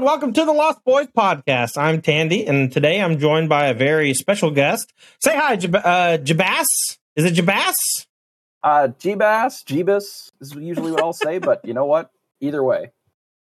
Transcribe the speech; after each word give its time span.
And 0.00 0.06
welcome 0.06 0.32
to 0.32 0.46
the 0.46 0.52
Lost 0.54 0.82
Boys 0.82 1.08
podcast. 1.08 1.76
I'm 1.76 2.00
Tandy, 2.00 2.46
and 2.46 2.72
today 2.72 3.02
I'm 3.02 3.18
joined 3.18 3.50
by 3.50 3.66
a 3.66 3.74
very 3.74 4.14
special 4.14 4.50
guest. 4.50 4.94
Say 5.18 5.36
hi, 5.36 5.56
Jab- 5.56 5.76
uh, 5.76 6.16
Jabas. 6.16 6.64
Is 7.16 7.26
it 7.26 7.34
Jabas? 7.34 8.06
Uh, 8.62 8.88
Jebas, 8.98 9.62
Jebus 9.62 10.30
is 10.40 10.54
usually 10.54 10.90
what 10.92 11.02
I'll 11.02 11.12
say, 11.12 11.36
but 11.36 11.62
you 11.66 11.74
know 11.74 11.84
what? 11.84 12.10
Either 12.40 12.64
way. 12.64 12.92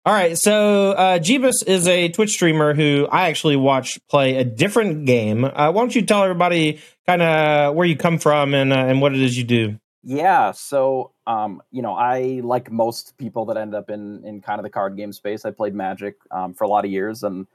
All 0.06 0.14
right, 0.14 0.38
so 0.38 0.92
uh, 0.92 1.20
Jebus 1.20 1.68
is 1.68 1.86
a 1.86 2.08
Twitch 2.08 2.32
streamer 2.32 2.74
who 2.74 3.10
I 3.12 3.28
actually 3.28 3.58
watch 3.58 4.00
play 4.10 4.38
a 4.38 4.46
different 4.46 5.06
game. 5.06 5.44
Uh, 5.44 5.74
why 5.74 5.82
don't 5.82 5.94
you 5.94 6.04
tell 6.04 6.24
everybody 6.24 6.80
kind 7.06 7.24
of 7.24 7.76
where 7.76 7.86
you 7.86 7.98
come 7.98 8.20
from 8.20 8.54
and 8.54 8.72
uh, 8.72 8.78
and 8.78 9.02
what 9.02 9.14
it 9.14 9.20
is 9.20 9.38
you 9.38 9.44
do? 9.44 9.78
Yeah, 10.02 10.54
so 10.54 11.12
um, 11.28 11.62
you 11.72 11.82
know, 11.82 11.94
I 11.94 12.40
like 12.42 12.72
most 12.72 13.18
people 13.18 13.46
that 13.46 13.58
end 13.58 13.76
up 13.76 13.90
in 13.90 14.24
in 14.26 14.42
kind 14.42 14.60
of 14.60 14.64
the 14.64 14.70
card 14.70 14.96
game 14.96 15.12
space. 15.12 15.46
I 15.46 15.52
played 15.52 15.76
Magic 15.76 16.16
um, 16.32 16.54
for 16.54 16.64
a 16.64 16.70
lot 16.70 16.86
of 16.86 16.92
years, 16.92 17.22
and 17.24 17.46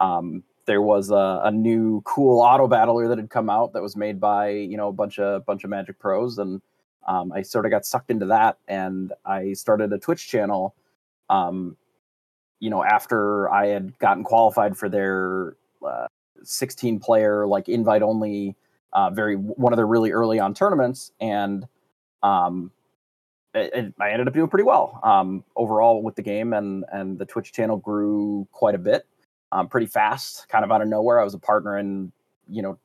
um, 0.00 0.42
there 0.64 0.80
was 0.80 1.10
a, 1.10 1.42
a 1.44 1.50
new 1.50 2.00
cool 2.02 2.40
auto 2.40 2.66
battler 2.66 3.06
that 3.06 3.18
had 3.18 3.28
come 3.28 3.50
out 3.50 3.74
that 3.74 3.82
was 3.82 3.96
made 3.96 4.18
by 4.18 4.48
you 4.48 4.78
know 4.78 4.88
a 4.88 4.92
bunch 4.92 5.18
of 5.18 5.44
bunch 5.44 5.62
of 5.62 5.68
Magic 5.70 5.98
pros, 5.98 6.38
and 6.38 6.62
um, 7.06 7.30
I 7.30 7.42
sort 7.42 7.66
of 7.66 7.70
got 7.70 7.84
sucked 7.84 8.10
into 8.10 8.24
that, 8.26 8.56
and 8.66 9.12
I 9.26 9.52
started 9.52 9.92
a 9.92 9.98
Twitch 9.98 10.26
channel. 10.26 10.74
Um, 11.28 11.76
you 12.60 12.70
know, 12.70 12.82
after 12.82 13.50
I 13.50 13.66
had 13.66 13.96
gotten 13.98 14.24
qualified 14.24 14.76
for 14.76 14.88
their 14.88 15.54
uh, 15.86 16.06
16 16.42 16.98
player 16.98 17.46
like 17.46 17.68
invite 17.68 18.02
only, 18.02 18.56
uh, 18.94 19.10
very 19.10 19.36
one 19.36 19.74
of 19.74 19.76
their 19.76 19.86
really 19.86 20.12
early 20.12 20.40
on 20.40 20.54
tournaments, 20.54 21.12
and 21.20 21.68
um, 22.22 22.72
it, 23.58 23.94
I 24.00 24.10
ended 24.10 24.28
up 24.28 24.34
doing 24.34 24.48
pretty 24.48 24.64
well 24.64 25.00
um, 25.02 25.44
overall 25.56 26.02
with 26.02 26.16
the 26.16 26.22
game, 26.22 26.52
and 26.52 26.84
and 26.92 27.18
the 27.18 27.24
Twitch 27.24 27.52
channel 27.52 27.76
grew 27.76 28.46
quite 28.52 28.74
a 28.74 28.78
bit, 28.78 29.06
um, 29.52 29.68
pretty 29.68 29.86
fast, 29.86 30.48
kind 30.48 30.64
of 30.64 30.70
out 30.70 30.82
of 30.82 30.88
nowhere. 30.88 31.20
I 31.20 31.24
was 31.24 31.34
a 31.34 31.38
partner 31.38 31.78
in 31.78 32.12
you 32.48 32.62
know 32.62 32.78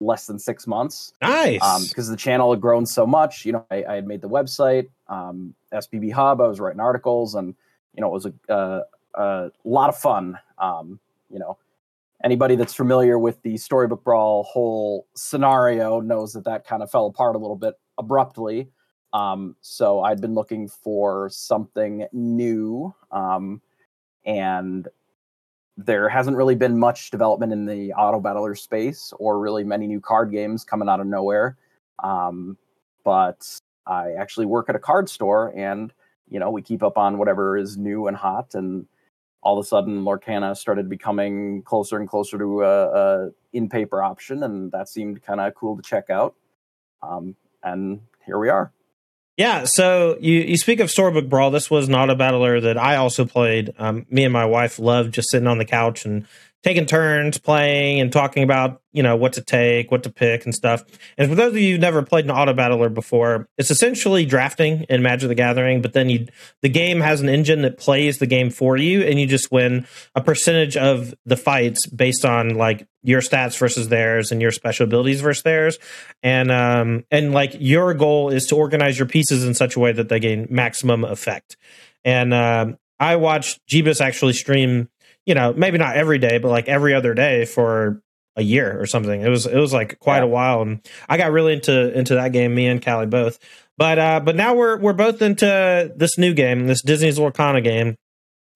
less 0.00 0.26
than 0.26 0.38
six 0.38 0.66
months. 0.66 1.12
Nice, 1.20 1.88
because 1.88 2.08
the 2.08 2.16
channel 2.16 2.50
had 2.50 2.60
grown 2.60 2.86
so 2.86 3.06
much. 3.06 3.44
You 3.44 3.52
know, 3.52 3.66
I, 3.70 3.84
I 3.88 3.94
had 3.96 4.06
made 4.06 4.22
the 4.22 4.28
website, 4.28 4.88
um, 5.08 5.54
SBB 5.72 6.12
Hub. 6.12 6.40
I 6.40 6.46
was 6.46 6.60
writing 6.60 6.80
articles, 6.80 7.34
and 7.34 7.54
you 7.94 8.00
know, 8.00 8.08
it 8.08 8.12
was 8.12 8.26
a, 8.26 8.32
a, 8.48 8.82
a 9.14 9.50
lot 9.64 9.88
of 9.88 9.96
fun. 9.96 10.38
Um, 10.58 10.98
you 11.30 11.38
know, 11.38 11.58
anybody 12.24 12.56
that's 12.56 12.74
familiar 12.74 13.18
with 13.18 13.40
the 13.42 13.56
Storybook 13.56 14.04
Brawl 14.04 14.44
whole 14.44 15.06
scenario 15.14 16.00
knows 16.00 16.32
that 16.32 16.44
that 16.44 16.66
kind 16.66 16.82
of 16.82 16.90
fell 16.90 17.06
apart 17.06 17.36
a 17.36 17.38
little 17.38 17.56
bit 17.56 17.74
abruptly. 17.98 18.68
Um, 19.12 19.56
so 19.60 20.00
I'd 20.00 20.20
been 20.20 20.34
looking 20.34 20.68
for 20.68 21.28
something 21.30 22.06
new, 22.12 22.94
um, 23.10 23.60
and 24.24 24.88
there 25.76 26.08
hasn't 26.08 26.36
really 26.36 26.54
been 26.54 26.78
much 26.78 27.10
development 27.10 27.52
in 27.52 27.64
the 27.66 27.92
auto 27.94 28.20
battler 28.20 28.54
space 28.54 29.12
or 29.18 29.38
really 29.38 29.64
many 29.64 29.86
new 29.86 30.00
card 30.00 30.30
games 30.30 30.64
coming 30.64 30.88
out 30.88 31.00
of 31.00 31.06
nowhere. 31.06 31.56
Um, 32.02 32.56
but 33.04 33.46
I 33.86 34.12
actually 34.12 34.46
work 34.46 34.68
at 34.68 34.76
a 34.76 34.80
card 34.80 35.08
store 35.08 35.52
and 35.56 35.92
you 36.28 36.38
know 36.38 36.50
we 36.50 36.62
keep 36.62 36.82
up 36.82 36.98
on 36.98 37.18
whatever 37.18 37.56
is 37.56 37.76
new 37.76 38.06
and 38.06 38.16
hot 38.16 38.54
and 38.54 38.86
all 39.42 39.58
of 39.58 39.64
a 39.64 39.66
sudden 39.66 40.04
Lorcana 40.04 40.56
started 40.56 40.88
becoming 40.88 41.62
closer 41.62 41.96
and 41.96 42.08
closer 42.08 42.38
to 42.38 42.62
a, 42.62 42.86
a 42.90 43.30
in 43.52 43.68
paper 43.68 44.02
option 44.02 44.42
and 44.42 44.70
that 44.72 44.88
seemed 44.88 45.22
kind 45.22 45.40
of 45.40 45.54
cool 45.54 45.76
to 45.76 45.82
check 45.82 46.10
out. 46.10 46.34
Um, 47.02 47.34
and 47.62 48.00
here 48.26 48.38
we 48.38 48.50
are. 48.50 48.72
Yeah, 49.40 49.64
so 49.64 50.18
you, 50.20 50.40
you 50.40 50.58
speak 50.58 50.80
of 50.80 50.90
Storybook 50.90 51.26
Brawl. 51.26 51.50
This 51.50 51.70
was 51.70 51.88
not 51.88 52.10
a 52.10 52.14
battler 52.14 52.60
that 52.60 52.76
I 52.76 52.96
also 52.96 53.24
played. 53.24 53.72
Um, 53.78 54.04
me 54.10 54.24
and 54.24 54.32
my 54.34 54.44
wife 54.44 54.78
loved 54.78 55.14
just 55.14 55.30
sitting 55.30 55.46
on 55.46 55.56
the 55.56 55.64
couch 55.64 56.04
and 56.04 56.26
taking 56.62 56.84
turns 56.84 57.38
playing 57.38 58.00
and 58.00 58.12
talking 58.12 58.42
about 58.42 58.82
you 58.92 59.02
know 59.02 59.16
what 59.16 59.34
to 59.34 59.40
take, 59.40 59.90
what 59.90 60.02
to 60.02 60.10
pick, 60.10 60.44
and 60.44 60.54
stuff. 60.54 60.82
And 61.16 61.28
for 61.28 61.34
those 61.34 61.52
of 61.52 61.58
you 61.58 61.72
who've 61.72 61.80
never 61.80 62.02
played 62.02 62.24
an 62.24 62.30
auto 62.30 62.52
battler 62.52 62.88
before, 62.88 63.48
it's 63.56 63.70
essentially 63.70 64.26
drafting 64.26 64.82
in 64.88 65.02
Magic 65.02 65.28
the 65.28 65.34
Gathering, 65.34 65.80
but 65.80 65.92
then 65.92 66.10
you 66.10 66.26
the 66.62 66.68
game 66.68 67.00
has 67.00 67.20
an 67.20 67.28
engine 67.28 67.62
that 67.62 67.78
plays 67.78 68.18
the 68.18 68.26
game 68.26 68.50
for 68.50 68.76
you, 68.76 69.02
and 69.02 69.20
you 69.20 69.26
just 69.26 69.50
win 69.52 69.86
a 70.14 70.20
percentage 70.20 70.76
of 70.76 71.14
the 71.24 71.36
fights 71.36 71.86
based 71.86 72.24
on 72.24 72.50
like 72.50 72.86
your 73.02 73.20
stats 73.20 73.56
versus 73.58 73.88
theirs 73.88 74.30
and 74.30 74.42
your 74.42 74.50
special 74.50 74.84
abilities 74.84 75.20
versus 75.20 75.42
theirs, 75.42 75.78
and 76.22 76.50
um 76.50 77.04
and 77.10 77.32
like 77.32 77.54
your 77.58 77.94
goal 77.94 78.30
is 78.30 78.46
to 78.46 78.56
organize 78.56 78.98
your 78.98 79.08
pieces 79.08 79.44
in 79.44 79.54
such 79.54 79.76
a 79.76 79.80
way 79.80 79.92
that 79.92 80.08
they 80.08 80.20
gain 80.20 80.46
maximum 80.50 81.04
effect. 81.04 81.56
And 82.04 82.32
um, 82.32 82.78
I 82.98 83.16
watched 83.16 83.60
Jebus 83.66 84.00
actually 84.00 84.32
stream 84.32 84.88
you 85.26 85.34
know, 85.34 85.52
maybe 85.52 85.78
not 85.78 85.96
every 85.96 86.18
day, 86.18 86.38
but 86.38 86.48
like 86.48 86.68
every 86.68 86.94
other 86.94 87.14
day 87.14 87.44
for 87.44 88.02
a 88.36 88.42
year 88.42 88.80
or 88.80 88.86
something. 88.86 89.20
It 89.20 89.28
was 89.28 89.46
it 89.46 89.56
was 89.56 89.72
like 89.72 89.98
quite 89.98 90.18
yeah. 90.18 90.24
a 90.24 90.28
while, 90.28 90.62
and 90.62 90.80
I 91.08 91.16
got 91.16 91.32
really 91.32 91.54
into 91.54 91.96
into 91.96 92.14
that 92.14 92.32
game. 92.32 92.54
Me 92.54 92.66
and 92.66 92.84
Callie 92.84 93.06
both, 93.06 93.38
but 93.76 93.98
uh, 93.98 94.20
but 94.20 94.36
now 94.36 94.54
we're 94.54 94.76
we're 94.78 94.92
both 94.92 95.22
into 95.22 95.92
this 95.94 96.18
new 96.18 96.34
game, 96.34 96.66
this 96.66 96.82
Disney's 96.82 97.18
Lorcana 97.18 97.62
game, 97.62 97.96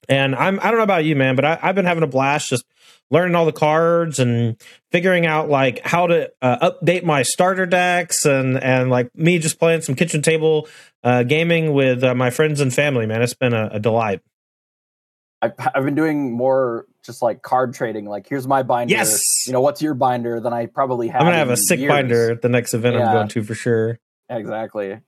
and 0.09 0.35
I'm 0.35 0.59
I 0.61 0.65
don't 0.69 0.79
know 0.79 0.85
about 0.85 1.05
you, 1.05 1.17
man, 1.17 1.37
but 1.37 1.45
I, 1.45 1.57
have 1.57 1.75
been 1.75 1.87
having 1.87 2.03
a 2.03 2.09
blast 2.09 2.49
just 2.49 2.65
learning 3.11 3.35
all 3.35 3.45
the 3.45 3.53
cards 3.53 4.19
and 4.19 4.57
figuring 4.91 5.27
out 5.27 5.49
like 5.49 5.85
how 5.85 6.07
to 6.07 6.31
uh, 6.41 6.71
update 6.71 7.05
my 7.05 7.23
starter 7.23 7.67
decks 7.67 8.25
and 8.25 8.63
and 8.63 8.91
like 8.91 9.09
me 9.15 9.39
just 9.39 9.59
playing 9.59 9.83
some 9.83 9.95
kitchen 9.95 10.23
table 10.23 10.69
uh, 11.03 11.23
gaming 11.23 11.73
with 11.73 12.03
uh, 12.03 12.15
my 12.15 12.31
friends 12.31 12.61
and 12.61 12.73
family. 12.73 13.07
Man, 13.07 13.23
it's 13.23 13.35
been 13.35 13.53
a, 13.53 13.69
a 13.73 13.81
delight. 13.81 14.21
I've, 15.45 15.53
I've 15.75 15.85
been 15.85 15.95
doing 15.95 16.33
more 16.33 16.87
just 17.03 17.21
like 17.21 17.43
card 17.43 17.75
trading. 17.75 18.07
Like, 18.07 18.27
here's 18.29 18.49
my 18.49 18.63
binder. 18.63 18.93
Yes. 18.93 19.47
You 19.47 19.53
know, 19.53 19.61
what's 19.61 19.83
your 19.83 19.95
binder? 19.95 20.41
Then 20.41 20.53
I 20.53 20.67
probably 20.67 21.09
have. 21.09 21.21
I'm 21.21 21.27
gonna 21.27 21.37
have 21.37 21.51
a 21.51 21.57
sick 21.57 21.81
years. 21.81 21.91
binder 21.91 22.31
at 22.33 22.43
the 22.43 22.49
next 22.49 22.73
event 22.73 22.97
yeah. 22.97 23.07
I'm 23.07 23.15
going 23.15 23.29
to 23.29 23.43
for 23.43 23.55
sure. 23.55 23.99
Exactly. 24.31 25.01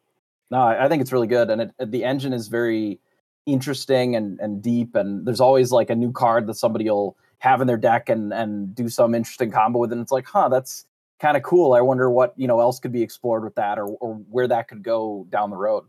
No, 0.50 0.58
I, 0.58 0.84
I 0.84 0.88
think 0.88 1.00
it's 1.00 1.12
really 1.12 1.26
good, 1.26 1.50
and 1.50 1.62
it, 1.62 1.90
the 1.90 2.04
engine 2.04 2.32
is 2.32 2.48
very 2.48 3.00
interesting 3.46 4.14
and 4.14 4.38
and 4.40 4.62
deep. 4.62 4.94
And 4.94 5.26
there's 5.26 5.40
always 5.40 5.72
like 5.72 5.90
a 5.90 5.94
new 5.94 6.12
card 6.12 6.46
that 6.48 6.54
somebody 6.54 6.88
will 6.88 7.16
have 7.38 7.60
in 7.60 7.66
their 7.66 7.78
deck 7.78 8.08
and 8.08 8.32
and 8.32 8.74
do 8.74 8.88
some 8.88 9.14
interesting 9.14 9.50
combo 9.50 9.78
with, 9.80 9.92
and 9.92 10.00
it's 10.00 10.12
like, 10.12 10.26
huh, 10.26 10.48
that's 10.48 10.84
kind 11.18 11.36
of 11.36 11.42
cool. 11.42 11.72
I 11.72 11.80
wonder 11.80 12.10
what 12.10 12.34
you 12.36 12.46
know 12.46 12.60
else 12.60 12.78
could 12.78 12.92
be 12.92 13.02
explored 13.02 13.42
with 13.42 13.54
that, 13.56 13.78
or 13.78 13.86
or 13.86 14.14
where 14.30 14.48
that 14.48 14.68
could 14.68 14.82
go 14.82 15.26
down 15.30 15.50
the 15.50 15.56
road. 15.56 15.84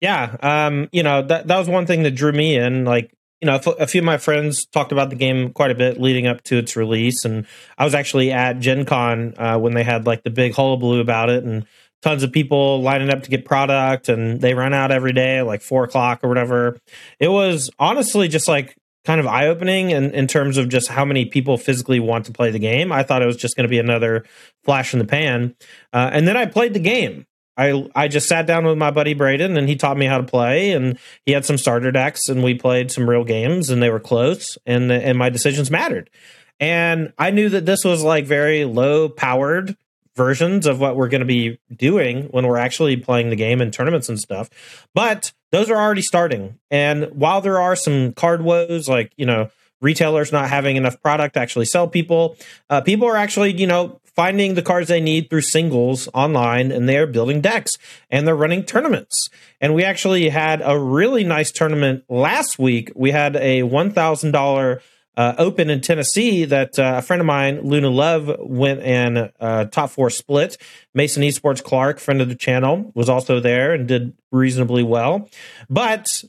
Yeah, 0.00 0.36
um, 0.40 0.88
you 0.92 1.02
know 1.02 1.22
that 1.22 1.46
that 1.46 1.58
was 1.58 1.68
one 1.68 1.86
thing 1.86 2.02
that 2.04 2.12
drew 2.12 2.32
me 2.32 2.56
in. 2.56 2.84
Like 2.84 3.12
you 3.40 3.46
know, 3.46 3.60
a 3.78 3.86
few 3.86 4.00
of 4.00 4.04
my 4.04 4.16
friends 4.16 4.64
talked 4.66 4.92
about 4.92 5.10
the 5.10 5.16
game 5.16 5.52
quite 5.52 5.70
a 5.70 5.74
bit 5.74 6.00
leading 6.00 6.26
up 6.26 6.42
to 6.44 6.56
its 6.56 6.74
release, 6.74 7.24
and 7.24 7.46
I 7.76 7.84
was 7.84 7.94
actually 7.94 8.32
at 8.32 8.60
Gen 8.60 8.86
Con 8.86 9.34
uh, 9.36 9.58
when 9.58 9.74
they 9.74 9.84
had 9.84 10.06
like 10.06 10.22
the 10.22 10.30
big 10.30 10.54
hullabaloo 10.54 11.00
about 11.00 11.28
it, 11.28 11.44
and 11.44 11.66
tons 12.02 12.22
of 12.22 12.32
people 12.32 12.80
lining 12.80 13.10
up 13.10 13.22
to 13.24 13.30
get 13.30 13.44
product, 13.44 14.08
and 14.08 14.40
they 14.40 14.54
run 14.54 14.72
out 14.72 14.90
every 14.90 15.12
day 15.12 15.42
like 15.42 15.60
four 15.60 15.84
o'clock 15.84 16.20
or 16.22 16.28
whatever. 16.28 16.78
It 17.18 17.28
was 17.28 17.70
honestly 17.78 18.28
just 18.28 18.48
like 18.48 18.74
kind 19.04 19.20
of 19.20 19.26
eye 19.26 19.46
opening 19.46 19.90
in, 19.90 20.12
in 20.12 20.26
terms 20.26 20.56
of 20.56 20.68
just 20.68 20.88
how 20.88 21.04
many 21.04 21.26
people 21.26 21.58
physically 21.58 22.00
want 22.00 22.26
to 22.26 22.32
play 22.32 22.50
the 22.50 22.58
game. 22.58 22.90
I 22.90 23.02
thought 23.02 23.22
it 23.22 23.26
was 23.26 23.36
just 23.36 23.54
going 23.54 23.64
to 23.64 23.70
be 23.70 23.78
another 23.78 24.24
flash 24.64 24.94
in 24.94 24.98
the 24.98 25.04
pan, 25.04 25.54
uh, 25.92 26.10
and 26.10 26.26
then 26.26 26.38
I 26.38 26.46
played 26.46 26.72
the 26.72 26.80
game, 26.80 27.26
I 27.56 27.88
I 27.94 28.08
just 28.08 28.28
sat 28.28 28.46
down 28.46 28.64
with 28.64 28.78
my 28.78 28.90
buddy 28.90 29.14
Braden 29.14 29.56
and 29.56 29.68
he 29.68 29.76
taught 29.76 29.96
me 29.96 30.06
how 30.06 30.18
to 30.18 30.24
play 30.24 30.72
and 30.72 30.98
he 31.24 31.32
had 31.32 31.44
some 31.44 31.58
starter 31.58 31.90
decks 31.90 32.28
and 32.28 32.42
we 32.42 32.54
played 32.54 32.90
some 32.90 33.08
real 33.08 33.24
games 33.24 33.70
and 33.70 33.82
they 33.82 33.90
were 33.90 34.00
close 34.00 34.58
and 34.66 34.90
and 34.90 35.18
my 35.18 35.30
decisions 35.30 35.70
mattered. 35.70 36.10
And 36.58 37.12
I 37.18 37.30
knew 37.30 37.48
that 37.50 37.66
this 37.66 37.84
was 37.84 38.02
like 38.02 38.24
very 38.26 38.64
low 38.64 39.08
powered 39.08 39.76
versions 40.16 40.66
of 40.66 40.80
what 40.80 40.96
we're 40.96 41.08
going 41.08 41.20
to 41.20 41.26
be 41.26 41.58
doing 41.74 42.24
when 42.24 42.46
we're 42.46 42.56
actually 42.56 42.96
playing 42.96 43.28
the 43.28 43.36
game 43.36 43.60
in 43.60 43.70
tournaments 43.70 44.08
and 44.08 44.18
stuff. 44.18 44.48
But 44.94 45.32
those 45.52 45.70
are 45.70 45.76
already 45.76 46.02
starting. 46.02 46.58
And 46.70 47.10
while 47.12 47.42
there 47.42 47.60
are 47.60 47.76
some 47.76 48.12
card 48.14 48.42
woes 48.42 48.88
like, 48.88 49.12
you 49.16 49.26
know, 49.26 49.50
retailers 49.82 50.32
not 50.32 50.48
having 50.48 50.76
enough 50.76 51.00
product 51.02 51.34
to 51.34 51.40
actually 51.40 51.66
sell 51.66 51.86
people, 51.86 52.36
uh, 52.70 52.80
people 52.80 53.06
are 53.06 53.16
actually, 53.16 53.52
you 53.52 53.66
know, 53.66 54.00
finding 54.16 54.54
the 54.54 54.62
cards 54.62 54.88
they 54.88 55.00
need 55.00 55.30
through 55.30 55.42
singles 55.42 56.08
online 56.14 56.72
and 56.72 56.88
they 56.88 56.96
are 56.96 57.06
building 57.06 57.40
decks 57.40 57.76
and 58.10 58.26
they're 58.26 58.34
running 58.34 58.64
tournaments. 58.64 59.28
And 59.60 59.74
we 59.74 59.84
actually 59.84 60.30
had 60.30 60.62
a 60.64 60.78
really 60.78 61.22
nice 61.22 61.52
tournament 61.52 62.04
last 62.08 62.58
week. 62.58 62.90
We 62.96 63.10
had 63.10 63.36
a 63.36 63.60
$1,000 63.60 64.80
uh, 65.16 65.34
open 65.38 65.70
in 65.70 65.80
Tennessee 65.80 66.44
that 66.44 66.78
uh, 66.78 66.96
a 66.98 67.02
friend 67.02 67.20
of 67.20 67.26
mine, 67.26 67.60
Luna 67.62 67.88
Love, 67.88 68.30
went 68.40 68.80
and 68.80 69.32
uh, 69.40 69.64
top 69.66 69.90
four 69.90 70.10
split. 70.10 70.58
Mason 70.94 71.22
Esports 71.22 71.62
Clark, 71.62 71.98
friend 71.98 72.20
of 72.20 72.28
the 72.28 72.34
channel, 72.34 72.92
was 72.94 73.08
also 73.08 73.40
there 73.40 73.72
and 73.72 73.88
did 73.88 74.14
reasonably 74.30 74.82
well. 74.82 75.28
But 75.70 76.22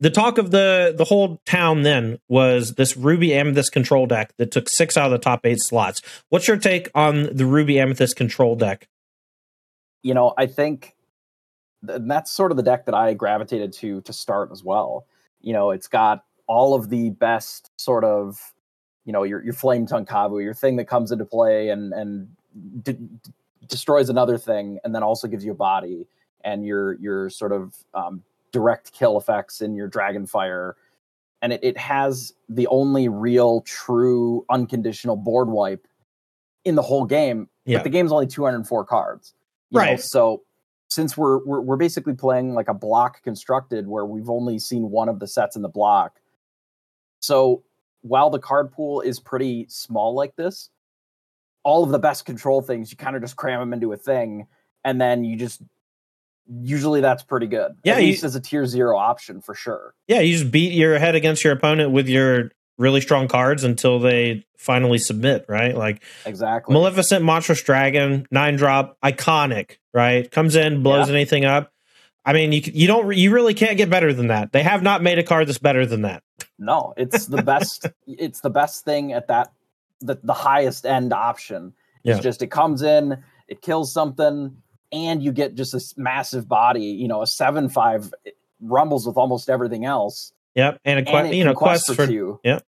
the 0.00 0.10
talk 0.10 0.38
of 0.38 0.50
the 0.50 0.94
the 0.96 1.04
whole 1.04 1.40
town 1.46 1.82
then 1.82 2.18
was 2.28 2.74
this 2.74 2.96
Ruby 2.96 3.34
Amethyst 3.34 3.72
control 3.72 4.06
deck 4.06 4.32
that 4.36 4.50
took 4.50 4.68
six 4.68 4.96
out 4.96 5.06
of 5.06 5.12
the 5.12 5.18
top 5.18 5.46
eight 5.46 5.58
slots. 5.60 6.02
What's 6.28 6.48
your 6.48 6.58
take 6.58 6.90
on 6.94 7.34
the 7.34 7.46
Ruby 7.46 7.78
Amethyst 7.78 8.16
control 8.16 8.56
deck? 8.56 8.88
You 10.02 10.14
know, 10.14 10.34
I 10.36 10.46
think 10.46 10.94
th- 11.86 12.00
that's 12.06 12.30
sort 12.30 12.50
of 12.50 12.56
the 12.56 12.62
deck 12.62 12.86
that 12.86 12.94
I 12.94 13.14
gravitated 13.14 13.72
to 13.74 14.02
to 14.02 14.12
start 14.12 14.50
as 14.52 14.62
well. 14.62 15.06
You 15.40 15.52
know, 15.52 15.70
it's 15.70 15.88
got 15.88 16.24
all 16.46 16.74
of 16.74 16.90
the 16.90 17.10
best 17.10 17.70
sort 17.76 18.04
of 18.04 18.52
you 19.04 19.12
know 19.12 19.22
your 19.22 19.42
your 19.42 19.54
flame 19.54 19.86
tongue 19.86 20.04
kavu, 20.04 20.42
your 20.42 20.54
thing 20.54 20.76
that 20.76 20.86
comes 20.86 21.10
into 21.10 21.24
play 21.24 21.70
and 21.70 21.92
and 21.94 22.28
destroys 23.66 24.10
another 24.10 24.36
thing, 24.36 24.78
and 24.84 24.94
then 24.94 25.02
also 25.02 25.26
gives 25.26 25.44
you 25.44 25.52
a 25.52 25.56
body 25.56 26.06
and 26.44 26.66
your 26.66 26.94
your 26.94 27.30
sort 27.30 27.52
of 27.52 27.74
um, 27.94 28.22
direct 28.52 28.92
kill 28.92 29.18
effects 29.18 29.60
in 29.60 29.74
your 29.74 29.88
dragon 29.88 30.26
fire. 30.26 30.76
And 31.42 31.52
it, 31.52 31.60
it 31.62 31.78
has 31.78 32.32
the 32.48 32.66
only 32.68 33.08
real, 33.08 33.60
true, 33.62 34.44
unconditional 34.50 35.16
board 35.16 35.48
wipe 35.48 35.86
in 36.64 36.74
the 36.74 36.82
whole 36.82 37.04
game. 37.04 37.48
Yeah. 37.64 37.78
But 37.78 37.84
the 37.84 37.90
game's 37.90 38.12
only 38.12 38.26
204 38.26 38.84
cards. 38.86 39.34
you 39.70 39.78
know, 39.78 39.84
Right. 39.84 40.00
so 40.00 40.42
since 40.88 41.16
we're, 41.16 41.44
we're 41.44 41.60
we're 41.60 41.76
basically 41.76 42.14
playing 42.14 42.54
like 42.54 42.68
a 42.68 42.74
block 42.74 43.22
constructed 43.22 43.86
where 43.88 44.06
we've 44.06 44.30
only 44.30 44.58
seen 44.58 44.90
one 44.90 45.08
of 45.08 45.18
the 45.18 45.26
sets 45.26 45.56
in 45.56 45.62
the 45.62 45.68
block. 45.68 46.20
So 47.20 47.64
while 48.02 48.30
the 48.30 48.38
card 48.38 48.72
pool 48.72 49.00
is 49.00 49.18
pretty 49.20 49.66
small 49.68 50.14
like 50.14 50.36
this, 50.36 50.70
all 51.64 51.82
of 51.82 51.90
the 51.90 51.98
best 51.98 52.24
control 52.24 52.62
things 52.62 52.90
you 52.92 52.96
kind 52.96 53.16
of 53.16 53.22
just 53.22 53.36
cram 53.36 53.58
them 53.60 53.72
into 53.72 53.92
a 53.92 53.96
thing, 53.96 54.46
and 54.84 55.00
then 55.00 55.24
you 55.24 55.36
just 55.36 55.60
usually 56.48 57.00
that's 57.00 57.22
pretty 57.22 57.46
good. 57.46 57.76
Yeah, 57.84 57.94
at 57.94 58.02
you- 58.02 58.08
least 58.08 58.24
as 58.24 58.34
a 58.36 58.40
tier 58.40 58.66
zero 58.66 58.96
option 58.96 59.40
for 59.40 59.54
sure. 59.54 59.94
Yeah, 60.08 60.20
you 60.20 60.36
just 60.36 60.50
beat 60.50 60.72
your 60.72 60.98
head 60.98 61.14
against 61.14 61.44
your 61.44 61.52
opponent 61.52 61.90
with 61.92 62.08
your 62.08 62.50
really 62.78 63.00
strong 63.00 63.26
cards 63.28 63.64
until 63.64 63.98
they 63.98 64.44
finally 64.58 64.98
submit, 64.98 65.44
right? 65.48 65.74
Like 65.76 66.02
Exactly. 66.26 66.72
Maleficent 66.74 67.24
Monstrous 67.24 67.62
Dragon, 67.62 68.26
nine 68.30 68.56
drop, 68.56 68.98
iconic, 69.02 69.78
right? 69.94 70.30
Comes 70.30 70.56
in, 70.56 70.82
blows 70.82 71.08
Yeah. 71.08 71.14
anything 71.14 71.44
up. 71.44 71.72
I 72.24 72.32
mean, 72.32 72.52
you 72.52 72.60
you 72.64 72.86
don't 72.86 73.16
you 73.16 73.30
really 73.32 73.54
can't 73.54 73.76
get 73.76 73.88
better 73.88 74.12
than 74.12 74.26
that. 74.28 74.52
They 74.52 74.62
have 74.62 74.82
not 74.82 75.02
made 75.02 75.18
a 75.18 75.22
card 75.22 75.46
that's 75.48 75.58
better 75.58 75.86
than 75.86 76.02
that. 76.02 76.22
No, 76.58 76.92
it's 76.96 77.26
the 77.26 77.42
best. 77.42 77.86
it's 78.06 78.40
the 78.40 78.50
best 78.50 78.84
thing 78.84 79.12
at 79.12 79.28
that 79.28 79.52
the 80.00 80.18
the 80.22 80.32
highest 80.34 80.84
end 80.86 81.12
option. 81.12 81.72
It's 82.04 82.16
Yeah. 82.18 82.22
just 82.22 82.42
it 82.42 82.48
comes 82.48 82.82
in, 82.82 83.22
it 83.48 83.62
kills 83.62 83.92
something, 83.92 84.56
and 84.96 85.22
you 85.22 85.32
get 85.32 85.54
just 85.54 85.72
this 85.72 85.96
massive 85.96 86.48
body. 86.48 86.84
You 86.84 87.08
know, 87.08 87.22
a 87.22 87.26
seven 87.26 87.68
five 87.68 88.12
rumbles 88.60 89.06
with 89.06 89.16
almost 89.16 89.50
everything 89.50 89.84
else. 89.84 90.32
Yep, 90.54 90.80
and 90.84 91.06
a 91.06 91.10
And 91.10 91.34
you 91.34 91.44
know 91.44 91.54
quest 91.54 91.86
quest 91.86 91.96
for 91.96 92.06
for 92.06 92.10
two. 92.10 92.40
Yep. 92.42 92.64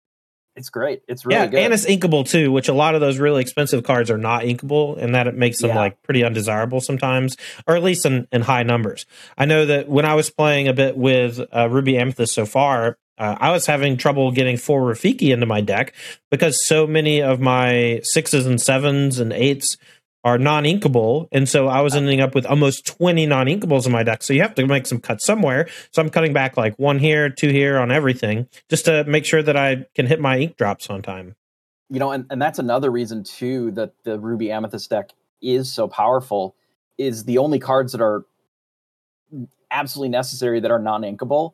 It's 0.58 0.70
great. 0.70 1.04
It's 1.08 1.24
really 1.24 1.40
yeah, 1.40 1.46
good. 1.46 1.60
and 1.60 1.72
it's 1.74 1.86
inkable 1.86 2.28
too, 2.28 2.52
which 2.52 2.68
a 2.68 2.74
lot 2.74 2.96
of 2.96 3.02
those 3.02 3.20
really 3.20 3.42
expensive 3.42 3.84
cards 3.84 4.10
are 4.10 4.18
not 4.18 4.42
inkable, 4.42 4.98
and 4.98 5.14
that 5.14 5.28
it 5.28 5.36
makes 5.36 5.60
them 5.60 5.70
Yeah. 5.70 5.76
like 5.78 6.02
pretty 6.02 6.24
undesirable 6.24 6.82
sometimes, 6.82 7.38
or 7.68 7.76
at 7.76 7.84
least 7.84 8.08
in, 8.08 8.28
in 8.32 8.42
high 8.42 8.64
numbers. 8.64 9.06
I 9.38 9.46
know 9.46 9.68
that 9.68 9.88
when 9.88 10.04
I 10.06 10.16
was 10.16 10.32
playing 10.32 10.68
a 10.68 10.74
bit 10.74 10.98
with 10.98 11.40
uh, 11.56 11.70
Ruby 11.70 11.96
Amethyst 11.96 12.34
so 12.34 12.48
far, 12.48 12.98
uh, 13.20 13.36
I 13.40 13.52
was 13.52 13.68
having 13.68 13.98
trouble 13.98 14.32
getting 14.32 14.58
four 14.58 14.82
Rafiki 14.82 15.32
into 15.32 15.46
my 15.46 15.62
deck 15.62 15.94
because 16.32 16.66
so 16.66 16.88
many 16.88 17.22
of 17.22 17.40
my 17.40 18.02
sixes 18.04 18.48
and 18.48 18.60
sevens 18.60 19.20
and 19.20 19.32
eights 19.34 19.78
are 20.28 20.38
non-inkable, 20.38 21.28
and 21.32 21.48
so 21.48 21.68
I 21.68 21.80
was 21.82 21.96
ending 21.96 22.22
up 22.22 22.36
with 22.36 22.46
almost 22.46 22.86
twenty 22.86 23.26
non-inkables 23.26 23.86
in 23.86 23.92
my 23.92 24.04
deck. 24.04 24.24
So 24.24 24.34
you 24.34 24.42
have 24.42 24.56
to 24.56 24.68
make 24.68 24.86
some 24.86 25.00
cuts 25.00 25.26
somewhere. 25.26 25.68
So 25.92 26.02
I'm 26.02 26.10
cutting 26.10 26.34
back 26.34 26.58
like 26.58 26.76
one 26.78 27.00
here, 27.00 27.30
two 27.30 27.50
here 27.50 27.80
on 27.80 27.92
everything, 27.92 28.48
just 28.70 28.86
to 28.86 29.04
make 29.06 29.26
sure 29.26 29.42
that 29.42 29.56
I 29.56 29.86
can 29.96 30.06
hit 30.06 30.20
my 30.20 30.38
ink 30.38 30.58
drops 30.58 30.90
on 30.90 31.02
time. 31.02 31.36
you 31.90 32.00
know, 32.00 32.12
and, 32.12 32.26
and 32.30 32.42
that's 32.42 32.60
another 32.60 32.92
reason 32.92 33.24
too 33.24 33.72
that 33.72 33.94
the 34.04 34.20
Ruby 34.20 34.52
Amethyst 34.52 34.90
deck 34.90 35.12
is 35.42 35.72
so 35.72 35.88
powerful. 35.88 36.56
Is 36.98 37.26
the 37.26 37.38
only 37.38 37.60
cards 37.60 37.92
that 37.92 38.02
are 38.02 38.26
absolutely 39.70 40.10
necessary 40.10 40.60
that 40.60 40.72
are 40.72 40.80
non-inkable. 40.80 41.54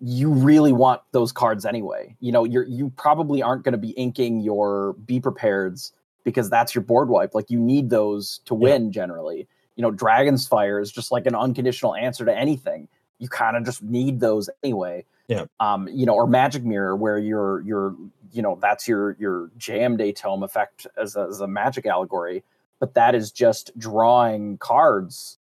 You 0.00 0.30
really 0.30 0.72
want 0.72 1.00
those 1.12 1.32
cards 1.32 1.64
anyway. 1.64 2.16
You 2.20 2.32
know, 2.32 2.44
you're 2.44 2.64
you 2.64 2.92
probably 2.96 3.42
aren't 3.42 3.64
going 3.64 3.72
to 3.72 3.78
be 3.78 3.90
inking 3.90 4.40
your 4.40 4.92
be 4.92 5.20
prepareds 5.20 5.92
because 6.24 6.50
that's 6.50 6.74
your 6.74 6.82
board 6.82 7.08
wipe. 7.08 7.34
Like 7.34 7.50
you 7.50 7.58
need 7.58 7.90
those 7.90 8.40
to 8.46 8.54
win 8.54 8.92
generally. 8.92 9.46
You 9.76 9.82
know, 9.82 9.90
Dragon's 9.90 10.46
Fire 10.46 10.80
is 10.80 10.92
just 10.92 11.10
like 11.10 11.26
an 11.26 11.34
unconditional 11.34 11.94
answer 11.94 12.24
to 12.24 12.36
anything. 12.36 12.88
You 13.18 13.28
kind 13.28 13.56
of 13.56 13.64
just 13.64 13.82
need 13.82 14.20
those 14.20 14.50
anyway. 14.62 15.04
Yeah. 15.28 15.46
Um, 15.60 15.88
you 15.88 16.04
know, 16.04 16.14
or 16.14 16.26
Magic 16.26 16.64
Mirror, 16.64 16.96
where 16.96 17.18
you're 17.18 17.60
you're 17.62 17.94
you 18.32 18.42
know 18.42 18.58
that's 18.60 18.88
your 18.88 19.16
your 19.18 19.50
Jayemdae 19.58 20.16
Tome 20.16 20.42
effect 20.42 20.86
as 20.96 21.16
a, 21.16 21.26
as 21.30 21.40
a 21.40 21.46
magic 21.46 21.86
allegory, 21.86 22.42
but 22.80 22.94
that 22.94 23.14
is 23.14 23.30
just 23.30 23.76
drawing 23.78 24.58
cards. 24.58 25.38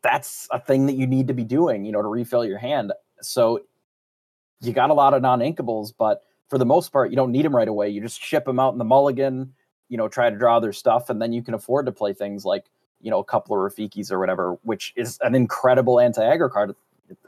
That's 0.00 0.46
a 0.52 0.60
thing 0.60 0.86
that 0.86 0.94
you 0.94 1.06
need 1.06 1.26
to 1.26 1.34
be 1.34 1.44
doing, 1.44 1.84
you 1.84 1.92
know, 1.92 2.00
to 2.00 2.08
refill 2.08 2.44
your 2.44 2.58
hand. 2.58 2.92
So 3.20 3.62
you 4.60 4.72
got 4.72 4.90
a 4.90 4.94
lot 4.94 5.12
of 5.12 5.22
non-inkables, 5.22 5.92
but 5.98 6.22
for 6.48 6.56
the 6.56 6.64
most 6.64 6.92
part, 6.92 7.10
you 7.10 7.16
don't 7.16 7.32
need 7.32 7.44
them 7.44 7.54
right 7.54 7.68
away. 7.68 7.88
You 7.88 8.00
just 8.00 8.22
ship 8.22 8.44
them 8.44 8.58
out 8.58 8.72
in 8.72 8.78
the 8.78 8.84
mulligan, 8.84 9.54
you 9.88 9.96
know, 9.96 10.08
try 10.08 10.30
to 10.30 10.36
draw 10.36 10.60
their 10.60 10.72
stuff, 10.72 11.10
and 11.10 11.20
then 11.20 11.32
you 11.32 11.42
can 11.42 11.54
afford 11.54 11.86
to 11.86 11.92
play 11.92 12.12
things 12.12 12.44
like, 12.44 12.64
you 13.00 13.10
know, 13.10 13.18
a 13.18 13.24
couple 13.24 13.54
of 13.56 13.72
Rafikis 13.72 14.10
or 14.12 14.18
whatever, 14.18 14.58
which 14.62 14.92
is 14.96 15.18
an 15.22 15.34
incredible 15.34 15.98
anti-aggro 16.00 16.50
card. 16.50 16.74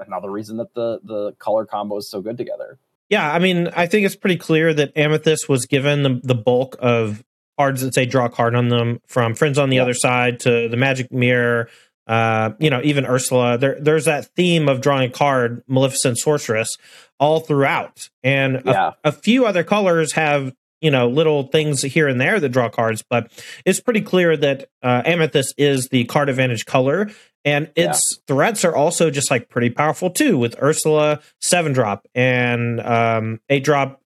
Another 0.07 0.31
reason 0.31 0.59
that 0.59 0.75
the 0.75 1.01
the 1.03 1.33
color 1.39 1.65
combo 1.65 1.97
is 1.97 2.11
so 2.11 2.21
good 2.21 2.37
together. 2.37 2.79
Yeah, 3.09 3.33
I 3.33 3.39
mean, 3.39 3.69
I 3.75 3.87
think 3.87 4.05
it's 4.07 4.15
pretty 4.17 4.37
clear 4.37 4.73
that 4.75 4.97
Amethyst 4.97 5.49
was 5.49 5.67
given 5.67 6.03
the, 6.03 6.21
the 6.23 6.35
bulk 6.35 6.77
of 6.81 7.25
cards 7.59 7.81
that 7.81 7.93
say 7.95 8.07
draw 8.07 8.27
a 8.27 8.31
card 8.31 8.55
on 8.55 8.69
them 8.69 9.01
from 9.07 9.35
Friends 9.35 9.59
on 9.59 9.69
the 9.71 9.77
Yeah. 9.77 9.83
Other 9.83 9.95
Side 9.95 10.39
to 10.41 10.69
the 10.69 10.77
Magic 10.77 11.11
Mirror, 11.11 11.69
uh, 12.07 12.51
you 12.61 12.71
know, 12.71 12.81
even 12.85 13.05
Ursula. 13.07 13.59
There, 13.59 13.77
there's 13.81 14.05
that 14.05 14.27
theme 14.37 14.69
of 14.69 14.81
drawing 14.81 15.11
a 15.11 15.13
card, 15.13 15.65
Maleficent 15.67 16.19
Sorceress, 16.19 16.77
all 17.19 17.41
throughout. 17.41 18.11
And 18.23 18.57
a, 18.57 18.63
Yeah. 18.67 18.91
a 19.03 19.13
few 19.13 19.45
other 19.45 19.65
colors 19.65 20.13
have, 20.13 20.55
you 20.81 20.91
know, 20.91 21.09
little 21.09 21.45
things 21.45 21.83
here 21.83 22.09
and 22.09 22.21
there 22.21 22.41
that 22.41 22.49
draw 22.51 22.69
cards, 22.69 23.03
but 23.09 23.31
it's 23.65 23.81
pretty 23.81 24.01
clear 24.01 24.37
that 24.37 24.69
uh, 24.83 25.03
Amethyst 25.05 25.55
is 25.59 25.89
the 25.89 26.05
card 26.05 26.29
advantage 26.29 26.67
color. 26.67 27.11
And 27.45 27.71
Yeah. 27.77 27.91
its 27.91 28.19
threats 28.27 28.65
are 28.65 28.75
also 28.75 29.11
just 29.11 29.31
like 29.31 29.49
pretty 29.49 29.71
powerful 29.71 30.11
too, 30.11 30.37
with 30.39 30.55
Ursula 30.63 31.21
seven 31.41 31.73
drop 31.73 32.07
and 32.15 32.81
um, 32.81 33.41
eight 33.49 33.65
drop, 33.65 34.01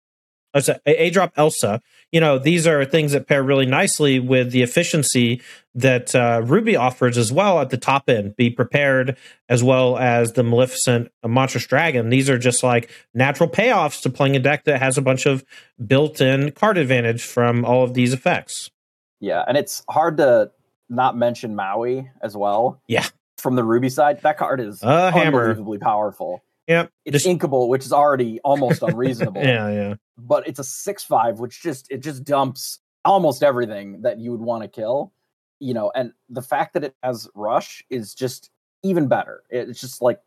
a 0.86 1.10
drop 1.10 1.32
Elsa. 1.36 1.80
You 2.14 2.20
know, 2.20 2.38
these 2.38 2.64
are 2.68 2.84
things 2.84 3.10
that 3.10 3.26
pair 3.26 3.42
really 3.42 3.66
nicely 3.66 4.20
with 4.20 4.52
the 4.52 4.62
efficiency 4.62 5.42
that 5.74 6.14
uh, 6.14 6.42
Ruby 6.44 6.76
offers 6.76 7.18
as 7.18 7.32
well 7.32 7.60
at 7.60 7.70
the 7.70 7.76
top 7.76 8.08
end. 8.08 8.36
Be 8.36 8.50
prepared 8.50 9.16
as 9.48 9.64
well 9.64 9.98
as 9.98 10.34
the 10.34 10.44
Maleficent 10.44 11.10
uh, 11.24 11.28
Monstrous 11.28 11.66
Dragon. 11.66 12.10
These 12.10 12.30
are 12.30 12.38
just 12.38 12.62
like 12.62 12.88
natural 13.14 13.48
payoffs 13.50 14.00
to 14.02 14.10
playing 14.10 14.36
a 14.36 14.38
deck 14.38 14.62
that 14.66 14.78
has 14.78 14.96
a 14.96 15.02
bunch 15.02 15.26
of 15.26 15.44
built-in 15.84 16.52
card 16.52 16.78
advantage 16.78 17.24
from 17.24 17.64
all 17.64 17.82
of 17.82 17.94
these 17.94 18.12
effects. 18.12 18.70
Yeah, 19.18 19.42
and 19.48 19.56
it's 19.56 19.82
hard 19.90 20.18
to 20.18 20.52
not 20.88 21.16
mention 21.16 21.56
Maui 21.56 22.08
as 22.22 22.36
well. 22.36 22.80
Yeah. 22.86 23.06
From 23.38 23.56
the 23.56 23.64
Ruby 23.64 23.88
side, 23.88 24.20
that 24.22 24.38
card 24.38 24.60
is 24.60 24.80
A 24.84 25.10
hammer. 25.10 25.48
unbelievably 25.48 25.78
powerful. 25.78 26.44
Yep. 26.68 26.90
It's 27.04 27.22
Just- 27.22 27.26
inkable, 27.26 27.68
which 27.68 27.84
is 27.84 27.92
already 27.92 28.40
almost 28.40 28.82
unreasonable. 28.88 29.42
yeah, 29.42 29.70
yeah. 29.70 29.94
But 30.18 30.46
it's 30.48 30.58
a 30.58 30.64
six 30.64 31.04
five, 31.04 31.40
which 31.40 31.62
just 31.62 31.86
it 31.90 31.98
just 31.98 32.24
dumps 32.24 32.78
almost 33.04 33.42
everything 33.42 34.02
that 34.02 34.18
you 34.18 34.30
would 34.30 34.40
want 34.40 34.62
to 34.62 34.68
kill. 34.68 35.12
You 35.60 35.74
know, 35.74 35.92
and 35.94 36.12
the 36.28 36.42
fact 36.42 36.74
that 36.74 36.84
it 36.84 36.94
has 37.02 37.28
rush 37.34 37.84
is 37.90 38.14
just 38.14 38.50
even 38.82 39.08
better. 39.08 39.42
It's 39.50 39.80
just 39.80 40.02
like 40.02 40.20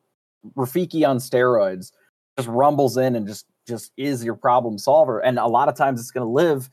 Rafiki 0.56 1.08
on 1.08 1.17
steroids, 1.17 1.91
just 2.38 2.48
rumbles 2.50 2.98
in 2.98 3.15
and 3.15 3.27
just 3.27 3.46
just 3.67 3.91
is 3.98 4.24
your 4.24 4.36
problem 4.36 4.77
solver. 4.77 5.20
And 5.20 5.38
a 5.39 5.48
lot 5.48 5.70
of 5.70 5.75
times 5.75 6.00
it's 6.00 6.12
gonna 6.12 6.29
live 6.29 6.70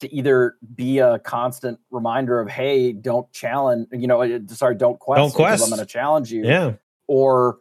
to 0.00 0.12
either 0.12 0.56
be 0.74 0.98
a 0.98 1.18
constant 1.20 1.78
reminder 1.90 2.40
of 2.40 2.48
hey 2.50 2.92
don't 2.92 3.30
challenge 3.32 3.86
you 3.92 4.06
know 4.08 4.22
uh, 4.22 4.38
sorry 4.48 4.74
don't 4.74 4.98
quest 4.98 5.18
Don't 5.18 5.32
quest. 5.32 5.62
i'm 5.62 5.70
going 5.70 5.78
to 5.80 5.86
challenge 5.86 6.32
you 6.32 6.44
Yeah. 6.44 6.72
or 7.06 7.58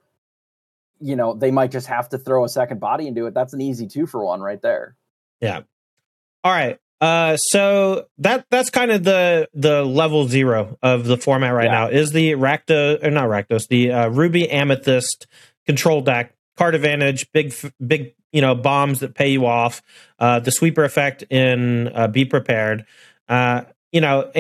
you 1.03 1.15
know 1.15 1.33
they 1.33 1.51
might 1.51 1.71
just 1.71 1.87
have 1.87 2.07
to 2.09 2.17
throw 2.17 2.43
a 2.45 2.49
second 2.49 2.79
body 2.79 3.07
into 3.07 3.25
it 3.25 3.33
that's 3.33 3.53
an 3.53 3.61
easy 3.61 3.87
two 3.87 4.05
for 4.07 4.23
one 4.25 4.41
right 4.41 4.61
there 4.61 4.95
Yeah. 5.41 5.61
All 6.43 6.51
right. 6.51 6.79
Uh, 7.01 7.35
so 7.37 8.05
that 8.17 8.45
that's 8.49 8.69
kind 8.69 8.89
of 8.91 9.03
the 9.03 9.47
the 9.53 9.83
level 9.83 10.27
zero 10.27 10.77
of 10.81 11.05
the 11.05 11.17
format 11.17 11.53
right 11.53 11.65
Yeah. 11.65 11.71
now 11.71 11.87
is 11.87 12.11
the 12.11 12.31
Rakdos 12.31 13.03
or 13.03 13.11
not 13.11 13.25
Rakdos 13.25 13.67
the 13.67 13.91
uh, 13.91 14.07
Ruby 14.09 14.49
Amethyst 14.49 15.27
control 15.65 16.01
deck 16.01 16.33
card 16.57 16.75
advantage 16.75 17.29
big 17.33 17.53
big 17.85 18.13
you 18.31 18.39
know 18.41 18.55
bombs 18.55 19.01
that 19.01 19.15
pay 19.15 19.29
you 19.29 19.45
off 19.45 19.81
uh, 20.19 20.39
the 20.39 20.51
sweeper 20.51 20.83
effect 20.85 21.23
in 21.29 21.89
uh, 21.93 22.07
be 22.07 22.23
prepared 22.25 22.85
uh, 23.27 23.63
you 23.91 23.99
know 24.01 24.31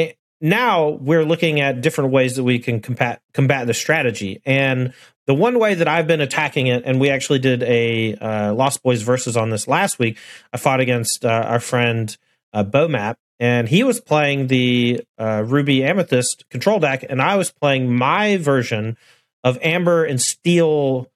now 0.43 0.89
we're 0.89 1.23
looking 1.23 1.61
at 1.61 1.81
different 1.81 2.11
ways 2.11 2.35
that 2.35 2.43
we 2.43 2.59
can 2.59 2.81
combat 2.81 3.21
combat 3.33 3.65
the 3.65 3.73
strategy 3.73 4.41
and 4.45 4.93
the 5.25 5.33
one 5.33 5.57
way 5.57 5.73
that 5.73 5.87
I've 5.87 6.05
been 6.05 6.19
attacking 6.19 6.67
it, 6.67 6.83
and 6.85 6.99
we 6.99 7.09
actually 7.09 7.39
did 7.39 7.63
a 7.63 8.15
uh, 8.15 8.53
Lost 8.53 8.83
Boys 8.83 9.01
versus 9.03 9.37
on 9.37 9.51
this 9.51 9.69
last 9.69 9.97
week. 9.97 10.17
I 10.51 10.57
fought 10.57 10.81
against 10.81 11.23
uh, 11.23 11.29
our 11.29 11.61
friend 11.61 12.15
uh, 12.53 12.65
Bomap, 12.65 13.15
and 13.39 13.69
he 13.69 13.83
was 13.83 14.01
playing 14.01 14.47
the 14.47 15.01
uh, 15.17 15.43
Ruby 15.45 15.81
Amethyst 15.81 16.43
control 16.49 16.79
deck, 16.79 17.05
and 17.07 17.21
I 17.21 17.37
was 17.37 17.51
playing 17.51 17.95
my 17.95 18.35
version 18.35 18.97
of 19.45 19.57
Amber 19.61 20.03
and 20.03 20.21
Steel 20.21 21.09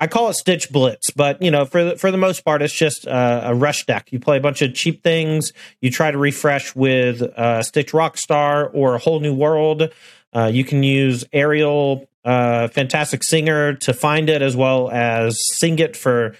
I 0.00 0.06
call 0.06 0.30
it 0.30 0.34
Stitch 0.34 0.70
Blitz, 0.70 1.10
but 1.10 1.40
you 1.42 1.50
know, 1.50 1.64
for 1.64 1.84
the, 1.84 1.96
for 1.96 2.10
the 2.10 2.16
most 2.16 2.44
part, 2.44 2.62
it's 2.62 2.72
just 2.72 3.06
uh, 3.06 3.42
a 3.44 3.54
rush 3.54 3.84
deck. 3.84 4.10
You 4.10 4.18
play 4.18 4.38
a 4.38 4.40
bunch 4.40 4.62
of 4.62 4.74
cheap 4.74 5.02
things. 5.02 5.52
You 5.80 5.90
try 5.90 6.10
to 6.10 6.18
refresh 6.18 6.74
with 6.74 7.22
uh, 7.22 7.62
Stitch 7.62 7.92
Rockstar 7.92 8.70
or 8.72 8.94
a 8.94 8.98
whole 8.98 9.20
new 9.20 9.34
world. 9.34 9.90
Uh, 10.34 10.50
you 10.52 10.64
can 10.64 10.82
use 10.82 11.24
Ariel, 11.32 12.08
uh, 12.24 12.68
Fantastic 12.68 13.22
Singer, 13.22 13.74
to 13.74 13.92
find 13.92 14.28
it 14.28 14.42
as 14.42 14.56
well 14.56 14.90
as 14.90 15.38
sing 15.56 15.78
it 15.78 15.96
for 15.96 16.36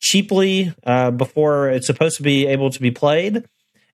cheaply 0.00 0.72
uh, 0.84 1.10
before 1.10 1.68
it's 1.68 1.86
supposed 1.86 2.16
to 2.16 2.22
be 2.22 2.46
able 2.46 2.70
to 2.70 2.80
be 2.80 2.90
played. 2.90 3.44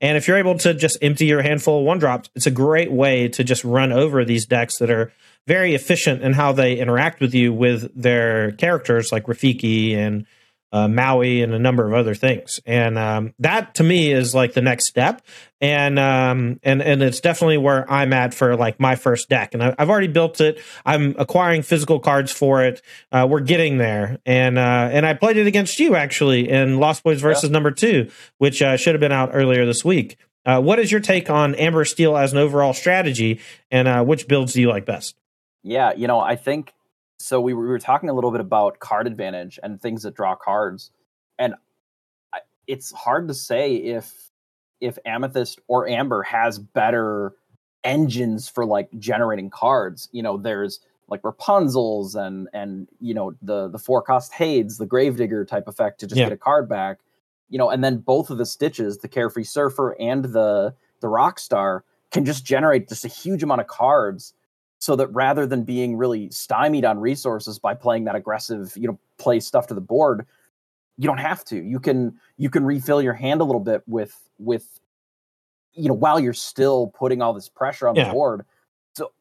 And 0.00 0.16
if 0.18 0.28
you're 0.28 0.36
able 0.36 0.58
to 0.58 0.74
just 0.74 0.98
empty 1.00 1.26
your 1.26 1.42
handful 1.42 1.78
of 1.80 1.86
one 1.86 1.98
drops, 1.98 2.28
it's 2.34 2.46
a 2.46 2.50
great 2.50 2.92
way 2.92 3.28
to 3.28 3.44
just 3.44 3.64
run 3.64 3.92
over 3.92 4.24
these 4.24 4.44
decks 4.44 4.78
that 4.78 4.90
are 4.90 5.12
very 5.46 5.74
efficient 5.74 6.22
in 6.22 6.32
how 6.32 6.52
they 6.52 6.78
interact 6.78 7.20
with 7.20 7.34
you 7.34 7.52
with 7.52 7.90
their 7.94 8.52
characters 8.52 9.12
like 9.12 9.26
Rafiki 9.26 9.94
and 9.94 10.26
uh, 10.74 10.88
Maui 10.88 11.40
and 11.40 11.54
a 11.54 11.58
number 11.58 11.86
of 11.86 11.94
other 11.94 12.16
things. 12.16 12.58
And 12.66 12.98
um, 12.98 13.32
that 13.38 13.76
to 13.76 13.84
me 13.84 14.10
is 14.10 14.34
like 14.34 14.54
the 14.54 14.60
next 14.60 14.88
step. 14.88 15.22
And 15.60 16.00
um, 16.00 16.58
and 16.64 16.82
and 16.82 17.00
it's 17.00 17.20
definitely 17.20 17.58
where 17.58 17.88
I'm 17.90 18.12
at 18.12 18.34
for 18.34 18.56
like 18.56 18.80
my 18.80 18.96
first 18.96 19.28
deck. 19.28 19.54
And 19.54 19.62
I, 19.62 19.74
have 19.78 19.88
already 19.88 20.08
built 20.08 20.40
it. 20.40 20.60
I'm 20.84 21.14
acquiring 21.16 21.62
physical 21.62 22.00
cards 22.00 22.32
for 22.32 22.64
it. 22.64 22.82
Uh, 23.12 23.26
we're 23.30 23.40
getting 23.40 23.78
there. 23.78 24.18
And 24.26 24.58
uh, 24.58 24.88
and 24.90 25.06
I 25.06 25.14
played 25.14 25.36
it 25.36 25.46
against 25.46 25.78
you 25.78 25.94
actually 25.94 26.48
in 26.48 26.80
Lost 26.80 27.04
Boys 27.04 27.20
versus 27.20 27.50
yeah. 27.50 27.52
number 27.52 27.70
two, 27.70 28.10
which 28.38 28.60
uh, 28.60 28.76
should 28.76 28.94
have 28.94 29.00
been 29.00 29.12
out 29.12 29.30
earlier 29.32 29.64
this 29.64 29.84
week. 29.84 30.16
Uh, 30.44 30.60
what 30.60 30.80
is 30.80 30.90
your 30.90 31.00
take 31.00 31.30
on 31.30 31.54
Amber 31.54 31.84
Steel 31.84 32.16
as 32.16 32.32
an 32.32 32.38
overall 32.38 32.74
strategy, 32.74 33.40
and 33.70 33.86
uh, 33.86 34.04
which 34.04 34.26
builds 34.26 34.54
do 34.54 34.60
you 34.60 34.68
like 34.68 34.84
best? 34.84 35.14
Yeah, 35.64 35.92
you 35.96 36.06
know, 36.06 36.20
I 36.20 36.36
think 36.36 36.74
so. 37.18 37.40
We 37.40 37.54
were, 37.54 37.62
we 37.62 37.68
were 37.68 37.78
talking 37.78 38.10
a 38.10 38.12
little 38.12 38.30
bit 38.30 38.42
about 38.42 38.78
card 38.78 39.06
advantage 39.06 39.58
and 39.62 39.80
things 39.80 40.02
that 40.02 40.14
draw 40.14 40.36
cards, 40.36 40.90
and 41.38 41.54
I, 42.32 42.40
it's 42.66 42.92
hard 42.92 43.28
to 43.28 43.34
say 43.34 43.74
if 43.74 44.30
if 44.80 44.98
Amethyst 45.06 45.58
or 45.66 45.88
Amber 45.88 46.22
has 46.22 46.58
better 46.58 47.32
engines 47.82 48.48
for 48.48 48.66
like 48.66 48.88
generating 48.98 49.48
cards. 49.48 50.08
You 50.12 50.22
know, 50.22 50.36
there's 50.36 50.80
like 51.08 51.24
Rapunzel's 51.24 52.14
and 52.14 52.48
and 52.52 52.86
you 53.00 53.14
know 53.14 53.34
the 53.40 53.68
the 53.68 53.78
four 53.78 54.02
cost 54.02 54.34
Hades, 54.34 54.76
the 54.76 54.86
Gravedigger 54.86 55.46
type 55.46 55.66
effect 55.66 56.00
to 56.00 56.06
just 56.06 56.18
yeah. 56.18 56.26
get 56.26 56.32
a 56.32 56.38
card 56.38 56.68
back. 56.68 56.98
You 57.48 57.58
know, 57.58 57.70
and 57.70 57.82
then 57.82 57.98
both 57.98 58.28
of 58.30 58.36
the 58.36 58.46
stitches, 58.46 58.98
the 58.98 59.08
Carefree 59.08 59.44
Surfer 59.44 59.96
and 59.98 60.26
the 60.26 60.74
the 61.00 61.06
Rockstar, 61.06 61.80
can 62.10 62.26
just 62.26 62.44
generate 62.44 62.88
just 62.88 63.06
a 63.06 63.08
huge 63.08 63.42
amount 63.42 63.62
of 63.62 63.66
cards 63.66 64.34
so 64.84 64.96
that 64.96 65.06
rather 65.06 65.46
than 65.46 65.62
being 65.62 65.96
really 65.96 66.28
stymied 66.30 66.84
on 66.84 67.00
resources 67.00 67.58
by 67.58 67.72
playing 67.72 68.04
that 68.04 68.14
aggressive, 68.14 68.70
you 68.76 68.86
know, 68.86 68.98
play 69.16 69.40
stuff 69.40 69.68
to 69.68 69.74
the 69.74 69.80
board, 69.80 70.26
you 70.98 71.06
don't 71.06 71.16
have 71.16 71.42
to. 71.46 71.56
You 71.56 71.80
can 71.80 72.20
you 72.36 72.50
can 72.50 72.66
refill 72.66 73.00
your 73.00 73.14
hand 73.14 73.40
a 73.40 73.44
little 73.44 73.62
bit 73.62 73.82
with 73.86 74.14
with 74.38 74.66
you 75.72 75.88
know 75.88 75.94
while 75.94 76.20
you're 76.20 76.34
still 76.34 76.88
putting 76.88 77.22
all 77.22 77.32
this 77.32 77.48
pressure 77.48 77.88
on 77.88 77.94
yeah. 77.94 78.04
the 78.04 78.12
board. 78.12 78.44
So 78.94 79.12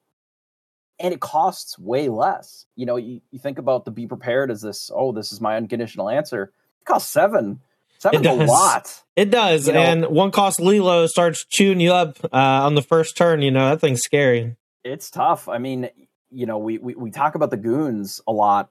and 1.00 1.14
it 1.14 1.22
costs 1.22 1.80
way 1.80 2.10
less. 2.10 2.66
You 2.76 2.86
know, 2.86 2.98
you, 2.98 3.22
you 3.32 3.40
think 3.40 3.58
about 3.58 3.86
the 3.86 3.92
be 3.92 4.06
prepared 4.06 4.52
as 4.52 4.62
this, 4.62 4.92
oh, 4.94 5.14
this 5.14 5.32
is 5.32 5.40
my 5.40 5.56
unconditional 5.56 6.10
answer. 6.10 6.52
It 6.82 6.86
costs 6.86 7.10
seven. 7.10 7.62
Seven's 8.00 8.28
a 8.28 8.34
lot. 8.34 9.02
It 9.16 9.32
does. 9.32 9.68
You 9.68 9.74
know, 9.74 9.80
and 9.80 10.06
one 10.08 10.32
cost 10.32 10.60
Lilo 10.60 11.08
starts 11.08 11.46
chewing 11.46 11.80
you 11.80 11.94
up 11.94 12.18
uh, 12.26 12.28
on 12.66 12.76
the 12.76 12.82
first 12.82 13.16
turn, 13.16 13.42
you 13.42 13.52
know, 13.52 13.70
that 13.70 13.80
thing's 13.80 14.02
scary. 14.02 14.58
It's 14.84 15.10
tough. 15.10 15.48
I 15.48 15.58
mean, 15.58 15.90
you 16.30 16.46
know, 16.46 16.58
we, 16.58 16.78
we 16.78 16.96
we 16.96 17.12
talk 17.12 17.36
about 17.36 17.52
the 17.52 17.58
goons 17.58 18.20
a 18.28 18.32
lot. 18.32 18.70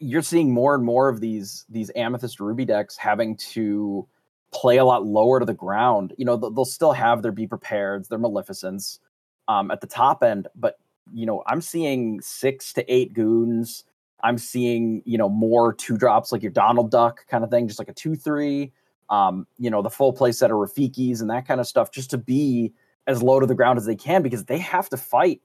You're 0.00 0.22
seeing 0.22 0.52
more 0.52 0.74
and 0.74 0.84
more 0.84 1.08
of 1.08 1.20
these 1.20 1.64
these 1.68 1.90
amethyst 1.96 2.40
ruby 2.40 2.64
decks 2.64 2.96
having 2.96 3.36
to 3.52 4.06
play 4.52 4.78
a 4.78 4.84
lot 4.84 5.04
lower 5.04 5.40
to 5.40 5.46
the 5.46 5.54
ground. 5.54 6.14
You 6.16 6.24
know, 6.24 6.36
they'll 6.36 6.64
still 6.64 6.92
have 6.92 7.22
their 7.22 7.32
be 7.32 7.46
prepared, 7.46 8.08
their 8.08 8.18
maleficents 8.18 9.00
um, 9.48 9.70
at 9.70 9.80
the 9.80 9.86
top 9.86 10.22
end, 10.22 10.48
but 10.54 10.78
you 11.12 11.26
know, 11.26 11.42
I'm 11.46 11.60
seeing 11.60 12.20
six 12.22 12.72
to 12.74 12.92
eight 12.92 13.12
goons. 13.12 13.84
I'm 14.22 14.38
seeing 14.38 15.02
you 15.04 15.18
know 15.18 15.28
more 15.28 15.74
two 15.74 15.98
drops 15.98 16.32
like 16.32 16.42
your 16.42 16.52
Donald 16.52 16.90
Duck 16.90 17.26
kind 17.28 17.44
of 17.44 17.50
thing, 17.50 17.68
just 17.68 17.78
like 17.78 17.88
a 17.88 17.94
two 17.94 18.14
three. 18.14 18.72
Um, 19.10 19.46
you 19.58 19.68
know, 19.68 19.82
the 19.82 19.90
full 19.90 20.14
play 20.14 20.32
set 20.32 20.50
of 20.50 20.56
Rafikis 20.56 21.20
and 21.20 21.28
that 21.28 21.46
kind 21.46 21.60
of 21.60 21.66
stuff, 21.66 21.90
just 21.90 22.10
to 22.10 22.18
be 22.18 22.72
as 23.06 23.22
low 23.22 23.40
to 23.40 23.46
the 23.46 23.54
ground 23.54 23.78
as 23.78 23.86
they 23.86 23.96
can 23.96 24.22
because 24.22 24.44
they 24.44 24.58
have 24.58 24.88
to 24.90 24.96
fight. 24.96 25.40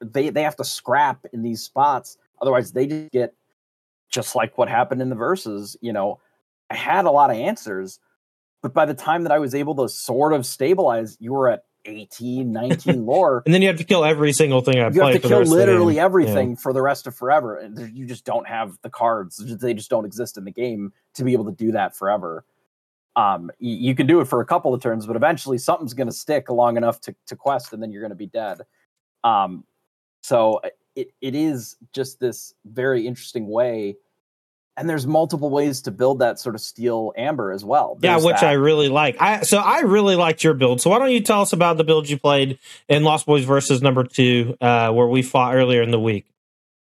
They 0.00 0.30
they 0.30 0.42
have 0.42 0.56
to 0.56 0.64
scrap 0.64 1.24
in 1.32 1.42
these 1.42 1.62
spots. 1.62 2.18
Otherwise, 2.40 2.72
they 2.72 2.86
just 2.86 3.12
get 3.12 3.34
just 4.10 4.34
like 4.34 4.58
what 4.58 4.68
happened 4.68 5.00
in 5.00 5.08
the 5.08 5.16
verses. 5.16 5.76
You 5.80 5.92
know, 5.92 6.20
I 6.70 6.74
had 6.74 7.04
a 7.04 7.10
lot 7.10 7.30
of 7.30 7.36
answers, 7.36 7.98
but 8.62 8.74
by 8.74 8.84
the 8.84 8.94
time 8.94 9.22
that 9.22 9.32
I 9.32 9.38
was 9.38 9.54
able 9.54 9.74
to 9.76 9.88
sort 9.88 10.32
of 10.32 10.44
stabilize, 10.44 11.16
you 11.20 11.32
were 11.32 11.48
at 11.48 11.64
18, 11.86 12.52
19 12.52 13.06
lore. 13.06 13.42
and 13.46 13.54
then 13.54 13.62
you 13.62 13.68
have 13.68 13.78
to 13.78 13.84
kill 13.84 14.04
every 14.04 14.32
single 14.32 14.60
thing 14.60 14.80
I 14.80 14.90
played. 14.90 14.94
You 14.96 15.02
have 15.02 15.22
to 15.22 15.28
kill 15.28 15.42
literally 15.42 15.98
everything 15.98 16.50
yeah. 16.50 16.56
for 16.56 16.72
the 16.72 16.82
rest 16.82 17.06
of 17.06 17.14
forever. 17.14 17.56
And 17.56 17.96
you 17.96 18.06
just 18.06 18.24
don't 18.24 18.46
have 18.46 18.76
the 18.82 18.90
cards. 18.90 19.36
They 19.36 19.72
just 19.72 19.88
don't 19.88 20.04
exist 20.04 20.36
in 20.36 20.44
the 20.44 20.50
game 20.50 20.92
to 21.14 21.24
be 21.24 21.32
able 21.32 21.44
to 21.46 21.52
do 21.52 21.72
that 21.72 21.96
forever 21.96 22.44
um, 23.16 23.50
you, 23.58 23.76
you, 23.76 23.94
can 23.94 24.06
do 24.06 24.20
it 24.20 24.26
for 24.26 24.40
a 24.40 24.46
couple 24.46 24.74
of 24.74 24.82
turns, 24.82 25.06
but 25.06 25.16
eventually 25.16 25.56
something's 25.56 25.94
going 25.94 26.06
to 26.06 26.14
stick 26.14 26.50
long 26.50 26.76
enough 26.76 27.00
to, 27.02 27.14
to 27.26 27.34
quest, 27.34 27.72
and 27.72 27.82
then 27.82 27.90
you're 27.90 28.02
going 28.02 28.10
to 28.10 28.14
be 28.14 28.26
dead. 28.26 28.60
Um, 29.24 29.64
so 30.22 30.60
uh, 30.62 30.68
it, 30.94 31.12
it 31.22 31.34
is 31.34 31.76
just 31.94 32.20
this 32.20 32.54
very 32.66 33.06
interesting 33.06 33.48
way. 33.48 33.96
And 34.78 34.90
there's 34.90 35.06
multiple 35.06 35.48
ways 35.48 35.80
to 35.82 35.90
build 35.90 36.18
that 36.18 36.38
sort 36.38 36.54
of 36.54 36.60
steel 36.60 37.14
amber 37.16 37.50
as 37.50 37.64
well. 37.64 37.96
There's 37.98 38.22
yeah, 38.22 38.26
which 38.26 38.40
that. 38.40 38.50
I 38.50 38.52
really 38.52 38.90
like. 38.90 39.16
I 39.18 39.40
so 39.40 39.56
I 39.56 39.80
really 39.80 40.16
liked 40.16 40.44
your 40.44 40.52
build. 40.52 40.82
So 40.82 40.90
why 40.90 40.98
don't 40.98 41.12
you 41.12 41.22
tell 41.22 41.40
us 41.40 41.54
about 41.54 41.78
the 41.78 41.84
build 41.84 42.10
you 42.10 42.18
played 42.18 42.58
in 42.86 43.02
Lost 43.02 43.24
Boys 43.24 43.46
versus 43.46 43.80
number 43.80 44.04
two, 44.04 44.54
uh, 44.60 44.92
where 44.92 45.06
we 45.06 45.22
fought 45.22 45.54
earlier 45.54 45.80
in 45.80 45.92
the 45.92 45.98
week? 45.98 46.26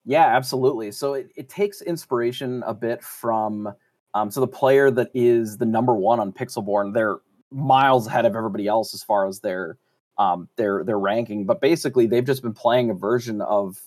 Yeah, 0.05 0.25
absolutely. 0.25 0.93
So 0.93 1.13
it, 1.15 1.31
it 1.35 1.49
takes 1.49 1.81
inspiration 1.81 2.63
a 2.65 2.73
bit 2.73 3.03
from 3.03 3.73
um, 4.13 4.31
so 4.31 4.39
the 4.39 4.47
player 4.47 4.91
that 4.91 5.09
is 5.13 5.57
the 5.57 5.65
number 5.65 5.93
one 5.93 6.19
on 6.19 6.31
Pixelborn, 6.31 6.93
they're 6.93 7.17
miles 7.51 8.07
ahead 8.07 8.25
of 8.25 8.35
everybody 8.35 8.67
else 8.67 8.93
as 8.93 9.03
far 9.03 9.27
as 9.27 9.39
their 9.39 9.77
um, 10.17 10.47
their 10.55 10.83
their 10.83 10.99
ranking. 10.99 11.45
But 11.45 11.61
basically, 11.61 12.05
they've 12.05 12.25
just 12.25 12.43
been 12.43 12.53
playing 12.53 12.89
a 12.89 12.93
version 12.93 13.41
of 13.41 13.81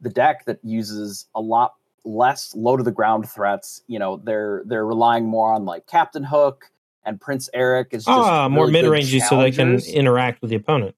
the 0.00 0.10
deck 0.10 0.44
that 0.44 0.58
uses 0.62 1.26
a 1.34 1.40
lot 1.40 1.74
less 2.04 2.54
low 2.54 2.76
to 2.76 2.82
the 2.82 2.92
ground 2.92 3.28
threats. 3.28 3.82
You 3.88 3.98
know, 3.98 4.20
they're 4.22 4.62
they're 4.66 4.86
relying 4.86 5.26
more 5.26 5.52
on 5.52 5.64
like 5.64 5.86
Captain 5.86 6.24
Hook 6.24 6.70
and 7.04 7.20
Prince 7.20 7.50
Eric 7.52 7.88
is 7.92 8.04
just 8.04 8.16
ah, 8.16 8.44
really 8.44 8.54
more 8.54 8.66
mid 8.68 8.84
rangey 8.84 9.20
so 9.20 9.40
they 9.40 9.50
can 9.50 9.80
interact 9.86 10.40
with 10.40 10.50
the 10.50 10.56
opponent. 10.56 10.94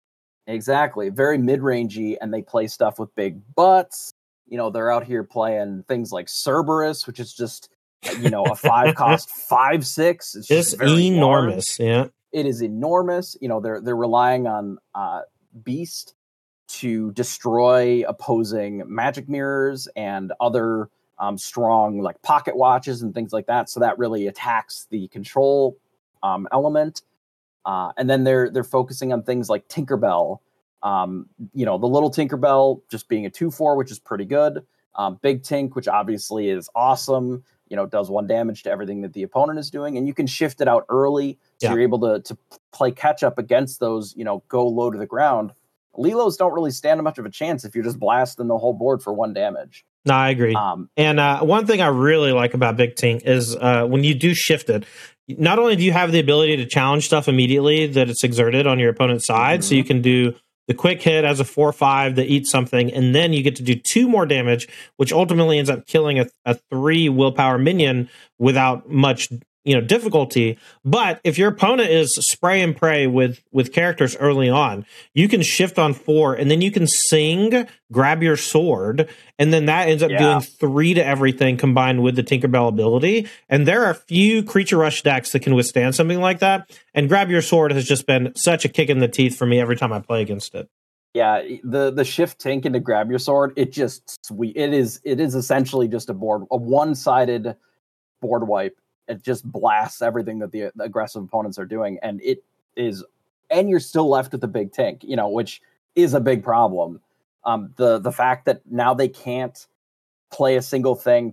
Exactly, 0.46 1.08
very 1.08 1.38
mid 1.38 1.60
rangey, 1.60 2.16
and 2.20 2.32
they 2.32 2.42
play 2.42 2.66
stuff 2.66 2.98
with 2.98 3.14
big 3.14 3.40
butts. 3.54 4.12
You 4.46 4.56
know, 4.56 4.70
they're 4.70 4.92
out 4.92 5.04
here 5.04 5.24
playing 5.24 5.84
things 5.88 6.12
like 6.12 6.28
Cerberus, 6.28 7.06
which 7.06 7.18
is 7.18 7.34
just 7.34 7.70
you 8.20 8.30
know, 8.30 8.44
a 8.44 8.54
five 8.54 8.94
cost 8.94 9.30
five 9.48 9.86
six. 9.86 10.34
It's 10.34 10.48
just 10.48 10.80
enormous. 10.80 11.78
Large. 11.78 11.88
Yeah, 11.88 12.06
it 12.32 12.46
is 12.46 12.62
enormous. 12.62 13.36
You 13.40 13.48
know, 13.48 13.60
they're 13.60 13.80
they're 13.80 13.96
relying 13.96 14.46
on 14.46 14.78
uh, 14.94 15.22
Beast 15.62 16.14
to 16.68 17.12
destroy 17.12 18.04
opposing 18.06 18.82
magic 18.86 19.28
mirrors 19.28 19.88
and 19.96 20.32
other 20.40 20.90
um, 21.18 21.38
strong 21.38 22.00
like 22.00 22.20
pocket 22.22 22.56
watches 22.56 23.02
and 23.02 23.14
things 23.14 23.32
like 23.32 23.46
that. 23.46 23.70
So 23.70 23.80
that 23.80 23.98
really 23.98 24.26
attacks 24.26 24.86
the 24.90 25.08
control 25.08 25.78
um, 26.22 26.48
element. 26.52 27.02
Uh, 27.64 27.92
and 27.96 28.08
then 28.08 28.24
they're 28.24 28.50
they're 28.50 28.64
focusing 28.64 29.12
on 29.12 29.22
things 29.22 29.48
like 29.48 29.68
Tinkerbell. 29.68 30.38
Um, 30.82 31.28
you 31.52 31.66
know, 31.66 31.78
the 31.78 31.86
little 31.86 32.10
Tinkerbell 32.10 32.82
just 32.90 33.08
being 33.08 33.26
a 33.26 33.30
two 33.30 33.50
four, 33.50 33.76
which 33.76 33.90
is 33.90 33.98
pretty 33.98 34.24
good. 34.24 34.64
Um, 34.94 35.18
Big 35.20 35.42
Tink, 35.42 35.74
which 35.74 35.88
obviously 35.88 36.48
is 36.48 36.70
awesome 36.74 37.44
you 37.68 37.76
know 37.76 37.86
does 37.86 38.10
one 38.10 38.26
damage 38.26 38.62
to 38.62 38.70
everything 38.70 39.02
that 39.02 39.12
the 39.12 39.22
opponent 39.22 39.58
is 39.58 39.70
doing 39.70 39.96
and 39.96 40.06
you 40.06 40.14
can 40.14 40.26
shift 40.26 40.60
it 40.60 40.68
out 40.68 40.84
early 40.88 41.38
so 41.58 41.66
yeah. 41.66 41.72
you're 41.72 41.82
able 41.82 42.00
to 42.00 42.20
to 42.20 42.36
play 42.72 42.90
catch 42.90 43.22
up 43.22 43.38
against 43.38 43.80
those 43.80 44.14
you 44.16 44.24
know 44.24 44.42
go 44.48 44.66
low 44.66 44.90
to 44.90 44.98
the 44.98 45.06
ground 45.06 45.52
lilos 45.96 46.36
don't 46.36 46.52
really 46.52 46.70
stand 46.70 47.02
much 47.02 47.18
of 47.18 47.26
a 47.26 47.30
chance 47.30 47.64
if 47.64 47.74
you're 47.74 47.84
just 47.84 47.98
blasting 47.98 48.46
the 48.48 48.58
whole 48.58 48.72
board 48.72 49.02
for 49.02 49.12
one 49.12 49.32
damage 49.32 49.84
no 50.04 50.14
i 50.14 50.30
agree 50.30 50.54
um, 50.54 50.88
and 50.96 51.18
uh, 51.18 51.40
one 51.40 51.66
thing 51.66 51.80
i 51.80 51.88
really 51.88 52.32
like 52.32 52.54
about 52.54 52.76
big 52.76 52.94
tink 52.94 53.22
is 53.24 53.56
uh, 53.56 53.84
when 53.86 54.04
you 54.04 54.14
do 54.14 54.34
shift 54.34 54.68
it 54.70 54.84
not 55.28 55.58
only 55.58 55.74
do 55.74 55.82
you 55.82 55.92
have 55.92 56.12
the 56.12 56.20
ability 56.20 56.56
to 56.56 56.66
challenge 56.66 57.06
stuff 57.06 57.28
immediately 57.28 57.86
that 57.86 58.08
it's 58.08 58.22
exerted 58.22 58.66
on 58.66 58.78
your 58.78 58.90
opponent's 58.90 59.26
side 59.26 59.60
mm-hmm. 59.60 59.68
so 59.68 59.74
you 59.74 59.84
can 59.84 60.00
do 60.00 60.34
the 60.68 60.74
quick 60.74 61.02
hit 61.02 61.24
as 61.24 61.40
a 61.40 61.44
4 61.44 61.72
5 61.72 62.16
that 62.16 62.26
eats 62.26 62.50
something, 62.50 62.92
and 62.92 63.14
then 63.14 63.32
you 63.32 63.42
get 63.42 63.56
to 63.56 63.62
do 63.62 63.74
two 63.74 64.08
more 64.08 64.26
damage, 64.26 64.68
which 64.96 65.12
ultimately 65.12 65.58
ends 65.58 65.70
up 65.70 65.86
killing 65.86 66.18
a, 66.18 66.26
a 66.44 66.54
three 66.70 67.08
willpower 67.08 67.58
minion 67.58 68.08
without 68.38 68.90
much 68.90 69.28
you 69.66 69.74
know 69.74 69.80
difficulty 69.80 70.56
but 70.84 71.20
if 71.24 71.36
your 71.36 71.48
opponent 71.48 71.90
is 71.90 72.14
spray 72.20 72.62
and 72.62 72.76
pray 72.76 73.06
with 73.06 73.40
with 73.52 73.72
characters 73.72 74.16
early 74.16 74.48
on 74.48 74.86
you 75.12 75.28
can 75.28 75.42
shift 75.42 75.78
on 75.78 75.92
four 75.92 76.34
and 76.34 76.50
then 76.50 76.60
you 76.60 76.70
can 76.70 76.86
sing 76.86 77.66
grab 77.92 78.22
your 78.22 78.36
sword 78.36 79.08
and 79.38 79.52
then 79.52 79.66
that 79.66 79.88
ends 79.88 80.02
up 80.02 80.10
Yeah. 80.10 80.18
doing 80.18 80.40
three 80.40 80.94
to 80.94 81.04
everything 81.04 81.56
combined 81.56 82.02
with 82.02 82.14
the 82.16 82.22
tinkerbell 82.22 82.68
ability 82.68 83.28
and 83.48 83.66
there 83.66 83.84
are 83.84 83.92
few 83.94 84.42
creature 84.44 84.78
rush 84.78 85.02
decks 85.02 85.32
that 85.32 85.40
can 85.40 85.54
withstand 85.54 85.94
something 85.94 86.20
like 86.20 86.38
that 86.38 86.70
and 86.94 87.08
grab 87.08 87.28
your 87.28 87.42
sword 87.42 87.72
has 87.72 87.84
just 87.86 88.06
been 88.06 88.32
such 88.36 88.64
a 88.64 88.68
kick 88.68 88.88
in 88.88 89.00
the 89.00 89.08
teeth 89.08 89.36
for 89.36 89.46
me 89.46 89.60
every 89.60 89.76
time 89.76 89.92
i 89.92 89.98
play 89.98 90.22
against 90.22 90.54
it 90.54 90.68
Yeah, 91.14 91.42
the 91.64 91.90
the 91.90 92.04
shift 92.04 92.40
Tink 92.40 92.66
and 92.66 92.74
to 92.74 92.80
grab 92.80 93.08
your 93.10 93.18
sword, 93.18 93.54
it 93.56 93.72
just 93.72 94.24
sweet. 94.24 94.54
It 94.54 94.74
is 94.74 95.00
it 95.02 95.18
is 95.18 95.34
essentially 95.34 95.88
just 95.88 96.10
a 96.10 96.14
board 96.14 96.42
a 96.50 96.56
one 96.58 96.94
sided 96.94 97.56
board 98.20 98.46
wipe. 98.46 98.76
It 99.08 99.22
just 99.22 99.44
blasts 99.50 100.02
everything 100.02 100.40
that 100.40 100.50
the, 100.52 100.72
the 100.74 100.84
aggressive 100.84 101.22
opponents 101.22 101.58
are 101.58 101.64
doing, 101.66 101.98
and 102.02 102.20
it 102.22 102.42
is 102.76 103.04
and 103.50 103.70
you're 103.70 103.80
still 103.80 104.08
left 104.08 104.32
with 104.32 104.40
the 104.40 104.48
big 104.48 104.72
Tink, 104.72 105.04
you 105.04 105.16
know, 105.16 105.28
which 105.28 105.62
is 105.94 106.14
a 106.14 106.20
big 106.20 106.42
problem. 106.42 107.00
Um, 107.44 107.72
the 107.76 107.98
the 107.98 108.12
fact 108.12 108.46
that 108.46 108.62
now 108.68 108.94
they 108.94 109.08
can't 109.08 109.66
play 110.32 110.56
a 110.56 110.62
single 110.62 110.96
thing 110.96 111.32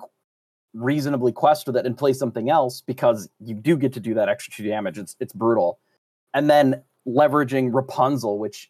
reasonably 0.74 1.32
quest 1.32 1.68
with 1.68 1.76
it 1.76 1.86
and 1.86 1.98
play 1.98 2.14
something 2.14 2.50
else 2.50 2.82
because 2.82 3.30
you 3.40 3.54
do 3.56 3.78
get 3.78 3.94
to 3.94 4.00
do 4.00 4.14
that 4.16 4.30
extra 4.30 4.54
two 4.54 4.64
damage. 4.64 4.98
It's 4.98 5.16
it's 5.20 5.34
brutal, 5.34 5.80
and 6.34 6.50
then 6.50 6.84
leveraging 7.08 7.74
Rapunzel, 7.74 8.38
which 8.38 8.70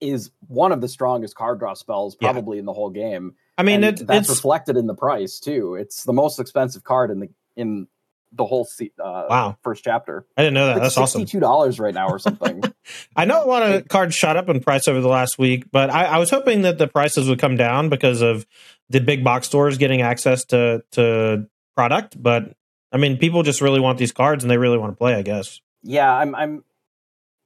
is 0.00 0.30
one 0.46 0.72
of 0.72 0.80
the 0.80 0.88
strongest 0.88 1.34
card 1.34 1.58
draw 1.58 1.74
spells 1.74 2.16
Yeah. 2.20 2.32
probably 2.32 2.58
in 2.58 2.64
the 2.64 2.72
whole 2.72 2.90
game. 2.90 3.34
i 3.58 3.62
mean 3.64 3.82
it, 3.82 4.06
that's 4.06 4.28
it's 4.28 4.38
reflected 4.38 4.76
in 4.76 4.86
the 4.86 4.94
price 4.94 5.40
too. 5.40 5.74
It's 5.74 6.04
the 6.04 6.12
most 6.12 6.38
expensive 6.38 6.84
card 6.84 7.10
in 7.10 7.20
the 7.20 7.28
in 7.56 7.88
the 8.32 8.44
whole 8.44 8.64
se- 8.64 8.92
uh, 9.02 9.24
wow 9.28 9.56
first 9.62 9.84
chapter. 9.84 10.26
i 10.36 10.42
didn't 10.42 10.54
know 10.54 10.66
that 10.66 10.74
Like 10.74 10.82
that's 10.82 10.96
awesome 10.98 11.22
Sixty 11.22 11.36
two 11.36 11.40
dollars 11.40 11.80
right 11.80 11.94
now 11.94 12.08
or 12.08 12.18
something. 12.18 12.62
I 13.16 13.24
know 13.24 13.44
a 13.44 13.46
lot 13.46 13.62
of 13.62 13.88
cards 13.88 14.14
shot 14.14 14.36
up 14.36 14.48
in 14.48 14.60
price 14.60 14.88
over 14.88 15.00
the 15.00 15.08
last 15.08 15.38
week, 15.38 15.70
but 15.70 15.90
I, 15.90 16.04
I 16.04 16.18
was 16.18 16.30
hoping 16.30 16.62
that 16.62 16.78
the 16.78 16.88
prices 16.88 17.28
would 17.28 17.38
come 17.38 17.56
down 17.56 17.88
because 17.88 18.22
of 18.22 18.46
the 18.90 19.00
big 19.00 19.24
box 19.24 19.46
stores 19.46 19.78
getting 19.78 20.02
access 20.02 20.44
to 20.46 20.82
to 20.92 21.46
product. 21.76 22.20
But 22.22 22.54
I 22.92 22.96
mean, 22.96 23.18
people 23.18 23.42
just 23.42 23.60
really 23.60 23.80
want 23.80 23.98
these 23.98 24.12
cards 24.12 24.44
and 24.44 24.50
they 24.50 24.58
really 24.58 24.78
want 24.78 24.92
to 24.92 24.96
play. 24.96 25.14
I 25.14 25.22
guess. 25.22 25.60
yeah, 25.82 26.12
I'm 26.14 26.34
I'm 26.34 26.64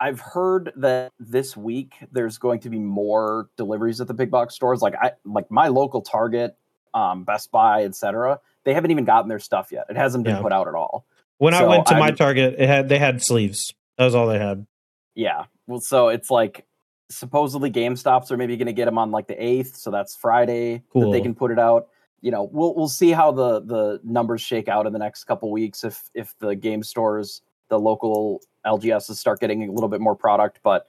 I've 0.00 0.20
heard 0.20 0.72
that 0.76 1.12
this 1.20 1.56
week 1.56 1.94
there's 2.10 2.38
going 2.38 2.60
to 2.60 2.70
be 2.70 2.80
more 2.80 3.48
deliveries 3.56 4.00
at 4.00 4.08
the 4.08 4.14
big 4.14 4.32
box 4.32 4.54
stores. 4.54 4.82
Like 4.82 4.94
I 5.00 5.12
like 5.24 5.48
my 5.48 5.68
local 5.68 6.02
Target, 6.02 6.56
um, 6.92 7.22
Best 7.22 7.52
Buy, 7.52 7.84
etc. 7.84 8.40
They 8.64 8.74
haven't 8.74 8.90
even 8.90 9.04
gotten 9.04 9.28
their 9.28 9.38
stuff 9.40 9.72
yet. 9.72 9.86
It 9.88 9.96
hasn't 9.96 10.24
been 10.24 10.36
Yeah. 10.36 10.42
put 10.42 10.52
out 10.52 10.68
at 10.68 10.74
all. 10.74 11.04
When 11.38 11.54
I 11.54 11.64
went 11.64 11.86
to 11.86 11.94
my 11.94 12.06
I'm- 12.06 12.16
Target, 12.16 12.54
it 12.58 12.68
had 12.68 12.88
they 12.88 12.98
had 12.98 13.22
sleeves. 13.22 13.74
That 13.98 14.04
was 14.04 14.14
all 14.14 14.26
they 14.28 14.38
had. 14.38 14.66
Yeah. 15.14 15.44
Well, 15.66 15.80
so 15.80 16.08
it's 16.08 16.30
like 16.30 16.64
supposedly 17.10 17.70
GameStops 17.70 18.30
are 18.30 18.36
maybe 18.36 18.56
going 18.56 18.66
to 18.66 18.72
get 18.72 18.86
them 18.86 18.98
on 18.98 19.10
like 19.10 19.26
the 19.26 19.42
eighth, 19.42 19.76
so 19.76 19.90
that's 19.90 20.14
Friday 20.16 20.82
that 20.94 21.10
they 21.10 21.20
can 21.20 21.34
put 21.34 21.50
it 21.50 21.58
out. 21.58 21.88
You 22.20 22.30
know, 22.30 22.44
we'll 22.52 22.74
we'll 22.74 22.88
see 22.88 23.10
how 23.10 23.32
the 23.32 23.60
the 23.60 24.00
numbers 24.04 24.40
shake 24.40 24.68
out 24.68 24.86
in 24.86 24.92
the 24.92 24.98
next 24.98 25.24
couple 25.24 25.50
weeks 25.50 25.82
if 25.84 26.08
if 26.14 26.34
the 26.38 26.54
game 26.54 26.82
stores, 26.84 27.42
the 27.68 27.78
local 27.78 28.40
LGSs 28.64 29.16
start 29.16 29.40
getting 29.40 29.68
a 29.68 29.72
little 29.72 29.88
bit 29.88 30.00
more 30.00 30.14
product. 30.14 30.60
But 30.62 30.86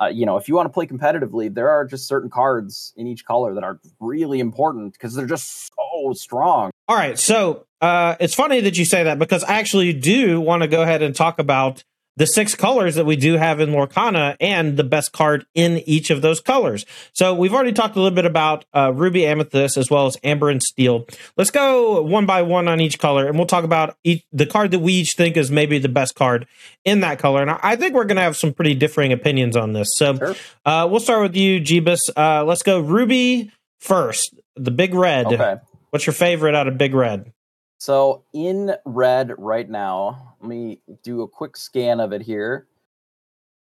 uh, 0.00 0.06
you 0.06 0.26
know, 0.26 0.36
if 0.36 0.48
you 0.48 0.54
want 0.54 0.66
to 0.66 0.72
play 0.72 0.86
competitively, 0.86 1.52
there 1.52 1.68
are 1.68 1.84
just 1.84 2.06
certain 2.06 2.30
cards 2.30 2.92
in 2.96 3.06
each 3.06 3.24
color 3.24 3.54
that 3.54 3.64
are 3.64 3.78
really 4.00 4.40
important 4.40 4.92
because 4.92 5.14
they're 5.14 5.26
just 5.26 5.68
so 5.68 6.12
strong. 6.14 6.70
All 6.88 6.96
right, 6.96 7.18
so 7.18 7.66
uh, 7.80 8.16
it's 8.20 8.34
funny 8.34 8.60
that 8.60 8.78
you 8.78 8.84
say 8.84 9.04
that 9.04 9.18
because 9.18 9.44
I 9.44 9.54
actually 9.54 9.92
do 9.92 10.40
want 10.40 10.62
to 10.62 10.68
go 10.68 10.82
ahead 10.82 11.02
and 11.02 11.14
talk 11.14 11.38
about 11.38 11.84
the 12.16 12.26
six 12.26 12.54
colors 12.54 12.94
that 12.96 13.06
we 13.06 13.16
do 13.16 13.36
have 13.36 13.58
in 13.60 13.70
Lorcana 13.70 14.36
and 14.40 14.76
the 14.76 14.84
best 14.84 15.12
card 15.12 15.46
in 15.54 15.78
each 15.86 16.10
of 16.10 16.20
those 16.22 16.40
colors. 16.40 16.84
So 17.12 17.34
we've 17.34 17.54
already 17.54 17.72
talked 17.72 17.96
a 17.96 18.00
little 18.00 18.14
bit 18.14 18.26
about 18.26 18.64
uh, 18.74 18.92
Ruby 18.94 19.24
Amethyst 19.26 19.76
as 19.76 19.90
well 19.90 20.06
as 20.06 20.16
Amber 20.22 20.50
and 20.50 20.62
Steel. 20.62 21.06
Let's 21.36 21.50
go 21.50 22.02
one 22.02 22.26
by 22.26 22.42
one 22.42 22.68
on 22.68 22.80
each 22.80 22.98
color, 22.98 23.26
and 23.26 23.36
we'll 23.36 23.46
talk 23.46 23.64
about 23.64 23.96
each, 24.04 24.24
the 24.32 24.46
card 24.46 24.72
that 24.72 24.80
we 24.80 24.92
each 24.92 25.14
think 25.16 25.36
is 25.36 25.50
maybe 25.50 25.78
the 25.78 25.88
best 25.88 26.14
card 26.14 26.46
in 26.84 27.00
that 27.00 27.18
color. 27.18 27.40
And 27.42 27.50
I, 27.50 27.76
think 27.76 27.94
we're 27.94 28.04
going 28.04 28.16
to 28.16 28.22
have 28.22 28.36
some 28.36 28.52
pretty 28.52 28.74
differing 28.74 29.12
opinions 29.12 29.56
on 29.56 29.72
this. 29.72 29.88
So 29.94 30.16
Sure. 30.16 30.34
uh, 30.66 30.86
we'll 30.90 31.00
start 31.00 31.22
with 31.22 31.36
you, 31.36 31.60
Jebus. 31.60 32.00
Uh, 32.16 32.44
let's 32.44 32.62
go 32.62 32.80
Ruby 32.80 33.50
first. 33.80 34.34
The 34.56 34.70
Big 34.70 34.92
Red. 34.94 35.26
Okay. 35.26 35.56
What's 35.90 36.06
your 36.06 36.12
favorite 36.12 36.54
out 36.54 36.68
of 36.68 36.76
Big 36.76 36.94
Red? 36.94 37.32
So 37.82 38.22
in 38.32 38.76
red 38.84 39.32
right 39.38 39.68
now, 39.68 40.36
let 40.40 40.48
me 40.48 40.78
do 41.02 41.22
a 41.22 41.28
quick 41.28 41.56
scan 41.56 41.98
of 41.98 42.12
it 42.12 42.22
here. 42.22 42.68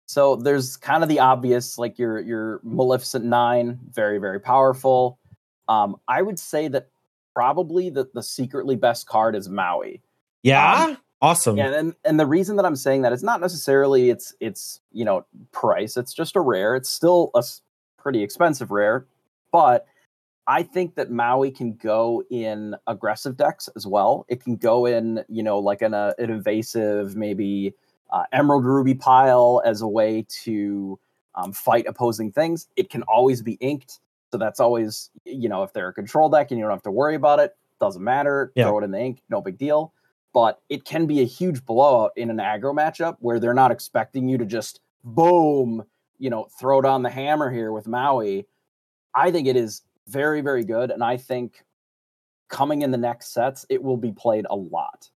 So 0.06 0.34
there's 0.34 0.78
kind 0.78 1.02
of 1.02 1.10
the 1.10 1.18
obvious, 1.18 1.76
like 1.76 1.98
your 1.98 2.18
your 2.18 2.62
Maleficent 2.62 3.26
Nine, 3.26 3.78
very 3.90 4.16
very 4.16 4.40
powerful. 4.40 5.18
Um, 5.68 5.96
I 6.08 6.22
would 6.22 6.38
say 6.38 6.68
that 6.68 6.88
probably 7.34 7.90
the 7.90 8.08
the 8.14 8.22
secretly 8.22 8.76
best 8.76 9.06
card 9.06 9.36
is 9.36 9.50
Maui. 9.50 10.00
Yeah, 10.42 10.96
awesome. 11.20 11.58
Yeah, 11.58 11.74
and 11.74 11.94
and 12.02 12.18
the 12.18 12.24
reason 12.24 12.56
that 12.56 12.64
I'm 12.64 12.76
saying 12.76 13.02
that 13.02 13.12
is 13.12 13.22
not 13.22 13.42
necessarily 13.42 14.08
it's 14.08 14.34
it's 14.40 14.80
you 14.90 15.04
know 15.04 15.26
price. 15.52 15.98
It's 15.98 16.14
just 16.14 16.34
a 16.34 16.40
rare. 16.40 16.76
It's 16.76 16.88
still 16.88 17.30
a 17.34 17.44
pretty 17.98 18.22
expensive 18.22 18.70
rare, 18.70 19.04
but 19.52 19.86
I 20.48 20.62
think 20.62 20.94
that 20.96 21.10
Maui 21.10 21.50
can 21.50 21.74
go 21.74 22.24
in 22.30 22.74
aggressive 22.86 23.36
decks 23.36 23.68
as 23.76 23.86
well. 23.86 24.24
It 24.28 24.42
can 24.42 24.56
go 24.56 24.86
in 24.86 25.22
you 25.28 25.42
know 25.42 25.58
like 25.58 25.82
an, 25.82 25.94
uh, 25.94 26.14
an 26.18 26.30
invasive 26.30 27.14
maybe 27.14 27.74
uh, 28.10 28.24
Emerald 28.32 28.64
Ruby 28.64 28.94
pile 28.94 29.62
as 29.64 29.82
a 29.82 29.88
way 29.88 30.26
to 30.44 30.98
um, 31.34 31.52
fight 31.52 31.84
opposing 31.86 32.32
things. 32.32 32.66
It 32.76 32.90
can 32.90 33.02
always 33.02 33.42
be 33.42 33.52
inked, 33.60 34.00
so 34.32 34.38
that's 34.38 34.58
always 34.58 35.10
you 35.24 35.48
know 35.48 35.62
if 35.62 35.72
they're 35.72 35.88
a 35.88 35.94
control 35.94 36.28
deck 36.28 36.50
and 36.50 36.58
you 36.58 36.64
don't 36.64 36.72
have 36.72 36.82
to 36.82 36.90
worry 36.90 37.14
about 37.14 37.38
it, 37.38 37.54
doesn't 37.78 38.02
matter. 38.02 38.50
Yeah. 38.56 38.64
Throw 38.64 38.78
it 38.80 38.84
in 38.84 38.90
the 38.90 39.00
ink, 39.00 39.22
no 39.28 39.40
big 39.40 39.58
deal 39.58 39.92
but 40.34 40.60
it 40.68 40.84
can 40.84 41.06
be 41.06 41.20
a 41.20 41.24
huge 41.24 41.64
blowout 41.64 42.12
in 42.16 42.30
an 42.30 42.36
aggro 42.36 42.74
matchup 42.74 43.16
where 43.20 43.40
they're 43.40 43.54
not 43.54 43.70
expecting 43.70 44.28
you 44.28 44.38
to 44.38 44.44
just 44.44 44.80
boom, 45.02 45.82
you 46.18 46.30
know, 46.30 46.46
throw 46.60 46.80
down 46.80 47.02
the 47.02 47.10
hammer 47.10 47.50
here 47.50 47.72
with 47.72 47.88
Maui. 47.88 48.46
I 49.14 49.30
think 49.30 49.48
it 49.48 49.56
is 49.56 49.82
very, 50.08 50.40
very 50.40 50.64
good. 50.64 50.90
And 50.90 51.04
I 51.04 51.16
think 51.16 51.64
coming 52.48 52.82
in 52.82 52.90
the 52.90 52.98
next 52.98 53.32
sets, 53.32 53.66
it 53.68 53.82
will 53.82 53.96
be 53.96 54.12
played 54.12 54.46
a 54.48 54.56
lot. 54.56 55.10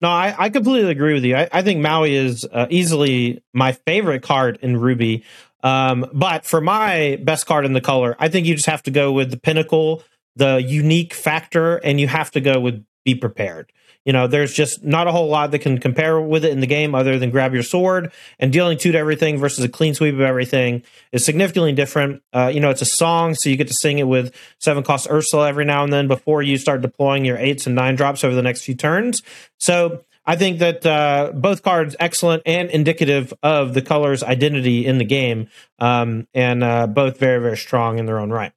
No, 0.00 0.08
I, 0.08 0.34
I 0.36 0.50
completely 0.50 0.90
agree 0.90 1.14
with 1.14 1.24
you. 1.24 1.36
I, 1.36 1.48
I 1.52 1.62
think 1.62 1.80
Maui 1.80 2.14
is 2.14 2.46
uh, 2.50 2.66
easily 2.70 3.42
my 3.52 3.72
favorite 3.72 4.22
card 4.22 4.58
in 4.60 4.76
Ruby. 4.76 5.24
Um, 5.62 6.06
but 6.12 6.44
for 6.44 6.60
my 6.60 7.20
best 7.22 7.46
card 7.46 7.64
in 7.64 7.72
the 7.72 7.80
color, 7.80 8.16
I 8.18 8.28
think 8.28 8.46
you 8.46 8.54
just 8.54 8.66
have 8.66 8.82
to 8.84 8.90
go 8.90 9.12
with 9.12 9.30
the 9.30 9.36
pinnacle, 9.36 10.02
the 10.34 10.60
unique 10.60 11.14
factor, 11.14 11.76
and 11.76 12.00
you 12.00 12.08
have 12.08 12.32
to 12.32 12.40
go 12.40 12.58
with 12.58 12.84
be 13.04 13.14
prepared. 13.14 13.72
You 14.04 14.12
know, 14.12 14.26
there's 14.26 14.52
just 14.52 14.82
not 14.82 15.06
a 15.06 15.12
whole 15.12 15.28
lot 15.28 15.52
that 15.52 15.60
can 15.60 15.78
compare 15.78 16.20
with 16.20 16.44
it 16.44 16.50
in 16.50 16.60
the 16.60 16.66
game 16.66 16.94
other 16.94 17.18
than 17.18 17.30
grab 17.30 17.54
your 17.54 17.62
sword 17.62 18.10
and 18.40 18.52
dealing 18.52 18.76
two 18.76 18.90
to 18.92 18.98
everything 18.98 19.38
versus 19.38 19.64
a 19.64 19.68
clean 19.68 19.94
sweep 19.94 20.14
of 20.14 20.20
everything 20.20 20.82
is 21.12 21.24
significantly 21.24 21.72
different. 21.72 22.22
Uh, 22.32 22.50
you 22.52 22.58
know, 22.58 22.70
it's 22.70 22.82
a 22.82 22.86
song, 22.86 23.34
so 23.34 23.48
you 23.48 23.56
get 23.56 23.68
to 23.68 23.74
sing 23.74 23.98
it 23.98 24.08
with 24.08 24.34
seven 24.58 24.82
cost 24.82 25.08
Ursula 25.08 25.48
every 25.48 25.64
now 25.64 25.84
and 25.84 25.92
then 25.92 26.08
before 26.08 26.42
you 26.42 26.58
start 26.58 26.82
deploying 26.82 27.24
your 27.24 27.38
eights 27.38 27.66
and 27.66 27.76
nine 27.76 27.94
drops 27.94 28.24
over 28.24 28.34
the 28.34 28.42
next 28.42 28.64
few 28.64 28.74
turns. 28.74 29.22
So 29.58 30.04
I 30.26 30.36
think 30.36 30.58
that 30.58 30.84
uh, 30.86 31.32
both 31.34 31.62
cards 31.62 31.94
excellent 31.98 32.42
and 32.46 32.70
indicative 32.70 33.32
of 33.42 33.74
the 33.74 33.82
color's 33.82 34.22
identity 34.22 34.86
in 34.86 34.98
the 34.98 35.04
game, 35.04 35.48
um, 35.78 36.26
and 36.34 36.62
uh, 36.62 36.86
both 36.86 37.18
very 37.18 37.40
very 37.40 37.56
strong 37.56 37.98
in 37.98 38.06
their 38.06 38.18
own 38.18 38.30
right. 38.30 38.52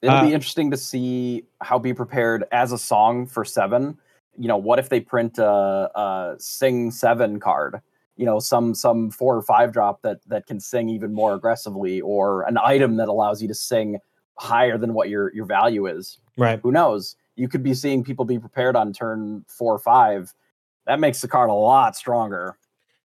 It'll 0.00 0.16
Uh, 0.16 0.26
be 0.26 0.34
interesting 0.34 0.70
to 0.70 0.76
see 0.76 1.44
how 1.60 1.78
Be 1.78 1.92
Prepared 1.92 2.44
as 2.52 2.72
a 2.72 2.78
song 2.78 3.26
for 3.26 3.44
seven. 3.44 3.98
You 4.38 4.48
know, 4.48 4.56
what 4.56 4.78
if 4.78 4.88
they 4.88 5.00
print 5.00 5.38
a, 5.38 5.44
a 5.44 6.36
Sing 6.38 6.90
Seven 6.90 7.40
card? 7.40 7.80
You 8.16 8.26
know, 8.26 8.38
some 8.38 8.74
some 8.74 9.10
four 9.10 9.36
or 9.36 9.42
five 9.42 9.72
drop 9.72 10.02
that 10.02 10.18
that 10.28 10.46
can 10.46 10.60
sing 10.60 10.88
even 10.88 11.12
more 11.12 11.34
aggressively, 11.34 12.00
or 12.00 12.42
an 12.42 12.58
item 12.58 12.96
that 12.96 13.08
allows 13.08 13.42
you 13.42 13.48
to 13.48 13.54
sing 13.54 13.98
higher 14.36 14.78
than 14.78 14.94
what 14.94 15.08
your 15.08 15.34
your 15.34 15.44
value 15.44 15.86
is. 15.86 16.18
Right. 16.36 16.60
Who 16.62 16.72
knows? 16.72 17.16
You 17.36 17.48
could 17.48 17.62
be 17.62 17.74
seeing 17.74 18.02
people 18.02 18.24
be 18.24 18.38
prepared 18.38 18.76
on 18.76 18.92
turn 18.92 19.44
four 19.48 19.74
or 19.74 19.78
five. 19.78 20.34
That 20.86 21.00
makes 21.00 21.20
the 21.20 21.28
card 21.28 21.50
a 21.50 21.54
lot 21.54 21.96
stronger. 21.96 22.56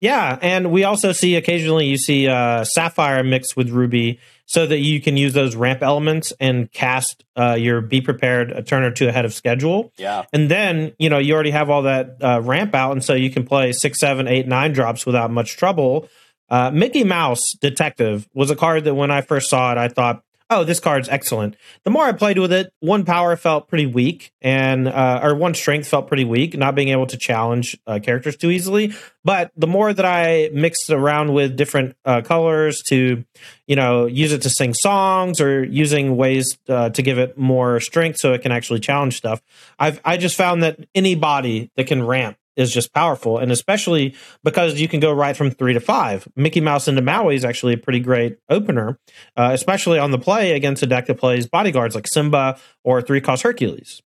Yeah, 0.00 0.38
and 0.40 0.70
we 0.70 0.84
also 0.84 1.12
see 1.12 1.34
occasionally 1.36 1.86
you 1.86 1.98
see 1.98 2.28
uh, 2.28 2.64
Sapphire 2.64 3.24
mixed 3.24 3.56
with 3.56 3.70
Ruby, 3.70 4.20
so 4.46 4.66
that 4.66 4.78
you 4.78 5.00
can 5.00 5.18
use 5.18 5.34
those 5.34 5.54
ramp 5.54 5.82
elements 5.82 6.32
and 6.40 6.72
cast 6.72 7.22
uh, 7.36 7.54
your 7.58 7.82
Be 7.82 8.00
Prepared 8.00 8.50
a 8.50 8.62
turn 8.62 8.82
or 8.82 8.90
two 8.90 9.06
ahead 9.06 9.26
of 9.26 9.34
schedule. 9.34 9.92
Yeah. 9.98 10.24
And 10.32 10.50
then, 10.50 10.94
you 10.98 11.10
know, 11.10 11.18
you 11.18 11.34
already 11.34 11.50
have 11.50 11.68
all 11.68 11.82
that 11.82 12.16
uh, 12.22 12.40
ramp 12.42 12.74
out, 12.74 12.92
and 12.92 13.04
so 13.04 13.12
you 13.12 13.30
can 13.30 13.44
play 13.44 13.72
six, 13.72 14.00
seven, 14.00 14.26
eight, 14.26 14.48
nine 14.48 14.72
drops 14.72 15.04
without 15.04 15.30
much 15.30 15.58
trouble. 15.58 16.08
Uh, 16.48 16.70
Mickey 16.70 17.04
Mouse 17.04 17.42
Detective 17.60 18.26
was 18.32 18.50
a 18.50 18.56
card 18.56 18.84
that 18.84 18.94
when 18.94 19.10
I 19.10 19.20
first 19.20 19.50
saw 19.50 19.70
it, 19.72 19.76
I 19.76 19.88
thought, 19.88 20.22
oh, 20.50 20.64
this 20.64 20.80
card's 20.80 21.08
excellent. 21.08 21.56
The 21.84 21.90
more 21.90 22.04
I 22.04 22.12
played 22.12 22.38
with 22.38 22.52
it, 22.52 22.72
one 22.80 23.04
power 23.04 23.36
felt 23.36 23.68
pretty 23.68 23.86
weak, 23.86 24.32
and 24.40 24.88
uh, 24.88 25.20
or 25.22 25.34
one 25.34 25.54
strength 25.54 25.88
felt 25.88 26.08
pretty 26.08 26.24
weak, 26.24 26.56
not 26.56 26.74
being 26.74 26.88
able 26.88 27.06
to 27.06 27.16
challenge 27.16 27.76
uh, 27.86 27.98
characters 28.02 28.36
too 28.36 28.50
easily. 28.50 28.94
But 29.24 29.52
the 29.56 29.66
more 29.66 29.92
that 29.92 30.04
I 30.06 30.50
mixed 30.54 30.88
around 30.90 31.34
with 31.34 31.56
different 31.56 31.96
uh, 32.04 32.22
colors 32.22 32.82
to, 32.88 33.24
you 33.66 33.76
know, 33.76 34.06
use 34.06 34.32
it 34.32 34.42
to 34.42 34.50
sing 34.50 34.72
songs 34.72 35.40
or 35.40 35.62
using 35.64 36.16
ways 36.16 36.56
uh, 36.68 36.90
to 36.90 37.02
give 37.02 37.18
it 37.18 37.36
more 37.36 37.80
strength 37.80 38.18
so 38.18 38.32
it 38.32 38.40
can 38.40 38.52
actually 38.52 38.80
challenge 38.80 39.16
stuff, 39.16 39.42
I've 39.78 40.00
I 40.04 40.16
just 40.16 40.36
found 40.36 40.62
that 40.62 40.78
any 40.94 41.14
body 41.14 41.70
that 41.76 41.86
can 41.86 42.02
ramp 42.02 42.37
is 42.58 42.72
just 42.72 42.92
powerful, 42.92 43.38
and 43.38 43.50
especially 43.52 44.14
because 44.42 44.80
you 44.80 44.88
can 44.88 45.00
go 45.00 45.12
right 45.12 45.36
from 45.36 45.50
three 45.50 45.72
to 45.72 45.80
five. 45.80 46.28
Mickey 46.36 46.60
Mouse 46.60 46.88
into 46.88 47.00
Maui 47.00 47.36
is 47.36 47.44
actually 47.44 47.74
a 47.74 47.78
pretty 47.78 48.00
great 48.00 48.36
opener, 48.50 48.98
uh, 49.36 49.50
especially 49.52 49.98
on 49.98 50.10
the 50.10 50.18
play 50.18 50.52
against 50.52 50.82
a 50.82 50.86
deck 50.86 51.06
that 51.06 51.18
plays 51.18 51.46
bodyguards 51.46 51.94
like 51.94 52.08
Simba 52.08 52.58
or 52.84 53.00
three 53.00 53.20
cost 53.20 53.44
Hercules. 53.44 54.02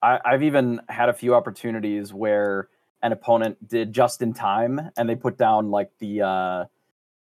I, 0.00 0.20
I've 0.24 0.44
even 0.44 0.80
had 0.88 1.08
a 1.08 1.12
few 1.12 1.34
opportunities 1.34 2.14
where 2.14 2.68
an 3.02 3.12
opponent 3.12 3.68
did 3.68 3.92
just 3.92 4.22
in 4.22 4.32
time, 4.32 4.80
and 4.96 5.08
they 5.08 5.16
put 5.16 5.36
down 5.36 5.70
like 5.70 5.90
the 5.98 6.22
uh, 6.22 6.64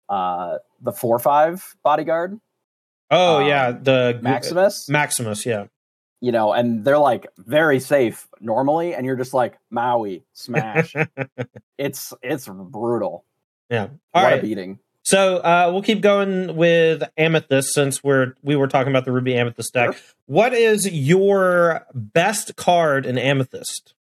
uh, 0.08 0.58
the 0.80 0.92
four 0.92 1.18
five 1.18 1.76
bodyguard. 1.84 2.40
Oh 3.10 3.42
um, 3.42 3.48
yeah, 3.48 3.72
the 3.72 4.20
Maximus. 4.22 4.88
Maximus, 4.88 5.46
yeah 5.48 5.66
you 6.22 6.32
know, 6.32 6.54
and 6.54 6.86
they're 6.86 7.00
like 7.00 7.28
very 7.38 7.80
safe 7.80 8.28
normally, 8.40 8.94
and 8.94 9.06
you're 9.06 9.16
just 9.18 9.34
like 9.34 9.58
Maui 9.70 10.24
smash. 10.34 10.96
it's 11.78 12.14
it's 12.22 12.48
brutal. 12.48 13.26
Yeah, 13.70 13.88
All 14.14 14.24
what 14.24 14.32
right. 14.32 14.40
a 14.40 14.42
beating. 14.42 14.80
So 15.04 15.38
uh, 15.38 15.70
we'll 15.74 15.82
keep 15.82 16.02
going 16.02 16.56
with 16.56 17.04
Amethyst 17.18 17.74
since 17.74 18.04
we're 18.04 18.36
we 18.44 18.56
were 18.56 18.68
talking 18.68 18.92
about 18.92 19.06
the 19.06 19.12
Ruby 19.12 19.36
Amethyst 19.36 19.74
deck. 19.74 19.94
Sure. 19.94 20.02
What 20.28 20.54
is 20.54 20.90
your 20.90 21.86
best 21.94 22.56
card 22.56 23.06
in 23.06 23.18
Amethyst? 23.18 23.96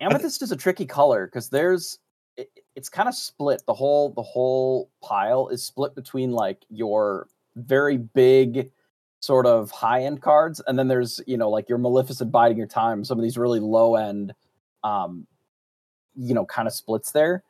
Amethyst 0.00 0.42
is 0.42 0.50
a 0.50 0.56
tricky 0.56 0.86
color 0.86 1.26
because 1.26 1.50
there's 1.50 1.98
it, 2.38 2.50
it's 2.74 2.88
kind 2.88 3.08
of 3.08 3.14
split. 3.14 3.62
The 3.66 3.74
whole 3.74 4.10
the 4.14 4.22
whole 4.22 4.90
pile 5.02 5.48
is 5.48 5.64
split 5.64 5.94
between 5.94 6.32
like 6.32 6.64
your 6.70 7.28
very 7.54 7.98
big 7.98 8.70
sort 9.22 9.46
of 9.46 9.70
high 9.70 10.02
end 10.02 10.20
cards, 10.20 10.60
and 10.66 10.78
then 10.78 10.88
there's 10.88 11.20
you 11.26 11.36
know 11.36 11.48
like 11.48 11.68
your 11.68 11.78
Maleficent 11.78 12.30
biding 12.30 12.58
your 12.58 12.66
time, 12.66 13.04
some 13.04 13.18
of 13.18 13.22
these 13.22 13.38
really 13.38 13.60
low 13.60 13.96
end, 13.96 14.34
um, 14.84 15.26
you 16.14 16.34
know, 16.34 16.44
kind 16.44 16.68
of 16.68 16.74
splits 16.74 17.12
there. 17.12 17.44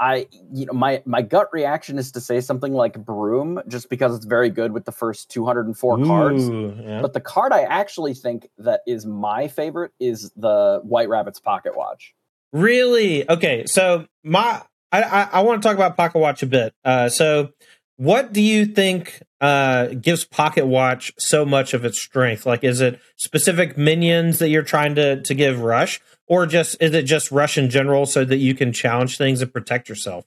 I 0.00 0.26
you 0.50 0.64
know 0.64 0.72
my 0.72 1.02
my 1.04 1.20
gut 1.20 1.48
reaction 1.52 1.98
is 1.98 2.12
to 2.12 2.20
say 2.20 2.40
something 2.40 2.72
like 2.72 2.94
Broom 3.04 3.60
just 3.68 3.90
because 3.90 4.16
it's 4.16 4.24
very 4.24 4.48
good 4.48 4.72
with 4.72 4.86
the 4.86 4.92
first 4.92 5.30
204 5.30 6.00
Ooh, 6.00 6.06
cards. 6.06 6.48
Yeah. 6.48 7.02
But 7.02 7.12
the 7.12 7.20
card 7.20 7.52
I 7.52 7.62
actually 7.62 8.14
think 8.14 8.48
that 8.56 8.80
is 8.86 9.04
my 9.04 9.46
favorite 9.46 9.92
is 10.00 10.32
the 10.34 10.80
White 10.82 11.10
Rabbit's 11.10 11.38
Pocket 11.38 11.76
Watch. 11.76 12.14
Really? 12.52 13.28
Okay, 13.28 13.66
so 13.66 14.06
my 14.24 14.62
I 14.90 15.02
I, 15.02 15.28
I 15.32 15.40
want 15.42 15.62
to 15.62 15.68
talk 15.68 15.76
about 15.76 15.98
Pocket 15.98 16.18
Watch 16.18 16.42
a 16.42 16.46
bit. 16.46 16.72
Uh, 16.82 17.10
so 17.10 17.50
what 18.00 18.32
do 18.32 18.40
you 18.40 18.64
think 18.64 19.22
uh, 19.42 19.88
gives 19.88 20.24
Pocket 20.24 20.64
Watch 20.64 21.12
so 21.18 21.44
much 21.44 21.74
of 21.74 21.84
its 21.84 22.02
strength? 22.02 22.46
Like, 22.46 22.64
is 22.64 22.80
it 22.80 22.98
specific 23.16 23.76
minions 23.76 24.38
that 24.38 24.48
you're 24.48 24.62
trying 24.62 24.94
to 24.94 25.20
to 25.20 25.34
give 25.34 25.60
rush, 25.60 26.00
or 26.26 26.46
just 26.46 26.80
is 26.80 26.94
it 26.94 27.02
just 27.02 27.30
rush 27.30 27.58
in 27.58 27.68
general 27.68 28.06
so 28.06 28.24
that 28.24 28.38
you 28.38 28.54
can 28.54 28.72
challenge 28.72 29.18
things 29.18 29.42
and 29.42 29.52
protect 29.52 29.90
yourself? 29.90 30.24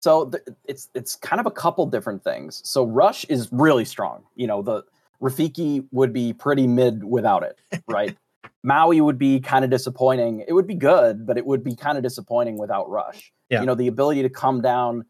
So 0.00 0.30
th- 0.30 0.44
it's 0.64 0.88
it's 0.94 1.14
kind 1.16 1.40
of 1.40 1.46
a 1.46 1.50
couple 1.50 1.84
different 1.84 2.24
things. 2.24 2.62
So 2.64 2.86
rush 2.86 3.26
is 3.26 3.50
really 3.52 3.84
strong. 3.84 4.22
You 4.34 4.46
know, 4.46 4.62
the 4.62 4.84
Rafiki 5.20 5.84
would 5.92 6.14
be 6.14 6.32
pretty 6.32 6.66
mid 6.66 7.04
without 7.04 7.42
it, 7.42 7.58
right? 7.86 8.16
Maui 8.62 9.02
would 9.02 9.18
be 9.18 9.40
kind 9.40 9.62
of 9.62 9.70
disappointing. 9.70 10.42
It 10.48 10.54
would 10.54 10.66
be 10.66 10.74
good, 10.74 11.26
but 11.26 11.36
it 11.36 11.44
would 11.44 11.62
be 11.62 11.76
kind 11.76 11.98
of 11.98 12.02
disappointing 12.02 12.56
without 12.56 12.88
rush. 12.88 13.30
Yeah. 13.50 13.60
You 13.60 13.66
know, 13.66 13.74
the 13.74 13.88
ability 13.88 14.22
to 14.22 14.30
come 14.30 14.62
down 14.62 15.04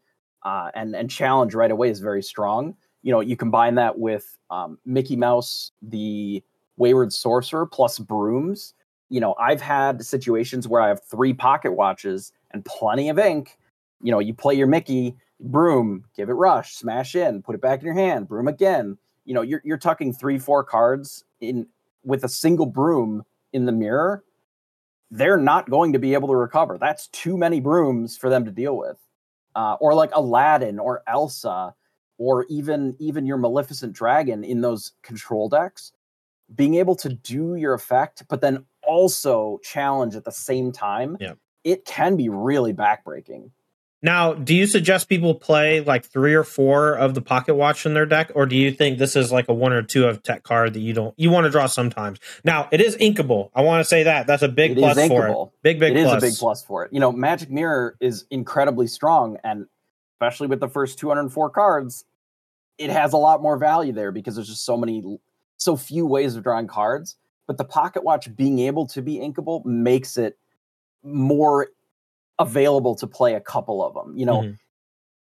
uh, 0.45 0.69
and 0.75 0.95
and 0.95 1.09
challenge 1.09 1.53
right 1.53 1.71
away 1.71 1.89
is 1.89 1.99
very 1.99 2.23
strong. 2.23 2.75
You 3.01 3.11
know, 3.11 3.19
you 3.19 3.35
combine 3.35 3.75
that 3.75 3.99
with 3.99 4.37
um, 4.49 4.77
Mickey 4.85 5.15
Mouse, 5.15 5.71
the 5.81 6.41
Wayward 6.77 7.11
Sorcerer, 7.11 7.65
plus 7.65 7.99
brooms. 7.99 8.73
You 9.09 9.19
know, 9.19 9.35
I've 9.39 9.61
had 9.61 10.03
situations 10.05 10.67
where 10.67 10.81
I 10.81 10.87
have 10.87 11.03
three 11.03 11.33
pocket 11.33 11.73
watches 11.73 12.31
and 12.51 12.63
plenty 12.63 13.09
of 13.09 13.19
ink. 13.19 13.57
You 14.01 14.11
know, 14.11 14.19
you 14.19 14.33
play 14.33 14.53
your 14.55 14.67
Mickey 14.67 15.15
broom, 15.39 16.05
give 16.15 16.29
it 16.29 16.33
rush, 16.33 16.75
smash 16.75 17.15
in, 17.15 17.41
put 17.41 17.55
it 17.55 17.61
back 17.61 17.79
in 17.79 17.85
your 17.85 17.95
hand, 17.95 18.27
broom 18.27 18.47
again. 18.47 18.97
You 19.25 19.33
know, 19.33 19.41
you're 19.41 19.61
you're 19.65 19.77
tucking 19.77 20.13
three, 20.13 20.37
four 20.37 20.63
cards 20.63 21.25
in 21.41 21.67
with 22.03 22.23
a 22.23 22.29
single 22.29 22.67
broom 22.67 23.23
in 23.51 23.65
the 23.65 23.71
mirror. 23.71 24.23
They're 25.09 25.37
not 25.37 25.69
going 25.69 25.93
to 25.93 25.99
be 25.99 26.13
able 26.13 26.27
to 26.27 26.35
recover. 26.35 26.77
That's 26.77 27.07
too 27.07 27.37
many 27.37 27.59
brooms 27.59 28.17
for 28.17 28.29
them 28.29 28.45
to 28.45 28.51
deal 28.51 28.75
with 28.77 28.97
uh, 29.55 29.77
or 29.79 29.93
like 29.93 30.11
Aladdin 30.13 30.79
or 30.79 31.03
Elsa, 31.07 31.73
or 32.17 32.45
even 32.49 32.95
even 32.99 33.25
your 33.25 33.37
Maleficent 33.37 33.93
Dragon 33.93 34.43
in 34.43 34.61
those 34.61 34.93
control 35.01 35.49
decks, 35.49 35.91
being 36.53 36.75
able 36.75 36.95
to 36.97 37.09
do 37.09 37.55
your 37.55 37.73
effect, 37.73 38.23
but 38.29 38.41
then 38.41 38.65
also 38.83 39.59
challenge 39.63 40.15
at 40.15 40.25
the 40.25 40.31
same 40.31 40.71
time, 40.71 41.17
yeah. 41.19 41.33
it 41.63 41.85
can 41.85 42.15
be 42.15 42.29
really 42.29 42.73
backbreaking. 42.73 43.49
Now, 44.05 44.35
do 44.35 44.53
you 44.53 44.67
suggest 44.67 45.09
people 45.09 45.33
play 45.33 45.81
like 45.81 46.05
three 46.05 46.35
or 46.35 46.43
four 46.43 46.93
of 46.93 47.15
the 47.15 47.23
pocket 47.23 47.55
watch 47.55 47.87
in 47.87 47.95
their 47.95 48.05
deck, 48.05 48.31
or 48.35 48.45
do 48.45 48.55
you 48.55 48.71
think 48.71 48.99
this 48.99 49.15
is 49.15 49.31
like 49.31 49.49
a 49.49 49.53
one 49.53 49.73
or 49.73 49.81
two 49.81 50.05
of 50.05 50.21
tech 50.21 50.43
card 50.43 50.75
that 50.75 50.79
you 50.79 50.93
don't 50.93 51.15
you 51.17 51.31
want 51.31 51.45
to 51.45 51.49
draw 51.49 51.65
sometimes? 51.65 52.19
Now, 52.43 52.69
it 52.71 52.81
is 52.81 52.95
inkable. 52.97 53.49
I 53.55 53.63
want 53.63 53.81
to 53.81 53.83
say 53.83 54.03
that 54.03 54.27
that's 54.27 54.43
a 54.43 54.47
big 54.47 54.73
it 54.73 54.77
plus 54.77 55.07
for 55.07 55.27
it. 55.27 55.49
Big 55.63 55.79
big. 55.79 55.97
It 55.97 56.03
plus. 56.03 56.17
is 56.17 56.23
a 56.23 56.31
big 56.33 56.37
plus 56.37 56.63
for 56.63 56.85
it. 56.85 56.93
You 56.93 56.99
know, 56.99 57.11
Magic 57.11 57.49
Mirror 57.49 57.97
is 57.99 58.25
incredibly 58.29 58.85
strong, 58.85 59.39
and 59.43 59.65
especially 60.13 60.49
with 60.49 60.59
the 60.59 60.69
first 60.69 60.99
204 60.99 61.49
cards, 61.49 62.05
it 62.77 62.91
has 62.91 63.11
a 63.11 63.17
lot 63.17 63.41
more 63.41 63.57
value 63.57 63.91
there 63.91 64.11
because 64.11 64.35
there's 64.35 64.49
just 64.49 64.65
so 64.65 64.77
many, 64.77 65.17
so 65.57 65.75
few 65.75 66.05
ways 66.05 66.35
of 66.35 66.43
drawing 66.43 66.67
cards. 66.67 67.15
But 67.47 67.57
the 67.57 67.65
pocket 67.65 68.03
watch 68.03 68.35
being 68.35 68.59
able 68.59 68.85
to 68.89 69.01
be 69.01 69.15
inkable 69.15 69.65
makes 69.65 70.15
it 70.15 70.37
more 71.01 71.69
available 72.39 72.95
to 72.95 73.07
play 73.07 73.33
a 73.33 73.39
couple 73.39 73.83
of 73.83 73.93
them. 73.93 74.17
You 74.17 74.25
know, 74.25 74.41
mm-hmm. 74.41 74.53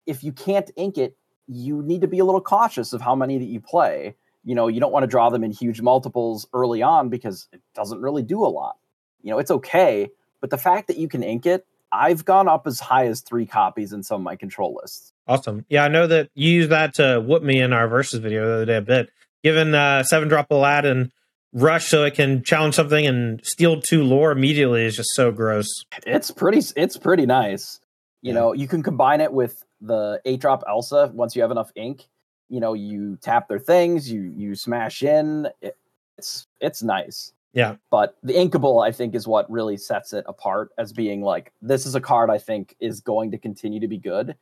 if 0.06 0.24
you 0.24 0.32
can't 0.32 0.70
ink 0.76 0.98
it, 0.98 1.18
you 1.48 1.82
need 1.82 2.02
to 2.02 2.08
be 2.08 2.20
a 2.20 2.26
little 2.26 2.42
cautious 2.42 2.94
of 2.94 3.02
how 3.02 3.16
many 3.16 3.38
that 3.38 3.46
you 3.46 3.60
play. 3.60 4.16
You 4.44 4.56
know, 4.56 4.68
you 4.68 4.80
don't 4.80 4.92
want 4.92 5.04
to 5.04 5.08
draw 5.08 5.30
them 5.30 5.44
in 5.44 5.52
huge 5.52 5.82
multiples 5.82 6.48
early 6.54 6.82
on 6.82 7.10
because 7.10 7.48
it 7.52 7.62
doesn't 7.76 8.02
really 8.02 8.24
do 8.24 8.44
a 8.44 8.48
lot. 8.48 8.78
You 9.22 9.32
know, 9.32 9.40
it's 9.40 9.52
okay, 9.52 10.10
but 10.40 10.50
the 10.50 10.58
fact 10.58 10.88
that 10.88 10.98
you 10.98 11.08
can 11.08 11.22
ink 11.22 11.46
it, 11.46 11.66
I've 11.92 12.26
gone 12.26 12.48
up 12.48 12.66
as 12.66 12.80
high 12.80 13.08
as 13.08 13.22
three 13.22 13.46
copies 13.46 13.94
in 13.94 14.02
some 14.02 14.22
of 14.22 14.24
my 14.24 14.36
control 14.36 14.80
lists. 14.82 15.14
Awesome. 15.28 15.66
Yeah, 15.70 15.84
I 15.84 15.90
know 15.90 16.08
that 16.08 16.30
you 16.34 16.52
used 16.52 16.70
that 16.70 16.96
to 16.96 17.20
whoop 17.20 17.44
me 17.44 17.60
in 17.60 17.74
our 17.74 17.88
versus 17.88 18.20
video 18.20 18.48
the 18.48 18.54
other 18.54 18.66
day 18.66 18.78
a 18.78 18.82
bit. 18.82 19.12
Given 19.44 19.76
uh, 19.76 20.04
seven 20.04 20.28
drop 20.28 20.50
Aladdin 20.52 21.12
rush 21.54 21.88
so 21.88 22.04
it 22.04 22.14
can 22.14 22.44
challenge 22.44 22.76
something 22.76 23.06
and 23.06 23.46
steal 23.46 23.82
two 23.82 24.04
lore 24.04 24.32
immediately 24.32 24.86
is 24.86 24.96
just 24.96 25.14
so 25.14 25.32
gross. 25.32 25.68
It's 26.06 26.32
pretty 26.32 26.62
it's 26.76 26.98
pretty 26.98 27.26
nice. 27.26 27.80
You 28.22 28.34
yeah. 28.34 28.40
know, 28.40 28.54
you 28.54 28.68
can 28.68 28.84
combine 28.84 29.22
it 29.22 29.34
with 29.34 29.64
the 29.82 30.22
eight 30.26 30.42
drop 30.42 30.64
Elsa 30.68 31.12
once 31.14 31.36
you 31.36 31.42
have 31.42 31.52
enough 31.52 31.72
ink. 31.76 32.08
You 32.50 32.60
know, 32.60 32.74
you 32.74 33.18
tap 33.22 33.48
their 33.48 33.60
things, 33.60 34.12
you 34.12 34.22
you 34.22 34.56
smash 34.56 35.04
in. 35.04 35.48
It, 35.62 35.78
it's 36.18 36.48
it's 36.60 36.84
nice. 36.84 37.34
Yeah. 37.54 37.76
But 37.90 38.18
the 38.24 38.34
inkable, 38.34 38.86
I 38.86 38.92
think, 38.92 39.14
is 39.14 39.28
what 39.28 39.50
really 39.52 39.76
sets 39.76 40.14
it 40.14 40.24
apart 40.28 40.70
as 40.78 40.94
being 40.94 41.22
like 41.22 41.52
this 41.62 41.86
is 41.86 41.96
a 41.96 42.02
card 42.02 42.30
I 42.30 42.38
think 42.38 42.76
is 42.80 43.02
going 43.02 43.32
to 43.32 43.38
continue 43.38 43.80
to 43.80 43.88
be 43.88 43.98
good, 43.98 44.36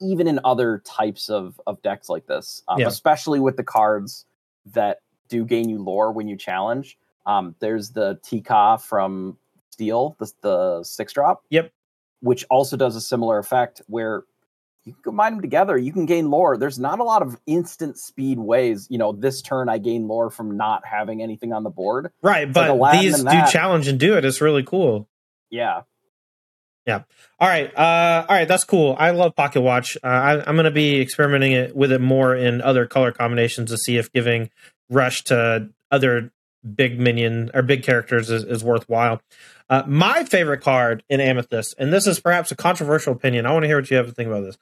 even 0.00 0.26
in 0.26 0.40
other 0.44 0.82
types 0.84 1.30
of 1.30 1.60
of 1.66 1.80
decks 1.82 2.08
like 2.08 2.26
this. 2.26 2.62
Um, 2.68 2.80
yeah. 2.80 2.88
Especially 2.88 3.40
with 3.40 3.56
the 3.56 3.64
cards 3.64 4.26
that 4.66 5.00
do 5.30 5.46
gain 5.46 5.70
you 5.70 5.82
lore 5.82 6.12
when 6.12 6.28
you 6.28 6.36
challenge. 6.36 6.98
Um, 7.24 7.54
there's 7.60 7.90
the 7.90 8.18
Tika 8.22 8.78
from 8.78 9.38
Steel, 9.70 10.16
the, 10.18 10.30
the 10.42 10.84
six 10.84 11.14
drop. 11.14 11.44
Yep. 11.48 11.72
Which 12.20 12.44
also 12.50 12.76
does 12.76 12.96
a 12.96 13.00
similar 13.00 13.38
effect 13.38 13.80
where 13.86 14.24
you 14.84 14.92
can 14.92 15.02
combine 15.02 15.32
them 15.32 15.40
together. 15.42 15.78
You 15.78 15.92
can 15.92 16.04
gain 16.04 16.30
lore. 16.30 16.56
There's 16.56 16.78
not 16.78 17.00
a 17.00 17.04
lot 17.04 17.22
of 17.22 17.38
instant 17.46 17.98
speed 17.98 18.38
ways. 18.38 18.86
You 18.90 18.98
know, 18.98 19.12
this 19.12 19.40
turn 19.40 19.68
I 19.68 19.78
gain 19.78 20.06
lore 20.08 20.30
from 20.30 20.56
not 20.56 20.84
having 20.84 21.22
anything 21.22 21.52
on 21.52 21.62
the 21.62 21.70
board. 21.70 22.10
Right, 22.22 22.50
but 22.50 22.76
like 22.76 23.00
these 23.00 23.22
do 23.22 23.42
challenge 23.50 23.88
and 23.88 23.98
do 23.98 24.16
it. 24.16 24.24
It's 24.24 24.40
really 24.40 24.62
cool. 24.62 25.08
Yeah. 25.50 25.82
Yeah. 26.86 27.02
All 27.38 27.48
right. 27.48 27.72
Uh, 27.76 28.26
all 28.28 28.36
right. 28.36 28.48
That's 28.48 28.64
cool. 28.64 28.96
I 28.98 29.10
love 29.10 29.36
Pocket 29.36 29.60
Watch. 29.60 29.96
Uh, 30.02 30.06
I, 30.06 30.48
am 30.48 30.56
going 30.56 30.64
to 30.64 30.70
be 30.70 31.00
experimenting 31.00 31.52
it, 31.52 31.76
with 31.76 31.92
it 31.92 32.00
more 32.00 32.34
in 32.34 32.62
other 32.62 32.86
color 32.86 33.12
combinations 33.12 33.70
to 33.70 33.76
see 33.76 33.96
if 33.96 34.12
giving 34.12 34.50
rush 34.90 35.24
to 35.24 35.70
other 35.90 36.32
big 36.74 37.00
minion 37.00 37.50
or 37.54 37.62
big 37.62 37.82
characters 37.82 38.30
is, 38.30 38.44
is 38.44 38.62
worthwhile. 38.62 39.20
Uh, 39.68 39.84
my 39.86 40.24
favorite 40.24 40.60
card 40.60 41.02
in 41.08 41.20
Amethyst, 41.20 41.74
and 41.78 41.92
this 41.92 42.06
is 42.06 42.20
perhaps 42.20 42.50
a 42.50 42.56
controversial 42.56 43.12
opinion. 43.12 43.46
I 43.46 43.52
want 43.52 43.62
to 43.62 43.68
hear 43.68 43.76
what 43.76 43.90
you 43.90 43.96
have 43.96 44.06
to 44.06 44.12
think 44.12 44.28
about 44.28 44.42
this. 44.42 44.58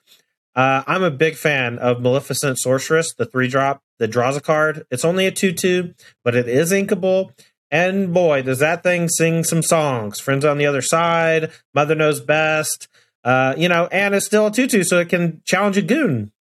Uh, 0.55 0.83
I'm 0.87 1.03
a 1.03 1.11
big 1.11 1.37
fan 1.37 1.79
of 1.79 2.01
Maleficent 2.01 2.59
Sorceress, 2.59 3.15
the 3.15 3.25
three 3.25 3.49
drop 3.49 3.83
that 3.99 4.09
draws 4.09 4.37
a 4.37 4.41
card. 4.41 4.87
It's 4.91 5.05
only 5.05 5.27
a 5.27 5.31
2 5.31 5.53
2, 5.53 5.95
but 6.25 6.35
it 6.35 6.49
is 6.49 6.73
inkable. 6.73 7.31
And 7.71 8.13
boy, 8.13 8.43
does 8.43 8.59
that 8.59 8.83
thing 8.83 9.09
sing 9.09 9.45
some 9.45 9.63
songs. 9.63 10.21
Friends 10.21 10.45
on 10.45 10.59
the 10.59 10.67
Other 10.67 10.83
Side, 10.83 11.51
Mother 11.75 11.95
Knows 11.95 12.21
Best, 12.21 12.89
uh, 13.25 13.55
you 13.57 13.69
know, 13.69 13.89
and 13.93 14.15
it's 14.15 14.27
still 14.27 14.47
a 14.47 14.53
2 14.53 14.67
2, 14.67 14.85
so 14.85 14.99
it 14.99 15.09
can 15.09 15.43
challenge 15.45 15.77
a 15.77 15.83
goon. 15.83 16.33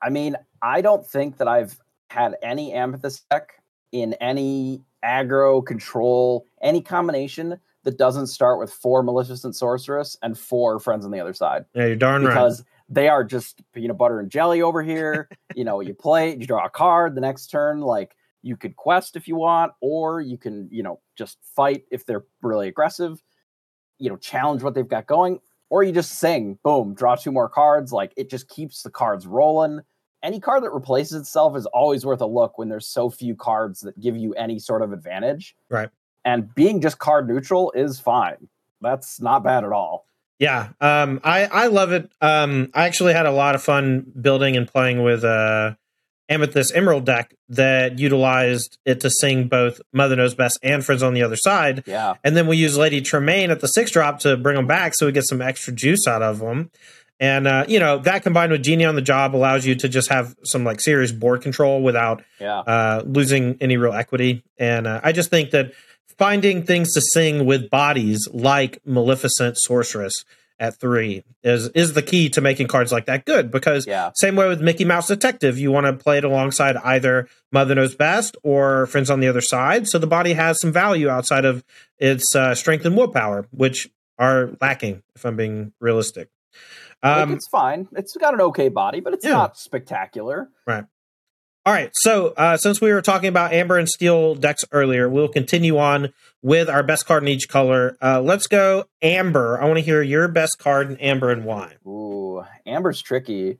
I 0.00 0.10
mean, 0.10 0.36
I 0.62 0.80
don't 0.80 1.06
think 1.06 1.38
that 1.38 1.48
I've 1.48 1.78
had 2.08 2.36
any 2.42 2.72
Amethyst 2.72 3.28
deck 3.28 3.62
in 3.92 4.14
any 4.14 4.82
aggro, 5.04 5.64
control, 5.64 6.46
any 6.60 6.80
combination 6.80 7.58
that 7.84 7.98
doesn't 7.98 8.26
start 8.26 8.58
with 8.58 8.72
four 8.72 9.02
Maleficent 9.02 9.54
Sorceress 9.54 10.16
and 10.22 10.36
four 10.36 10.80
Friends 10.80 11.04
on 11.04 11.12
the 11.12 11.20
Other 11.20 11.34
Side. 11.34 11.64
Yeah, 11.74 11.86
you're 11.86 11.96
darn 11.96 12.24
right. 12.24 12.30
because 12.30 12.60
right. 12.60 12.66
they 12.88 13.08
are 13.08 13.22
just 13.22 13.62
peanut 13.72 13.96
butter 13.96 14.18
and 14.18 14.28
jelly 14.28 14.60
over 14.60 14.82
here. 14.82 15.28
you 15.54 15.64
know, 15.64 15.80
you 15.80 15.94
play, 15.94 16.36
you 16.36 16.46
draw 16.46 16.66
a 16.66 16.70
card 16.70 17.14
the 17.14 17.20
next 17.20 17.46
turn, 17.46 17.80
like 17.80 18.16
you 18.42 18.56
could 18.56 18.76
quest 18.76 19.14
if 19.14 19.28
you 19.28 19.36
want, 19.36 19.72
or 19.80 20.20
you 20.20 20.36
can, 20.36 20.68
you 20.70 20.82
know, 20.82 21.00
just 21.16 21.38
fight 21.54 21.84
if 21.90 22.04
they're 22.04 22.24
really 22.42 22.68
aggressive, 22.68 23.22
you 23.98 24.10
know, 24.10 24.16
challenge 24.16 24.62
what 24.62 24.74
they've 24.74 24.88
got 24.88 25.06
going, 25.06 25.38
or 25.70 25.84
you 25.84 25.92
just 25.92 26.18
sing, 26.18 26.58
boom, 26.64 26.92
draw 26.92 27.14
two 27.14 27.32
more 27.32 27.48
cards. 27.48 27.92
Like 27.92 28.12
it 28.16 28.28
just 28.28 28.48
keeps 28.48 28.82
the 28.82 28.90
cards 28.90 29.26
rolling. 29.28 29.80
Any 30.26 30.40
card 30.40 30.64
that 30.64 30.72
replaces 30.72 31.20
itself 31.20 31.56
is 31.56 31.66
always 31.66 32.04
worth 32.04 32.20
a 32.20 32.26
look 32.26 32.58
when 32.58 32.68
there's 32.68 32.88
so 32.88 33.10
few 33.10 33.36
cards 33.36 33.78
that 33.80 34.00
give 34.00 34.16
you 34.16 34.34
any 34.34 34.58
sort 34.58 34.82
of 34.82 34.92
advantage. 34.92 35.54
Right. 35.70 35.88
And 36.24 36.52
being 36.52 36.80
just 36.80 36.98
card 36.98 37.28
neutral 37.28 37.70
is 37.76 38.00
fine. 38.00 38.48
That's 38.80 39.20
not 39.20 39.44
bad 39.44 39.62
at 39.62 39.70
all. 39.70 40.04
Yeah, 40.40 40.70
um, 40.80 41.20
I 41.22 41.44
I 41.46 41.66
love 41.68 41.92
it. 41.92 42.10
Um, 42.20 42.70
I 42.74 42.86
actually 42.86 43.12
had 43.12 43.24
a 43.24 43.30
lot 43.30 43.54
of 43.54 43.62
fun 43.62 44.12
building 44.20 44.56
and 44.56 44.66
playing 44.66 45.02
with 45.04 45.22
uh, 45.24 45.76
Amethyst 46.28 46.74
Emerald 46.74 47.06
deck 47.06 47.34
that 47.48 47.98
utilized 47.98 48.78
it 48.84 49.00
to 49.00 49.10
sing 49.10 49.46
both 49.46 49.80
Mother 49.92 50.16
Knows 50.16 50.34
Best 50.34 50.58
and 50.62 50.84
Friends 50.84 51.02
on 51.02 51.14
the 51.14 51.22
Other 51.22 51.36
Side. 51.36 51.84
Yeah. 51.86 52.14
And 52.24 52.36
then 52.36 52.48
we 52.48 52.56
use 52.56 52.76
Lady 52.76 53.00
Tremaine 53.00 53.50
at 53.50 53.60
the 53.60 53.68
six 53.68 53.92
drop 53.92 54.18
to 54.20 54.36
bring 54.36 54.56
them 54.56 54.66
back 54.66 54.94
so 54.94 55.06
we 55.06 55.12
get 55.12 55.26
some 55.26 55.40
extra 55.40 55.72
juice 55.72 56.06
out 56.06 56.22
of 56.22 56.40
them. 56.40 56.70
And, 57.18 57.46
uh, 57.48 57.64
you 57.66 57.80
know, 57.80 57.98
that 57.98 58.22
combined 58.22 58.52
with 58.52 58.62
Genie 58.62 58.84
on 58.84 58.94
the 58.94 59.02
Job 59.02 59.34
allows 59.34 59.64
you 59.64 59.74
to 59.76 59.88
just 59.88 60.10
have 60.10 60.34
some 60.44 60.64
like 60.64 60.80
serious 60.80 61.12
board 61.12 61.40
control 61.42 61.82
without 61.82 62.22
Yeah. 62.40 62.58
uh, 62.58 63.02
losing 63.06 63.56
any 63.60 63.76
real 63.78 63.94
equity. 63.94 64.42
And 64.58 64.86
uh, 64.86 65.00
I 65.02 65.12
just 65.12 65.30
think 65.30 65.50
that 65.52 65.72
finding 66.18 66.62
things 66.62 66.92
to 66.94 67.00
sing 67.00 67.46
with 67.46 67.70
bodies 67.70 68.28
like 68.32 68.80
Maleficent 68.84 69.56
Sorceress 69.58 70.24
at 70.58 70.78
three 70.80 71.22
is 71.44 71.68
is 71.74 71.92
the 71.92 72.00
key 72.00 72.30
to 72.30 72.40
making 72.40 72.66
cards 72.66 72.90
like 72.90 73.04
that 73.04 73.26
good 73.26 73.50
because 73.50 73.86
Yeah. 73.86 74.10
same 74.16 74.36
way 74.36 74.48
with 74.48 74.62
Mickey 74.62 74.86
Mouse 74.86 75.06
Detective, 75.06 75.58
you 75.58 75.70
want 75.70 75.84
to 75.86 75.92
play 75.92 76.16
it 76.16 76.24
alongside 76.24 76.76
either 76.78 77.28
Mother 77.52 77.74
Knows 77.74 77.94
Best 77.94 78.38
or 78.42 78.86
Friends 78.86 79.10
on 79.10 79.20
the 79.20 79.28
Other 79.28 79.42
Side, 79.42 79.86
so 79.86 79.98
the 79.98 80.06
body 80.06 80.32
has 80.32 80.58
some 80.58 80.72
value 80.72 81.10
outside 81.10 81.44
of 81.44 81.62
its 81.98 82.34
uh, 82.34 82.54
strength 82.54 82.86
and 82.86 82.96
willpower, 82.96 83.46
which 83.50 83.90
are 84.18 84.50
lacking. 84.58 85.02
If 85.14 85.26
I'm 85.26 85.36
being 85.36 85.72
realistic, 85.78 86.30
Like, 87.02 87.16
um, 87.18 87.32
it's 87.34 87.46
fine. 87.48 87.88
It's 87.92 88.16
got 88.16 88.34
an 88.34 88.40
okay 88.40 88.68
body, 88.68 89.00
but 89.00 89.12
it's 89.14 89.24
Yeah. 89.24 89.32
not 89.32 89.56
spectacular. 89.58 90.48
Right. 90.66 90.84
All 91.64 91.72
right. 91.72 91.90
So 91.94 92.28
uh, 92.36 92.56
since 92.56 92.80
we 92.80 92.92
were 92.92 93.02
talking 93.02 93.28
about 93.28 93.52
Amber 93.52 93.76
and 93.76 93.88
Steel 93.88 94.34
decks 94.36 94.64
earlier, 94.72 95.08
we'll 95.08 95.28
continue 95.28 95.78
on 95.78 96.12
with 96.42 96.68
our 96.70 96.82
best 96.84 97.06
card 97.06 97.22
in 97.24 97.28
each 97.28 97.48
color. 97.48 97.96
Uh, 98.00 98.20
let's 98.20 98.46
go 98.46 98.84
Amber. 99.02 99.60
I 99.60 99.64
want 99.66 99.78
to 99.78 99.84
hear 99.84 100.00
your 100.00 100.28
best 100.28 100.58
card 100.58 100.90
in 100.90 100.96
Amber 100.98 101.30
and 101.30 101.44
why. 101.44 101.74
Ooh, 101.86 102.44
Amber's 102.64 103.02
tricky. 103.02 103.58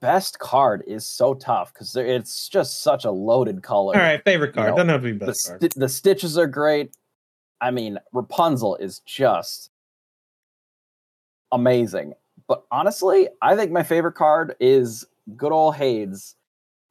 Best 0.00 0.38
card 0.38 0.84
is 0.86 1.06
so 1.06 1.34
tough 1.34 1.72
because 1.72 1.96
it's 1.96 2.48
just 2.48 2.82
such 2.82 3.04
a 3.04 3.10
loaded 3.10 3.62
color. 3.62 3.94
All 3.96 4.00
right, 4.02 4.22
favorite 4.24 4.54
card. 4.54 4.66
You 4.66 4.70
know, 4.72 4.76
Doesn't 4.76 4.88
have 4.90 5.00
to 5.02 5.12
be 5.12 5.18
the, 5.18 5.26
best 5.26 5.46
card. 5.48 5.62
sti- 5.64 5.80
the 5.80 5.88
stitches 5.88 6.36
are 6.38 6.46
great. 6.46 6.94
I 7.60 7.70
mean, 7.70 7.98
Rapunzel 8.12 8.76
is 8.76 9.00
just 9.06 9.70
amazing. 11.52 12.14
But 12.48 12.64
honestly, 12.70 13.28
I 13.42 13.56
think 13.56 13.72
my 13.72 13.82
favorite 13.82 14.14
card 14.14 14.54
is 14.60 15.04
good 15.36 15.52
old 15.52 15.74
Hades. 15.76 16.36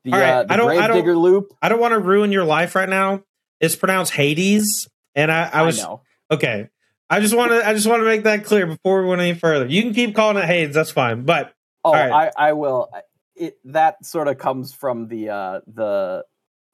The, 0.04 0.14
All 0.14 0.20
right, 0.20 0.30
uh, 0.30 0.44
the 0.44 0.54
I 0.54 0.58
don't- 0.58 0.70
I 0.70 0.74
don't- 0.76 0.86
Gravedigger 0.88 1.16
loop. 1.18 1.54
I 1.62 1.70
don't 1.70 1.80
want 1.80 1.94
to 1.94 2.00
ruin 2.00 2.32
your 2.32 2.44
life 2.46 2.76
right 2.76 2.90
now. 2.90 3.24
It's 3.60 3.76
pronounced 3.76 4.14
Hades, 4.14 4.90
and 5.16 5.32
I, 5.32 5.50
I 5.52 5.62
was 5.64 5.78
know. 5.82 6.02
okay. 6.30 6.70
I 7.10 7.20
just 7.22 7.36
want 7.36 7.52
to 7.52 7.66
I 7.66 7.74
just 7.74 7.88
want 7.88 8.02
to 8.02 8.06
make 8.06 8.24
that 8.24 8.44
clear 8.46 8.66
before 8.68 9.02
we 9.04 9.08
went 9.08 9.22
any 9.22 9.34
further. 9.36 9.66
You 9.68 9.82
can 9.84 9.94
keep 9.94 10.16
calling 10.16 10.38
it 10.38 10.46
Hades, 10.46 10.74
that's 10.76 10.92
fine. 10.92 11.24
But 11.24 11.54
Oh, 11.84 11.94
right. 11.94 12.32
I, 12.36 12.50
I 12.50 12.54
will. 12.54 12.90
It 13.36 13.58
that 13.66 14.04
sort 14.06 14.28
of 14.28 14.38
comes 14.40 14.74
from 14.74 15.08
the 15.08 15.30
uh 15.30 15.60
the 15.68 16.26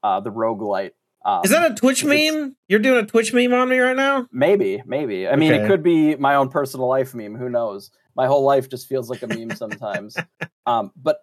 uh 0.04 0.20
the 0.22 0.32
roguelite. 0.32 0.92
Um, 1.24 1.42
is 1.44 1.52
that 1.52 1.72
a 1.72 1.76
Twitch 1.76 2.04
meme? 2.04 2.56
You're 2.68 2.80
doing 2.80 3.04
a 3.04 3.06
Twitch 3.06 3.32
meme 3.34 3.54
on 3.54 3.70
me 3.70 3.78
right 3.80 3.96
now? 3.96 4.28
Maybe, 4.32 4.82
maybe. 4.86 5.28
I 5.28 5.36
mean, 5.36 5.54
Okay. 5.54 5.64
it 5.64 5.68
could 5.68 5.84
be 5.84 6.16
my 6.16 6.36
own 6.36 6.50
personal 6.50 6.88
life 6.88 7.14
meme. 7.14 7.36
Who 7.36 7.48
knows? 7.50 7.92
My 8.16 8.28
whole 8.28 8.44
life 8.44 8.70
just 8.70 8.88
feels 8.88 9.10
like 9.10 9.22
a 9.22 9.28
meme 9.28 9.52
sometimes. 9.56 10.18
um, 10.66 10.92
but 10.96 11.20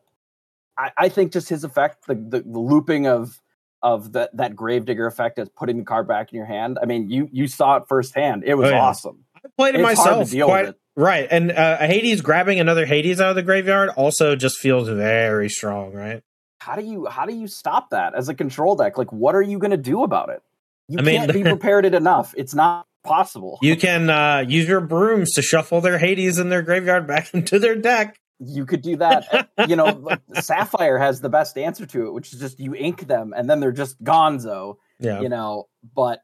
I, 0.76 0.92
I 0.96 1.08
think 1.08 1.32
just 1.32 1.48
his 1.48 1.64
effect, 1.64 2.06
the, 2.06 2.14
the, 2.14 2.40
the 2.42 2.58
looping 2.60 3.06
of 3.06 3.40
of 3.82 4.12
that 4.12 4.36
that 4.36 4.56
gravedigger 4.56 5.06
effect 5.06 5.38
as 5.38 5.48
putting 5.50 5.78
the 5.78 5.84
card 5.84 6.08
back 6.08 6.32
in 6.32 6.36
your 6.36 6.46
hand. 6.46 6.78
I 6.82 6.86
mean, 6.86 7.10
you 7.10 7.28
you 7.32 7.46
saw 7.48 7.76
it 7.76 7.84
firsthand. 7.88 8.42
It 8.44 8.54
was 8.54 8.68
Oh, 8.68 8.72
yeah. 8.72 8.80
awesome. 8.80 9.24
I 9.36 9.48
played 9.56 9.74
it 9.76 9.80
It's 9.80 9.84
myself 9.84 10.32
quite 10.32 10.66
it. 10.66 10.76
right. 10.96 11.28
And 11.30 11.52
uh, 11.52 11.76
a 11.80 11.86
Hades 11.86 12.20
grabbing 12.20 12.58
another 12.60 12.86
Hades 12.86 13.20
out 13.20 13.30
of 13.30 13.36
the 13.36 13.42
graveyard 13.42 13.90
also 13.90 14.34
just 14.34 14.58
feels 14.58 14.88
very 14.88 15.48
strong, 15.48 15.92
right? 15.92 16.22
How 16.68 16.76
do 16.76 16.82
you 16.84 17.06
how 17.06 17.24
do 17.24 17.34
you 17.34 17.46
stop 17.46 17.90
that 17.90 18.14
as 18.14 18.28
a 18.28 18.34
control 18.34 18.76
deck? 18.76 18.98
Like, 18.98 19.10
what 19.12 19.34
are 19.34 19.40
you 19.42 19.58
going 19.58 19.70
to 19.70 19.76
do 19.78 20.02
about 20.04 20.28
it? 20.28 20.42
You 20.88 20.98
I 20.98 21.02
mean- 21.02 21.16
can't 21.20 21.32
be 21.32 21.42
prepared 21.54 21.84
it 21.86 21.94
enough. 21.94 22.34
It's 22.36 22.54
not 22.54 22.86
possible. 23.04 23.58
You 23.62 23.74
can 23.76 24.10
uh, 24.10 24.44
use 24.46 24.68
your 24.68 24.80
brooms 24.82 25.32
to 25.34 25.42
shuffle 25.42 25.80
their 25.80 25.98
Hades 25.98 26.36
and 26.38 26.52
their 26.52 26.60
graveyard 26.62 27.06
back 27.06 27.32
into 27.34 27.58
their 27.58 27.74
deck. 27.74 28.18
you 28.38 28.66
could 28.66 28.82
do 28.82 28.96
that. 28.96 29.48
you 29.68 29.76
know, 29.76 29.86
like, 29.86 30.20
Sapphire 30.34 30.98
has 30.98 31.20
the 31.22 31.30
best 31.30 31.56
answer 31.56 31.86
to 31.86 32.06
it, 32.06 32.12
which 32.12 32.32
is 32.34 32.38
just 32.40 32.60
you 32.60 32.74
ink 32.74 33.06
them 33.06 33.32
and 33.34 33.48
then 33.48 33.60
they're 33.60 33.72
just 33.72 34.02
gonzo. 34.04 34.76
Yeah. 35.00 35.20
You 35.22 35.28
know, 35.30 35.68
but 35.94 36.20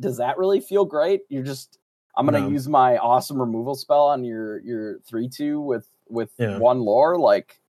does 0.00 0.16
that 0.18 0.38
really 0.38 0.60
feel 0.60 0.84
great? 0.86 1.20
You're 1.28 1.42
just 1.44 1.78
I'm 2.16 2.26
gonna 2.26 2.40
No. 2.40 2.48
use 2.48 2.68
my 2.68 2.96
awesome 2.96 3.40
removal 3.40 3.74
spell 3.74 4.06
on 4.06 4.24
your 4.24 4.60
your 4.60 4.98
three 5.00 5.28
two 5.28 5.60
with 5.60 5.86
with 6.08 6.30
Yeah. 6.38 6.58
one 6.58 6.80
lore. 6.80 7.18
Like 7.18 7.60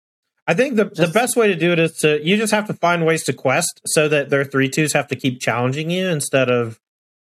I 0.48 0.54
think 0.54 0.76
the, 0.76 0.86
the 0.86 1.08
best 1.08 1.36
way 1.36 1.48
to 1.48 1.56
do 1.56 1.72
it 1.72 1.80
is 1.80 1.98
to 1.98 2.24
you 2.24 2.38
just 2.38 2.52
have 2.54 2.68
to 2.68 2.74
find 2.74 3.06
ways 3.06 3.24
to 3.24 3.34
quest 3.34 3.82
so 3.88 4.08
that 4.10 4.30
their 4.30 4.44
three 4.46 4.70
twos 4.70 4.94
have 4.94 5.08
to 5.08 5.16
keep 5.16 5.42
challenging 5.42 5.90
you 5.90 6.08
instead 6.08 6.50
of 6.52 6.80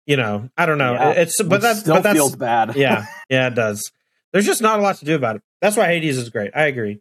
you 0.06 0.16
know 0.16 0.48
I 0.56 0.64
don't 0.66 0.78
know 0.78 0.94
Yeah, 0.94 1.10
it's 1.10 1.42
but 1.42 1.60
that's 1.60 1.80
still 1.80 1.94
but 1.96 2.02
that's 2.04 2.16
feels 2.16 2.36
bad. 2.36 2.74
yeah 2.76 3.06
yeah 3.28 3.48
it 3.48 3.54
does. 3.54 3.90
There's 4.32 4.46
just 4.46 4.62
not 4.62 4.78
a 4.78 4.82
lot 4.82 4.96
to 4.96 5.04
do 5.04 5.14
about 5.14 5.36
it. 5.36 5.42
That's 5.60 5.76
why 5.76 5.86
Hades 5.88 6.16
is 6.16 6.30
great. 6.30 6.52
I 6.54 6.64
agree. 6.64 7.00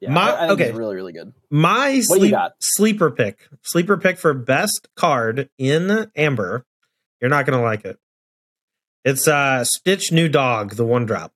Yeah, 0.00 0.10
My- 0.10 0.32
I, 0.32 0.44
I 0.44 0.48
think 0.48 0.60
okay. 0.60 0.72
really 0.72 0.96
really 0.96 1.12
good. 1.12 1.32
My 1.50 1.86
What 1.86 1.90
do 1.90 1.92
you 1.92 2.02
sleep, 2.02 2.30
got? 2.32 2.52
sleeper 2.60 3.10
pick 3.12 3.48
sleeper 3.62 3.96
pick 3.96 4.18
for 4.18 4.34
best 4.34 4.88
card 4.96 5.48
in 5.56 6.10
Amber. 6.16 6.66
You're 7.20 7.30
not 7.30 7.46
gonna 7.46 7.62
like 7.62 7.84
it. 7.84 7.96
It's 9.04 9.28
uh 9.28 9.62
Stitch 9.64 10.10
New 10.10 10.28
Dog, 10.28 10.74
the 10.74 10.84
one 10.84 11.06
drop. 11.06 11.32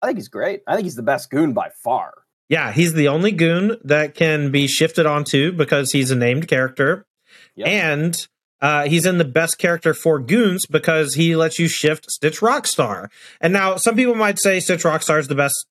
I 0.00 0.06
think 0.06 0.18
he's 0.18 0.28
great. 0.28 0.62
I 0.66 0.74
think 0.76 0.84
he's 0.84 0.94
the 0.94 1.02
best 1.02 1.28
goon 1.30 1.52
by 1.52 1.70
far. 1.82 2.14
Yeah, 2.48 2.72
he's 2.72 2.94
the 2.94 3.08
only 3.08 3.32
goon 3.32 3.76
that 3.84 4.14
can 4.14 4.50
be 4.50 4.66
shifted 4.66 5.06
onto 5.06 5.52
because 5.52 5.92
he's 5.92 6.10
a 6.10 6.16
named 6.16 6.48
character. 6.48 7.04
Yep. 7.56 7.68
And 7.68 8.28
uh, 8.60 8.88
he's 8.88 9.06
in 9.06 9.18
the 9.18 9.24
best 9.24 9.58
character 9.58 9.94
for 9.94 10.18
goons 10.18 10.66
because 10.66 11.14
he 11.14 11.36
lets 11.36 11.58
you 11.58 11.68
shift 11.68 12.10
Stitch 12.10 12.40
Rockstar. 12.40 13.08
And 13.40 13.52
now 13.52 13.76
some 13.76 13.96
people 13.96 14.14
might 14.14 14.38
say 14.38 14.60
Stitch 14.60 14.82
Rockstar 14.82 15.18
is 15.18 15.28
the 15.28 15.34
best 15.34 15.66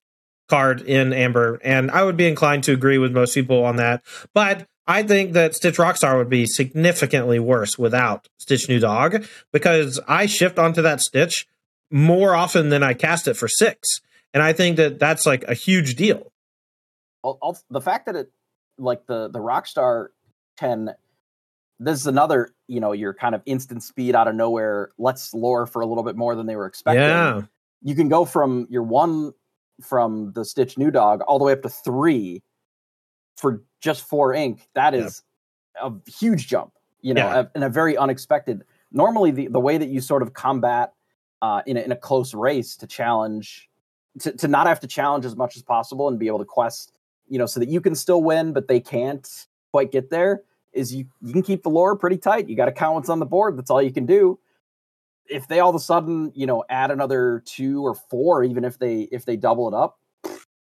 card 0.48 0.80
in 0.80 1.12
Amber, 1.12 1.60
and 1.62 1.90
I 1.90 2.02
would 2.02 2.16
be 2.16 2.26
inclined 2.26 2.64
to 2.64 2.72
agree 2.72 2.96
with 2.98 3.12
most 3.12 3.34
people 3.34 3.64
on 3.64 3.76
that. 3.76 4.02
But 4.32 4.66
I 4.86 5.02
think 5.02 5.34
that 5.34 5.54
Stitch 5.54 5.76
Rockstar 5.76 6.16
would 6.16 6.30
be 6.30 6.46
significantly 6.46 7.38
worse 7.38 7.78
without 7.78 8.26
Stitch 8.38 8.68
New 8.68 8.80
Dog 8.80 9.26
because 9.52 10.00
I 10.08 10.24
shift 10.24 10.58
onto 10.58 10.80
that 10.80 11.02
Stitch 11.02 11.46
more 11.90 12.34
often 12.34 12.70
than 12.70 12.82
I 12.82 12.94
cast 12.94 13.28
it 13.28 13.34
for 13.34 13.48
six. 13.48 14.00
And 14.32 14.42
I 14.42 14.54
think 14.54 14.76
that 14.78 14.98
that's 14.98 15.26
like 15.26 15.44
a 15.44 15.54
huge 15.54 15.94
deal. 15.94 16.32
Al- 17.42 17.58
the 17.70 17.80
fact 17.80 18.06
that 18.06 18.16
it 18.16 18.30
like 18.78 19.06
the 19.06 19.28
the 19.28 19.38
rockstar 19.38 20.08
can 20.58 20.94
this 21.80 21.98
is 22.00 22.06
another 22.06 22.50
you 22.66 22.80
know 22.80 22.92
your 22.92 23.12
kind 23.14 23.34
of 23.34 23.42
instant 23.46 23.82
speed 23.82 24.14
out 24.14 24.28
of 24.28 24.34
nowhere 24.34 24.90
let's 24.98 25.32
lore 25.34 25.66
for 25.66 25.82
a 25.82 25.86
little 25.86 26.02
bit 26.04 26.16
more 26.16 26.34
than 26.34 26.46
they 26.46 26.56
were 26.56 26.66
expecting 26.66 27.02
Yeah. 27.02 27.42
you 27.82 27.94
can 27.94 28.08
go 28.08 28.24
from 28.24 28.66
your 28.70 28.82
one 28.82 29.32
from 29.82 30.32
the 30.32 30.44
stitch 30.44 30.76
new 30.78 30.90
dog 30.90 31.20
all 31.22 31.38
the 31.38 31.44
way 31.44 31.52
up 31.52 31.62
to 31.62 31.68
three 31.68 32.42
for 33.36 33.62
just 33.80 34.02
four 34.08 34.34
ink 34.34 34.68
That 34.74 34.94
is 34.94 35.22
a 35.80 35.92
huge 36.06 36.48
jump 36.48 36.72
you 37.00 37.14
know 37.14 37.26
Yeah. 37.26 37.40
a- 37.40 37.50
and 37.54 37.64
a 37.64 37.68
very 37.68 37.96
unexpected 37.96 38.64
normally 38.90 39.30
the, 39.30 39.46
the 39.48 39.60
way 39.60 39.78
that 39.78 39.88
you 39.88 40.00
sort 40.00 40.22
of 40.22 40.32
combat 40.34 40.92
uh, 41.42 41.62
in, 41.66 41.76
a, 41.76 41.80
in 41.80 41.92
a 41.92 41.96
close 41.96 42.34
race 42.34 42.76
to 42.76 42.86
challenge 42.86 43.68
to, 44.18 44.32
to 44.32 44.48
not 44.48 44.66
have 44.66 44.80
to 44.80 44.88
challenge 44.88 45.24
as 45.24 45.36
much 45.36 45.54
as 45.56 45.62
possible 45.62 46.08
and 46.08 46.18
be 46.18 46.26
able 46.26 46.40
to 46.40 46.44
quest, 46.44 46.97
you 47.28 47.38
know, 47.38 47.46
so 47.46 47.60
that 47.60 47.68
you 47.68 47.80
can 47.80 47.94
still 47.94 48.22
win, 48.22 48.52
but 48.52 48.68
they 48.68 48.80
can't 48.80 49.46
quite 49.72 49.92
get 49.92 50.10
there. 50.10 50.42
Is 50.72 50.94
you 50.94 51.06
you 51.22 51.32
can 51.32 51.42
keep 51.42 51.62
the 51.62 51.70
lore 51.70 51.96
pretty 51.96 52.18
tight. 52.18 52.48
You 52.48 52.56
got 52.56 52.66
to 52.66 52.72
count 52.72 52.94
what's 52.94 53.08
on 53.08 53.18
the 53.18 53.26
board. 53.26 53.56
That's 53.56 53.70
all 53.70 53.82
you 53.82 53.92
can 53.92 54.06
do. 54.06 54.38
If 55.28 55.48
they 55.48 55.60
all 55.60 55.70
of 55.70 55.74
a 55.74 55.80
sudden, 55.80 56.32
you 56.34 56.46
know, 56.46 56.64
add 56.68 56.90
another 56.90 57.42
two 57.44 57.84
or 57.84 57.94
four, 57.94 58.44
even 58.44 58.64
if 58.64 58.78
they 58.78 59.08
if 59.10 59.24
they 59.24 59.36
double 59.36 59.68
it 59.68 59.74
up, 59.74 59.98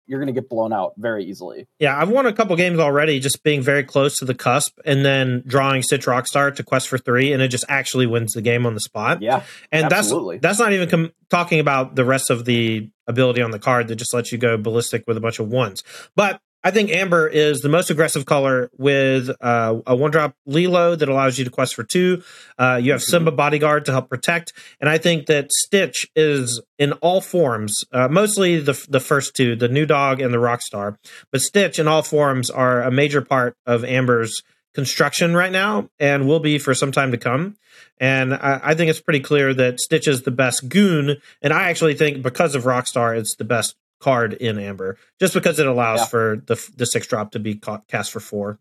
you're 0.06 0.20
going 0.20 0.34
to 0.34 0.40
get 0.40 0.50
blown 0.50 0.74
out 0.74 0.94
very 0.98 1.26
easily. 1.26 1.68
Yeah, 1.80 1.98
I've 1.98 2.10
won 2.10 2.26
a 2.26 2.34
couple 2.34 2.56
games 2.56 2.80
already, 2.80 3.20
just 3.20 3.44
being 3.44 3.62
very 3.62 3.84
close 3.84 4.18
to 4.18 4.26
the 4.26 4.36
cusp, 4.36 4.78
and 4.86 5.06
then 5.06 5.44
drawing 5.48 5.82
Stitch 5.82 6.06
Rockstar 6.06 6.54
to 6.56 6.64
quest 6.64 6.88
for 6.90 6.98
three, 6.98 7.32
and 7.32 7.42
it 7.42 7.48
just 7.48 7.66
actually 7.70 8.06
wins 8.06 8.34
the 8.34 8.42
game 8.42 8.66
on 8.66 8.74
the 8.74 8.80
spot. 8.80 9.22
Yeah, 9.22 9.44
and 9.72 9.92
absolutely. 9.92 10.38
that's 10.38 10.58
that's 10.58 10.60
not 10.60 10.74
even 10.74 10.90
com- 10.90 11.12
talking 11.30 11.60
about 11.60 11.96
the 11.96 12.06
rest 12.06 12.30
of 12.30 12.46
the 12.46 12.90
ability 13.08 13.42
on 13.42 13.52
the 13.52 13.60
card 13.60 13.88
that 13.88 13.96
just 13.96 14.14
lets 14.14 14.32
you 14.32 14.38
go 14.38 14.58
ballistic 14.58 15.06
with 15.08 15.18
a 15.18 15.22
bunch 15.22 15.40
of 15.40 15.48
ones. 15.48 15.84
But 16.16 16.42
I 16.64 16.72
think 16.72 16.92
Amber 16.92 17.28
is 17.28 17.60
the 17.60 17.70
most 17.70 17.90
aggressive 17.90 18.26
color 18.26 18.70
with 18.78 19.30
uh, 19.42 19.82
a 19.86 19.96
one 19.96 20.12
drop 20.12 20.36
Lilo 20.46 20.96
that 20.96 21.10
allows 21.10 21.38
you 21.38 21.44
to 21.46 21.52
quest 21.52 21.76
for 21.76 21.84
two. 21.84 22.24
Uh, 22.58 22.80
you 22.82 22.92
have. 22.92 23.04
Simba 23.04 23.32
Bodyguard 23.32 23.86
to 23.86 23.92
help 23.92 24.10
protect, 24.10 24.54
and 24.80 24.90
I 24.90 24.98
think 24.98 25.26
that 25.26 25.52
Stitch 25.52 26.08
is 26.16 26.62
in 26.80 26.94
all 26.94 27.20
forms, 27.20 27.84
uh, 27.92 28.08
mostly 28.08 28.60
the 28.60 28.82
the 28.90 29.02
first 29.02 29.36
two, 29.36 29.56
the 29.56 29.68
New 29.68 29.86
Dog 29.86 30.22
and 30.22 30.34
the 30.34 30.38
Rockstar, 30.38 30.98
but 31.32 31.42
Stitch 31.42 31.80
in 31.80 31.88
all 31.88 32.02
forms 32.02 32.50
are 32.50 32.82
a 32.82 32.92
major 32.92 33.22
part 33.22 33.58
of 33.66 33.84
Amber's 33.84 34.42
construction 34.74 35.36
right 35.36 35.52
now 35.52 35.90
and 36.00 36.28
will 36.28 36.40
be 36.40 36.58
for 36.58 36.74
some 36.74 36.92
time 36.92 37.12
to 37.12 37.18
come. 37.18 37.58
And 38.00 38.34
I, 38.34 38.60
I, 38.64 38.76
think 38.76 38.90
it's 38.90 39.00
pretty 39.00 39.20
clear 39.20 39.54
that 39.54 39.80
Stitch 39.80 40.08
is 40.08 40.24
the 40.24 40.32
best 40.32 40.68
goon. 40.68 41.18
And 41.42 41.54
I 41.54 41.70
actually 41.70 41.94
think 41.94 42.24
because 42.24 42.56
of 42.56 42.64
Rockstar, 42.64 43.16
it's 43.16 43.36
the 43.36 43.44
best 43.44 43.76
card 44.04 44.34
in 44.34 44.60
Amber, 44.60 44.98
just 45.20 45.34
because 45.34 45.58
it 45.60 45.66
allows 45.66 46.02
yeah. 46.02 46.06
for 46.06 46.44
the 46.46 46.70
the 46.76 46.86
six 46.86 47.08
drop 47.08 47.32
to 47.32 47.40
be 47.40 47.60
cast 47.88 48.12
for 48.12 48.20
four. 48.20 48.60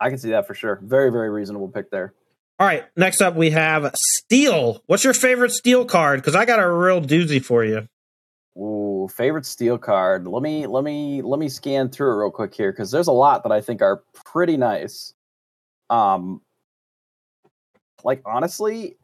I 0.00 0.08
can 0.08 0.18
see 0.18 0.30
that 0.30 0.46
for 0.46 0.54
sure. 0.54 0.80
Very 0.82 1.10
very 1.10 1.30
reasonable 1.30 1.68
pick 1.68 1.90
there. 1.90 2.14
All 2.58 2.66
right, 2.66 2.84
next 2.96 3.20
up 3.20 3.34
we 3.36 3.50
have 3.50 3.90
Steel. 3.94 4.82
What's 4.86 5.04
your 5.04 5.12
favorite 5.12 5.52
Steel 5.52 5.84
card? 5.84 6.20
Because 6.20 6.34
I 6.34 6.46
got 6.46 6.58
a 6.58 6.70
real 6.70 7.02
doozy 7.02 7.44
for 7.44 7.64
you. 7.64 7.88
Ooh, 8.56 9.08
favorite 9.14 9.44
Steel 9.44 9.76
card. 9.76 10.26
Let 10.26 10.42
me 10.42 10.66
let 10.66 10.82
me 10.82 11.20
let 11.20 11.38
me 11.38 11.48
scan 11.48 11.90
through 11.90 12.12
it 12.12 12.22
real 12.22 12.30
quick 12.30 12.54
here 12.54 12.72
because 12.72 12.90
there's 12.90 13.08
a 13.08 13.12
lot 13.12 13.42
that 13.42 13.52
I 13.52 13.60
think 13.60 13.82
are 13.82 14.02
pretty 14.24 14.56
nice. 14.56 15.12
Um, 15.90 16.40
like 18.02 18.22
honestly, 18.24 18.96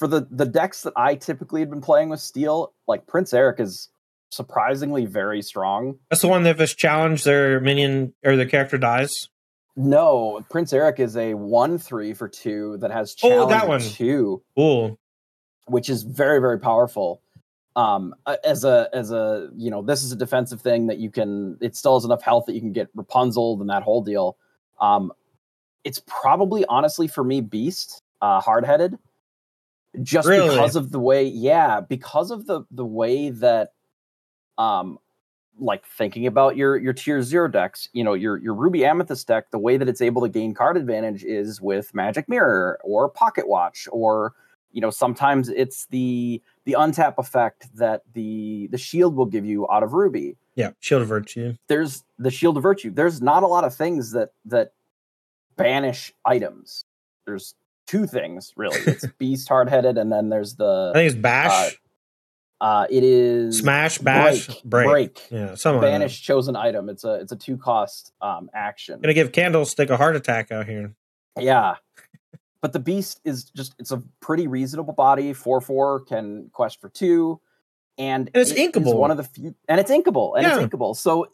for 0.00 0.08
the 0.08 0.26
the 0.30 0.46
decks 0.46 0.82
that 0.82 0.94
I 0.96 1.14
typically 1.14 1.60
had 1.60 1.68
been 1.68 1.82
playing 1.82 2.08
with 2.08 2.20
steel, 2.20 2.72
like 2.88 3.06
Prince 3.06 3.34
Eric 3.34 3.60
is 3.60 3.90
surprisingly 4.30 5.04
very 5.04 5.42
strong. 5.42 5.98
That's 6.08 6.22
the 6.22 6.28
one 6.28 6.42
that 6.44 6.50
if 6.52 6.60
it's 6.60 6.74
challenged, 6.74 7.26
their 7.26 7.60
minion 7.60 8.14
or 8.24 8.34
their 8.34 8.46
character 8.46 8.78
dies. 8.78 9.28
No, 9.76 10.42
Prince 10.48 10.72
Eric 10.72 11.00
is 11.00 11.18
a 11.18 11.34
one 11.34 11.76
three 11.76 12.14
for 12.14 12.28
two 12.28 12.78
that 12.78 12.90
has 12.90 13.14
challenge 13.14 13.42
oh, 13.42 13.48
that 13.50 13.68
one. 13.68 13.80
two. 13.80 14.42
Cool. 14.56 14.98
Which 15.66 15.90
is 15.90 16.02
very, 16.02 16.40
very 16.40 16.58
powerful. 16.58 17.20
Um 17.76 18.14
as 18.42 18.64
a 18.64 18.88
as 18.94 19.12
a 19.12 19.50
you 19.54 19.70
know, 19.70 19.82
this 19.82 20.02
is 20.02 20.12
a 20.12 20.16
defensive 20.16 20.62
thing 20.62 20.86
that 20.86 20.96
you 20.96 21.10
can 21.10 21.58
it 21.60 21.76
still 21.76 21.98
has 21.98 22.06
enough 22.06 22.22
health 22.22 22.46
that 22.46 22.54
you 22.54 22.60
can 22.60 22.72
get 22.72 22.88
Rapunzel 22.94 23.60
and 23.60 23.68
that 23.68 23.82
whole 23.82 24.02
deal. 24.02 24.38
Um 24.80 25.12
it's 25.84 26.02
probably 26.06 26.64
honestly 26.64 27.06
for 27.06 27.22
me 27.22 27.42
Beast, 27.42 28.02
uh 28.22 28.40
hard 28.40 28.64
headed 28.64 28.98
just 30.02 30.28
really? 30.28 30.48
because 30.48 30.76
of 30.76 30.92
the 30.92 31.00
way 31.00 31.24
yeah 31.24 31.80
because 31.80 32.30
of 32.30 32.46
the 32.46 32.62
the 32.70 32.84
way 32.84 33.30
that 33.30 33.72
um 34.58 34.98
like 35.58 35.84
thinking 35.84 36.26
about 36.26 36.56
your 36.56 36.76
your 36.78 36.92
tier 36.92 37.22
zero 37.22 37.48
decks 37.48 37.88
you 37.92 38.04
know 38.04 38.14
your 38.14 38.38
your 38.38 38.54
ruby 38.54 38.84
amethyst 38.84 39.26
deck 39.26 39.50
the 39.50 39.58
way 39.58 39.76
that 39.76 39.88
it's 39.88 40.00
able 40.00 40.22
to 40.22 40.28
gain 40.28 40.54
card 40.54 40.76
advantage 40.76 41.24
is 41.24 41.60
with 41.60 41.92
magic 41.94 42.28
mirror 42.28 42.78
or 42.82 43.08
pocket 43.08 43.48
watch 43.48 43.88
or 43.92 44.32
you 44.72 44.80
know 44.80 44.90
sometimes 44.90 45.48
it's 45.48 45.86
the 45.86 46.40
the 46.64 46.76
untap 46.78 47.14
effect 47.18 47.68
that 47.74 48.02
the 48.14 48.68
the 48.70 48.78
shield 48.78 49.16
will 49.16 49.26
give 49.26 49.44
you 49.44 49.68
out 49.68 49.82
of 49.82 49.92
ruby. 49.92 50.36
Yeah 50.54 50.70
shield 50.80 51.02
of 51.02 51.08
virtue. 51.08 51.54
There's 51.68 52.04
the 52.18 52.30
shield 52.30 52.56
of 52.56 52.62
virtue. 52.62 52.90
There's 52.90 53.20
not 53.20 53.42
a 53.42 53.46
lot 53.46 53.64
of 53.64 53.74
things 53.74 54.12
that 54.12 54.30
that 54.46 54.72
banish 55.56 56.12
items. 56.24 56.84
There's 57.26 57.54
two 57.90 58.06
things 58.06 58.52
really. 58.56 58.78
It's 58.86 59.04
Beast 59.18 59.48
hard 59.48 59.68
headed, 59.68 59.98
and 59.98 60.12
then 60.12 60.28
there's 60.28 60.54
the 60.54 60.92
I 60.94 60.98
think 60.98 61.12
it's 61.12 61.20
Bash. 61.20 61.78
Uh, 62.60 62.64
uh, 62.64 62.86
it 62.90 63.02
is 63.02 63.58
Smash 63.58 63.98
Bash 63.98 64.46
Break. 64.46 64.64
Break. 64.64 64.88
break. 64.88 65.26
Yeah, 65.30 65.54
some 65.54 65.80
banish 65.80 66.22
chosen 66.22 66.56
item. 66.56 66.88
It's 66.88 67.04
a 67.04 67.14
it's 67.14 67.32
a 67.32 67.36
two 67.36 67.56
cost 67.56 68.12
um 68.20 68.50
action. 68.54 69.00
Gonna 69.00 69.14
give 69.14 69.32
Candlestick 69.32 69.90
a 69.90 69.96
heart 69.96 70.14
attack 70.14 70.52
out 70.52 70.66
here. 70.66 70.94
Yeah. 71.38 71.76
but 72.60 72.72
the 72.72 72.78
beast 72.78 73.20
is 73.24 73.44
just 73.44 73.74
it's 73.78 73.90
a 73.90 74.02
pretty 74.20 74.46
reasonable 74.46 74.92
body. 74.92 75.32
Four 75.32 75.60
four 75.60 76.00
can 76.00 76.50
quest 76.52 76.80
for 76.80 76.88
two. 76.88 77.40
And, 77.98 78.30
and 78.32 78.40
it's 78.40 78.52
it 78.52 78.72
inkable. 78.72 78.96
One 78.96 79.10
of 79.10 79.16
the 79.16 79.24
few 79.24 79.54
and 79.68 79.80
it's 79.80 79.90
inkable. 79.90 80.36
And 80.36 80.46
yeah. 80.46 80.58
it's 80.58 80.64
inkable. 80.64 80.94
So 80.94 81.26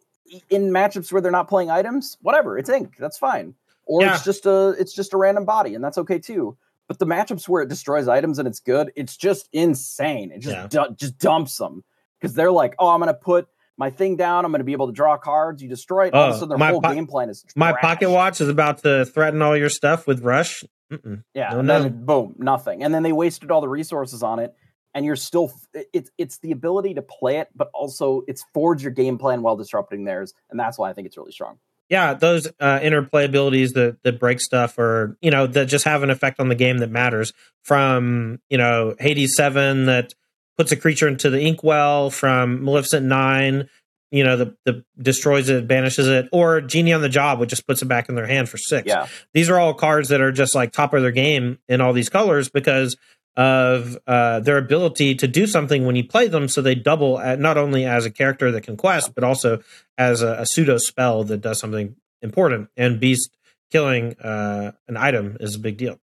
in 0.49 0.71
matchups 0.71 1.13
where 1.13 1.21
they're 1.21 1.31
not 1.31 1.49
playing 1.49 1.71
items, 1.71 2.17
whatever, 2.23 2.57
it's 2.57 2.71
ink. 2.71 2.97
That's 2.99 3.19
fine 3.19 3.55
or 3.87 4.03
yeah. 4.03 4.15
it's 4.15 4.25
just 4.25 4.47
a 4.47 4.75
it's 4.79 4.93
just 4.93 5.15
a 5.15 5.17
random 5.17 5.45
body, 5.45 5.75
and 5.75 5.83
that's 5.83 5.99
okay 5.99 6.19
too. 6.19 6.57
But 6.89 6.99
the 6.99 7.07
matchups 7.07 7.49
where 7.49 7.63
it 7.63 7.69
destroys 7.69 8.07
items 8.07 8.39
and 8.39 8.47
it's 8.47 8.61
good, 8.61 8.93
it's 8.95 9.17
just 9.17 9.49
insane. 9.53 10.31
It 10.31 10.41
just 10.41 10.55
yeah. 10.55 10.67
du- 10.69 10.95
just 10.97 11.19
dumps 11.19 11.57
them 11.57 11.83
because 12.21 12.35
they're 12.35 12.53
like, 12.53 12.75
oh, 12.79 12.89
I'm 12.89 13.01
gonna 13.01 13.15
put 13.15 13.49
my 13.77 13.91
thing 13.91 14.17
down. 14.17 14.45
I'm 14.45 14.53
going 14.53 14.61
to 14.61 14.65
be 14.65 14.73
able 14.73 14.87
to 14.87 14.93
draw 14.93 15.17
cards. 15.17 15.63
You 15.63 15.69
destroy 15.69 16.07
it. 16.07 16.15
All 16.15 16.25
of 16.25 16.31
a 16.31 16.37
oh, 16.37 16.39
sudden, 16.41 16.59
their 16.59 16.69
whole 16.71 16.81
po- 16.81 16.95
game 16.95 17.07
plan 17.07 17.29
is 17.29 17.43
trash. 17.43 17.53
my 17.57 17.73
pocket 17.73 18.11
watch 18.11 18.41
is 18.41 18.49
about 18.49 18.79
to 18.79 19.05
threaten 19.05 19.43
all 19.43 19.57
your 19.57 19.69
stuff 19.69 20.07
with 20.07 20.23
rush. 20.23 20.65
Mm-mm. 20.91 21.25
Yeah, 21.35 21.51
no, 21.51 21.59
and 21.59 21.71
then 21.71 21.83
no. 21.83 21.89
boom, 21.89 22.35
nothing. 22.39 22.83
And 22.83 22.95
then 22.95 23.03
they 23.03 23.13
wasted 23.13 23.51
all 23.51 23.61
the 23.61 23.69
resources 23.69 24.23
on 24.23 24.39
it, 24.39 24.55
and 24.95 25.05
you're 25.05 25.17
still. 25.17 25.53
It's 25.93 26.11
it's 26.17 26.39
the 26.39 26.53
ability 26.53 26.95
to 26.95 27.03
play 27.03 27.39
it, 27.39 27.49
but 27.55 27.71
also 27.75 28.23
it's 28.29 28.45
forge 28.55 28.83
your 28.83 28.93
game 28.93 29.19
plan 29.19 29.43
while 29.43 29.57
disrupting 29.57 30.05
theirs, 30.05 30.33
and 30.51 30.59
that's 30.59 30.79
why 30.79 30.89
I 30.89 30.93
think 30.93 31.07
it's 31.07 31.17
really 31.17 31.33
strong 31.33 31.59
yeah, 31.89 32.15
those 32.15 32.49
uh, 32.59 32.81
interplay 32.83 33.25
abilities 33.25 33.73
that 33.75 34.03
that 34.03 34.19
break 34.19 34.41
stuff, 34.41 34.79
or 34.79 35.17
you 35.21 35.31
know, 35.31 35.47
that 35.47 35.67
just 35.67 35.85
have 35.85 36.03
an 36.03 36.11
effect 36.11 36.41
on 36.41 36.49
the 36.49 36.55
game 36.55 36.79
that 36.79 36.91
matters. 36.91 37.33
From 37.63 38.41
you 38.49 38.59
know, 38.59 38.95
Hades 38.99 39.37
Seven 39.37 39.87
that 39.87 40.15
puts 40.57 40.73
a 40.73 40.77
creature 40.77 41.09
into 41.09 41.31
the 41.31 41.41
inkwell. 41.41 42.11
From 42.11 42.65
Maleficent 42.65 43.07
Nine, 43.07 43.69
you 44.11 44.25
know, 44.25 44.37
the 44.37 44.57
the 44.65 44.85
destroys 45.01 45.49
it, 45.49 45.69
banishes 45.69 46.09
it, 46.09 46.29
or 46.33 46.61
Genie 46.61 46.93
on 46.93 47.03
the 47.03 47.09
Job, 47.09 47.39
which 47.39 47.51
just 47.51 47.67
puts 47.67 47.83
it 47.83 47.87
back 47.87 48.09
in 48.09 48.17
their 48.17 48.27
hand 48.27 48.49
for 48.49 48.59
six. 48.59 48.89
Yeah, 48.89 49.07
these 49.33 49.49
are 49.49 49.59
all 49.59 49.75
cards 49.75 50.09
that 50.09 50.21
are 50.21 50.33
just 50.33 50.55
like 50.55 50.73
top 50.73 50.93
of 50.93 51.03
their 51.03 51.13
game 51.13 51.59
in 51.69 51.81
all 51.81 51.93
these 51.93 52.09
colors 52.09 52.49
because 52.49 52.97
of 53.37 53.99
uh, 54.07 54.41
their 54.41 54.59
ability 54.59 55.15
to 55.17 55.29
do 55.29 55.47
something 55.47 55.85
when 55.85 55.97
you 55.97 56.05
play 56.05 56.29
them. 56.29 56.49
So 56.49 56.63
they 56.63 56.75
double 56.75 57.19
at, 57.19 57.39
not 57.39 57.59
only 57.59 57.85
as 57.85 58.07
a 58.07 58.11
character 58.11 58.51
that 58.51 58.63
can 58.63 58.77
quest, 58.77 59.15
but 59.15 59.25
also 59.25 59.63
as 59.99 60.23
a, 60.23 60.41
a 60.41 60.47
pseudo 60.47 60.79
spell 60.79 61.25
that 61.25 61.43
does 61.43 61.59
something 61.59 61.97
important. 62.23 62.69
And 62.77 62.99
Beast 62.99 63.37
killing 63.71 64.19
uh, 64.21 64.73
an 64.89 64.97
item 64.97 65.37
is 65.41 65.55
a 65.57 65.61
big 65.61 65.77
deal. 65.77 65.99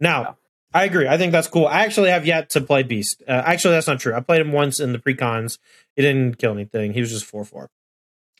Now. 0.00 0.36
I 0.72 0.84
agree. 0.84 1.08
I 1.08 1.18
think 1.18 1.32
that's 1.32 1.48
cool. 1.48 1.66
I 1.66 1.84
actually 1.84 2.10
have 2.10 2.24
yet 2.24 2.50
to 2.50 2.60
play 2.60 2.84
Beast. 2.84 3.24
Uh, 3.26 3.42
actually, 3.44 3.74
that's 3.74 3.88
not 3.88 3.98
true. 3.98 4.14
I 4.14 4.20
played 4.20 4.40
him 4.40 4.52
once 4.52 4.78
in 4.78 4.92
the 4.92 5.00
precons. 5.00 5.58
He 5.96 6.02
didn't 6.02 6.38
kill 6.38 6.52
anything. 6.52 6.92
He 6.92 7.00
was 7.00 7.10
just 7.10 7.24
four 7.24 7.44
four. 7.44 7.70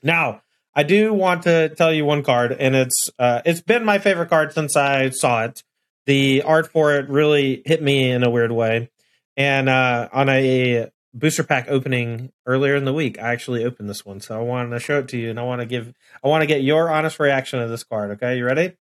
Now, 0.00 0.42
I 0.72 0.84
do 0.84 1.12
want 1.12 1.42
to 1.42 1.70
tell 1.70 1.92
you 1.92 2.04
one 2.04 2.22
card, 2.22 2.52
and 2.52 2.76
it's 2.76 3.10
uh, 3.18 3.42
it's 3.44 3.60
been 3.60 3.84
my 3.84 3.98
favorite 3.98 4.28
card 4.30 4.52
since 4.52 4.76
I 4.76 5.10
saw 5.10 5.42
it 5.42 5.64
the 6.06 6.42
art 6.42 6.70
for 6.70 6.94
it 6.94 7.08
really 7.08 7.62
hit 7.64 7.82
me 7.82 8.10
in 8.10 8.22
a 8.22 8.30
weird 8.30 8.52
way. 8.52 8.90
And 9.36 9.68
uh, 9.68 10.08
on 10.12 10.28
a 10.28 10.90
booster 11.14 11.44
pack 11.44 11.66
opening 11.68 12.32
earlier 12.46 12.76
in 12.76 12.84
the 12.84 12.92
week, 12.92 13.18
I 13.18 13.32
actually 13.32 13.64
opened 13.64 13.88
this 13.88 14.04
one, 14.04 14.20
so 14.20 14.38
I 14.38 14.42
wanted 14.42 14.70
to 14.70 14.80
show 14.80 14.98
it 14.98 15.08
to 15.08 15.16
you, 15.16 15.30
and 15.30 15.38
I 15.38 15.42
want 15.42 15.60
to 15.60 15.66
give, 15.66 15.92
I 16.22 16.28
want 16.28 16.42
to 16.42 16.46
get 16.46 16.62
your 16.62 16.90
honest 16.90 17.18
reaction 17.20 17.60
to 17.60 17.68
this 17.68 17.84
card. 17.84 18.12
Okay, 18.12 18.36
you 18.36 18.44
ready? 18.44 18.76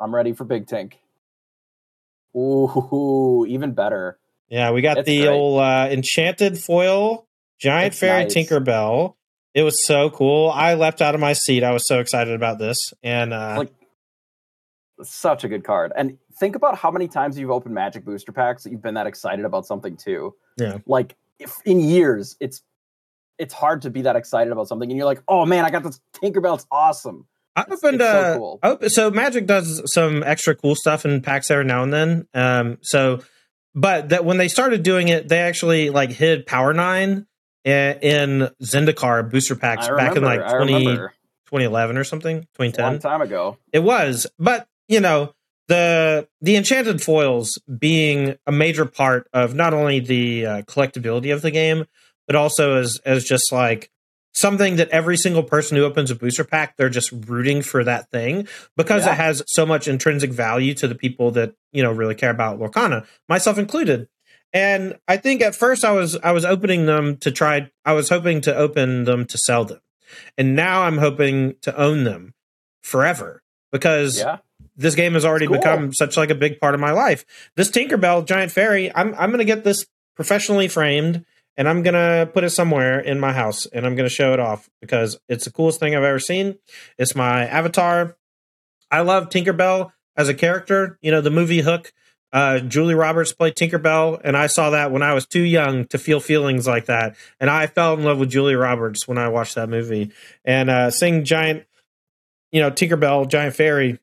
I'm 0.00 0.14
ready 0.14 0.32
for 0.32 0.44
Big 0.44 0.66
Tank. 0.66 0.98
Ooh, 2.36 3.46
even 3.48 3.72
better. 3.72 4.18
Yeah, 4.48 4.72
we 4.72 4.82
got 4.82 5.04
the 5.04 5.22
great. 5.22 5.28
old 5.28 5.60
uh, 5.60 5.88
enchanted 5.90 6.58
foil 6.58 7.26
giant 7.58 7.94
fairy 7.94 8.24
nice. 8.24 8.34
Tinkerbell. 8.34 9.14
It 9.54 9.62
was 9.62 9.86
so 9.86 10.10
cool. 10.10 10.50
I 10.50 10.74
leapt 10.74 11.00
out 11.00 11.14
of 11.14 11.20
my 11.20 11.32
seat. 11.32 11.62
I 11.62 11.70
was 11.70 11.86
so 11.86 12.00
excited 12.00 12.34
about 12.34 12.58
this, 12.58 12.92
and 13.02 13.32
uh, 13.32 13.54
like 13.58 13.72
such 15.10 15.44
a 15.44 15.48
good 15.48 15.64
card. 15.64 15.92
And 15.96 16.18
think 16.38 16.56
about 16.56 16.76
how 16.76 16.90
many 16.90 17.08
times 17.08 17.38
you've 17.38 17.50
opened 17.50 17.74
Magic 17.74 18.04
booster 18.04 18.32
packs 18.32 18.64
that 18.64 18.70
you've 18.70 18.82
been 18.82 18.94
that 18.94 19.06
excited 19.06 19.44
about 19.44 19.66
something 19.66 19.96
too. 19.96 20.34
Yeah. 20.56 20.78
Like 20.86 21.16
if 21.38 21.54
in 21.64 21.80
years, 21.80 22.36
it's 22.40 22.62
it's 23.38 23.54
hard 23.54 23.82
to 23.82 23.90
be 23.90 24.02
that 24.02 24.16
excited 24.16 24.52
about 24.52 24.68
something, 24.68 24.88
and 24.90 24.96
you're 24.96 25.06
like, 25.06 25.22
oh 25.26 25.44
man, 25.44 25.64
I 25.64 25.70
got 25.70 25.82
this 25.82 26.00
Tinkerbell. 26.14 26.54
It's 26.54 26.66
awesome. 26.70 27.26
I 27.56 27.62
opened 27.62 28.00
it's, 28.00 28.04
uh, 28.04 28.34
so, 28.34 28.38
cool. 28.38 28.88
so 28.88 29.10
Magic 29.10 29.46
does 29.46 29.92
some 29.92 30.24
extra 30.24 30.56
cool 30.56 30.74
stuff 30.74 31.04
in 31.04 31.20
packs 31.20 31.50
every 31.50 31.64
now 31.64 31.84
and 31.84 31.92
then. 31.92 32.28
Um, 32.34 32.78
so 32.82 33.20
but 33.74 34.10
that 34.10 34.24
when 34.24 34.36
they 34.36 34.48
started 34.48 34.82
doing 34.82 35.08
it, 35.08 35.28
they 35.28 35.40
actually 35.40 35.90
like 35.90 36.10
hid 36.10 36.46
Power 36.46 36.72
Nine 36.72 37.26
in, 37.64 37.98
in 38.00 38.50
Zendikar 38.62 39.28
booster 39.28 39.56
packs 39.56 39.88
I 39.88 39.96
back 39.96 40.16
in 40.16 40.22
like 40.22 40.40
I 40.40 40.56
20, 40.56 40.84
2011 40.84 41.96
or 41.96 42.04
something, 42.04 42.36
a 42.36 42.38
long 42.38 42.70
2010. 42.72 42.98
time 43.00 43.22
ago. 43.22 43.58
It 43.72 43.80
was, 43.80 44.26
but 44.38 44.68
you 44.88 45.00
know 45.00 45.34
the 45.68 46.28
the 46.40 46.56
enchanted 46.56 47.00
foils 47.02 47.58
being 47.78 48.36
a 48.46 48.52
major 48.52 48.84
part 48.84 49.28
of 49.32 49.54
not 49.54 49.72
only 49.72 50.00
the 50.00 50.46
uh, 50.46 50.62
collectability 50.62 51.32
of 51.32 51.42
the 51.42 51.50
game, 51.50 51.84
but 52.26 52.36
also 52.36 52.76
as 52.76 53.00
as 53.04 53.24
just 53.24 53.50
like 53.52 53.90
something 54.34 54.76
that 54.76 54.88
every 54.90 55.16
single 55.16 55.42
person 55.44 55.76
who 55.76 55.84
opens 55.84 56.10
a 56.10 56.14
booster 56.14 56.42
pack 56.44 56.76
they're 56.76 56.88
just 56.90 57.12
rooting 57.28 57.62
for 57.62 57.84
that 57.84 58.10
thing 58.10 58.48
because 58.76 59.06
Yeah. 59.06 59.12
it 59.12 59.16
has 59.16 59.42
so 59.46 59.64
much 59.64 59.86
intrinsic 59.86 60.32
value 60.32 60.74
to 60.74 60.88
the 60.88 60.94
people 60.96 61.30
that 61.32 61.54
you 61.72 61.82
know 61.82 61.92
really 61.92 62.14
care 62.16 62.30
about 62.30 62.58
Lorcana, 62.58 63.06
myself 63.28 63.58
included. 63.58 64.08
And 64.52 64.96
I 65.08 65.16
think 65.16 65.40
at 65.40 65.54
first 65.54 65.84
I 65.84 65.92
was 65.92 66.16
I 66.22 66.32
was 66.32 66.44
opening 66.44 66.86
them 66.86 67.16
to 67.18 67.30
try 67.32 67.70
I 67.84 67.92
was 67.94 68.08
hoping 68.10 68.40
to 68.42 68.54
open 68.54 69.04
them 69.04 69.24
to 69.26 69.38
sell 69.38 69.64
them. 69.64 69.80
And 70.36 70.54
now 70.54 70.82
I'm 70.82 70.98
hoping 70.98 71.54
to 71.62 71.74
own 71.76 72.04
them 72.04 72.34
forever 72.82 73.42
because 73.72 74.18
Yeah. 74.18 74.38
This 74.76 74.94
game 74.94 75.14
has 75.14 75.24
already 75.24 75.46
cool. 75.46 75.58
become 75.58 75.92
such 75.92 76.16
like 76.16 76.30
a 76.30 76.34
big 76.34 76.60
part 76.60 76.74
of 76.74 76.80
my 76.80 76.90
life. 76.90 77.24
This 77.56 77.70
Tinkerbell 77.70 78.26
giant 78.26 78.52
fairy, 78.52 78.94
I'm 78.94 79.14
I'm 79.14 79.30
gonna 79.30 79.44
get 79.44 79.64
this 79.64 79.86
professionally 80.16 80.68
framed 80.68 81.24
and 81.56 81.68
I'm 81.68 81.82
gonna 81.82 82.28
put 82.32 82.44
it 82.44 82.50
somewhere 82.50 82.98
in 82.98 83.20
my 83.20 83.32
house 83.32 83.66
and 83.66 83.86
I'm 83.86 83.94
gonna 83.94 84.08
show 84.08 84.32
it 84.32 84.40
off 84.40 84.68
because 84.80 85.18
it's 85.28 85.44
the 85.44 85.52
coolest 85.52 85.80
thing 85.80 85.94
I've 85.94 86.02
ever 86.02 86.18
seen. 86.18 86.58
It's 86.98 87.14
my 87.14 87.46
avatar. 87.46 88.16
I 88.90 89.00
love 89.00 89.28
Tinkerbell 89.28 89.92
as 90.16 90.28
a 90.28 90.34
character. 90.34 90.98
You 91.02 91.10
know, 91.10 91.20
the 91.20 91.30
movie 91.30 91.60
Hook. 91.60 91.92
Uh, 92.32 92.58
Julia 92.58 92.96
Roberts 92.96 93.32
played 93.32 93.54
Tinkerbell, 93.54 94.20
and 94.24 94.36
I 94.36 94.48
saw 94.48 94.70
that 94.70 94.90
when 94.90 95.04
I 95.04 95.14
was 95.14 95.24
too 95.24 95.42
young 95.42 95.86
to 95.86 95.98
feel 95.98 96.18
feelings 96.18 96.66
like 96.66 96.86
that. 96.86 97.14
And 97.38 97.48
I 97.48 97.68
fell 97.68 97.94
in 97.94 98.02
love 98.02 98.18
with 98.18 98.28
Julia 98.28 98.58
Roberts 98.58 99.06
when 99.06 99.18
I 99.18 99.28
watched 99.28 99.54
that 99.54 99.68
movie. 99.68 100.10
And 100.44 100.68
uh, 100.68 100.90
seeing 100.90 101.24
giant, 101.24 101.64
you 102.50 102.60
know, 102.60 102.72
Tinkerbell, 102.72 103.28
giant 103.28 103.54
fairy, 103.54 104.00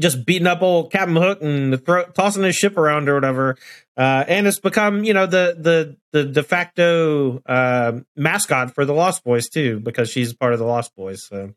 just 0.00 0.24
beating 0.24 0.46
up 0.46 0.62
old 0.62 0.92
Captain 0.92 1.16
Hook 1.16 1.42
and 1.42 1.84
throw, 1.84 2.04
tossing 2.06 2.42
his 2.44 2.54
ship 2.56 2.76
around 2.76 3.08
or 3.08 3.14
whatever. 3.14 3.56
Uh, 3.96 4.24
and 4.28 4.46
it's 4.46 4.60
become, 4.60 5.04
you 5.04 5.12
know, 5.14 5.26
the 5.26 5.56
the 5.58 5.96
the 6.12 6.24
de 6.24 6.42
facto 6.42 7.42
uh, 7.46 8.00
mascot 8.16 8.74
for 8.74 8.84
the 8.84 8.94
Lost 8.94 9.24
Boys 9.24 9.48
too, 9.48 9.80
because 9.80 10.10
she's 10.10 10.32
part 10.34 10.52
of 10.52 10.58
the 10.58 10.64
Lost 10.64 10.94
Boys. 10.96 11.26
So 11.26 11.52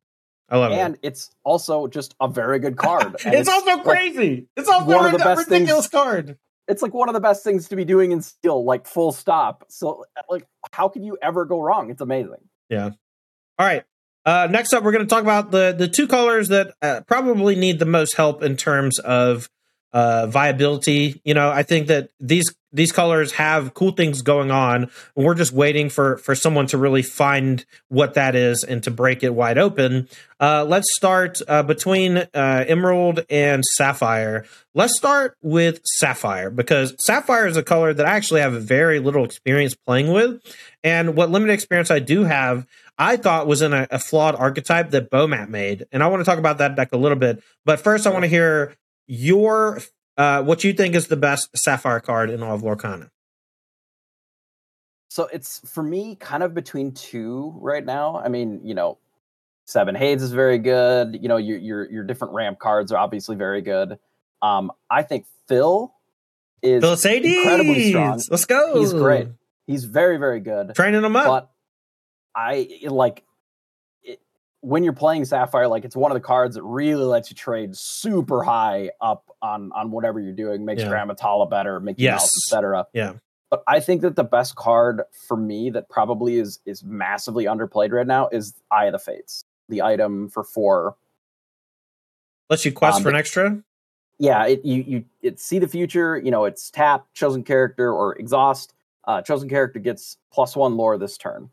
I 0.49 0.57
love 0.57 0.71
it. 0.71 0.75
And 0.75 0.97
it's 1.01 1.29
also 1.43 1.87
just 1.87 2.15
a 2.19 2.27
very 2.27 2.59
good 2.59 2.77
card. 2.77 3.15
it. 3.15 3.21
And 3.25 3.35
It's, 3.35 3.47
also 3.49 3.75
like, 3.75 3.83
crazy. 3.83 4.47
it's 4.57 4.67
also 4.67 4.85
one 4.85 5.05
a 5.05 5.07
of 5.07 5.11
the 5.13 5.17
best 5.19 5.49
ridiculous 5.49 5.87
things- 5.87 6.03
card. 6.03 6.37
it's 6.67 6.81
like 6.81 6.93
one 6.93 7.07
of 7.09 7.13
the 7.13 7.21
best 7.21 7.43
things 7.43 7.69
to 7.69 7.75
be 7.75 7.85
doing 7.85 8.11
in 8.11 8.21
steel, 8.21 8.65
like 8.65 8.85
full 8.87 9.11
stop. 9.11 9.65
So 9.69 10.03
like 10.29 10.45
how 10.73 10.89
can 10.89 11.03
you 11.03 11.17
ever 11.21 11.45
go 11.45 11.61
wrong? 11.61 11.89
It's 11.91 12.01
amazing. 12.01 12.49
Yeah. 12.69 12.89
All 13.59 13.65
right. 13.67 13.83
Uh, 14.25 14.47
next 14.51 14.73
up, 14.73 14.83
we're 14.83 14.91
going 14.91 15.03
to 15.03 15.09
talk 15.09 15.23
about 15.23 15.51
the 15.51 15.73
the 15.77 15.87
two 15.87 16.07
colors 16.07 16.49
that 16.49 16.73
uh, 16.81 17.01
probably 17.07 17.55
need 17.55 17.79
the 17.79 17.85
most 17.85 18.15
help 18.15 18.43
in 18.43 18.55
terms 18.55 18.99
of 18.99 19.49
uh, 19.93 20.27
viability. 20.27 21.19
You 21.23 21.33
know, 21.33 21.49
I 21.49 21.63
think 21.63 21.87
that 21.87 22.09
these 22.19 22.53
these 22.73 22.91
colors 22.91 23.33
have 23.33 23.73
cool 23.73 23.91
things 23.91 24.21
going 24.21 24.51
on. 24.51 24.89
And 25.15 25.25
we're 25.25 25.35
just 25.35 25.51
waiting 25.51 25.89
for 25.89 26.17
for 26.17 26.35
someone 26.35 26.67
to 26.67 26.77
really 26.77 27.01
find 27.01 27.65
what 27.89 28.13
that 28.13 28.35
is 28.35 28.63
and 28.63 28.81
to 28.83 28.91
break 28.91 29.23
it 29.23 29.33
wide 29.33 29.57
open. 29.57 30.07
Uh, 30.39 30.65
let's 30.67 30.95
start 30.95 31.41
uh, 31.47 31.63
between 31.63 32.17
uh, 32.17 32.65
Emerald 32.67 33.25
and 33.29 33.63
Sapphire. 33.63 34.45
Let's 34.73 34.97
start 34.97 35.37
with 35.41 35.81
Sapphire 35.85 36.49
because 36.49 36.95
Sapphire 36.99 37.45
is 37.45 37.57
a 37.57 37.63
color 37.63 37.93
that 37.93 38.05
I 38.05 38.11
actually 38.11 38.41
have 38.41 38.53
very 38.63 38.99
little 38.99 39.25
experience 39.25 39.75
playing 39.75 40.11
with, 40.11 40.41
and 40.83 41.15
what 41.15 41.29
limited 41.29 41.53
experience 41.53 41.91
I 41.91 41.99
do 41.99 42.23
have. 42.23 42.65
I 42.97 43.17
thought 43.17 43.47
was 43.47 43.63
in 43.63 43.73
a, 43.73 43.87
a 43.89 43.97
flawed 43.97 44.35
archetype 44.35 44.91
that 44.91 45.09
Bomat 45.09 45.49
made, 45.49 45.87
and 45.91 46.03
I 46.03 46.07
want 46.07 46.21
to 46.21 46.25
talk 46.25 46.37
about 46.37 46.59
that 46.59 46.75
back 46.75 46.91
a 46.91 46.97
little 46.97 47.17
bit. 47.17 47.41
But 47.65 47.79
first, 47.79 48.05
I 48.05 48.11
want 48.11 48.23
to 48.23 48.29
hear 48.29 48.75
your 49.07 49.81
uh, 50.17 50.43
what 50.43 50.59
do 50.59 50.67
you 50.67 50.73
think 50.73 50.95
is 50.95 51.07
the 51.07 51.15
best 51.15 51.55
Sapphire 51.57 51.99
card 51.99 52.29
in 52.29 52.43
all 52.43 52.55
of 52.55 52.61
Lorcana. 52.61 53.09
So 55.09 55.27
it's 55.33 55.59
for 55.69 55.83
me 55.83 56.15
kind 56.15 56.41
of 56.41 56.53
between 56.53 56.93
two 56.93 57.53
right 57.57 57.85
now. 57.85 58.21
I 58.23 58.29
mean, 58.29 58.61
you 58.63 58.73
know, 58.73 58.97
Seven 59.65 59.95
Hades 59.95 60.23
is 60.23 60.31
very 60.31 60.57
good. 60.57 61.17
You 61.21 61.27
know, 61.27 61.37
your 61.37 61.57
your 61.57 61.91
your 61.91 62.03
different 62.03 62.33
ramp 62.33 62.59
cards 62.59 62.91
are 62.91 62.97
obviously 62.97 63.35
very 63.35 63.61
good. 63.61 63.99
Um, 64.41 64.71
I 64.89 65.03
think 65.03 65.25
Phil 65.47 65.93
is 66.61 66.83
incredibly 67.05 67.89
strong. 67.89 68.21
Let's 68.29 68.45
go. 68.45 68.79
He's 68.79 68.93
great. 68.93 69.27
He's 69.67 69.85
very 69.85 70.17
very 70.17 70.39
good. 70.39 70.75
Training 70.75 71.01
them 71.01 71.15
up. 71.15 71.25
But 71.25 71.51
I 72.35 72.79
like 72.85 73.23
when 74.61 74.83
you're 74.83 74.93
playing 74.93 75.25
Sapphire, 75.25 75.67
like 75.67 75.85
it's 75.85 75.95
one 75.95 76.11
of 76.11 76.15
the 76.15 76.21
cards 76.21 76.55
that 76.55 76.63
really 76.63 77.03
lets 77.03 77.29
you 77.29 77.35
trade 77.35 77.75
super 77.75 78.43
high 78.43 78.91
up 79.01 79.25
on 79.41 79.71
on 79.73 79.91
whatever 79.91 80.19
you're 80.19 80.33
doing, 80.33 80.63
makes 80.65 80.81
Yeah. 80.81 80.89
Gramma 80.89 81.15
Tala 81.15 81.47
better, 81.47 81.79
Mickey 81.79 82.03
Yes. 82.03 82.21
Mouse, 82.21 82.37
etc. 82.37 82.87
Yeah. 82.93 83.13
But 83.49 83.63
I 83.67 83.79
think 83.81 84.01
that 84.01 84.15
the 84.15 84.23
best 84.23 84.55
card 84.55 85.01
for 85.27 85.35
me 85.35 85.69
that 85.71 85.89
probably 85.89 86.37
is 86.37 86.59
is 86.65 86.83
massively 86.83 87.45
underplayed 87.45 87.91
right 87.91 88.07
now 88.07 88.29
is 88.31 88.53
Eye 88.71 88.85
of 88.85 88.93
the 88.93 88.99
Fates, 88.99 89.43
the 89.67 89.81
item 89.81 90.29
for 90.29 90.43
four. 90.43 90.95
Lets 92.49 92.63
you 92.63 92.71
quest 92.71 92.97
um, 92.97 93.03
for 93.03 93.09
an 93.09 93.15
extra. 93.15 93.61
Yeah, 94.19 94.45
it 94.45 94.63
you 94.63 94.83
you 94.83 95.05
it 95.21 95.39
see 95.39 95.57
the 95.57 95.67
future. 95.67 96.17
You 96.17 96.31
know, 96.31 96.45
it's 96.45 96.69
tap 96.69 97.07
chosen 97.13 97.43
character 97.43 97.91
or 97.91 98.15
exhaust. 98.17 98.73
Uh, 99.05 99.21
chosen 99.21 99.49
character 99.49 99.79
gets 99.79 100.17
plus 100.31 100.55
one 100.55 100.77
lore 100.77 100.97
this 100.97 101.17
turn. 101.17 101.49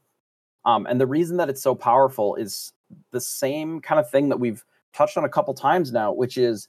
Um, 0.66 0.84
and 0.86 1.00
the 1.00 1.06
reason 1.06 1.38
that 1.38 1.48
it's 1.48 1.62
so 1.62 1.74
powerful 1.74 2.34
is 2.34 2.72
the 3.10 3.20
same 3.20 3.80
kind 3.80 3.98
of 3.98 4.10
thing 4.10 4.28
that 4.28 4.38
we've 4.38 4.64
touched 4.92 5.16
on 5.16 5.24
a 5.24 5.28
couple 5.28 5.54
times 5.54 5.92
now, 5.92 6.12
which 6.12 6.36
is 6.36 6.68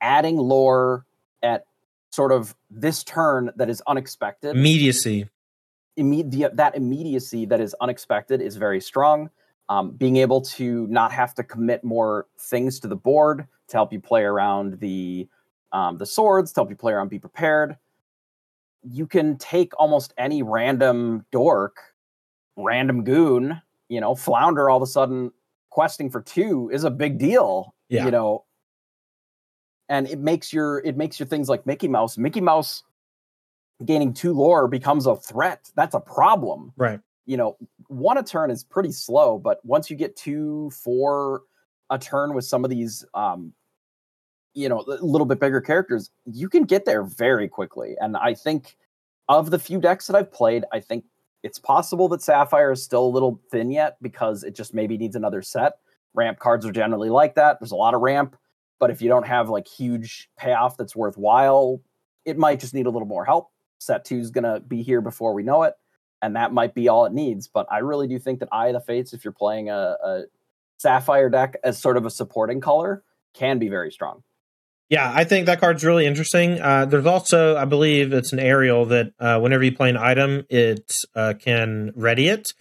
adding 0.00 0.36
lore 0.36 1.06
at 1.42 1.64
sort 2.10 2.32
of 2.32 2.54
this 2.70 3.04
turn 3.04 3.50
that 3.56 3.68
is 3.68 3.82
unexpected. 3.86 4.56
Immediacy. 4.56 5.28
Imme- 5.98 6.30
the, 6.30 6.50
that 6.54 6.76
immediacy 6.76 7.46
that 7.46 7.60
is 7.60 7.74
unexpected 7.80 8.40
is 8.40 8.56
very 8.56 8.80
strong. 8.80 9.30
Um, 9.68 9.90
being 9.90 10.16
able 10.16 10.42
to 10.42 10.86
not 10.86 11.10
have 11.12 11.34
to 11.34 11.42
commit 11.42 11.82
more 11.82 12.26
things 12.38 12.78
to 12.80 12.88
the 12.88 12.96
board 12.96 13.46
to 13.68 13.76
help 13.76 13.92
you 13.92 14.00
play 14.00 14.22
around 14.22 14.78
the 14.78 15.28
um, 15.72 15.98
the 15.98 16.06
swords, 16.06 16.52
to 16.52 16.60
help 16.60 16.70
you 16.70 16.76
play 16.76 16.92
around, 16.92 17.08
be 17.08 17.18
prepared. 17.18 17.76
You 18.88 19.06
can 19.06 19.36
take 19.36 19.72
almost 19.78 20.14
any 20.16 20.42
random 20.42 21.26
dork, 21.32 21.76
random 22.56 23.02
goon, 23.02 23.60
you 23.88 24.00
know, 24.00 24.14
flounder. 24.14 24.70
All 24.70 24.76
of 24.76 24.82
a 24.82 24.86
sudden, 24.86 25.32
questing 25.76 26.08
for 26.08 26.22
two 26.22 26.70
is 26.72 26.84
a 26.84 26.90
big 26.90 27.18
deal. 27.18 27.74
Yeah. 27.90 28.06
You 28.06 28.10
know, 28.10 28.44
and 29.90 30.08
it 30.08 30.18
makes 30.18 30.50
your 30.50 30.78
it 30.86 30.96
makes 30.96 31.20
your 31.20 31.26
things 31.26 31.50
like 31.50 31.66
Mickey 31.66 31.86
Mouse. 31.86 32.16
Mickey 32.16 32.40
Mouse 32.40 32.82
gaining 33.84 34.14
two 34.14 34.32
lore 34.32 34.68
becomes 34.68 35.06
a 35.06 35.16
threat. 35.16 35.70
That's 35.76 35.94
a 35.94 36.00
problem 36.00 36.72
Right. 36.78 36.98
you 37.26 37.36
know, 37.36 37.58
one 37.88 38.16
a 38.16 38.22
turn 38.22 38.50
is 38.50 38.64
pretty 38.64 38.90
slow, 38.90 39.38
but 39.38 39.58
once 39.66 39.90
you 39.90 39.96
get 39.96 40.16
two, 40.16 40.70
four 40.70 41.42
a 41.90 41.98
turn 41.98 42.32
with 42.34 42.46
some 42.46 42.64
of 42.64 42.70
these, 42.70 43.04
um, 43.12 43.52
you 44.54 44.70
know, 44.70 44.80
a 44.80 45.04
little 45.04 45.26
bit 45.26 45.38
bigger 45.38 45.60
characters, 45.60 46.10
you 46.24 46.48
can 46.48 46.64
get 46.64 46.86
there 46.86 47.02
very 47.04 47.48
quickly. 47.48 47.96
And 48.00 48.16
I 48.16 48.32
think 48.32 48.78
of 49.28 49.50
the 49.50 49.58
few 49.58 49.78
decks 49.78 50.06
that 50.06 50.16
I've 50.16 50.32
played, 50.32 50.64
I 50.72 50.80
think 50.80 51.04
it's 51.46 51.60
possible 51.60 52.08
that 52.08 52.22
Sapphire 52.22 52.72
is 52.72 52.82
still 52.82 53.04
a 53.04 53.08
little 53.08 53.40
thin 53.52 53.70
yet 53.70 53.96
because 54.02 54.42
it 54.42 54.56
just 54.56 54.74
maybe 54.74 54.98
needs 54.98 55.14
another 55.14 55.42
set. 55.42 55.74
Ramp 56.12 56.40
cards 56.40 56.66
are 56.66 56.72
generally 56.72 57.08
like 57.08 57.36
that. 57.36 57.58
There's 57.60 57.70
a 57.70 57.76
lot 57.76 57.94
of 57.94 58.00
ramp, 58.00 58.36
but 58.80 58.90
if 58.90 59.00
you 59.00 59.08
don't 59.08 59.26
have 59.26 59.48
like 59.48 59.68
huge 59.68 60.28
payoff 60.36 60.76
that's 60.76 60.96
worthwhile, 60.96 61.80
it 62.24 62.36
might 62.36 62.58
just 62.58 62.74
need 62.74 62.86
a 62.86 62.90
little 62.90 63.06
more 63.06 63.24
help. 63.24 63.50
Set 63.78 64.04
two 64.04 64.18
is 64.18 64.32
going 64.32 64.42
to 64.42 64.58
be 64.60 64.82
here 64.82 65.00
before 65.00 65.34
we 65.34 65.44
know 65.44 65.62
it 65.62 65.74
and 66.22 66.34
that 66.34 66.52
might 66.52 66.74
be 66.74 66.88
all 66.88 67.04
it 67.04 67.12
needs. 67.12 67.46
But 67.46 67.66
I 67.70 67.78
really 67.78 68.08
do 68.08 68.18
think 68.18 68.40
that 68.40 68.48
Eye 68.50 68.68
of 68.68 68.74
the 68.74 68.80
Fates, 68.80 69.12
if 69.12 69.24
you're 69.24 69.32
playing 69.32 69.70
a, 69.70 69.96
a 70.02 70.22
Sapphire 70.78 71.30
deck 71.30 71.56
as 71.62 71.78
sort 71.78 71.96
of 71.96 72.04
a 72.04 72.10
supporting 72.10 72.60
color, 72.60 73.04
can 73.34 73.58
be 73.58 73.68
very 73.68 73.92
strong. 73.92 74.22
Yeah, 74.88 75.12
I 75.12 75.24
think 75.24 75.46
that 75.46 75.60
card's 75.60 75.84
really 75.84 76.06
interesting. 76.06 76.60
Uh, 76.60 76.84
there's 76.84 77.06
also, 77.06 77.56
I 77.56 77.64
believe, 77.64 78.12
it's 78.12 78.32
an 78.32 78.38
Ariel 78.38 78.86
that 78.86 79.12
uh, 79.18 79.40
whenever 79.40 79.64
you 79.64 79.72
play 79.72 79.90
an 79.90 79.96
item, 79.96 80.46
it 80.48 80.92
uh, 81.14 81.34
can 81.38 81.92
ready 81.96 82.28
it. 82.28 82.52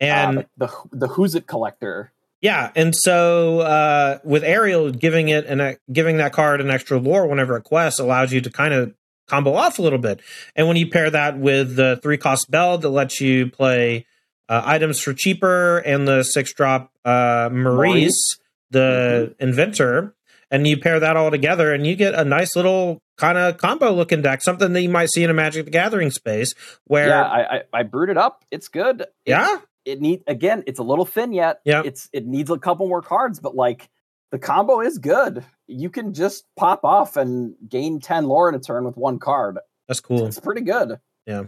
And 0.00 0.38
uh, 0.38 0.42
the 0.56 0.70
the 0.92 1.08
Who's 1.08 1.34
It 1.34 1.46
collector. 1.46 2.12
Yeah, 2.40 2.70
and 2.74 2.94
so 2.94 3.60
uh, 3.60 4.18
with 4.24 4.44
Ariel 4.44 4.90
giving 4.90 5.28
it 5.28 5.46
and 5.46 5.78
giving 5.92 6.18
that 6.18 6.32
card 6.32 6.60
an 6.60 6.70
extra 6.70 6.98
lore 6.98 7.26
whenever 7.26 7.56
it 7.56 7.64
quests 7.64 8.00
allows 8.00 8.32
you 8.32 8.40
to 8.42 8.50
kind 8.50 8.74
of 8.74 8.94
combo 9.28 9.54
off 9.54 9.78
a 9.78 9.82
little 9.82 9.98
bit. 9.98 10.20
And 10.54 10.68
when 10.68 10.76
you 10.76 10.90
pair 10.90 11.10
that 11.10 11.38
with 11.38 11.76
the 11.76 11.98
three 12.02 12.18
cost 12.18 12.50
bell 12.50 12.76
that 12.78 12.88
lets 12.88 13.20
you 13.20 13.50
play 13.50 14.06
uh, 14.48 14.62
items 14.64 15.00
for 15.00 15.14
cheaper 15.14 15.78
and 15.78 16.06
the 16.06 16.22
six 16.22 16.52
drop 16.52 16.92
uh, 17.04 17.48
Maurice, 17.52 17.72
Maurice. 17.72 18.38
the 18.70 19.34
inventor, 19.38 20.14
and 20.50 20.66
you 20.66 20.76
pair 20.76 21.00
that 21.00 21.16
all 21.16 21.30
together 21.30 21.72
and 21.72 21.86
you 21.86 21.96
get 21.96 22.14
a 22.14 22.24
nice 22.24 22.56
little 22.56 23.02
kind 23.16 23.38
of 23.38 23.58
combo 23.58 23.92
looking 23.92 24.22
deck, 24.22 24.42
something 24.42 24.72
that 24.72 24.82
you 24.82 24.88
might 24.88 25.10
see 25.10 25.22
in 25.22 25.30
a 25.30 25.34
Magic 25.34 25.64
the 25.64 25.70
Gathering 25.70 26.10
space. 26.10 26.54
Where 26.84 27.08
yeah, 27.08 27.22
I, 27.22 27.56
I, 27.56 27.62
I 27.72 27.82
brewed 27.82 28.10
it 28.10 28.18
up. 28.18 28.44
It's 28.50 28.68
good. 28.68 29.02
It, 29.02 29.12
yeah, 29.26 29.58
it 29.84 30.00
need 30.00 30.22
again. 30.26 30.64
It's 30.66 30.78
a 30.78 30.82
little 30.82 31.04
thin 31.04 31.32
yet. 31.32 31.60
Yeah, 31.64 31.82
it's 31.84 32.08
it 32.12 32.26
needs 32.26 32.50
a 32.50 32.58
couple 32.58 32.88
more 32.88 33.02
cards, 33.02 33.40
but 33.40 33.54
like 33.54 33.88
the 34.30 34.38
combo 34.38 34.80
is 34.80 34.98
good. 34.98 35.44
You 35.66 35.90
can 35.90 36.14
just 36.14 36.44
pop 36.56 36.84
off 36.84 37.16
and 37.16 37.54
gain 37.68 38.00
ten 38.00 38.26
lore 38.26 38.48
in 38.48 38.54
a 38.54 38.60
turn 38.60 38.84
with 38.84 38.96
one 38.96 39.18
card. 39.18 39.58
That's 39.88 40.00
cool. 40.00 40.26
It's 40.26 40.40
pretty 40.40 40.62
good. 40.62 40.98
Yeah. 41.26 41.44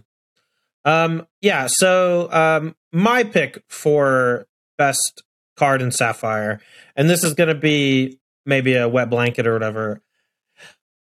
Um. 0.84 1.26
Yeah. 1.40 1.66
So, 1.68 2.30
um, 2.30 2.76
my 2.92 3.24
pick 3.24 3.62
for 3.68 4.46
best 4.78 5.22
card 5.56 5.82
in 5.82 5.90
Sapphire, 5.90 6.60
and 6.94 7.10
this 7.10 7.24
is 7.24 7.34
going 7.34 7.48
to 7.48 7.54
be 7.54 8.20
maybe 8.46 8.74
a 8.74 8.88
wet 8.88 9.10
blanket 9.10 9.46
or 9.46 9.52
whatever. 9.52 10.00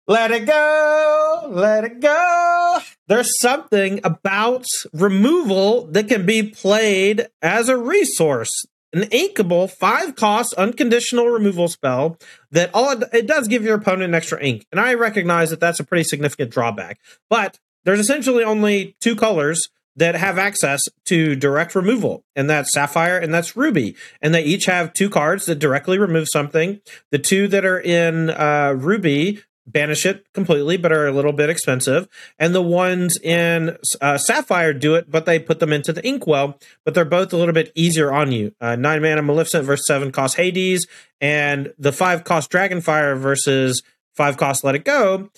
Let 0.07 0.33
it 0.33 0.47
go, 0.47 1.49
let 1.51 1.85
it 1.85 2.01
go. 2.01 2.79
There's 3.09 3.31
something 3.41 4.01
about 4.05 4.67
removal 4.93 5.87
that 5.89 6.09
can 6.09 6.27
be 6.27 6.43
played 6.43 7.29
as 7.41 7.69
a 7.69 7.77
resource. 7.77 8.67
An 8.93 9.03
inkable 9.05 9.69
five 9.69 10.15
cost 10.15 10.55
unconditional 10.55 11.27
removal 11.27 11.69
spell 11.69 12.19
that 12.53 12.71
all 12.75 12.91
it, 12.91 13.09
it 13.13 13.27
does 13.27 13.49
give 13.49 13.65
your 13.65 13.75
opponent 13.75 14.05
an 14.05 14.15
extra 14.15 14.41
ink. 14.41 14.67
And 14.71 14.81
I 14.81 14.95
recognize 14.95 15.51
that 15.51 15.59
that's 15.59 15.81
a 15.81 15.85
pretty 15.85 16.05
significant 16.05 16.51
drawback. 16.51 17.01
But 17.29 17.59
there's 17.85 17.99
essentially 17.99 18.45
only 18.45 18.97
two 19.01 19.17
colors 19.17 19.69
that 19.97 20.15
have 20.15 20.39
access 20.39 20.83
to 21.07 21.37
direct 21.37 21.75
removal, 21.75 22.25
and 22.35 22.51
that's 22.51 22.73
Sapphire 22.73 23.19
and 23.19 23.33
that's 23.33 23.57
Ruby. 23.57 23.97
And 24.21 24.35
they 24.35 24.43
each 24.43 24.67
have 24.67 24.93
two 24.93 25.09
cards 25.09 25.47
that 25.47 25.59
directly 25.59 25.99
remove 25.99 26.29
something. 26.31 26.81
The 27.11 27.19
two 27.19 27.49
that 27.49 27.65
are 27.65 27.81
in 27.81 28.31
uh, 28.31 28.75
Ruby 28.77 29.43
banish 29.67 30.05
it 30.05 30.27
completely, 30.35 30.77
but 30.77 30.93
are 30.93 31.07
a 31.07 31.13
little 31.13 31.33
bit 31.33 31.49
expensive. 31.49 32.09
And 32.39 32.55
the 32.55 32.63
ones 32.63 33.19
in 33.19 33.77
uh, 34.01 34.19
Sapphire 34.19 34.73
do 34.73 34.95
it, 34.95 35.11
but 35.11 35.27
they 35.27 35.39
put 35.39 35.61
them 35.61 35.73
into 35.73 35.93
the 35.93 36.07
Inkwell, 36.07 36.59
but 36.85 36.95
they're 36.95 37.05
both 37.05 37.33
a 37.33 37.37
little 37.37 37.55
bit 37.55 37.73
easier 37.75 38.13
on 38.13 38.33
you. 38.33 38.55
Uh, 38.61 38.77
nine 38.77 39.03
mana 39.03 39.23
Maleficent 39.23 39.65
versus 39.65 39.87
seven 39.87 40.13
cost 40.13 40.37
Hades, 40.37 40.87
and 41.21 41.73
the 41.79 41.93
five 41.93 42.25
cost 42.25 42.51
Dragonfire 42.51 43.19
versus 43.19 43.83
five 44.15 44.37
cost 44.37 44.65
Let 44.65 44.75
It 44.75 44.85
Go 44.85 45.31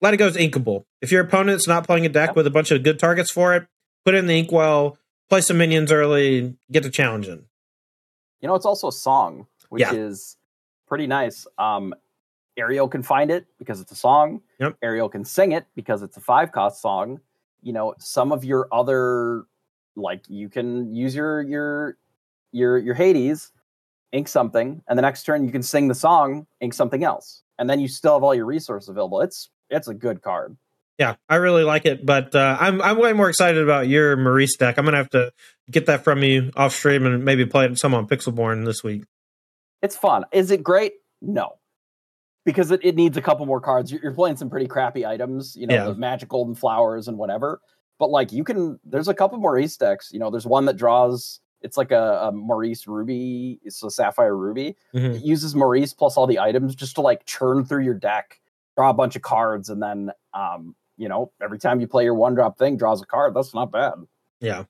let 0.00 0.14
it 0.14 0.16
go 0.16 0.26
is 0.26 0.36
inkable. 0.36 0.84
If 1.00 1.12
your 1.12 1.22
opponent's 1.22 1.66
not 1.66 1.86
playing 1.86 2.06
a 2.06 2.08
deck 2.08 2.36
with 2.36 2.46
a 2.46 2.50
bunch 2.50 2.70
of 2.70 2.82
good 2.82 2.98
targets 2.98 3.30
for 3.30 3.54
it, 3.54 3.66
put 4.04 4.14
in 4.14 4.26
the 4.26 4.38
inkwell, 4.38 4.98
play 5.28 5.40
some 5.40 5.58
minions 5.58 5.92
early, 5.92 6.56
get 6.70 6.82
the 6.82 6.90
challenge 6.90 7.28
in. 7.28 7.44
You 8.40 8.48
know, 8.48 8.54
it's 8.54 8.66
also 8.66 8.88
a 8.88 8.92
song, 8.92 9.46
which 9.68 9.82
yeah. 9.82 9.92
is 9.92 10.36
pretty 10.88 11.06
nice. 11.06 11.46
Um, 11.58 11.94
Ariel 12.56 12.88
can 12.88 13.02
find 13.02 13.30
it 13.30 13.46
because 13.58 13.80
it's 13.80 13.92
a 13.92 13.96
song. 13.96 14.40
Yep. 14.58 14.76
Ariel 14.82 15.08
can 15.08 15.24
sing 15.24 15.52
it 15.52 15.66
because 15.74 16.02
it's 16.02 16.16
a 16.16 16.20
five 16.20 16.52
cost 16.52 16.80
song. 16.80 17.20
You 17.62 17.72
know, 17.72 17.94
some 17.98 18.32
of 18.32 18.44
your 18.44 18.68
other 18.72 19.44
like 19.96 20.24
you 20.28 20.48
can 20.48 20.94
use 20.94 21.14
your 21.14 21.42
your 21.42 21.96
your 22.52 22.78
your 22.78 22.94
Hades, 22.94 23.52
ink 24.12 24.28
something, 24.28 24.82
and 24.88 24.98
the 24.98 25.02
next 25.02 25.24
turn 25.24 25.44
you 25.44 25.52
can 25.52 25.62
sing 25.62 25.88
the 25.88 25.94
song, 25.94 26.46
ink 26.60 26.74
something 26.74 27.04
else. 27.04 27.42
And 27.58 27.68
then 27.68 27.80
you 27.80 27.88
still 27.88 28.14
have 28.14 28.22
all 28.22 28.34
your 28.34 28.46
resources 28.46 28.88
available. 28.88 29.20
It's 29.20 29.50
it's 29.70 29.88
a 29.88 29.94
good 29.94 30.22
card. 30.22 30.56
Yeah, 30.98 31.14
I 31.30 31.36
really 31.36 31.64
like 31.64 31.86
it, 31.86 32.04
but 32.04 32.34
uh, 32.34 32.58
I'm 32.60 32.82
I'm 32.82 32.98
way 32.98 33.14
more 33.14 33.30
excited 33.30 33.62
about 33.62 33.88
your 33.88 34.16
Maurice 34.16 34.56
deck. 34.56 34.76
I'm 34.76 34.84
gonna 34.84 34.98
have 34.98 35.10
to 35.10 35.32
get 35.70 35.86
that 35.86 36.04
from 36.04 36.22
you 36.22 36.50
off 36.56 36.74
stream 36.74 37.06
and 37.06 37.24
maybe 37.24 37.46
play 37.46 37.64
it 37.64 37.78
some 37.78 37.94
on 37.94 38.06
Pixelborn 38.06 38.66
this 38.66 38.84
week. 38.84 39.04
It's 39.82 39.96
fun. 39.96 40.24
Is 40.30 40.50
it 40.50 40.62
great? 40.62 40.92
No, 41.22 41.54
because 42.44 42.70
it, 42.70 42.80
it 42.82 42.96
needs 42.96 43.16
a 43.16 43.22
couple 43.22 43.46
more 43.46 43.60
cards. 43.60 43.90
You're, 43.90 44.02
you're 44.02 44.14
playing 44.14 44.36
some 44.36 44.50
pretty 44.50 44.66
crappy 44.66 45.06
items, 45.06 45.56
you 45.56 45.66
know, 45.66 45.74
yeah. 45.74 45.84
the 45.84 45.94
magic 45.94 46.28
golden 46.28 46.54
flowers 46.54 47.08
and 47.08 47.16
whatever. 47.16 47.60
But 47.98 48.10
like 48.10 48.32
you 48.32 48.44
can, 48.44 48.80
there's 48.84 49.08
a 49.08 49.14
couple 49.14 49.38
Maurice 49.38 49.76
decks. 49.76 50.10
You 50.12 50.18
know, 50.18 50.30
there's 50.30 50.46
one 50.46 50.64
that 50.66 50.76
draws. 50.76 51.40
It's 51.62 51.76
like 51.76 51.92
a, 51.92 52.28
a 52.28 52.32
Maurice 52.32 52.86
Ruby. 52.86 53.60
It's 53.62 53.82
a 53.82 53.90
Sapphire 53.90 54.36
Ruby. 54.36 54.76
Mm-hmm. 54.94 55.16
It 55.16 55.22
uses 55.22 55.54
Maurice 55.54 55.92
plus 55.92 56.16
all 56.16 56.26
the 56.26 56.38
items 56.38 56.74
just 56.74 56.94
to 56.96 57.02
like 57.02 57.26
churn 57.26 57.64
through 57.64 57.84
your 57.84 57.94
deck 57.94 58.39
draw 58.80 58.88
a 58.88 58.94
bunch 58.94 59.14
of 59.14 59.20
cards, 59.20 59.68
and 59.68 59.82
then 59.82 60.10
um, 60.32 60.74
you 60.96 61.08
know, 61.08 61.32
every 61.42 61.58
time 61.58 61.80
you 61.80 61.86
play 61.86 62.04
your 62.04 62.14
one 62.14 62.34
drop 62.34 62.58
thing, 62.58 62.78
draws 62.78 63.02
a 63.02 63.06
card. 63.06 63.34
That's 63.34 63.54
not 63.54 63.70
bad. 63.70 63.94
Yeah. 64.40 64.64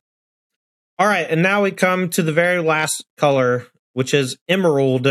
All 0.99 1.07
right, 1.07 1.27
and 1.31 1.43
now 1.43 1.63
we 1.63 1.71
come 1.71 2.11
to 2.11 2.23
the 2.23 2.33
very 2.33 2.61
last 2.61 3.05
color, 3.17 3.69
which 3.93 4.13
is 4.13 4.37
emerald, 4.49 5.07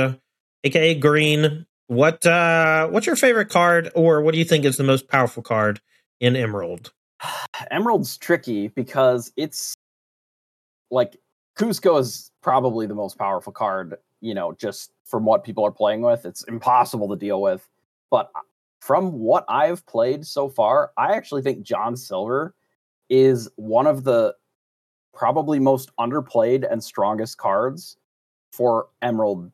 aka 0.65 0.95
green. 0.95 1.65
What 1.87 2.25
uh 2.25 2.89
what's 2.89 3.07
your 3.07 3.15
favorite 3.15 3.49
card, 3.49 3.89
or 3.95 4.21
what 4.21 4.33
do 4.33 4.37
you 4.37 4.45
think 4.45 4.65
is 4.65 4.75
the 4.75 4.83
most 4.83 5.07
powerful 5.07 5.43
card 5.43 5.79
in 6.19 6.35
emerald? 6.35 6.91
Emerald's 7.71 8.17
tricky 8.17 8.67
because 8.67 9.31
it's 9.37 9.75
like 10.91 11.17
Kuzco 11.57 11.99
is 11.99 12.31
probably 12.43 12.85
the 12.85 12.95
most 12.95 13.17
powerful 13.17 13.53
card, 13.53 13.95
you 14.19 14.33
know, 14.33 14.51
just 14.53 14.91
from 15.05 15.25
what 15.25 15.43
people 15.43 15.65
are 15.65 15.71
playing 15.71 16.01
with. 16.01 16.25
It's 16.25 16.43
impossible 16.43 17.09
to 17.09 17.15
deal 17.15 17.41
with. 17.41 17.65
But 18.11 18.31
from 18.79 19.19
what 19.19 19.45
I've 19.47 19.85
played 19.85 20.25
so 20.25 20.49
far, 20.49 20.91
I 20.97 21.13
actually 21.15 21.41
think 21.41 21.63
John 21.63 21.95
Silver 21.95 22.55
is 23.09 23.49
one 23.55 23.87
of 23.87 24.03
the 24.03 24.35
probably 25.13 25.59
most 25.59 25.91
underplayed 25.99 26.69
and 26.69 26.83
strongest 26.83 27.37
cards 27.37 27.97
for 28.51 28.87
Emerald. 29.01 29.51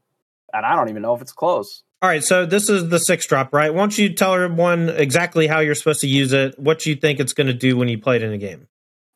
And 0.54 0.66
I 0.66 0.76
don't 0.76 0.90
even 0.90 1.02
know 1.02 1.16
if 1.16 1.22
it's 1.22 1.32
close. 1.32 1.84
All 2.02 2.10
right, 2.10 2.24
so 2.24 2.46
this 2.46 2.70
is 2.70 2.90
the 2.90 3.00
six 3.00 3.26
drop, 3.26 3.54
right? 3.54 3.74
Why 3.74 3.80
don't 3.80 3.98
you 3.98 4.14
tell 4.14 4.36
everyone 4.36 4.90
exactly 4.90 5.48
how 5.48 5.60
you're 5.60 5.76
supposed 5.76 6.02
to 6.02 6.08
use 6.08 6.34
it, 6.34 6.58
what 6.60 6.86
you 6.86 6.96
think 6.96 7.20
it's 7.20 7.34
going 7.34 7.48
to 7.48 7.54
do 7.54 7.78
when 7.78 7.88
you 7.88 7.98
play 7.98 8.18
it 8.18 8.22
in 8.22 8.32
a 8.32 8.38
game? 8.38 8.68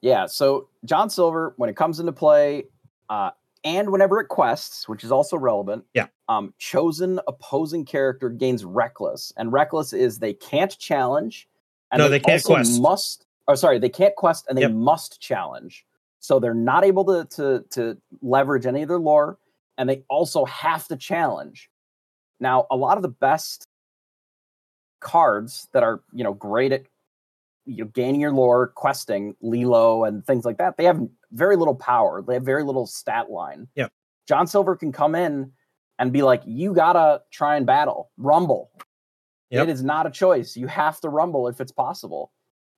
Yeah, 0.01 0.25
so 0.27 0.69
John 0.85 1.09
Silver, 1.09 1.53
when 1.57 1.69
it 1.69 1.75
comes 1.75 1.99
into 1.99 2.13
play, 2.13 2.63
uh, 3.09 3.31
and 3.63 3.91
whenever 3.91 4.19
it 4.19 4.27
quests, 4.27 4.87
which 4.87 5.03
is 5.03 5.11
also 5.11 5.37
relevant, 5.37 5.85
yeah, 5.93 6.07
um, 6.27 6.53
chosen 6.57 7.19
opposing 7.27 7.85
character 7.85 8.29
gains 8.29 8.63
reckless, 8.63 9.33
and 9.37 9.51
reckless 9.51 9.93
is 9.93 10.19
they 10.19 10.33
can't 10.33 10.77
challenge, 10.77 11.47
and 11.91 11.99
no, 11.99 12.05
they, 12.05 12.17
they 12.17 12.23
can't 12.23 12.43
quest. 12.43 12.81
Must, 12.81 13.25
or 13.47 13.55
sorry, 13.55 13.79
they 13.79 13.89
can't 13.89 14.15
quest, 14.15 14.45
and 14.47 14.57
they 14.57 14.63
yep. 14.63 14.71
must 14.71 15.19
challenge. 15.19 15.85
So 16.19 16.39
they're 16.39 16.53
not 16.53 16.83
able 16.83 17.05
to 17.05 17.25
to 17.35 17.65
to 17.71 17.97
leverage 18.21 18.65
any 18.65 18.81
of 18.81 18.87
their 18.87 18.99
lore, 18.99 19.37
and 19.77 19.89
they 19.89 20.03
also 20.09 20.45
have 20.45 20.87
to 20.87 20.95
challenge. 20.95 21.69
Now, 22.39 22.67
a 22.71 22.77
lot 22.77 22.97
of 22.97 23.03
the 23.03 23.09
best 23.09 23.67
cards 25.01 25.67
that 25.73 25.83
are 25.83 26.01
you 26.13 26.23
know 26.23 26.33
great 26.33 26.71
at 26.71 26.83
you 27.65 27.83
know, 27.83 27.91
gaining 27.93 28.21
your 28.21 28.31
lore, 28.31 28.67
questing, 28.67 29.35
Lilo, 29.41 30.03
and 30.03 30.25
things 30.25 30.45
like 30.45 30.57
that, 30.57 30.77
they 30.77 30.85
have 30.85 31.01
very 31.31 31.55
little 31.55 31.75
power. 31.75 32.21
They 32.21 32.35
have 32.35 32.43
very 32.43 32.63
little 32.63 32.87
stat 32.87 33.29
line. 33.29 33.67
Yeah. 33.75 33.87
John 34.27 34.47
Silver 34.47 34.75
can 34.75 34.91
come 34.91 35.15
in 35.15 35.51
and 35.97 36.13
be 36.13 36.21
like, 36.21 36.41
you 36.45 36.73
gotta 36.73 37.21
try 37.31 37.57
and 37.57 37.65
battle, 37.65 38.11
rumble. 38.17 38.71
Yep. 39.49 39.67
It 39.67 39.71
is 39.71 39.83
not 39.83 40.05
a 40.05 40.11
choice. 40.11 40.55
You 40.55 40.67
have 40.67 40.99
to 41.01 41.09
rumble 41.09 41.47
if 41.47 41.59
it's 41.59 41.71
possible. 41.71 42.31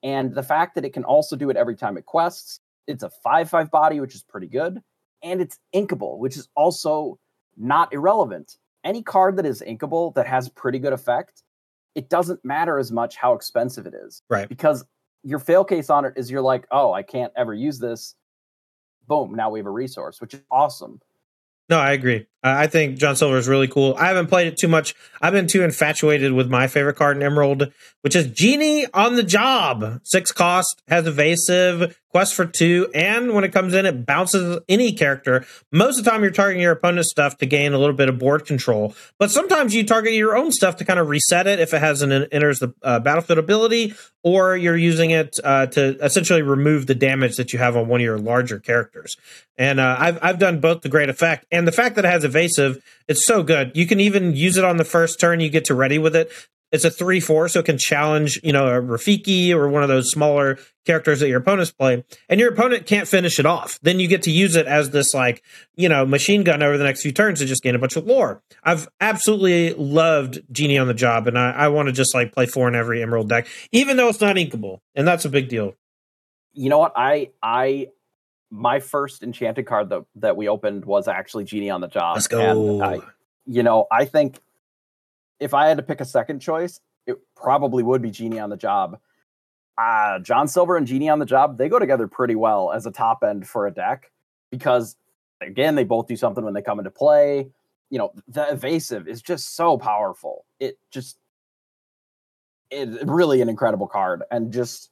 And 0.03 0.33
the 0.33 0.43
fact 0.43 0.75
that 0.75 0.85
it 0.85 0.93
can 0.93 1.03
also 1.03 1.35
do 1.35 1.49
it 1.49 1.57
every 1.57 1.75
time 1.75 1.97
it 1.97 2.05
quests, 2.05 2.61
it's 2.87 3.03
a 3.03 3.09
5 3.23 3.49
5 3.49 3.69
body, 3.69 3.99
which 3.99 4.15
is 4.15 4.23
pretty 4.23 4.47
good. 4.47 4.81
And 5.23 5.41
it's 5.41 5.59
inkable, 5.75 6.17
which 6.17 6.37
is 6.37 6.47
also 6.55 7.19
not 7.57 7.93
irrelevant. 7.93 8.57
Any 8.83 9.03
card 9.03 9.35
that 9.37 9.45
is 9.45 9.61
inkable 9.61 10.15
that 10.15 10.25
has 10.25 10.49
pretty 10.49 10.79
good 10.79 10.93
effect 10.93 11.43
it 11.95 12.09
doesn't 12.09 12.43
matter 12.43 12.77
as 12.77 12.91
much 12.91 13.15
how 13.15 13.33
expensive 13.33 13.85
it 13.85 13.93
is. 13.93 14.21
Right. 14.29 14.47
Because 14.47 14.83
your 15.23 15.39
fail 15.39 15.63
case 15.63 15.89
on 15.89 16.05
it 16.05 16.13
is 16.15 16.31
you're 16.31 16.41
like, 16.41 16.65
oh, 16.71 16.93
I 16.93 17.03
can't 17.03 17.33
ever 17.35 17.53
use 17.53 17.79
this. 17.79 18.15
Boom, 19.07 19.35
now 19.35 19.49
we 19.49 19.59
have 19.59 19.65
a 19.65 19.71
resource, 19.71 20.21
which 20.21 20.33
is 20.33 20.41
awesome. 20.51 20.99
No, 21.71 21.79
I 21.79 21.93
agree. 21.93 22.27
I 22.43 22.67
think 22.67 22.97
John 22.97 23.15
Silver 23.15 23.37
is 23.37 23.47
really 23.47 23.69
cool. 23.69 23.95
I 23.97 24.07
haven't 24.07 24.27
played 24.27 24.47
it 24.47 24.57
too 24.57 24.67
much. 24.67 24.93
I've 25.21 25.31
been 25.31 25.47
too 25.47 25.63
infatuated 25.63 26.33
with 26.33 26.49
my 26.49 26.67
favorite 26.67 26.95
card 26.95 27.15
in 27.15 27.23
Emerald, 27.23 27.71
which 28.01 28.15
is 28.15 28.27
Genie 28.27 28.87
on 28.93 29.15
the 29.15 29.23
Job. 29.23 30.01
Six 30.03 30.33
cost, 30.33 30.81
has 30.87 31.07
evasive, 31.07 31.97
quest 32.09 32.33
for 32.33 32.45
two, 32.45 32.89
and 32.93 33.33
when 33.33 33.43
it 33.43 33.53
comes 33.53 33.75
in, 33.75 33.85
it 33.85 34.07
bounces 34.07 34.59
any 34.67 34.91
character. 34.91 35.45
Most 35.71 35.99
of 35.99 36.03
the 36.03 36.09
time, 36.09 36.23
you're 36.23 36.31
targeting 36.31 36.63
your 36.63 36.71
opponent's 36.71 37.11
stuff 37.11 37.37
to 37.37 37.45
gain 37.45 37.73
a 37.73 37.77
little 37.77 37.95
bit 37.95 38.09
of 38.09 38.17
board 38.17 38.45
control, 38.45 38.95
but 39.19 39.29
sometimes 39.29 39.75
you 39.75 39.85
target 39.85 40.13
your 40.13 40.35
own 40.35 40.51
stuff 40.51 40.77
to 40.77 40.85
kind 40.85 40.99
of 40.99 41.09
reset 41.09 41.45
it 41.45 41.59
if 41.59 41.75
it 41.75 41.79
has 41.79 42.01
an 42.01 42.11
enters 42.11 42.57
the 42.57 42.73
uh, 42.81 42.99
battlefield 42.99 43.37
ability, 43.37 43.93
or 44.23 44.57
you're 44.57 44.75
using 44.75 45.11
it 45.11 45.39
uh, 45.43 45.67
to 45.67 45.97
essentially 46.03 46.41
remove 46.41 46.87
the 46.87 46.95
damage 46.95 47.37
that 47.37 47.53
you 47.53 47.59
have 47.59 47.77
on 47.77 47.87
one 47.87 48.01
of 48.01 48.03
your 48.03 48.17
larger 48.17 48.59
characters. 48.59 49.15
And 49.57 49.79
uh, 49.79 49.95
I've 49.99 50.19
I've 50.23 50.39
done 50.39 50.59
both 50.59 50.81
the 50.81 50.89
great 50.89 51.09
effect, 51.09 51.45
and 51.51 51.60
the 51.65 51.71
fact 51.71 51.95
that 51.95 52.05
it 52.05 52.09
has 52.09 52.23
evasive, 52.23 52.83
it's 53.07 53.25
so 53.25 53.43
good. 53.43 53.71
You 53.75 53.85
can 53.85 53.99
even 53.99 54.35
use 54.35 54.57
it 54.57 54.65
on 54.65 54.77
the 54.77 54.85
first 54.85 55.19
turn 55.19 55.39
you 55.39 55.49
get 55.49 55.65
to 55.65 55.75
ready 55.75 55.99
with 55.99 56.15
it 56.15 56.31
it's 56.71 56.85
a 56.85 56.89
three 56.89 57.19
four, 57.19 57.49
so 57.49 57.59
it 57.59 57.65
can 57.65 57.77
challenge 57.77 58.39
you 58.43 58.53
know 58.53 58.67
a 58.67 58.81
Rafiki 58.81 59.51
or 59.51 59.67
one 59.67 59.83
of 59.83 59.89
those 59.89 60.09
smaller 60.09 60.57
characters 60.85 61.19
that 61.19 61.27
your 61.27 61.39
opponents 61.39 61.71
play, 61.71 62.03
and 62.29 62.39
your 62.39 62.51
opponent 62.51 62.85
can't 62.85 63.07
finish 63.07 63.39
it 63.39 63.45
off. 63.45 63.77
Then 63.81 63.99
you 63.99 64.07
get 64.07 64.23
to 64.23 64.31
use 64.31 64.55
it 64.55 64.67
as 64.67 64.91
this 64.91 65.13
like 65.13 65.43
you 65.75 65.89
know 65.89 66.05
machine 66.05 66.43
gun 66.43 66.63
over 66.63 66.77
the 66.77 66.83
next 66.83 67.01
few 67.01 67.11
turns 67.11 67.39
to 67.39 67.45
just 67.45 67.61
gain 67.61 67.75
a 67.75 67.79
bunch 67.79 67.97
of 67.97 68.05
lore. 68.05 68.41
I've 68.63 68.87
absolutely 69.01 69.73
loved 69.73 70.41
Genie 70.51 70.77
on 70.77 70.87
the 70.87 70.93
job, 70.93 71.27
and 71.27 71.37
I, 71.37 71.51
I 71.51 71.67
want 71.67 71.87
to 71.87 71.91
just 71.91 72.15
like 72.15 72.33
play 72.33 72.45
four 72.45 72.67
in 72.67 72.75
every 72.75 73.01
Emerald 73.03 73.27
deck, 73.27 73.47
even 73.71 73.97
though 73.97 74.07
it's 74.07 74.21
not 74.21 74.37
inkable, 74.37 74.79
and 74.95 75.05
that's 75.05 75.25
a 75.25 75.29
big 75.29 75.49
deal. 75.49 75.75
You 76.53 76.69
know 76.69 76.79
what? 76.79 76.93
I 76.95 77.31
I 77.43 77.89
my 78.51 78.79
first 78.79 79.23
enchanted 79.23 79.65
card 79.65 79.89
that 79.89 80.03
that 80.15 80.37
we 80.37 80.47
opened 80.47 80.85
was 80.85 81.07
actually 81.07 81.45
Genie 81.45 81.69
on 81.69 81.81
the 81.81 81.87
job. 81.87 82.15
Let's 82.15 82.27
go. 82.27 82.81
I, 82.81 82.99
you 83.45 83.63
know, 83.63 83.87
I 83.89 84.05
think 84.05 84.39
if 85.39 85.53
I 85.53 85.67
had 85.67 85.77
to 85.77 85.83
pick 85.83 86.01
a 86.01 86.05
second 86.05 86.41
choice, 86.41 86.81
it 87.07 87.17
probably 87.35 87.81
would 87.81 88.01
be 88.01 88.11
Genie 88.11 88.39
on 88.39 88.49
the 88.49 88.57
Job. 88.57 88.99
Uh, 89.77 90.19
John 90.19 90.47
Silver 90.47 90.77
and 90.77 90.85
Genie 90.85 91.09
on 91.09 91.17
the 91.17 91.25
Job, 91.25 91.57
they 91.57 91.67
go 91.67 91.79
together 91.79 92.07
pretty 92.07 92.35
well 92.35 92.71
as 92.71 92.85
a 92.85 92.91
top 92.91 93.23
end 93.23 93.47
for 93.47 93.65
a 93.65 93.71
deck 93.71 94.11
because, 94.51 94.95
again, 95.41 95.73
they 95.73 95.83
both 95.83 96.07
do 96.07 96.15
something 96.15 96.43
when 96.43 96.53
they 96.53 96.61
come 96.61 96.77
into 96.77 96.91
play. 96.91 97.49
You 97.89 97.97
know, 97.97 98.13
the 98.27 98.51
evasive 98.51 99.07
is 99.07 99.21
just 99.21 99.55
so 99.55 99.77
powerful. 99.77 100.45
It 100.59 100.77
just, 100.91 101.17
it's 102.69 103.03
really 103.05 103.41
an 103.41 103.49
incredible 103.49 103.87
card. 103.87 104.21
And 104.29 104.53
just, 104.53 104.91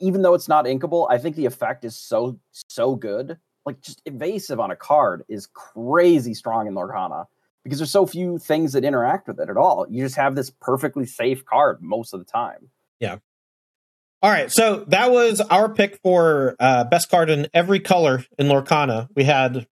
even 0.00 0.22
though 0.22 0.34
it's 0.34 0.48
not 0.48 0.64
inkable, 0.66 1.06
I 1.10 1.18
think 1.18 1.36
the 1.36 1.46
effect 1.46 1.84
is 1.84 1.96
so, 1.96 2.38
so 2.68 2.94
good. 2.94 3.38
Like, 3.64 3.80
just 3.80 4.00
evasive 4.06 4.60
on 4.60 4.70
a 4.70 4.76
card 4.76 5.24
is 5.28 5.46
crazy 5.46 6.34
strong 6.34 6.66
in 6.66 6.74
Lorcana 6.74 7.26
because 7.64 7.78
there's 7.78 7.90
so 7.90 8.06
few 8.06 8.38
things 8.38 8.74
that 8.74 8.84
interact 8.84 9.26
with 9.26 9.40
it 9.40 9.50
at 9.50 9.56
all. 9.56 9.86
You 9.90 10.04
just 10.04 10.16
have 10.16 10.36
this 10.36 10.50
perfectly 10.50 11.04
safe 11.04 11.44
card 11.44 11.82
most 11.82 12.14
of 12.14 12.20
the 12.20 12.24
time. 12.24 12.70
Yeah. 13.00 13.16
All 14.22 14.30
right, 14.30 14.50
so 14.50 14.84
that 14.88 15.10
was 15.10 15.40
our 15.40 15.68
pick 15.68 16.00
for 16.02 16.56
uh, 16.58 16.84
best 16.84 17.10
card 17.10 17.28
in 17.28 17.48
every 17.52 17.80
color 17.80 18.24
in 18.38 18.46
Lorcana. 18.46 19.08
We 19.14 19.24
had 19.24 19.66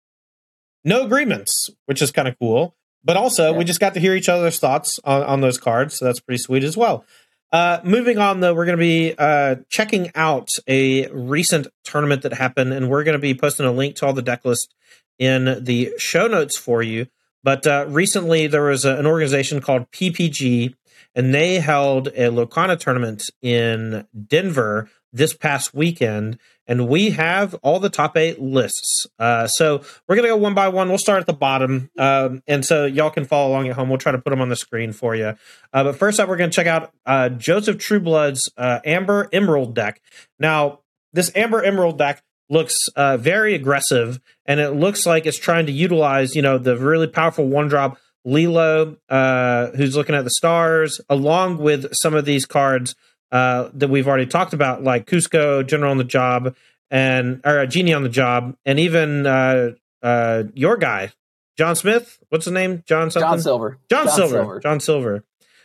no 0.85 1.05
agreements, 1.05 1.71
which 1.87 2.03
is 2.03 2.11
kind 2.11 2.27
of 2.27 2.39
cool, 2.39 2.75
but 3.05 3.17
also 3.17 3.53
yeah. 3.53 3.59
we 3.59 3.65
just 3.65 3.79
got 3.79 3.95
to 3.95 4.01
hear 4.01 4.15
each 4.15 4.29
other's 4.29 4.59
thoughts 4.59 4.99
on, 5.05 5.23
on 5.23 5.41
those 5.43 5.59
cards, 5.59 5.99
so 5.99 6.05
that's 6.05 6.21
pretty 6.21 6.43
sweet 6.43 6.65
as 6.65 6.77
well. 6.77 7.05
Uh, 7.53 7.81
moving 7.85 8.17
on, 8.17 8.41
though, 8.41 8.55
we're 8.55 8.65
going 8.65 8.79
to 8.79 8.83
be 8.83 9.15
uh, 9.19 9.57
checking 9.69 10.11
out 10.15 10.49
a 10.67 11.07
recent 11.09 11.67
tournament 11.85 12.23
that 12.23 12.33
happened, 12.33 12.73
and 12.73 12.89
we're 12.89 13.05
going 13.05 13.13
to 13.13 13.19
be 13.19 13.35
posting 13.35 13.67
a 13.67 13.73
link 13.73 13.95
to 13.97 14.07
all 14.07 14.15
the 14.15 14.23
deck 14.23 14.43
list 14.47 14.75
in 15.19 15.63
the 15.63 15.93
show 15.99 16.27
notes 16.27 16.57
for 16.57 16.83
you. 16.83 17.07
But 17.45 17.67
uh, 17.67 17.85
recently, 17.89 18.47
there 18.47 18.63
was 18.63 18.87
a, 18.87 18.97
an 18.97 19.05
organization 19.05 19.61
called 19.61 19.91
PPG, 19.91 20.75
and 21.15 21.35
they 21.35 21.57
held 21.59 22.09
a 22.09 22.31
Lorcana 22.31 22.79
tournament 22.79 23.25
in 23.43 24.07
Denver 24.27 24.89
this 25.13 25.35
past 25.35 25.75
weekend. 25.75 26.39
And 26.67 26.89
we 26.89 27.11
have 27.11 27.55
all 27.63 27.81
the 27.81 27.91
top 27.91 28.17
eight 28.17 28.41
lists. 28.41 29.07
Uh, 29.19 29.47
so 29.47 29.83
we're 30.09 30.17
going 30.17 30.27
to 30.27 30.35
go 30.35 30.37
one 30.37 30.55
by 30.55 30.69
one. 30.69 30.89
We'll 30.89 30.99
start 30.99 31.21
at 31.21 31.27
the 31.27 31.33
bottom. 31.33 31.91
Um, 31.99 32.43
and 32.47 32.65
so 32.65 32.87
y'all 32.87 33.11
can 33.11 33.25
follow 33.25 33.51
along 33.51 33.69
at 33.69 33.75
home. 33.75 33.89
We'll 33.89 33.99
try 33.99 34.13
to 34.13 34.19
put 34.19 34.31
them 34.31 34.41
on 34.41 34.49
the 34.49 34.57
screen 34.57 34.93
for 34.93 35.15
you. 35.15 35.35
Uh, 35.73 35.85
but 35.85 35.97
first 35.97 36.21
up, 36.21 36.29
we're 36.29 36.37
going 36.37 36.51
to 36.51 36.55
check 36.55 36.69
out 36.69 36.93
uh, 37.05 37.29
Joseph 37.31 37.79
Trueblood's 37.79 38.51
uh, 38.57 38.79
Amber 38.85 39.29
Emerald 39.33 39.75
deck. 39.75 40.01
Now, 40.39 40.81
this 41.13 41.31
Amber 41.35 41.63
Emerald 41.63 41.99
deck 41.99 42.23
looks 42.49 42.77
uh, 42.97 43.17
very 43.17 43.55
aggressive, 43.55 44.21
and 44.47 44.61
it 44.61 44.71
looks 44.71 45.07
like 45.07 45.27
it's 45.27 45.39
trying 45.39 45.67
to 45.67 45.73
utilize, 45.73 46.37
you 46.37 46.43
know, 46.43 46.59
the 46.59 46.77
really 46.77 47.07
powerful 47.07 47.49
one 47.49 47.69
drop 47.69 47.99
Lilo, 48.25 48.97
uh, 49.09 49.69
who's 49.69 49.97
looking 49.97 50.15
at 50.15 50.25
the 50.25 50.31
stars, 50.31 51.01
along 51.09 51.59
with 51.59 51.93
some 51.95 52.15
of 52.15 52.25
these 52.25 52.47
cards 52.47 52.95
uh, 53.33 53.71
that 53.75 53.89
we've 53.89 54.07
already 54.07 54.27
talked 54.27 54.53
about, 54.53 54.85
like 54.85 55.07
Kuzco, 55.07 55.67
General 55.67 55.91
on 55.91 55.99
the 55.99 56.05
Job, 56.05 56.55
and 56.91 57.41
or 57.45 57.61
uh, 57.61 57.67
Genie 57.67 57.95
on 57.95 58.03
the 58.03 58.09
Job, 58.09 58.57
and 58.65 58.79
even 58.79 59.27
uh, 59.27 59.71
uh, 60.03 60.45
your 60.55 60.77
guy, 60.77 61.11
John 61.57 61.75
Smith. 61.75 62.19
What's 62.29 62.45
his 62.45 62.53
name? 62.53 62.85
John 62.87 63.11
something. 63.11 63.29
John 63.29 63.41
Silver. 63.41 63.79
John, 63.89 64.07
John 64.07 64.15
Silver. 64.15 64.35
Silver. 64.35 64.61
John 64.61 64.81
Silver. 64.81 65.25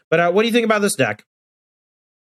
But 0.09 0.20
uh, 0.20 0.32
what 0.32 0.43
do 0.43 0.47
you 0.47 0.53
think 0.53 0.65
about 0.65 0.82
this 0.82 0.95
deck? 0.95 1.26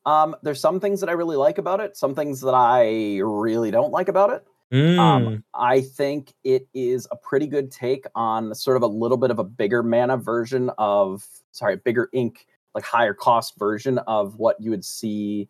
Um, 0.06 0.38
there's 0.42 0.62
some 0.62 0.80
things 0.80 1.02
that 1.02 1.10
I 1.10 1.14
really 1.14 1.36
like 1.36 1.58
about 1.58 1.82
it, 1.82 1.98
some 1.98 2.16
things 2.16 2.40
that 2.42 2.54
I 2.54 3.20
really 3.22 3.72
don't 3.72 3.92
like 3.92 4.08
about 4.08 4.30
it. 4.30 4.48
Mm. 4.74 4.98
Um, 4.98 5.44
I 5.54 5.82
think 5.82 6.34
it 6.46 6.68
is 6.74 7.08
a 7.12 7.18
pretty 7.18 7.48
good 7.48 7.72
take 7.72 8.06
on 8.16 8.56
sort 8.56 8.78
of 8.78 8.84
a 8.84 8.88
little 8.88 9.18
bit 9.18 9.32
of 9.32 9.40
a 9.40 9.44
bigger 9.44 9.84
mana 9.84 10.16
version 10.16 10.72
of, 10.78 11.26
sorry, 11.52 11.76
bigger 11.76 12.10
ink, 12.14 12.46
like 12.76 12.84
higher 12.84 13.13
cost 13.13 13.57
version 13.57 13.97
of 13.99 14.38
what 14.38 14.59
you 14.59 14.70
would 14.72 14.86
see 14.86 15.47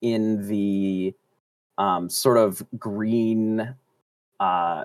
in 0.00 0.46
the 0.48 1.14
um, 1.78 2.08
sort 2.08 2.38
of 2.38 2.62
green 2.78 3.74
uh, 4.38 4.84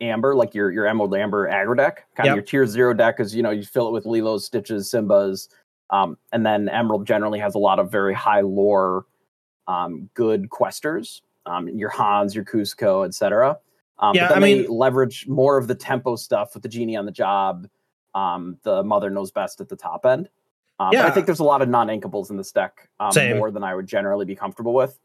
amber, 0.00 0.34
like 0.34 0.54
your 0.54 0.70
your 0.70 0.86
emerald 0.86 1.14
amber 1.14 1.48
aggro 1.48 1.76
deck, 1.76 2.06
kind 2.16 2.26
yep. 2.26 2.32
of 2.32 2.36
your 2.36 2.44
tier 2.44 2.66
zero 2.66 2.94
deck, 2.94 3.16
because 3.16 3.34
you 3.34 3.42
know 3.42 3.50
you 3.50 3.64
fill 3.64 3.88
it 3.88 3.92
with 3.92 4.04
Lilos, 4.04 4.40
Stitches, 4.40 4.90
Simbas, 4.90 5.48
um, 5.90 6.16
and 6.32 6.44
then 6.44 6.68
Emerald 6.68 7.06
generally 7.06 7.38
has 7.38 7.54
a 7.54 7.58
lot 7.58 7.78
of 7.78 7.90
very 7.90 8.14
high 8.14 8.40
lore, 8.40 9.06
um, 9.68 10.08
good 10.14 10.50
questers, 10.50 11.22
um, 11.46 11.68
your 11.68 11.90
Hans, 11.90 12.34
your 12.34 12.44
Kuzco, 12.44 13.06
etc. 13.06 13.58
Um, 14.00 14.14
yeah, 14.14 14.32
I 14.32 14.40
mean, 14.40 14.66
leverage 14.68 15.28
more 15.28 15.56
of 15.56 15.68
the 15.68 15.74
tempo 15.74 16.16
stuff 16.16 16.54
with 16.54 16.62
the 16.62 16.68
genie 16.68 16.96
on 16.96 17.06
the 17.06 17.12
job. 17.12 17.68
Um, 18.14 18.58
the 18.62 18.82
mother 18.82 19.10
knows 19.10 19.30
best 19.30 19.60
at 19.60 19.68
the 19.68 19.76
top 19.76 20.06
end. 20.06 20.28
Um, 20.78 20.90
yeah. 20.92 21.06
I 21.06 21.10
think 21.10 21.26
there's 21.26 21.40
a 21.40 21.44
lot 21.44 21.62
of 21.62 21.68
non-inkables 21.68 22.30
in 22.30 22.36
this 22.36 22.50
deck, 22.50 22.88
um, 22.98 23.12
more 23.36 23.50
than 23.50 23.62
I 23.62 23.74
would 23.74 23.86
generally 23.86 24.24
be 24.24 24.34
comfortable 24.34 24.74
with. 24.74 24.98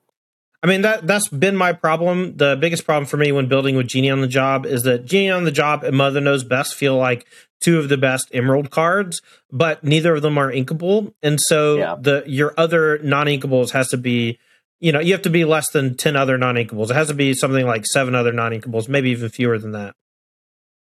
I 0.62 0.68
mean 0.68 0.82
that 0.82 1.08
that's 1.08 1.30
been 1.30 1.56
my 1.56 1.72
problem. 1.72 2.36
The 2.36 2.58
biggest 2.60 2.84
problem 2.86 3.06
for 3.06 3.16
me 3.16 3.32
when 3.32 3.48
building 3.48 3.78
with 3.78 3.88
Genie 3.88 4.10
on 4.10 4.20
the 4.20 4.28
Job 4.28 4.66
is 4.66 4.84
that 4.84 5.06
Genie 5.06 5.30
on 5.30 5.46
the 5.46 5.52
Job 5.52 5.86
and 5.86 5.96
Mother 5.96 6.20
Knows 6.20 6.44
Best 6.44 6.76
feel 6.76 6.98
like 6.98 7.26
two 7.62 7.80
of 7.80 7.88
the 7.88 7.98
best 7.98 8.30
Emerald 8.34 8.70
cards, 8.70 9.22
but 9.52 9.84
neither 9.84 10.16
of 10.16 10.22
them 10.22 10.38
are 10.38 10.52
inkable. 10.52 11.14
And 11.24 11.40
so 11.40 11.78
yeah. 11.78 11.96
the 12.00 12.24
your 12.26 12.54
other 12.58 13.00
non-inkables 13.00 13.72
has 13.72 13.88
to 13.90 13.98
be, 13.98 14.38
you 14.80 14.92
know, 14.92 15.00
you 15.00 15.14
have 15.14 15.22
to 15.24 15.30
be 15.30 15.46
less 15.46 15.70
than 15.72 15.96
10 15.96 16.16
other 16.16 16.38
non-inkables. 16.38 16.90
It 16.90 16.96
has 16.96 17.08
to 17.08 17.14
be 17.14 17.34
something 17.34 17.66
like 17.66 17.86
seven 17.86 18.14
other 18.14 18.34
non-inkables, 18.34 18.90
maybe 18.90 19.12
even 19.12 19.30
fewer 19.30 19.58
than 19.58 19.72
that. 19.72 19.96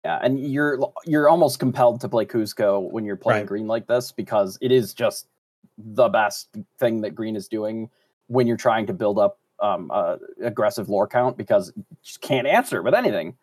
Yeah, 0.07 0.19
and 0.21 0.39
you're 0.39 0.79
you're 1.05 1.27
almost 1.27 1.59
compelled 1.59 1.99
to 1.99 2.07
play 2.07 2.25
Kuzco 2.25 2.89
when 2.91 3.03
you're 3.03 3.17
playing 3.17 3.41
right. 3.41 3.45
green 3.45 3.67
like 3.67 3.87
this 3.87 4.13
because 4.13 4.57
it 4.61 4.71
is 4.71 4.93
just 4.93 5.27
the 5.77 6.07
best 6.07 6.47
thing 6.79 7.01
that 7.01 7.13
green 7.13 7.35
is 7.35 7.49
doing 7.49 7.89
when 8.27 8.47
you're 8.47 8.55
trying 8.55 8.85
to 8.85 8.93
build 8.93 9.19
up 9.19 9.37
um, 9.59 9.91
uh, 9.93 10.15
aggressive 10.41 10.87
lore 10.87 11.09
count 11.09 11.35
because 11.35 11.73
you 11.75 11.83
just 12.01 12.21
can't 12.21 12.47
answer 12.47 12.81
with 12.81 12.93
anything. 12.93 13.35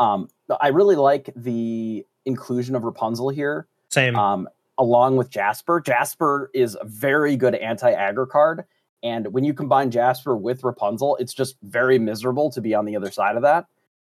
Um, 0.00 0.28
I 0.60 0.68
really 0.68 0.96
like 0.96 1.30
the 1.36 2.04
inclusion 2.24 2.74
of 2.74 2.82
Rapunzel 2.82 3.28
here. 3.28 3.68
Same. 3.88 4.16
Um, 4.16 4.48
along 4.76 5.18
with 5.18 5.30
Jasper. 5.30 5.80
Jasper 5.80 6.50
is 6.52 6.76
a 6.80 6.84
very 6.84 7.36
good 7.36 7.54
anti 7.54 7.94
aggro 7.94 8.28
card. 8.28 8.64
And 9.04 9.32
when 9.32 9.44
you 9.44 9.54
combine 9.54 9.92
Jasper 9.92 10.36
with 10.36 10.64
Rapunzel, 10.64 11.14
it's 11.20 11.32
just 11.32 11.58
very 11.62 12.00
miserable 12.00 12.50
to 12.50 12.60
be 12.60 12.74
on 12.74 12.86
the 12.86 12.96
other 12.96 13.12
side 13.12 13.36
of 13.36 13.42
that. 13.42 13.66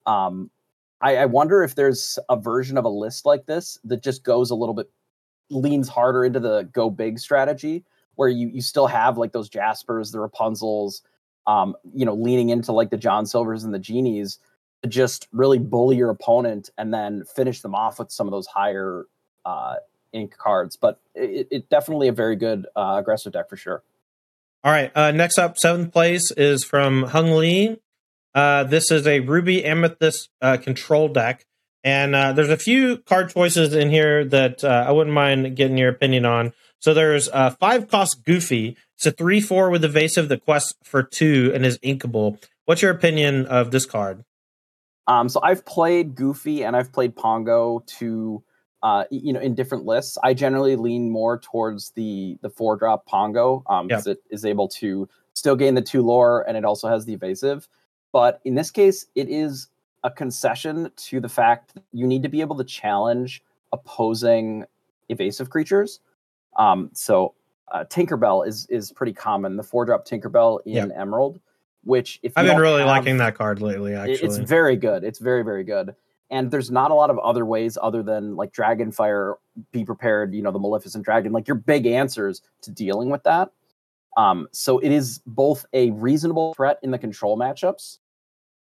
Um, 0.05 0.49
I, 1.01 1.17
I 1.17 1.25
wonder 1.25 1.63
if 1.63 1.75
there's 1.75 2.19
a 2.27 2.35
version 2.35 2.77
of 2.77 2.85
a 2.85 2.89
list 2.89 3.25
like 3.25 3.45
this 3.45 3.79
that 3.85 4.03
just 4.03 4.23
goes 4.23 4.51
a 4.51 4.55
little 4.55 4.75
bit 4.75 4.89
leans 5.49 5.89
harder 5.89 6.23
into 6.23 6.39
the 6.39 6.69
go 6.71 6.89
big 6.89 7.19
strategy 7.19 7.83
where 8.15 8.29
you 8.29 8.49
you 8.49 8.61
still 8.61 8.87
have 8.87 9.17
like 9.17 9.31
those 9.31 9.49
Jaspers, 9.49 10.11
the 10.11 10.17
Rapunzels, 10.17 11.01
um, 11.47 11.75
you 11.93 12.05
know, 12.05 12.13
leaning 12.13 12.49
into 12.49 12.71
like 12.73 12.89
the 12.89 12.97
John 12.97 13.25
Silvers 13.25 13.63
and 13.63 13.73
the 13.73 13.79
Genies 13.79 14.39
to 14.83 14.89
just 14.89 15.27
really 15.31 15.57
bully 15.57 15.95
your 15.95 16.09
opponent 16.09 16.69
and 16.77 16.93
then 16.93 17.23
finish 17.23 17.61
them 17.61 17.73
off 17.73 17.97
with 17.97 18.11
some 18.11 18.27
of 18.27 18.31
those 18.31 18.47
higher 18.47 19.05
uh, 19.45 19.75
ink 20.11 20.35
cards. 20.37 20.75
But 20.75 20.99
it, 21.15 21.47
it 21.49 21.69
definitely 21.69 22.09
a 22.09 22.13
very 22.13 22.35
good 22.35 22.67
uh, 22.75 22.97
aggressive 22.99 23.33
deck 23.33 23.49
for 23.49 23.57
sure. 23.57 23.83
All 24.63 24.71
right. 24.71 24.91
Uh, 24.93 25.11
next 25.11 25.37
up, 25.37 25.57
seventh 25.57 25.93
place 25.93 26.31
is 26.31 26.65
from 26.65 27.03
Hung 27.03 27.31
Lee. 27.31 27.77
Uh, 28.39 28.63
this 28.63 28.89
is 28.89 29.05
a 29.05 29.19
Ruby 29.19 29.65
Amethyst 29.65 30.29
uh, 30.41 30.55
control 30.55 31.09
deck. 31.09 31.45
And 31.83 32.15
uh, 32.15 32.31
there's 32.31 32.49
a 32.49 32.55
few 32.55 32.99
card 32.99 33.31
choices 33.31 33.73
in 33.73 33.89
here 33.89 34.23
that 34.23 34.63
uh, 34.63 34.85
I 34.87 34.91
wouldn't 34.91 35.13
mind 35.13 35.57
getting 35.57 35.77
your 35.77 35.89
opinion 35.89 36.25
on. 36.25 36.53
So 36.79 36.93
there's 36.93 37.27
uh, 37.27 37.49
five 37.49 37.89
cost 37.89 38.23
Goofy. 38.23 38.77
It's 38.95 39.05
a 39.05 39.11
three 39.11 39.41
four 39.41 39.69
with 39.69 39.83
evasive. 39.83 40.29
The 40.29 40.37
quest 40.37 40.77
for 40.85 41.03
two 41.03 41.51
and 41.53 41.65
is 41.65 41.79
inkable. 41.79 42.41
What's 42.63 42.81
your 42.81 42.91
opinion 42.91 43.45
of 43.45 43.71
this 43.71 43.85
card? 43.85 44.23
Um, 45.05 45.27
so 45.27 45.41
I've 45.43 45.65
played 45.65 46.15
Goofy 46.15 46.63
and 46.63 46.77
I've 46.77 46.93
played 46.93 47.17
Pongo 47.17 47.83
to 47.97 48.41
uh, 48.81 49.03
you 49.11 49.33
know 49.33 49.41
in 49.41 49.53
different 49.53 49.83
lists. 49.83 50.17
I 50.23 50.33
generally 50.33 50.77
lean 50.77 51.11
more 51.11 51.39
towards 51.39 51.91
the 51.91 52.37
the 52.41 52.49
four 52.49 52.77
drop 52.77 53.05
Pongo 53.05 53.65
because 53.85 54.07
um, 54.07 54.13
it 54.13 54.19
is 54.31 54.45
able 54.45 54.69
to 54.79 55.09
still 55.33 55.57
gain 55.57 55.75
the 55.75 55.81
two 55.81 56.03
lore 56.03 56.45
and 56.47 56.55
it 56.55 56.63
also 56.63 56.87
has 56.87 57.03
the 57.03 57.13
evasive. 57.13 57.67
But 58.12 58.41
in 58.45 58.55
this 58.55 58.72
case, 58.72 59.05
it 59.16 59.30
is 59.30 59.68
a 60.03 60.10
concession 60.10 60.91
to 60.95 61.20
the 61.20 61.30
fact 61.30 61.74
that 61.76 61.84
you 61.91 62.07
need 62.07 62.24
to 62.24 62.30
be 62.30 62.41
able 62.41 62.55
to 62.57 62.64
challenge 62.64 63.43
opposing 63.72 64.66
evasive 65.10 65.49
creatures. 65.49 65.99
Um, 66.57 66.89
so 66.93 67.34
uh, 67.72 67.84
Tinkerbell 67.86 68.47
is 68.47 68.66
is 68.68 68.91
pretty 68.91 69.14
common. 69.14 69.57
The 69.57 69.64
four 69.64 69.86
drop 69.86 70.05
Tinkerbell 70.07 70.60
in 70.66 70.74
Yep. 70.74 70.91
Emerald, 70.95 71.39
which 71.84 72.20
if 72.24 72.34
I've 72.36 72.45
been 72.47 72.57
really 72.57 72.80
have- 72.80 72.88
liking 72.88 73.18
that 73.18 73.36
card 73.36 73.62
lately. 73.62 73.93
Actually, 73.95 74.28
it's 74.28 74.38
very 74.38 74.76
good. 74.76 75.03
It's 75.03 75.20
very 75.20 75.43
very 75.43 75.64
good. 75.64 75.95
And 76.32 76.51
there's 76.51 76.70
not 76.70 76.91
a 76.91 76.93
lot 76.93 77.10
of 77.10 77.18
other 77.20 77.43
ways 77.43 77.76
other 77.82 78.03
than 78.03 78.36
like 78.36 78.53
Dragonfire. 78.53 79.36
Be 79.72 79.84
prepared. 79.84 80.34
You 80.34 80.41
know 80.41 80.51
the 80.51 80.60
Maleficent 80.60 81.03
Dragon. 81.03 81.32
Like 81.32 81.47
your 81.47 81.55
big 81.55 81.86
answers 81.86 82.41
to 82.62 82.72
dealing 82.72 83.10
with 83.10 83.24
that. 83.24 83.49
Um, 84.20 84.49
so 84.51 84.80
it 84.80 84.91
is 84.91 85.22
both 85.26 85.65
a 85.72 85.91
reasonable 85.91 86.53
threat 86.53 86.78
in 86.84 86.91
the 86.91 86.97
control 86.97 87.38
matchups, 87.38 87.99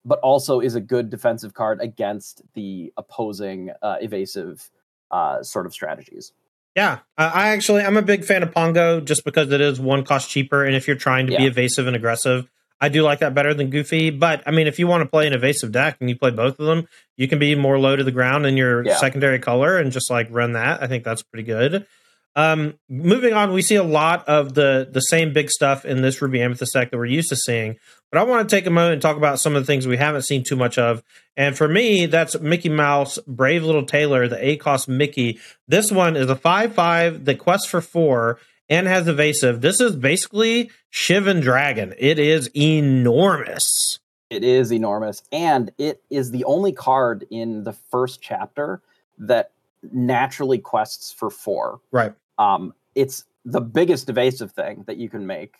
but 0.03 0.19
also 0.21 0.61
is 0.61 0.75
a 0.75 0.81
good 0.81 1.11
defensive 1.11 1.53
card 1.53 1.81
against 1.83 2.41
the 2.55 2.91
opposing 2.97 3.71
uh, 3.83 3.97
evasive 4.01 4.71
uh, 5.11 5.43
sort 5.43 5.67
of 5.67 5.75
strategies. 5.75 6.33
Yeah, 6.75 7.01
I 7.19 7.49
actually 7.49 7.83
I'm 7.83 7.99
a 7.99 8.03
big 8.03 8.25
fan 8.25 8.43
of 8.43 8.51
Pongo 8.53 9.01
just 9.01 9.27
because 9.27 9.53
it 9.53 9.61
is 9.61 9.79
one 9.79 10.05
cost 10.05 10.31
cheaper, 10.31 10.65
and 10.65 10.75
if 10.75 10.87
you're 10.87 10.97
trying 10.97 11.27
to 11.27 11.37
be 11.37 11.45
evasive 11.47 11.87
and 11.87 11.95
aggressive, 11.95 12.49
I 12.81 12.89
do 12.89 13.03
like 13.03 13.19
that 13.19 13.35
better 13.35 13.53
than 13.53 13.69
Goofy. 13.69 14.09
But 14.09 14.43
I 14.47 14.53
mean, 14.53 14.67
if 14.67 14.79
you 14.79 14.87
want 14.87 15.03
to 15.03 15.09
play 15.09 15.27
an 15.27 15.35
evasive 15.35 15.71
deck 15.71 15.99
and 16.01 16.09
you 16.09 16.17
play 16.17 16.31
both 16.31 16.59
of 16.59 16.65
them, 16.65 16.89
you 17.19 17.29
can 17.29 17.39
be 17.39 17.55
more 17.55 17.79
low 17.79 17.95
to 17.95 18.03
the 18.03 18.11
ground 18.11 18.47
in 18.47 18.57
your 18.57 18.87
Yeah. 18.87 18.97
secondary 18.97 19.39
color 19.39 19.77
and 19.77 19.93
just 19.93 20.11
like 20.11 20.29
run 20.31 20.53
that. 20.55 20.83
I 20.83 20.87
think 20.87 21.05
that's 21.05 21.23
pretty 21.23 21.45
good. 21.45 21.87
Um, 22.35 22.79
moving 22.89 23.35
on, 23.35 23.53
we 23.53 23.63
see 23.63 23.75
a 23.75 23.83
lot 23.83 24.27
of 24.27 24.55
the 24.55 24.89
the 24.91 25.01
same 25.01 25.33
big 25.33 25.51
stuff 25.51 25.85
in 25.85 26.01
this 26.01 26.23
Ruby 26.23 26.41
Amethyst 26.41 26.73
deck 26.73 26.91
that 26.91 26.97
we're 26.97 27.05
used 27.05 27.29
to 27.29 27.37
seeing. 27.37 27.77
But 28.11 28.21
I 28.21 28.25
want 28.25 28.49
to 28.49 28.57
take 28.57 28.67
a 28.67 28.71
moment 28.71 28.95
and 28.95 29.03
talk 29.03 29.17
about 29.17 29.41
some 29.41 29.55
of 29.55 29.63
the 29.63 29.67
things 29.67 29.87
we 29.87 29.97
haven't 29.97 30.23
seen 30.23 30.45
too 30.45 30.57
much 30.57 30.79
of. 30.79 31.03
And 31.37 31.57
for 31.57 31.69
me, 31.69 32.07
that's 32.07 32.39
Mickey 32.41 32.69
Mouse, 32.69 33.19
Brave 33.27 33.65
Little 33.65 33.85
Tailor, 33.85 34.29
the 34.29 34.47
A 34.47 34.57
cost 34.57 34.89
Mickey. 34.89 35.41
This 35.67 35.91
one 35.91 36.17
is 36.17 36.29
a 36.29 36.37
5 36.37 36.75
5 36.75 37.25
that 37.25 37.39
quests 37.39 37.69
for 37.69 37.81
four 37.81 38.39
and 38.69 38.87
has 38.87 39.09
evasive. 39.09 39.61
This 39.61 39.81
is 39.81 39.97
basically 39.97 40.71
Shivan 40.93 41.43
Dragon. 41.43 41.95
It 41.99 42.19
is 42.19 42.51
enormous. 42.57 43.99
It 44.31 44.45
is 44.45 44.73
enormous, 44.73 45.23
and 45.31 45.73
it 45.77 46.03
is 46.09 46.31
the 46.31 46.45
only 46.45 46.73
card 46.73 47.27
in 47.31 47.65
the 47.65 47.75
first 47.75 48.23
chapter 48.23 48.81
that 49.19 49.53
naturally 49.83 50.59
quests 50.59 51.13
for 51.13 51.29
four. 51.29 51.81
Right. 51.91 52.15
Um, 52.43 52.75
it's 52.95 53.25
the 53.45 53.61
biggest 53.61 54.09
evasive 54.09 54.53
thing 54.53 54.85
that 54.87 54.97
you 54.97 55.09
can 55.09 55.27
make 55.27 55.55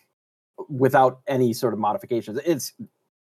without 0.69 1.19
any 1.27 1.53
sort 1.53 1.73
of 1.73 1.79
modifications. 1.79 2.39
It's 2.45 2.73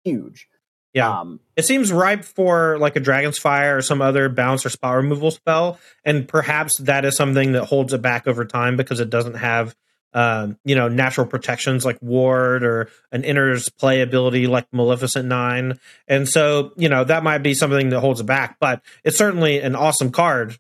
huge. 0.05 0.49
Yeah. 0.93 1.21
Um, 1.21 1.41
It 1.57 1.65
seems 1.65 1.91
ripe 1.91 2.25
for 2.25 2.79
like 2.79 2.97
a 2.97 3.01
Dragon's 3.01 3.39
Fire 3.39 3.79
or 3.79 3.83
some 3.83 4.03
other 4.03 4.29
bounce 4.29 4.67
or 4.67 4.69
spell 4.69 4.95
removal 4.95 5.31
spell. 5.31 5.79
And 6.05 6.29
perhaps 6.29 6.77
that 6.79 7.05
is 7.05 7.17
something 7.17 7.53
that 7.53 7.65
holds 7.65 7.95
it 7.95 8.03
back 8.03 8.27
over 8.27 8.45
time 8.45 8.77
because 8.77 9.01
it 9.01 9.09
doesn't 9.09 9.35
have 9.35 9.75
um, 10.15 10.59
you 10.65 10.75
know, 10.75 10.89
natural 10.89 11.27
protections 11.27 11.85
like 11.85 11.99
Ward 12.03 12.65
or 12.65 12.91
an 13.13 13.25
enters 13.25 13.69
play 13.71 14.03
ability 14.03 14.47
like 14.47 14.67
Maleficent 14.73 15.27
Nine. 15.27 15.79
And 16.07 16.29
so, 16.29 16.73
you 16.77 16.89
know, 16.89 17.05
that 17.05 17.23
might 17.23 17.39
be 17.39 17.55
something 17.55 17.89
that 17.91 18.01
holds 18.01 18.21
it 18.21 18.27
back, 18.27 18.59
but 18.61 18.83
it's 19.05 19.17
certainly 19.17 19.61
an 19.61 19.75
awesome 19.75 20.13
card. 20.13 20.59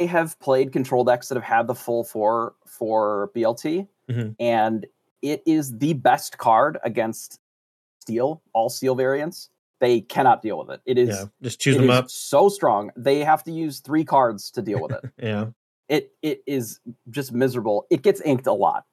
I 0.00 0.04
have 0.04 0.38
played 0.40 0.72
control 0.72 1.04
decks 1.04 1.28
that 1.28 1.36
have 1.36 1.44
had 1.44 1.66
the 1.66 1.74
full 1.74 2.04
four 2.04 2.54
for 2.66 3.30
BLT, 3.34 3.88
Mhm. 4.10 4.36
and 4.38 4.86
it 5.22 5.42
is 5.46 5.76
the 5.78 5.94
best 5.94 6.38
card 6.38 6.78
against 6.84 7.40
steel, 8.00 8.42
all 8.52 8.68
steel 8.68 8.94
variants. 8.94 9.48
They 9.80 10.00
cannot 10.00 10.42
deal 10.42 10.58
with 10.58 10.70
it. 10.70 10.80
It 10.86 10.98
is 10.98 11.08
Yeah. 11.10 11.24
Just 11.42 11.60
choose 11.60 11.76
them 11.76 11.90
up. 11.90 12.10
so 12.10 12.48
strong. 12.48 12.90
They 12.96 13.24
have 13.24 13.42
to 13.44 13.52
use 13.52 13.80
three 13.80 14.04
cards 14.04 14.50
to 14.52 14.62
deal 14.62 14.80
with 14.80 14.92
it. 14.92 15.04
Yeah. 15.22 15.46
it 15.88 16.12
it 16.22 16.42
is 16.46 16.80
just 17.10 17.32
miserable. 17.32 17.86
It 17.90 18.02
gets 18.02 18.20
inked 18.22 18.46
a 18.46 18.52
lot. 18.52 18.84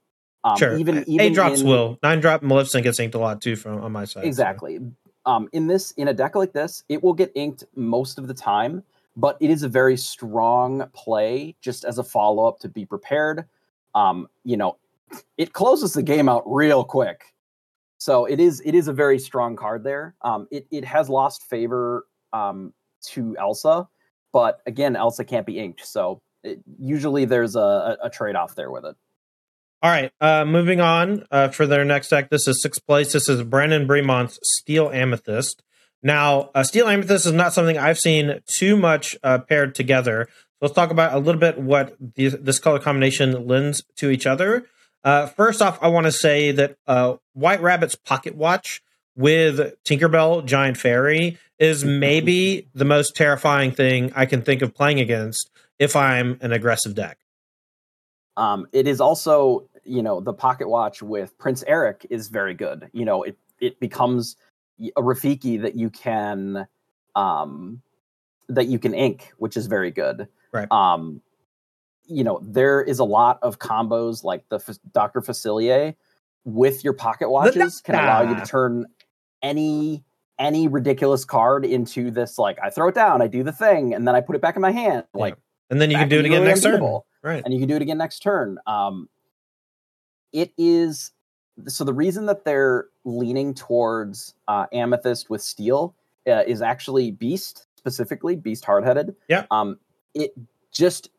Um, 0.44 0.58
sure. 0.58 0.78
Even 0.78 1.04
even 1.08 1.28
eight 1.28 1.34
drops 1.34 1.62
in- 1.62 1.68
will. 1.68 1.98
Nine 2.04 2.20
drop 2.20 2.42
Maleficent 2.44 2.84
gets 2.84 3.00
inked 3.00 3.16
a 3.16 3.20
lot 3.20 3.42
too 3.42 3.56
from 3.56 3.82
on 3.82 3.92
my 3.92 4.06
side. 4.06 4.24
so. 4.24 4.28
exactly. 4.28 4.80
Um, 5.26 5.48
in 5.54 5.68
this 5.68 5.92
in 5.92 6.08
a 6.10 6.14
deck 6.14 6.36
like 6.36 6.52
this, 6.54 6.84
it 6.90 7.02
will 7.02 7.14
get 7.14 7.32
inked 7.36 7.64
most 7.76 8.18
of 8.18 8.28
the 8.28 8.34
time, 8.34 8.84
but 9.16 9.38
it 9.40 9.50
is 9.50 9.64
a 9.64 9.70
very 9.70 9.98
strong 9.98 10.90
play 10.94 11.56
just 11.62 11.86
as 11.86 11.98
a 11.98 12.04
follow 12.04 12.48
up 12.48 12.60
to 12.60 12.70
be 12.70 12.86
prepared. 12.86 13.46
Um, 13.94 14.28
you 14.44 14.58
know, 14.58 14.78
it 15.38 15.54
closes 15.54 15.94
the 15.94 16.04
game 16.04 16.28
out 16.28 16.44
real 16.46 16.84
quick. 16.84 17.34
So 17.98 18.26
it 18.26 18.40
is 18.40 18.62
it 18.66 18.76
is 18.76 18.88
a 18.88 18.94
very 18.94 19.20
strong 19.20 19.56
card 19.56 19.84
there. 19.84 20.16
Um, 20.22 20.48
it 20.52 20.68
it 20.72 20.84
has 20.84 21.10
lost 21.10 21.44
favor 21.44 22.06
um, 22.34 22.74
to 23.12 23.38
Elsa, 23.40 23.88
but 24.34 24.60
again, 24.66 24.96
Elsa 24.96 25.24
can't 25.24 25.46
be 25.46 25.60
inked, 25.60 25.86
so 25.86 26.22
it, 26.44 26.60
usually 26.78 27.24
there's 27.24 27.56
a, 27.56 27.98
a, 28.04 28.10
trade 28.10 28.36
off 28.36 28.56
there 28.56 28.70
with 28.70 28.84
it. 28.84 28.96
All 29.82 29.90
right, 29.90 30.12
uh, 30.20 30.44
moving 30.44 30.82
on 30.82 31.26
uh, 31.32 31.50
for 31.50 31.66
their 31.66 31.86
next 31.86 32.10
deck. 32.10 32.30
This 32.30 32.46
is 32.48 32.62
sixth 32.62 32.86
place. 32.86 33.14
This 33.14 33.30
is 33.30 33.44
Brandon 33.44 33.88
Bremont's 33.88 34.38
Steel 34.44 34.90
Amethyst. 34.90 35.64
Now, 36.04 36.50
uh, 36.54 36.64
Steel 36.64 36.88
Amethyst 36.88 37.26
is 37.26 37.32
not 37.32 37.54
something 37.54 37.78
I've 37.78 37.98
seen 37.98 38.42
too 38.46 38.76
much 38.76 39.16
uh, 39.24 39.40
paired 39.40 39.74
together. 39.74 40.28
So 40.30 40.58
let's 40.62 40.76
talk 40.76 40.92
about 40.92 41.14
a 41.14 41.20
little 41.20 41.40
bit 41.40 41.58
what 41.58 41.96
the, 42.00 42.28
this 42.28 42.60
color 42.60 42.80
combination 42.80 43.48
lends 43.48 43.84
to 43.96 44.10
each 44.10 44.28
other. 44.28 44.66
Uh, 45.04 45.28
first 45.28 45.62
off, 45.62 45.80
I 45.82 45.88
want 45.88 46.06
to 46.06 46.12
say 46.12 46.52
that 46.52 46.78
uh, 46.88 47.16
White 47.34 47.62
Rabbit's 47.62 47.96
Pocket 47.96 48.36
Watch 48.36 48.84
with 49.16 49.74
Tinkerbell 49.84 50.46
Giant 50.46 50.78
Fairy 50.78 51.38
is 51.58 51.86
maybe 51.86 52.68
the 52.74 52.86
most 52.86 53.16
terrifying 53.16 53.72
thing 53.72 54.12
I 54.16 54.26
can 54.26 54.42
think 54.42 54.62
of 54.62 54.74
playing 54.74 55.00
against 55.00 55.50
if 55.80 55.96
I'm 55.96 56.38
an 56.42 56.52
aggressive 56.52 56.96
deck. 56.96 57.18
Um, 58.36 58.68
it 58.74 58.88
is 58.88 59.00
also, 59.00 59.70
you 59.84 60.02
know, 60.02 60.20
the 60.20 60.34
pocket 60.34 60.68
watch 60.68 61.02
with 61.02 61.38
Prince 61.38 61.64
Eric 61.68 62.06
is 62.10 62.30
very 62.30 62.54
good. 62.54 62.90
You 62.92 63.06
know, 63.06 63.24
it 63.24 63.38
it 63.60 63.80
becomes 63.80 64.36
a 64.96 65.02
Rafiki 65.02 65.62
that 65.62 65.76
you 65.76 65.90
can 65.90 66.68
um 67.16 67.82
that 68.50 68.68
you 68.68 68.80
can 68.80 68.94
ink, 68.94 69.32
which 69.38 69.56
is 69.58 69.68
very 69.68 69.92
good. 69.92 70.28
Right. 70.52 70.72
Um, 70.72 71.22
you 72.06 72.24
know, 72.24 72.40
there 72.44 72.82
is 72.82 73.00
a 73.00 73.04
lot 73.04 73.40
of 73.42 73.60
combos 73.60 74.24
like 74.24 74.48
the 74.50 74.58
F- 74.58 74.78
Dr. 74.92 75.22
Facilier 75.22 75.96
with 76.46 76.84
your 76.84 76.94
pocket 76.94 77.30
watches 77.30 77.80
can 77.82 77.96
allow 77.96 78.22
you 78.22 78.36
to 78.36 78.46
turn 78.46 78.86
any 79.42 80.04
any 80.40 80.68
ridiculous 80.68 81.24
card 81.24 81.64
into 81.64 82.12
this 82.12 82.38
like 82.38 82.58
I 82.62 82.70
throw 82.70 82.90
it 82.90 82.96
down, 82.96 83.22
I 83.22 83.28
do 83.28 83.44
the 83.44 83.52
thing, 83.52 83.94
and 83.94 84.08
then 84.08 84.16
I 84.16 84.22
put 84.22 84.36
it 84.36 84.42
back 84.42 84.56
in 84.56 84.62
my 84.62 84.72
hand. 84.72 85.06
Yeah. 85.16 85.22
Like 85.22 85.38
And 85.70 85.80
then 85.80 85.90
you 85.92 85.98
can 85.98 86.10
do 86.10 86.20
it 86.20 86.26
again 86.26 86.42
immediately 86.44 86.72
next 86.72 86.82
turn. 86.82 87.00
Right. 87.22 87.42
and 87.46 87.54
you 87.54 87.60
can 87.60 87.70
do 87.70 87.76
it 87.78 87.82
again 87.82 87.98
next 87.98 88.20
turn. 88.20 88.58
Um, 88.68 89.08
it 90.34 90.52
is 90.58 91.12
so 91.68 91.84
the 91.84 91.94
reason 91.94 92.26
that 92.28 92.46
they're 92.46 92.86
leaning 93.06 93.54
towards 93.54 94.34
uh, 94.48 94.66
amethyst 94.74 95.30
with 95.30 95.42
steel 95.42 95.94
uh, 96.28 96.44
is 96.48 96.62
actually 96.62 97.12
beast 97.12 97.68
specifically 97.78 98.36
beast 98.36 98.64
hardheaded. 98.66 99.16
Yeah. 99.28 99.46
Um, 99.52 99.78
it 100.14 100.34
just 100.72 101.10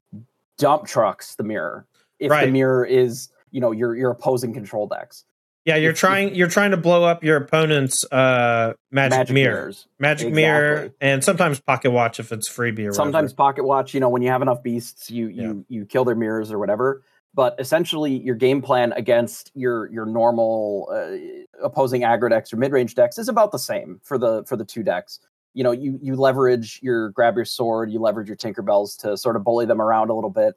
dump 0.56 0.86
trucks 0.86 1.34
the 1.36 1.42
mirror 1.44 1.86
if 2.18 2.30
the 2.30 2.50
mirror 2.50 2.84
is 2.84 3.28
you 3.50 3.60
know 3.60 3.70
your 3.72 3.94
your 3.96 4.10
opposing 4.10 4.52
control 4.54 4.86
decks. 4.86 5.24
Yeah, 5.66 5.76
you're 5.76 5.92
If- 5.92 5.98
trying 5.98 6.34
you're 6.34 6.48
trying 6.48 6.72
to 6.72 6.76
blow 6.76 7.04
up 7.04 7.22
your 7.24 7.36
opponent's 7.36 8.04
uh 8.12 8.74
magic, 8.90 9.30
mirror. 9.32 9.54
mirrors. 9.56 9.86
Magic 9.98 10.32
mirror 10.32 10.90
and 11.00 11.22
sometimes 11.24 11.60
pocket 11.60 11.90
watch 11.90 12.18
if 12.20 12.32
it's 12.32 12.50
freebie 12.50 12.88
or 12.88 12.92
sometimes 12.92 13.32
whatever. 13.32 13.36
pocket 13.36 13.64
watch 13.64 13.94
you 13.94 14.00
know 14.00 14.08
when 14.08 14.22
you 14.22 14.28
have 14.30 14.42
enough 14.42 14.62
beasts 14.62 15.10
you 15.10 15.28
Yeah. 15.28 15.42
you 15.42 15.64
you 15.68 15.86
kill 15.86 16.04
their 16.04 16.14
mirrors 16.16 16.50
or 16.52 16.58
whatever 16.58 17.02
but 17.34 17.54
essentially 17.58 18.16
your 18.18 18.34
game 18.34 18.62
plan 18.62 18.92
against 18.92 19.50
your 19.54 19.90
your 19.90 20.06
normal 20.06 20.88
uh, 20.92 21.64
opposing 21.64 22.02
aggro 22.02 22.30
decks 22.30 22.52
or 22.52 22.56
mid-range 22.56 22.94
decks 22.94 23.18
is 23.18 23.28
about 23.28 23.52
the 23.52 23.58
same 23.58 24.00
for 24.02 24.16
the 24.16 24.44
for 24.44 24.56
the 24.56 24.64
two 24.64 24.82
decks. 24.82 25.20
You 25.52 25.64
know 25.64 25.72
you 25.72 25.98
you 26.00 26.16
leverage 26.16 26.80
your 26.82 27.10
grab 27.10 27.36
your 27.36 27.44
sword 27.44 27.90
you 27.90 28.00
leverage 28.00 28.28
your 28.28 28.36
tinkerbells 28.36 28.96
to 28.98 29.16
sort 29.16 29.36
of 29.36 29.44
bully 29.44 29.66
them 29.66 29.80
around 29.80 30.10
a 30.10 30.14
little 30.14 30.30
bit 30.30 30.54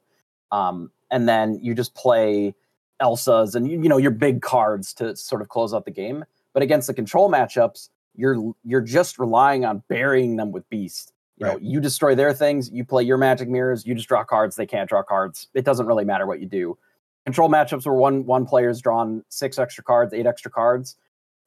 um, 0.50 0.90
and 1.10 1.28
then 1.28 1.58
you 1.62 1.74
just 1.74 1.94
play 1.94 2.54
elsas 3.00 3.54
and 3.54 3.70
you, 3.70 3.82
you 3.82 3.88
know 3.88 3.98
your 3.98 4.10
big 4.10 4.42
cards 4.42 4.92
to 4.94 5.14
sort 5.16 5.42
of 5.42 5.48
close 5.48 5.74
out 5.74 5.84
the 5.84 5.90
game. 5.90 6.24
But 6.52 6.62
against 6.62 6.88
the 6.88 6.94
control 6.94 7.30
matchups 7.30 7.90
you're 8.18 8.52
you're 8.64 8.80
just 8.80 9.18
relying 9.18 9.64
on 9.64 9.82
burying 9.88 10.36
them 10.36 10.52
with 10.52 10.68
beast 10.68 11.12
you 11.38 11.46
know 11.46 11.58
you 11.60 11.80
destroy 11.80 12.14
their 12.14 12.32
things 12.34 12.70
you 12.70 12.84
play 12.84 13.02
your 13.02 13.16
magic 13.16 13.48
mirrors 13.48 13.86
you 13.86 13.94
just 13.94 14.08
draw 14.08 14.24
cards 14.24 14.56
they 14.56 14.66
can't 14.66 14.88
draw 14.88 15.02
cards. 15.02 15.48
It 15.54 15.64
doesn't 15.64 15.86
really 15.86 16.04
matter 16.04 16.26
what 16.26 16.40
you 16.40 16.46
do. 16.46 16.76
Control 17.24 17.48
matchups 17.48 17.84
where 17.86 17.94
one 17.94 18.26
one 18.26 18.46
player's 18.46 18.80
drawn 18.80 19.22
six 19.28 19.58
extra 19.58 19.84
cards 19.84 20.12
eight 20.14 20.26
extra 20.26 20.50
cards. 20.50 20.96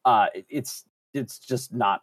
Uh 0.05 0.27
it's 0.49 0.85
it's 1.13 1.37
just 1.39 1.73
not 1.73 2.01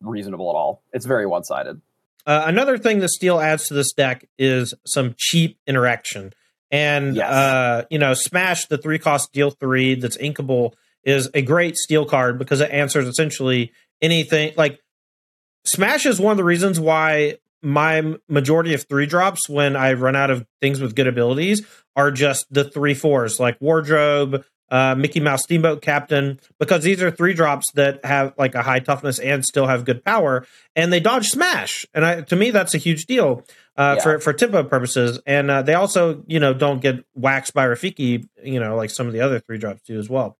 reasonable 0.00 0.50
at 0.50 0.54
all. 0.54 0.82
It's 0.92 1.06
very 1.06 1.26
one-sided. 1.26 1.80
Uh, 2.26 2.44
another 2.46 2.76
thing 2.78 2.98
that 3.00 3.08
Steel 3.08 3.40
adds 3.40 3.68
to 3.68 3.74
this 3.74 3.92
deck 3.92 4.26
is 4.38 4.74
some 4.86 5.14
cheap 5.18 5.58
interaction. 5.66 6.32
And 6.70 7.16
Yes. 7.16 7.30
uh, 7.30 7.84
you 7.90 7.98
know, 7.98 8.14
Smash 8.14 8.66
the 8.66 8.78
three 8.78 8.98
cost 8.98 9.32
deal 9.32 9.50
three 9.50 9.94
that's 9.94 10.16
inkable 10.18 10.74
is 11.04 11.28
a 11.34 11.40
great 11.42 11.76
steel 11.76 12.04
card 12.04 12.38
because 12.38 12.60
it 12.60 12.70
answers 12.70 13.08
essentially 13.08 13.72
anything 14.02 14.52
like 14.56 14.80
Smash 15.64 16.06
is 16.06 16.20
one 16.20 16.32
of 16.32 16.36
the 16.36 16.44
reasons 16.44 16.80
why 16.80 17.38
my 17.62 18.16
majority 18.28 18.74
of 18.74 18.84
three 18.88 19.06
drops 19.06 19.48
when 19.48 19.76
I 19.76 19.92
run 19.92 20.16
out 20.16 20.30
of 20.30 20.46
things 20.60 20.80
with 20.80 20.94
good 20.94 21.06
abilities 21.06 21.66
are 21.96 22.10
just 22.10 22.46
the 22.50 22.64
three 22.64 22.94
fours, 22.94 23.38
like 23.38 23.60
wardrobe, 23.60 24.44
uh, 24.70 24.94
Mickey 24.94 25.20
Mouse 25.20 25.42
Steamboat 25.42 25.82
Captain, 25.82 26.38
because 26.58 26.84
these 26.84 27.02
are 27.02 27.10
three 27.10 27.34
drops 27.34 27.70
that 27.72 28.04
have 28.04 28.32
like 28.38 28.54
a 28.54 28.62
high 28.62 28.78
toughness 28.78 29.18
and 29.18 29.44
still 29.44 29.66
have 29.66 29.84
good 29.84 30.04
power, 30.04 30.46
and 30.76 30.92
they 30.92 31.00
dodge 31.00 31.28
smash. 31.28 31.84
And 31.92 32.04
I, 32.04 32.20
to 32.22 32.36
me, 32.36 32.50
that's 32.50 32.74
a 32.74 32.78
huge 32.78 33.06
deal 33.06 33.44
uh, 33.76 33.96
yeah. 33.96 34.02
for 34.02 34.20
for 34.20 34.32
tempo 34.32 34.62
purposes. 34.62 35.20
And 35.26 35.50
uh, 35.50 35.62
they 35.62 35.74
also, 35.74 36.22
you 36.26 36.38
know, 36.38 36.54
don't 36.54 36.80
get 36.80 37.04
waxed 37.14 37.52
by 37.52 37.66
Rafiki, 37.66 38.28
you 38.42 38.60
know, 38.60 38.76
like 38.76 38.90
some 38.90 39.06
of 39.06 39.12
the 39.12 39.20
other 39.20 39.40
three 39.40 39.58
drops 39.58 39.82
do 39.82 39.98
as 39.98 40.08
well. 40.08 40.36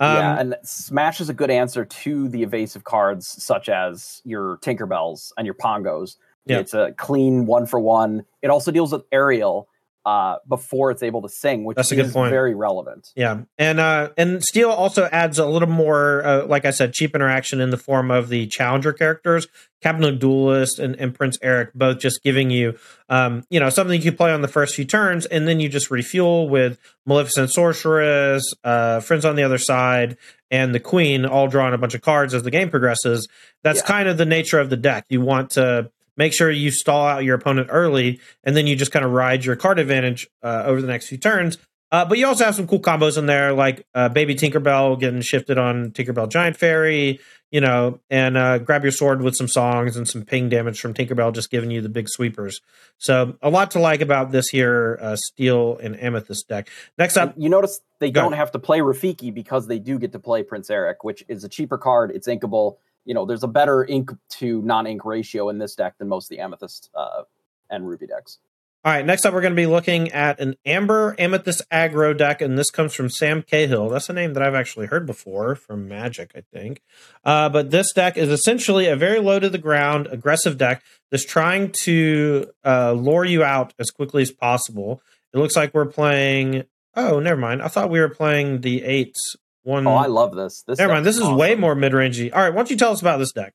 Um, 0.00 0.16
yeah, 0.16 0.40
and 0.40 0.56
Smash 0.62 1.20
is 1.20 1.28
a 1.28 1.34
good 1.34 1.50
answer 1.50 1.84
to 1.84 2.28
the 2.28 2.42
evasive 2.42 2.84
cards 2.84 3.26
such 3.26 3.68
as 3.68 4.22
your 4.24 4.56
Tinkerbells 4.58 5.32
and 5.36 5.46
your 5.46 5.54
Pongos. 5.54 6.16
Yeah. 6.46 6.58
It's 6.58 6.72
a 6.72 6.94
clean 6.96 7.44
one 7.46 7.66
for 7.66 7.78
one. 7.78 8.24
It 8.40 8.48
also 8.48 8.72
deals 8.72 8.92
with 8.92 9.04
Ariel, 9.12 9.68
uh, 10.04 10.36
before 10.48 10.90
it's 10.90 11.02
able 11.02 11.22
to 11.22 11.28
sing, 11.28 11.64
which 11.64 11.76
That's 11.76 11.92
a 11.92 11.96
good 11.96 12.12
point. 12.12 12.30
very 12.30 12.54
relevant. 12.54 13.10
Yeah, 13.14 13.42
and 13.58 13.78
uh, 13.78 14.10
and 14.16 14.42
Steel 14.42 14.70
also 14.70 15.08
adds 15.12 15.38
a 15.38 15.46
little 15.46 15.68
more, 15.68 16.24
uh, 16.24 16.46
like 16.46 16.64
I 16.64 16.70
said, 16.70 16.92
cheap 16.92 17.14
interaction 17.14 17.60
in 17.60 17.70
the 17.70 17.76
form 17.76 18.10
of 18.10 18.28
the 18.28 18.46
challenger 18.46 18.92
characters, 18.92 19.46
Captain 19.82 20.18
Duelist 20.18 20.78
and, 20.78 20.96
and 20.96 21.14
Prince 21.14 21.38
Eric, 21.42 21.74
both 21.74 21.98
just 21.98 22.22
giving 22.22 22.50
you, 22.50 22.78
um, 23.08 23.44
you 23.50 23.60
know, 23.60 23.68
something 23.68 24.00
you 24.00 24.10
can 24.10 24.16
play 24.16 24.32
on 24.32 24.40
the 24.40 24.48
first 24.48 24.74
few 24.74 24.84
turns, 24.84 25.26
and 25.26 25.46
then 25.46 25.60
you 25.60 25.68
just 25.68 25.90
refuel 25.90 26.48
with 26.48 26.78
Maleficent 27.06 27.50
Sorceress, 27.50 28.54
uh, 28.64 29.00
Friends 29.00 29.24
on 29.24 29.36
the 29.36 29.42
Other 29.42 29.58
Side, 29.58 30.16
and 30.50 30.74
the 30.74 30.80
Queen, 30.80 31.26
all 31.26 31.46
drawing 31.46 31.74
a 31.74 31.78
bunch 31.78 31.94
of 31.94 32.00
cards 32.00 32.34
as 32.34 32.42
the 32.42 32.50
game 32.50 32.70
progresses. 32.70 33.28
That's 33.62 33.80
yeah. 33.80 33.86
kind 33.86 34.08
of 34.08 34.16
the 34.16 34.26
nature 34.26 34.58
of 34.58 34.70
the 34.70 34.76
deck. 34.76 35.04
You 35.10 35.20
want 35.20 35.50
to 35.50 35.90
make 36.20 36.34
sure 36.34 36.50
you 36.50 36.70
stall 36.70 37.06
out 37.06 37.24
your 37.24 37.34
opponent 37.34 37.68
early, 37.70 38.20
and 38.44 38.54
then 38.54 38.66
you 38.66 38.76
just 38.76 38.92
kind 38.92 39.06
of 39.06 39.10
ride 39.10 39.42
your 39.42 39.56
card 39.56 39.78
advantage 39.78 40.28
uh, 40.42 40.64
over 40.66 40.82
the 40.82 40.86
next 40.86 41.08
few 41.08 41.16
turns. 41.16 41.56
Uh, 41.90 42.04
but 42.04 42.18
you 42.18 42.26
also 42.26 42.44
have 42.44 42.54
some 42.54 42.66
cool 42.66 42.78
combos 42.78 43.16
in 43.16 43.24
there, 43.24 43.54
like 43.54 43.86
uh, 43.94 44.10
Baby 44.10 44.34
Tinkerbell 44.34 45.00
getting 45.00 45.22
shifted 45.22 45.56
on 45.56 45.92
Tinkerbell 45.92 46.28
Giant 46.28 46.58
Fairy, 46.58 47.20
you 47.50 47.62
know, 47.62 48.00
and 48.10 48.36
uh, 48.36 48.58
grab 48.58 48.82
your 48.82 48.92
sword 48.92 49.22
with 49.22 49.34
some 49.34 49.48
songs 49.48 49.96
and 49.96 50.06
some 50.06 50.24
ping 50.26 50.50
damage 50.50 50.78
from 50.78 50.92
Tinkerbell, 50.92 51.32
just 51.32 51.50
giving 51.50 51.70
you 51.70 51.80
the 51.80 51.88
big 51.88 52.10
sweepers. 52.10 52.60
So 52.98 53.38
a 53.40 53.48
lot 53.48 53.70
to 53.70 53.80
like 53.80 54.02
about 54.02 54.30
this 54.30 54.48
here 54.48 54.98
uh, 55.00 55.16
Steel 55.16 55.78
and 55.78 55.98
Amethyst 55.98 56.46
deck. 56.48 56.68
Next 56.98 57.16
up, 57.16 57.32
you 57.38 57.48
notice 57.48 57.80
they 57.98 58.10
don't 58.10 58.34
have 58.34 58.52
to 58.52 58.58
play 58.58 58.80
Rafiki 58.80 59.32
because 59.32 59.66
they 59.66 59.78
do 59.78 59.98
get 59.98 60.12
to 60.12 60.18
play 60.18 60.42
Prince 60.42 60.68
Eric, 60.68 61.02
which 61.02 61.24
is 61.28 61.44
a 61.44 61.48
cheaper 61.48 61.78
card. 61.78 62.12
It's 62.14 62.28
inkable 62.28 62.76
you 63.04 63.14
know, 63.14 63.26
there's 63.26 63.42
a 63.42 63.48
better 63.48 63.84
ink 63.84 64.10
to 64.30 64.62
non-ink 64.62 65.04
ratio 65.04 65.48
in 65.48 65.58
this 65.58 65.74
deck 65.74 65.98
than 65.98 66.08
most 66.08 66.26
of 66.26 66.36
the 66.36 66.42
Amethyst 66.42 66.90
uh, 66.94 67.22
and 67.68 67.88
Ruby 67.88 68.06
decks. 68.06 68.38
All 68.82 68.90
right, 68.90 69.04
next 69.04 69.26
up, 69.26 69.34
we're 69.34 69.42
going 69.42 69.52
to 69.52 69.56
be 69.60 69.66
looking 69.66 70.10
at 70.10 70.40
an 70.40 70.56
Amber 70.64 71.14
Amethyst 71.18 71.60
aggro 71.70 72.16
deck, 72.16 72.40
and 72.40 72.58
this 72.58 72.70
comes 72.70 72.94
from 72.94 73.10
Sam 73.10 73.42
Cahill. 73.42 73.90
That's 73.90 74.08
a 74.08 74.14
name 74.14 74.32
that 74.32 74.42
I've 74.42 74.54
actually 74.54 74.86
heard 74.86 75.04
before 75.04 75.54
from 75.54 75.86
Magic, 75.86 76.32
I 76.34 76.40
think. 76.50 76.80
Uh, 77.22 77.50
but 77.50 77.70
this 77.70 77.92
deck 77.92 78.16
is 78.16 78.30
essentially 78.30 78.86
a 78.86 78.96
very 78.96 79.20
low 79.20 79.38
to 79.38 79.50
the 79.50 79.58
ground, 79.58 80.08
aggressive 80.10 80.56
deck 80.56 80.82
that's 81.10 81.26
trying 81.26 81.72
to 81.82 82.46
uh, 82.64 82.92
lure 82.92 83.26
you 83.26 83.44
out 83.44 83.74
as 83.78 83.90
quickly 83.90 84.22
as 84.22 84.30
possible. 84.30 85.02
It 85.34 85.38
looks 85.38 85.56
like 85.56 85.74
we're 85.74 85.84
playing. 85.84 86.64
Oh, 86.96 87.20
never 87.20 87.38
mind. 87.38 87.60
I 87.60 87.68
thought 87.68 87.90
we 87.90 88.00
were 88.00 88.08
playing 88.08 88.62
the 88.62 88.82
eights 88.82 89.36
one. 89.62 89.86
Oh, 89.86 89.94
I 89.94 90.06
love 90.06 90.34
this. 90.34 90.62
This. 90.62 90.78
Never 90.78 90.94
mind. 90.94 91.06
This 91.06 91.16
is 91.16 91.22
awesome. 91.22 91.36
way 91.36 91.54
more 91.54 91.74
mid 91.74 91.92
rangey. 91.92 92.32
All 92.32 92.42
right, 92.42 92.50
why 92.50 92.56
don't 92.56 92.70
you 92.70 92.76
tell 92.76 92.92
us 92.92 93.00
about 93.00 93.18
this 93.18 93.32
deck? 93.32 93.52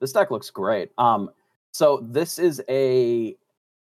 This 0.00 0.12
deck 0.12 0.30
looks 0.30 0.50
great. 0.50 0.90
Um, 0.98 1.30
so 1.72 2.04
this 2.08 2.38
is 2.38 2.62
a. 2.68 3.36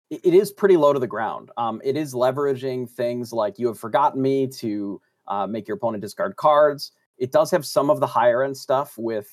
It 0.10 0.34
is 0.34 0.52
pretty 0.52 0.78
low 0.78 0.94
to 0.94 1.00
the 1.00 1.08
ground. 1.08 1.52
Um, 1.58 1.82
it 1.84 1.98
is 1.98 2.14
leveraging 2.14 2.90
things 2.90 3.34
like 3.34 3.60
you 3.60 3.68
have 3.68 3.78
forgotten 3.78 4.22
me 4.22 4.48
to 4.48 5.02
uh, 5.28 5.48
make 5.48 5.68
your 5.68 5.76
opponent 5.76 6.02
discard 6.02 6.38
cards. 6.38 6.94
It 7.18 7.34
does 7.34 7.52
have 7.52 7.66
some 7.66 7.90
of 7.90 8.00
the 8.00 8.08
higher 8.08 8.42
end 8.42 8.56
stuff 8.56 8.98
with, 8.98 9.30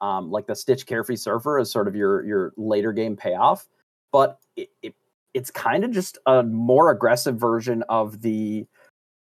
um, 0.00 0.30
like 0.30 0.46
the 0.46 0.56
Stitch 0.56 0.86
Carefree 0.86 1.16
Surfer 1.16 1.58
as 1.58 1.70
sort 1.70 1.88
of 1.88 1.94
your 1.94 2.24
your 2.24 2.52
later 2.56 2.92
game 2.92 3.16
payoff, 3.16 3.68
but 4.12 4.38
it, 4.56 4.70
it 4.82 4.94
it's 5.34 5.50
kind 5.50 5.84
of 5.84 5.90
just 5.90 6.16
a 6.26 6.42
more 6.42 6.90
aggressive 6.90 7.36
version 7.36 7.82
of 7.88 8.22
the 8.22 8.66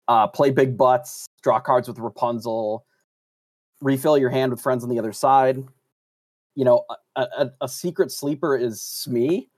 uh, 0.08 0.28
play 0.28 0.50
big 0.50 0.76
butts, 0.76 1.28
draw 1.42 1.60
cards 1.60 1.88
with 1.88 2.00
Rapunzel, 2.00 2.86
refill 3.82 4.18
your 4.18 4.30
hand 4.30 4.52
with 4.52 4.62
friends 4.62 4.84
on 4.84 4.90
the 4.90 5.00
other 5.00 5.14
side. 5.14 5.64
You 6.56 6.66
know, 6.66 6.86
a, 7.16 7.22
a, 7.22 7.52
a 7.62 7.68
secret 7.68 8.12
sleeper 8.12 8.56
is 8.56 8.82
Smee. 8.82 9.50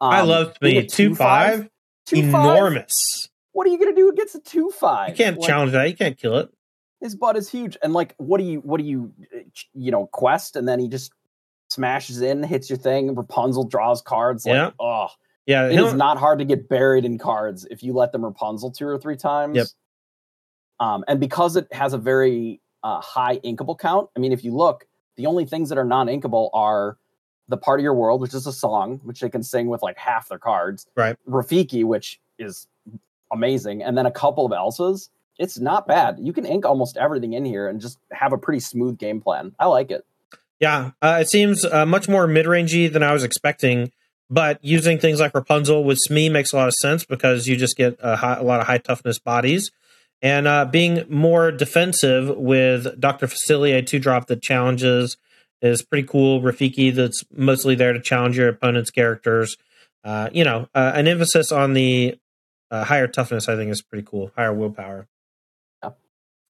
Um, 0.00 0.10
I 0.10 0.20
love 0.22 0.54
Smee. 0.58 0.86
Two 0.86 1.14
five, 1.14 1.68
two 2.06 2.16
enormous. 2.16 2.92
Five? 3.22 3.30
What 3.52 3.66
are 3.66 3.70
you 3.70 3.78
gonna 3.78 3.94
do 3.94 4.08
against 4.10 4.34
a 4.34 4.40
two 4.40 4.70
five? 4.70 5.10
You 5.10 5.16
can't 5.16 5.38
like, 5.38 5.46
challenge 5.46 5.72
that. 5.72 5.88
You 5.88 5.96
can't 5.96 6.18
kill 6.18 6.38
it. 6.38 6.50
His 7.00 7.14
butt 7.14 7.36
is 7.36 7.50
huge, 7.50 7.76
and 7.82 7.92
like, 7.92 8.14
what 8.16 8.38
do 8.38 8.44
you, 8.44 8.60
what 8.60 8.80
do 8.80 8.86
you, 8.86 9.12
you 9.74 9.90
know, 9.90 10.06
quest, 10.06 10.56
and 10.56 10.66
then 10.66 10.78
he 10.78 10.88
just 10.88 11.12
smashes 11.68 12.22
in, 12.22 12.42
hits 12.42 12.70
your 12.70 12.78
thing. 12.78 13.14
Rapunzel 13.14 13.64
draws 13.64 14.00
cards. 14.00 14.46
Like, 14.46 14.54
yeah. 14.54 14.70
oh, 14.80 15.08
yeah. 15.44 15.68
It 15.68 15.78
is 15.78 15.92
not 15.94 16.16
hard 16.16 16.38
to 16.38 16.44
get 16.44 16.68
buried 16.68 17.04
in 17.04 17.18
cards 17.18 17.66
if 17.70 17.82
you 17.82 17.92
let 17.92 18.12
them 18.12 18.24
Rapunzel 18.24 18.70
two 18.70 18.86
or 18.86 18.98
three 18.98 19.16
times. 19.16 19.56
Yep. 19.56 19.66
Um, 20.78 21.04
and 21.08 21.20
because 21.20 21.56
it 21.56 21.72
has 21.72 21.92
a 21.92 21.98
very 21.98 22.60
uh, 22.82 23.00
high 23.00 23.38
inkable 23.38 23.78
count, 23.78 24.10
I 24.16 24.20
mean, 24.20 24.32
if 24.32 24.44
you 24.44 24.54
look, 24.54 24.86
the 25.16 25.26
only 25.26 25.46
things 25.46 25.70
that 25.70 25.78
are 25.78 25.84
non 25.84 26.08
inkable 26.08 26.50
are 26.52 26.98
the 27.48 27.56
part 27.56 27.80
of 27.80 27.84
your 27.84 27.94
world, 27.94 28.20
which 28.20 28.34
is 28.34 28.46
a 28.46 28.52
song, 28.52 29.00
which 29.04 29.20
they 29.20 29.28
can 29.28 29.42
sing 29.42 29.68
with 29.68 29.82
like 29.82 29.96
half 29.96 30.28
their 30.28 30.38
cards. 30.38 30.86
Right. 30.96 31.16
Rafiki, 31.28 31.84
which 31.84 32.20
is 32.38 32.66
amazing, 33.32 33.82
and 33.82 33.96
then 33.96 34.06
a 34.06 34.10
couple 34.10 34.44
of 34.46 34.52
Elsas. 34.52 35.08
It's 35.38 35.58
not 35.58 35.86
bad. 35.86 36.18
You 36.18 36.32
can 36.32 36.46
ink 36.46 36.64
almost 36.64 36.96
everything 36.96 37.34
in 37.34 37.44
here 37.44 37.68
and 37.68 37.78
just 37.78 37.98
have 38.10 38.32
a 38.32 38.38
pretty 38.38 38.60
smooth 38.60 38.98
game 38.98 39.20
plan. 39.20 39.54
I 39.58 39.66
like 39.66 39.90
it. 39.90 40.06
Yeah, 40.60 40.92
uh, 41.02 41.18
it 41.20 41.28
seems 41.28 41.62
uh, 41.62 41.84
much 41.84 42.08
more 42.08 42.26
mid 42.26 42.46
rangey 42.46 42.90
than 42.90 43.02
I 43.02 43.12
was 43.12 43.22
expecting. 43.22 43.92
But 44.28 44.58
using 44.64 44.98
things 44.98 45.20
like 45.20 45.34
Rapunzel 45.34 45.84
with 45.84 45.98
Smee 46.00 46.28
makes 46.28 46.52
a 46.52 46.56
lot 46.56 46.68
of 46.68 46.74
sense 46.74 47.04
because 47.04 47.46
you 47.46 47.56
just 47.56 47.76
get 47.76 47.96
a, 48.00 48.16
high, 48.16 48.36
a 48.36 48.42
lot 48.42 48.60
of 48.60 48.66
high 48.66 48.78
toughness 48.78 49.18
bodies 49.18 49.70
and 50.22 50.46
uh, 50.48 50.64
being 50.64 51.04
more 51.08 51.52
defensive 51.52 52.36
with 52.36 53.00
Dr. 53.00 53.26
Facilier 53.26 53.86
two 53.86 53.98
drop 53.98 54.26
that 54.26 54.42
challenges 54.42 55.16
is 55.62 55.82
pretty 55.82 56.06
cool. 56.06 56.40
Rafiki 56.40 56.94
that's 56.94 57.22
mostly 57.34 57.74
there 57.74 57.92
to 57.92 58.00
challenge 58.00 58.36
your 58.36 58.48
opponent's 58.48 58.90
characters. 58.90 59.56
Uh, 60.04 60.30
you 60.32 60.44
know, 60.44 60.68
uh, 60.74 60.92
an 60.94 61.08
emphasis 61.08 61.50
on 61.50 61.74
the 61.74 62.18
uh, 62.70 62.84
higher 62.84 63.08
toughness, 63.08 63.48
I 63.48 63.56
think, 63.56 63.70
is 63.70 63.82
pretty 63.82 64.06
cool. 64.08 64.30
Higher 64.36 64.52
willpower. 64.52 65.08
Yeah. 65.82 65.88
All 65.88 65.94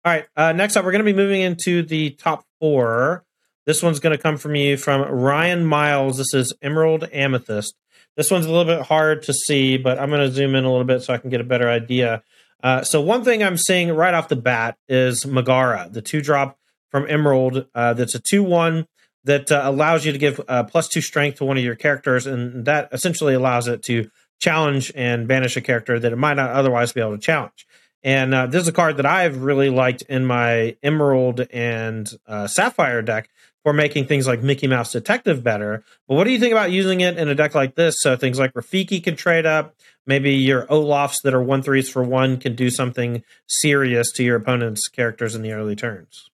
right. 0.04 0.26
Uh, 0.36 0.52
next 0.52 0.76
up, 0.76 0.84
we're 0.84 0.92
going 0.92 1.04
to 1.04 1.12
be 1.12 1.16
moving 1.16 1.40
into 1.40 1.82
the 1.82 2.10
top 2.10 2.44
four. 2.60 3.24
This 3.66 3.82
one's 3.82 4.00
going 4.00 4.16
to 4.16 4.22
come 4.22 4.36
from 4.36 4.54
you 4.54 4.76
from 4.76 5.02
Ryan 5.02 5.64
Miles. 5.64 6.18
This 6.18 6.34
is 6.34 6.54
Emerald 6.62 7.08
Amethyst. 7.12 7.74
This 8.16 8.30
one's 8.30 8.46
a 8.46 8.50
little 8.50 8.64
bit 8.64 8.86
hard 8.86 9.22
to 9.24 9.32
see, 9.32 9.76
but 9.76 9.98
I'm 9.98 10.10
going 10.10 10.22
to 10.22 10.32
zoom 10.32 10.54
in 10.54 10.64
a 10.64 10.70
little 10.70 10.86
bit 10.86 11.02
so 11.02 11.14
I 11.14 11.18
can 11.18 11.30
get 11.30 11.40
a 11.40 11.44
better 11.44 11.68
idea. 11.68 12.22
Uh, 12.62 12.82
so 12.82 13.00
one 13.00 13.24
thing 13.24 13.42
I'm 13.42 13.56
seeing 13.56 13.92
right 13.92 14.14
off 14.14 14.28
the 14.28 14.36
bat 14.36 14.76
is 14.88 15.26
Megara, 15.26 15.88
the 15.90 16.02
two 16.02 16.20
drop 16.20 16.58
from 16.90 17.06
Emerald. 17.08 17.66
Uh, 17.74 17.94
that's 17.94 18.14
a 18.14 18.20
two 18.20 18.42
one 18.42 18.86
that 19.24 19.52
uh, 19.52 19.62
allows 19.64 20.04
you 20.04 20.12
to 20.12 20.18
give 20.18 20.40
uh, 20.48 20.64
plus 20.64 20.88
two 20.88 21.00
strength 21.00 21.38
to 21.38 21.44
one 21.44 21.58
of 21.58 21.64
your 21.64 21.74
characters, 21.74 22.26
and 22.26 22.64
that 22.64 22.88
essentially 22.92 23.34
allows 23.34 23.68
it 23.68 23.82
to 23.84 24.10
challenge 24.40 24.90
and 24.94 25.28
banish 25.28 25.56
a 25.56 25.60
character 25.60 25.98
that 25.98 26.12
it 26.12 26.16
might 26.16 26.34
not 26.34 26.50
otherwise 26.50 26.92
be 26.92 27.00
able 27.00 27.12
to 27.12 27.18
challenge. 27.18 27.66
And 28.02 28.34
uh, 28.34 28.46
this 28.46 28.62
is 28.62 28.68
a 28.68 28.72
card 28.72 28.96
that 28.96 29.04
I've 29.04 29.42
really 29.42 29.68
liked 29.68 30.02
in 30.02 30.24
my 30.24 30.76
Emerald 30.82 31.46
and 31.52 32.10
Sapphire 32.46 33.02
deck 33.02 33.28
for 33.62 33.72
making 33.72 34.06
things 34.06 34.26
like 34.26 34.42
Mickey 34.42 34.66
Mouse 34.66 34.92
Detective 34.92 35.42
better. 35.42 35.84
But 36.08 36.14
what 36.14 36.24
do 36.24 36.30
you 36.30 36.38
think 36.38 36.52
about 36.52 36.70
using 36.70 37.00
it 37.00 37.18
in 37.18 37.28
a 37.28 37.34
deck 37.34 37.54
like 37.54 37.74
this? 37.74 38.00
So 38.00 38.16
things 38.16 38.38
like 38.38 38.54
Rafiki 38.54 39.02
can 39.02 39.16
trade 39.16 39.46
up. 39.46 39.74
Maybe 40.06 40.32
your 40.32 40.66
Olafs 40.66 41.22
that 41.22 41.34
are 41.34 41.42
one 41.42 41.62
threes 41.62 41.88
for 41.88 42.02
one 42.02 42.38
can 42.38 42.54
do 42.56 42.70
something 42.70 43.22
serious 43.46 44.10
to 44.12 44.24
your 44.24 44.36
opponent's 44.36 44.88
characters 44.88 45.34
in 45.34 45.42
the 45.42 45.52
early 45.52 45.76
turns. 45.76 46.30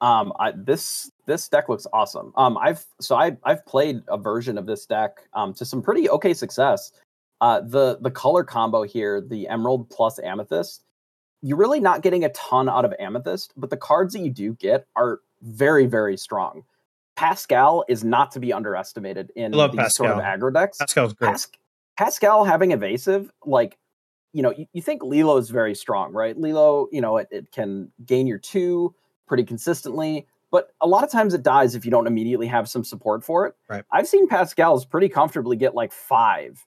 Um, 0.00 0.32
I, 0.38 0.52
this 0.52 1.10
this 1.26 1.48
deck 1.48 1.68
looks 1.68 1.86
awesome. 1.92 2.32
Um, 2.36 2.56
I've 2.56 2.84
so 3.00 3.16
I 3.16 3.36
I've 3.42 3.66
played 3.66 4.02
a 4.08 4.16
version 4.16 4.56
of 4.56 4.64
this 4.64 4.86
deck 4.86 5.16
um 5.34 5.54
to 5.54 5.64
some 5.64 5.82
pretty 5.82 6.08
okay 6.08 6.34
success. 6.34 6.92
Uh, 7.40 7.60
the 7.60 7.98
the 8.00 8.10
color 8.10 8.44
combo 8.44 8.84
here, 8.84 9.20
the 9.20 9.48
Emerald 9.48 9.90
plus 9.90 10.20
Amethyst, 10.20 10.84
you're 11.42 11.58
really 11.58 11.80
not 11.80 12.02
getting 12.02 12.24
a 12.24 12.28
ton 12.30 12.68
out 12.68 12.84
of 12.84 12.94
Amethyst, 12.98 13.52
but 13.56 13.70
the 13.70 13.76
cards 13.76 14.14
that 14.14 14.20
you 14.20 14.30
do 14.30 14.54
get 14.54 14.86
are 14.96 15.20
very, 15.42 15.86
very 15.86 16.16
strong. 16.16 16.62
Pascal 17.16 17.84
is 17.88 18.04
not 18.04 18.30
to 18.32 18.40
be 18.40 18.52
underestimated 18.52 19.32
in 19.34 19.50
these 19.50 19.60
Pascal. 19.60 19.90
sort 19.90 20.10
of 20.10 20.18
aggro 20.18 20.52
decks. 20.52 20.78
Pascal's 20.78 21.12
great. 21.12 21.32
Pas- 21.32 21.48
Pascal 21.96 22.44
having 22.44 22.70
evasive, 22.70 23.30
like, 23.44 23.76
you 24.32 24.42
know, 24.42 24.52
you, 24.56 24.66
you 24.72 24.80
think 24.82 25.02
Lilo 25.02 25.36
is 25.36 25.50
very 25.50 25.74
strong, 25.74 26.12
right? 26.12 26.38
Lilo, 26.38 26.86
you 26.92 27.00
know, 27.00 27.16
it, 27.16 27.26
it 27.32 27.50
can 27.50 27.90
gain 28.06 28.26
your 28.28 28.38
two 28.38 28.94
pretty 29.26 29.42
consistently. 29.42 30.26
but 30.50 30.70
a 30.80 30.86
lot 30.86 31.02
of 31.04 31.10
times 31.10 31.34
it 31.34 31.42
dies 31.42 31.74
if 31.74 31.84
you 31.84 31.90
don't 31.90 32.06
immediately 32.06 32.46
have 32.46 32.68
some 32.68 32.84
support 32.84 33.24
for 33.24 33.46
it. 33.46 33.54
Right. 33.68 33.84
I've 33.90 34.06
seen 34.08 34.28
Pascals 34.28 34.84
pretty 34.84 35.08
comfortably 35.08 35.56
get 35.56 35.74
like 35.74 35.92
five 35.92 36.64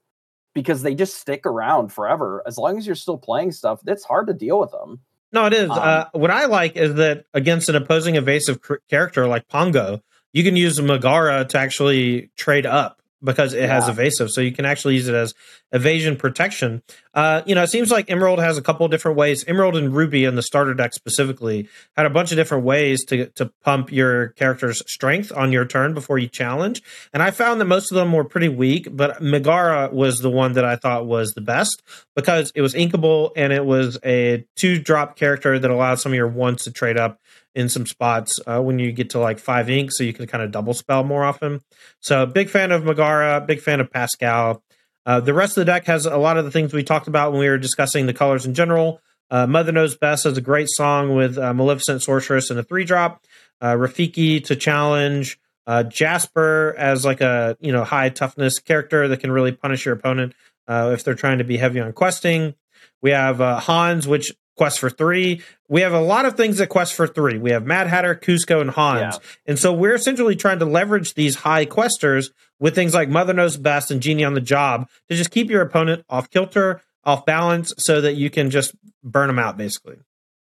because 0.54 0.82
they 0.82 0.94
just 0.94 1.16
stick 1.16 1.46
around 1.46 1.94
forever. 1.94 2.44
As 2.46 2.58
long 2.58 2.78
as 2.78 2.86
you're 2.86 2.96
still 2.96 3.18
playing 3.18 3.54
stuff, 3.54 3.82
it's 3.88 4.04
hard 4.04 4.28
to 4.28 4.34
deal 4.34 4.60
with 4.60 4.72
them. 4.72 5.00
No, 5.34 5.46
it 5.46 5.54
is. 5.54 5.70
Um, 5.70 5.80
uh, 5.80 6.06
what 6.12 6.32
I 6.32 6.46
like 6.46 6.76
is 6.76 6.96
that 6.96 7.26
against 7.34 7.70
an 7.70 7.76
opposing 7.76 8.16
evasive 8.16 8.62
cr- 8.62 8.76
character 8.90 9.28
like 9.28 9.48
Pongo, 9.48 10.02
you 10.34 10.44
can 10.44 10.56
use 10.56 10.82
Megara 10.82 11.46
to 11.46 11.58
actually 11.58 12.32
trade 12.38 12.66
up 12.66 13.01
because 13.24 13.54
it 13.54 13.70
has 13.70 13.88
evasive, 13.88 14.30
so 14.32 14.42
you 14.42 14.52
can 14.52 14.66
actually 14.66 14.96
use 14.96 15.08
it 15.08 15.16
as 15.16 15.34
evasion 15.72 16.16
protection. 16.16 16.82
Uh, 17.14 17.42
you 17.46 17.56
know, 17.56 17.64
it 17.64 17.70
seems 17.70 17.92
like 17.92 18.10
Emerald 18.10 18.40
has 18.40 18.58
a 18.58 18.62
couple 18.62 18.86
of 18.86 18.92
different 18.92 19.18
ways. 19.18 19.44
Emerald 19.48 19.76
and 19.76 19.94
Ruby 19.94 20.26
in 20.26 20.36
the 20.36 20.42
starter 20.42 20.74
deck 20.74 20.94
specifically 20.94 21.68
had 21.96 22.06
a 22.06 22.10
bunch 22.10 22.32
of 22.32 22.38
different 22.38 22.64
ways 22.64 23.06
to 23.06 23.28
to 23.28 23.52
pump 23.64 23.92
your 23.92 24.30
character's 24.30 24.82
strength 24.92 25.32
on 25.36 25.52
your 25.52 25.66
turn 25.66 25.94
before 25.94 26.18
you 26.18 26.28
challenge, 26.28 26.82
and 27.14 27.22
I 27.22 27.32
found 27.32 27.62
that 27.62 27.66
most 27.66 27.92
of 27.92 27.96
them 27.96 28.14
were 28.14 28.24
pretty 28.24 28.50
weak. 28.50 28.88
But 28.92 29.22
Megara 29.22 29.90
was 29.92 30.20
the 30.20 30.30
one 30.30 30.54
that 30.54 30.66
I 30.66 30.76
thought 30.76 31.06
was 31.06 31.34
the 31.34 31.42
best 31.42 31.82
because 32.16 32.52
it 32.56 32.62
was 32.62 32.74
inkable 32.74 33.32
and 33.36 33.54
it 33.54 33.66
was 33.66 33.98
a 34.04 34.46
two 34.56 34.80
drop 34.80 35.16
character 35.16 35.60
that 35.60 35.72
allowed 35.72 36.00
some 36.00 36.12
of 36.12 36.16
your 36.16 36.28
ones 36.28 36.64
to 36.64 36.72
trade 36.72 36.98
up 36.98 37.20
in 37.54 37.70
some 37.70 37.86
spots 37.86 38.40
uh, 38.48 38.62
when 38.62 38.80
you 38.80 38.92
get 38.92 39.12
to 39.12 39.20
like 39.20 39.40
five 39.40 39.70
ink, 39.70 39.92
so 39.92 40.04
you 40.04 40.14
can 40.14 40.28
kind 40.28 40.44
of 40.44 40.52
double 40.52 40.74
spell 40.74 41.04
more 41.04 41.24
often. 41.24 41.62
So 42.00 42.26
big 42.26 42.50
fan 42.50 42.72
of 42.72 42.84
Megara, 42.84 43.42
big 43.42 43.62
fan 43.62 43.80
of 43.80 43.92
Pascal. 43.92 44.64
Uh, 45.06 45.20
the 45.20 45.34
rest 45.34 45.58
of 45.58 45.62
the 45.62 45.72
deck 45.72 45.86
has 45.86 46.06
a 46.06 46.18
lot 46.18 46.38
of 46.38 46.46
the 46.46 46.52
things 46.52 46.74
we 46.74 46.84
talked 46.84 47.08
about 47.08 47.32
when 47.32 47.42
we 47.42 47.50
were 47.50 47.58
discussing 47.58 48.06
the 48.06 48.14
colors 48.14 48.46
in 48.46 48.54
general. 48.54 49.02
Uh, 49.30 49.48
Mother 49.48 49.72
Knows 49.72 49.96
Best 49.96 50.26
has 50.26 50.38
a 50.38 50.42
great 50.42 50.68
song 50.70 51.16
with 51.16 51.38
uh, 51.38 51.54
Maleficent 51.54 52.04
Sorceress 52.04 52.50
and 52.50 52.60
a 52.60 52.64
three 52.64 52.84
drop. 52.84 53.24
Uh, 53.60 53.74
Rafiki 53.74 54.44
to 54.46 54.56
challenge. 54.56 55.40
Uh, 55.68 55.84
Jasper 55.84 56.76
as 56.78 57.06
like 57.06 57.22
a 57.22 57.56
you 57.62 57.72
know 57.72 57.84
high 57.84 58.10
toughness 58.10 58.60
character 58.60 59.08
that 59.08 59.20
can 59.20 59.32
really 59.32 59.52
punish 59.52 59.86
your 59.86 59.94
opponent 59.94 60.34
if 60.68 61.04
they're 61.04 61.16
trying 61.16 61.40
to 61.40 61.44
be 61.44 61.58
heavy 61.58 61.82
on 61.82 61.92
questing. 61.92 62.56
We 63.02 63.12
have 63.12 63.38
Hans, 63.40 64.08
which 64.08 64.32
quest 64.58 64.80
for 64.80 64.90
three. 64.90 65.42
We 65.70 65.82
have 65.82 65.94
a 65.94 66.02
lot 66.02 66.26
of 66.26 66.36
things 66.36 66.58
that 66.58 66.68
quest 66.68 66.94
for 66.94 67.08
three. 67.08 67.38
We 67.38 67.52
have 67.52 67.66
Mad 67.66 67.88
Hatter, 67.88 68.16
Kuzco, 68.16 68.62
and 68.62 68.70
Hans. 68.70 69.16
Yeah. 69.22 69.30
And 69.48 69.60
so 69.60 69.74
we're 69.74 69.96
essentially 69.96 70.36
trying 70.36 70.60
to 70.60 70.66
leverage 70.66 71.14
these 71.14 71.36
high 71.36 71.66
questers 71.66 72.32
with 72.60 72.76
things 72.76 72.94
like 72.94 73.10
Mother 73.10 73.34
Knows 73.34 73.58
Best 73.58 73.90
and 73.92 74.02
Genie 74.02 74.24
on 74.24 74.34
the 74.34 74.42
Job 74.42 74.88
to 75.10 75.16
just 75.16 75.32
keep 75.32 75.50
your 75.50 75.62
opponent 75.62 76.04
off 76.10 76.30
kilter, 76.30 76.82
off 77.04 77.26
balance, 77.26 77.74
so 77.78 78.02
that 78.02 78.14
you 78.14 78.30
can 78.30 78.50
just 78.52 78.76
burn 79.04 79.28
them 79.28 79.40
out, 79.40 79.58
basically. 79.58 79.98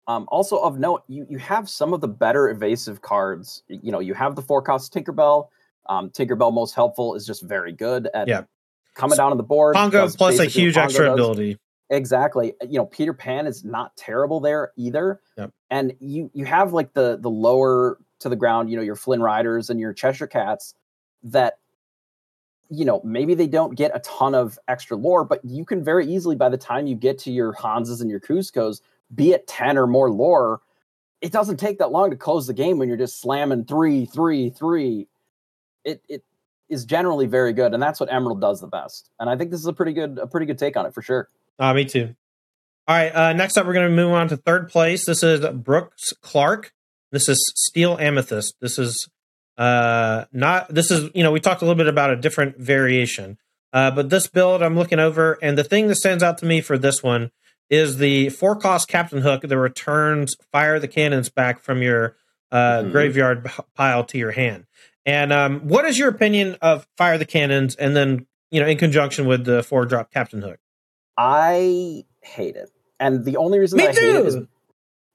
Um, 0.06 0.26
also 0.28 0.58
of 0.58 0.78
note, 0.78 1.04
you 1.06 1.24
you 1.30 1.38
have 1.38 1.68
some 1.68 1.92
of 1.94 2.00
the 2.00 2.08
better 2.08 2.48
evasive 2.50 3.00
cards. 3.00 3.62
You 3.68 3.92
know, 3.92 4.00
you 4.00 4.14
have 4.14 4.34
the 4.34 4.42
four 4.42 4.60
cost 4.60 4.92
Tinkerbell. 4.92 5.48
Um, 5.88 6.10
Tinkerbell 6.10 6.52
most 6.52 6.74
helpful 6.74 7.14
is 7.14 7.24
just 7.24 7.42
very 7.42 7.72
good 7.72 8.08
at 8.12 8.26
Yeah. 8.26 8.42
coming 8.94 9.16
down 9.16 9.30
on 9.30 9.36
the 9.36 9.42
board. 9.44 9.76
Pongo 9.76 10.08
plus 10.10 10.38
a 10.40 10.46
huge 10.46 10.74
Pongo 10.74 10.84
extra 10.86 11.04
does. 11.06 11.14
ability. 11.14 11.58
Exactly. 11.90 12.54
You 12.62 12.78
know, 12.78 12.86
Peter 12.86 13.12
Pan 13.12 13.46
is 13.46 13.64
not 13.64 13.96
terrible 13.96 14.38
there 14.40 14.72
either. 14.76 15.20
Yep. 15.36 15.52
And 15.70 15.92
you 15.98 16.30
you 16.32 16.44
have 16.44 16.72
like 16.72 16.94
the 16.94 17.18
the 17.20 17.30
lower 17.30 17.98
to 18.20 18.28
the 18.28 18.36
ground, 18.36 18.70
you 18.70 18.76
know, 18.76 18.82
your 18.82 18.96
Flynn 18.96 19.22
Riders 19.22 19.70
and 19.70 19.80
your 19.80 19.92
Cheshire 19.92 20.28
Cats 20.28 20.74
that 21.24 21.58
you 22.72 22.84
know, 22.84 23.00
maybe 23.04 23.34
they 23.34 23.48
don't 23.48 23.74
get 23.74 23.90
a 23.94 23.98
ton 24.00 24.32
of 24.32 24.56
extra 24.68 24.96
lore, 24.96 25.24
but 25.24 25.44
you 25.44 25.64
can 25.64 25.82
very 25.82 26.06
easily 26.06 26.36
by 26.36 26.48
the 26.48 26.56
time 26.56 26.86
you 26.86 26.94
get 26.94 27.18
to 27.18 27.32
your 27.32 27.52
Hanses 27.52 28.00
and 28.00 28.08
your 28.08 28.20
Kuzcos, 28.20 28.80
be 29.12 29.34
at 29.34 29.48
10 29.48 29.76
or 29.76 29.88
more 29.88 30.08
lore, 30.08 30.60
it 31.20 31.32
doesn't 31.32 31.56
take 31.56 31.78
that 31.78 31.90
long 31.90 32.10
to 32.10 32.16
close 32.16 32.46
the 32.46 32.54
game 32.54 32.78
when 32.78 32.86
you're 32.86 32.96
just 32.96 33.20
slamming 33.20 33.64
three, 33.64 34.06
three, 34.06 34.50
three. 34.50 35.08
It 35.84 36.02
it 36.08 36.22
is 36.68 36.84
generally 36.84 37.26
very 37.26 37.52
good, 37.52 37.74
and 37.74 37.82
that's 37.82 37.98
what 37.98 38.12
Emerald 38.12 38.40
does 38.40 38.60
the 38.60 38.68
best. 38.68 39.10
And 39.18 39.28
I 39.28 39.36
think 39.36 39.50
this 39.50 39.60
is 39.60 39.66
a 39.66 39.72
pretty 39.72 39.92
good 39.92 40.18
a 40.18 40.26
pretty 40.26 40.46
good 40.46 40.58
take 40.58 40.76
on 40.76 40.86
it 40.86 40.94
for 40.94 41.02
sure. 41.02 41.28
Uh, 41.60 41.74
me 41.74 41.84
too. 41.84 42.14
All 42.88 42.96
right. 42.96 43.14
Uh, 43.14 43.32
next 43.34 43.56
up, 43.56 43.66
we're 43.66 43.74
going 43.74 43.88
to 43.88 43.94
move 43.94 44.12
on 44.12 44.28
to 44.28 44.36
third 44.36 44.68
place. 44.68 45.04
This 45.06 45.22
is 45.22 45.46
Brooks 45.54 46.12
Clark. 46.22 46.72
This 47.12 47.28
is 47.28 47.52
Steel 47.54 47.96
Amethyst. 47.98 48.54
This 48.60 48.78
is 48.78 49.08
uh, 49.58 50.24
not. 50.32 50.72
This 50.72 50.90
is 50.90 51.10
you 51.14 51.22
know 51.22 51.30
we 51.32 51.38
talked 51.40 51.60
a 51.62 51.64
little 51.64 51.76
bit 51.76 51.86
about 51.86 52.10
a 52.10 52.16
different 52.16 52.56
variation, 52.58 53.36
uh, 53.72 53.90
but 53.90 54.08
this 54.10 54.26
build 54.26 54.62
I'm 54.62 54.76
looking 54.76 54.98
over, 54.98 55.38
and 55.42 55.58
the 55.58 55.64
thing 55.64 55.88
that 55.88 55.96
stands 55.96 56.22
out 56.22 56.38
to 56.38 56.46
me 56.46 56.60
for 56.62 56.78
this 56.78 57.02
one 57.02 57.30
is 57.68 57.98
the 57.98 58.30
four 58.30 58.56
cost 58.56 58.88
Captain 58.88 59.20
Hook 59.22 59.42
that 59.42 59.58
returns 59.58 60.34
fire 60.50 60.80
the 60.80 60.88
cannons 60.88 61.28
back 61.28 61.60
from 61.60 61.82
your 61.82 62.16
uh, 62.50 62.82
Mhm. 62.82 62.92
graveyard 62.92 63.50
pile 63.76 64.02
to 64.04 64.18
your 64.18 64.32
hand. 64.32 64.66
And 65.06 65.32
um, 65.32 65.60
what 65.68 65.84
is 65.84 65.98
your 65.98 66.08
opinion 66.08 66.56
of 66.62 66.86
fire 66.96 67.18
the 67.18 67.24
cannons, 67.26 67.74
and 67.76 67.94
then 67.94 68.26
you 68.50 68.60
know 68.60 68.66
in 68.66 68.78
conjunction 68.78 69.26
with 69.26 69.44
the 69.44 69.62
four 69.62 69.84
drop 69.84 70.10
Captain 70.12 70.42
Hook? 70.42 70.58
I 71.20 72.04
hate 72.22 72.56
it. 72.56 72.70
And 72.98 73.26
the 73.26 73.36
only 73.36 73.58
reason 73.58 73.76
Me 73.76 73.88
I 73.88 73.92
hate 73.92 74.16
it 74.16 74.26
is, 74.26 74.36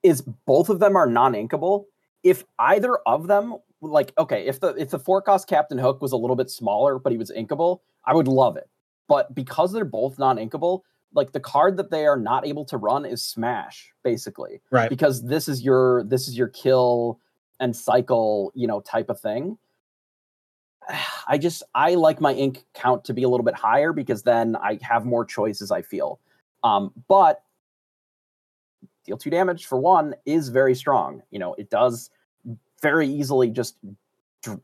is 0.04 0.22
both 0.22 0.70
of 0.70 0.80
them 0.80 0.96
are 0.96 1.08
non-inkable. 1.08 1.86
If 2.22 2.44
either 2.60 2.98
of 3.08 3.28
them 3.28 3.56
like 3.82 4.14
okay, 4.18 4.46
if 4.46 4.60
the 4.60 4.70
if 4.76 4.92
the 4.92 5.00
four 5.00 5.22
cost 5.22 5.48
Captain 5.48 5.78
Hook 5.78 6.02
was 6.02 6.12
a 6.12 6.18
little 6.18 6.36
bit 6.36 6.50
smaller 6.50 7.00
but 7.00 7.12
he 7.12 7.18
was 7.18 7.32
inkable, 7.32 7.80
I 8.06 8.14
would 8.14 8.28
love 8.28 8.56
it. 8.56 8.70
But 9.08 9.34
because 9.34 9.74
they're 9.74 9.86
both 9.86 10.18
non-inkable, 10.20 10.82
like 11.14 11.32
the 11.32 11.40
card 11.40 11.78
that 11.78 11.90
they 11.90 12.06
are 12.06 12.18
not 12.18 12.46
able 12.46 12.66
to 12.66 12.78
run 12.78 13.06
is 13.06 13.24
smash 13.24 13.92
basically 14.04 14.62
Right. 14.72 14.90
because 14.90 15.24
this 15.24 15.48
is 15.48 15.64
your 15.64 16.04
this 16.04 16.28
is 16.28 16.38
your 16.38 16.50
kill 16.50 17.20
and 17.60 17.76
cycle 17.76 18.52
you 18.54 18.68
know 18.68 18.80
type 18.82 19.10
of 19.10 19.20
thing 19.20 19.58
i 21.28 21.38
just 21.38 21.64
i 21.74 21.96
like 21.96 22.22
my 22.22 22.34
ink 22.34 22.66
count 22.74 23.04
to 23.06 23.14
be 23.14 23.24
a 23.24 23.30
little 23.30 23.44
bit 23.44 23.56
higher 23.56 23.94
because 23.94 24.24
then 24.24 24.56
i 24.58 24.78
have 24.82 25.06
more 25.06 25.26
choices 25.26 25.72
i 25.72 25.82
feel. 25.82 26.20
Um 26.64 26.92
but 27.08 27.44
deal 29.06 29.18
two 29.18 29.30
damage 29.30 29.66
for 29.66 29.78
one 29.80 30.16
is 30.26 30.50
very 30.50 30.76
strong. 30.76 31.22
You 31.32 31.40
know 31.40 31.54
it 31.56 31.70
does 31.70 32.10
very 32.82 33.08
easily 33.08 33.50
just 33.50 33.78
dr- 34.42 34.62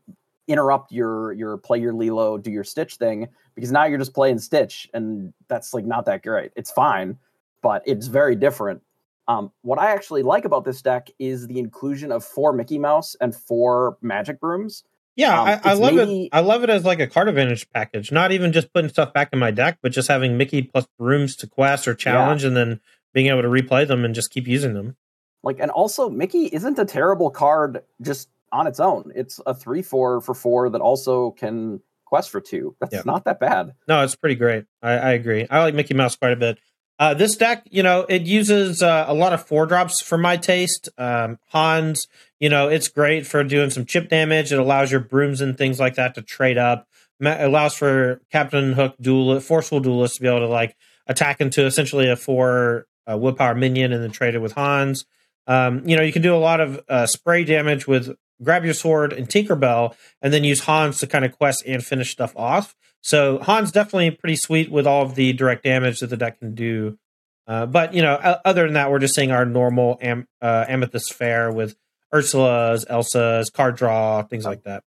interrupt 0.48 0.92
your 0.92 1.32
your 1.32 1.56
play 1.56 1.78
your 1.78 1.94
lilo 1.94 2.36
do 2.36 2.50
your 2.50 2.64
stitch 2.64 2.96
thing 2.96 3.28
because 3.54 3.70
now 3.70 3.84
you're 3.84 3.98
just 3.98 4.14
playing 4.14 4.38
stitch 4.38 4.88
and 4.92 5.32
that's 5.48 5.72
like 5.72 5.84
not 5.84 6.04
that 6.06 6.22
great. 6.22 6.52
It's 6.56 6.70
fine 6.70 7.16
but 7.62 7.82
it's 7.86 8.08
very 8.08 8.36
different. 8.36 8.82
Um, 9.28 9.52
what 9.62 9.78
I 9.78 9.92
actually 9.92 10.22
like 10.22 10.44
about 10.44 10.64
this 10.64 10.82
deck 10.82 11.08
is 11.18 11.46
the 11.46 11.58
inclusion 11.58 12.10
of 12.12 12.24
four 12.24 12.52
Mickey 12.52 12.78
Mouse 12.78 13.16
and 13.20 13.34
four 13.34 13.96
Magic 14.02 14.40
Brooms. 14.40 14.84
Yeah, 15.16 15.38
Um, 15.40 15.46
I, 15.48 15.60
I 15.64 15.72
love 15.74 15.94
maybe- 15.94 16.24
it. 16.24 16.28
I 16.32 16.40
love 16.40 16.64
it 16.64 16.70
as 16.70 16.84
like 16.84 17.00
a 17.00 17.06
card 17.06 17.28
advantage 17.28 17.68
package. 17.70 18.10
Not 18.12 18.32
even 18.32 18.52
just 18.52 18.72
putting 18.72 18.88
stuff 18.90 19.12
back 19.12 19.28
in 19.32 19.38
my 19.38 19.50
deck, 19.50 19.78
but 19.82 19.92
just 19.92 20.08
having 20.08 20.36
Mickey 20.38 20.62
plus 20.62 20.86
brooms 20.98 21.36
to 21.36 21.46
quest 21.46 21.86
or 21.86 21.94
challenge, 21.94 22.44
and 22.44 22.56
then 22.56 22.80
being 23.12 23.26
able 23.26 23.42
to 23.42 23.48
replay 23.48 23.86
them 23.86 24.04
and 24.04 24.14
just 24.14 24.30
keep 24.30 24.48
using 24.48 24.72
them. 24.74 24.96
Like, 25.42 25.58
and 25.60 25.70
also 25.70 26.08
Mickey 26.08 26.46
isn't 26.46 26.78
a 26.78 26.84
terrible 26.84 27.30
card 27.30 27.82
just 28.00 28.28
on 28.52 28.66
its 28.66 28.80
own. 28.80 29.12
It's 29.14 29.40
a 29.44 29.54
three-four 29.54 30.20
for 30.22 30.34
four 30.34 30.70
that 30.70 30.80
also 30.80 31.32
can 31.32 31.80
quest 32.06 32.30
for 32.30 32.40
two. 32.40 32.76
That's 32.80 32.94
Yeah. 32.94 33.02
not 33.04 33.24
that 33.24 33.40
bad. 33.40 33.72
No, 33.88 34.02
it's 34.04 34.14
pretty 34.14 34.36
great. 34.36 34.64
I, 34.82 34.92
I 34.92 35.10
agree. 35.12 35.46
I 35.50 35.60
like 35.62 35.74
Mickey 35.74 35.94
Mouse 35.94 36.16
quite 36.16 36.32
a 36.32 36.36
bit. 36.36 36.58
Uh, 36.98 37.14
this 37.14 37.36
deck, 37.36 37.66
you 37.70 37.82
know, 37.82 38.06
it 38.08 38.22
uses 38.22 38.82
uh, 38.82 39.04
a 39.08 39.14
lot 39.14 39.32
of 39.32 39.44
four 39.46 39.66
drops 39.66 40.02
for 40.02 40.16
my 40.16 40.36
taste. 40.36 40.88
Um, 40.98 41.38
Hans, 41.48 42.06
you 42.42 42.48
know, 42.48 42.66
it's 42.66 42.88
great 42.88 43.24
for 43.24 43.44
doing 43.44 43.70
some 43.70 43.86
chip 43.86 44.08
damage. 44.08 44.52
It 44.52 44.58
allows 44.58 44.90
your 44.90 44.98
brooms 44.98 45.40
and 45.40 45.56
things 45.56 45.78
like 45.78 45.94
that 45.94 46.16
to 46.16 46.22
trade 46.22 46.58
up. 46.58 46.88
Ma- 47.20 47.36
allows 47.38 47.76
for 47.76 48.20
Captain 48.32 48.72
Hook 48.72 48.96
duel 49.00 49.38
forceful 49.38 49.78
duelist 49.78 50.16
to 50.16 50.22
be 50.22 50.26
able 50.26 50.40
to 50.40 50.48
like 50.48 50.76
attack 51.06 51.40
into 51.40 51.64
essentially 51.64 52.10
a 52.10 52.16
four 52.16 52.88
uh, 53.06 53.16
minion 53.54 53.92
and 53.92 54.02
then 54.02 54.10
trade 54.10 54.34
it 54.34 54.40
with 54.40 54.54
Hans. 54.54 55.06
Um, 55.46 55.88
you 55.88 55.96
know, 55.96 56.02
you 56.02 56.12
can 56.12 56.22
do 56.22 56.34
a 56.34 56.38
lot 56.38 56.58
of 56.60 56.80
uh, 56.88 57.06
spray 57.06 57.44
damage 57.44 57.86
with 57.86 58.16
grab 58.42 58.64
your 58.64 58.74
sword 58.74 59.12
and 59.12 59.28
Tinkerbell, 59.28 59.94
and 60.20 60.32
then 60.32 60.42
use 60.42 60.60
Hans 60.64 60.98
to 60.98 61.06
kind 61.06 61.24
of 61.24 61.38
quest 61.38 61.62
and 61.64 61.84
finish 61.84 62.10
stuff 62.10 62.36
off. 62.36 62.74
So 63.02 63.38
Hans 63.38 63.70
definitely 63.70 64.10
pretty 64.10 64.36
sweet 64.36 64.68
with 64.68 64.84
all 64.84 65.04
of 65.04 65.14
the 65.14 65.32
direct 65.32 65.62
damage 65.62 66.00
that 66.00 66.08
the 66.08 66.16
deck 66.16 66.40
can 66.40 66.56
do. 66.56 66.98
Uh, 67.46 67.66
but 67.66 67.94
you 67.94 68.02
know, 68.02 68.14
other 68.44 68.64
than 68.64 68.74
that, 68.74 68.90
we're 68.90 68.98
just 68.98 69.14
seeing 69.14 69.30
our 69.30 69.44
normal 69.44 69.98
am- 70.02 70.26
uh, 70.40 70.64
amethyst 70.66 71.12
fair 71.12 71.52
with 71.52 71.76
Ursula's, 72.14 72.84
Elsa's, 72.88 73.50
card 73.50 73.76
draw, 73.76 74.22
things 74.22 74.44
like 74.44 74.64
that. 74.64 74.84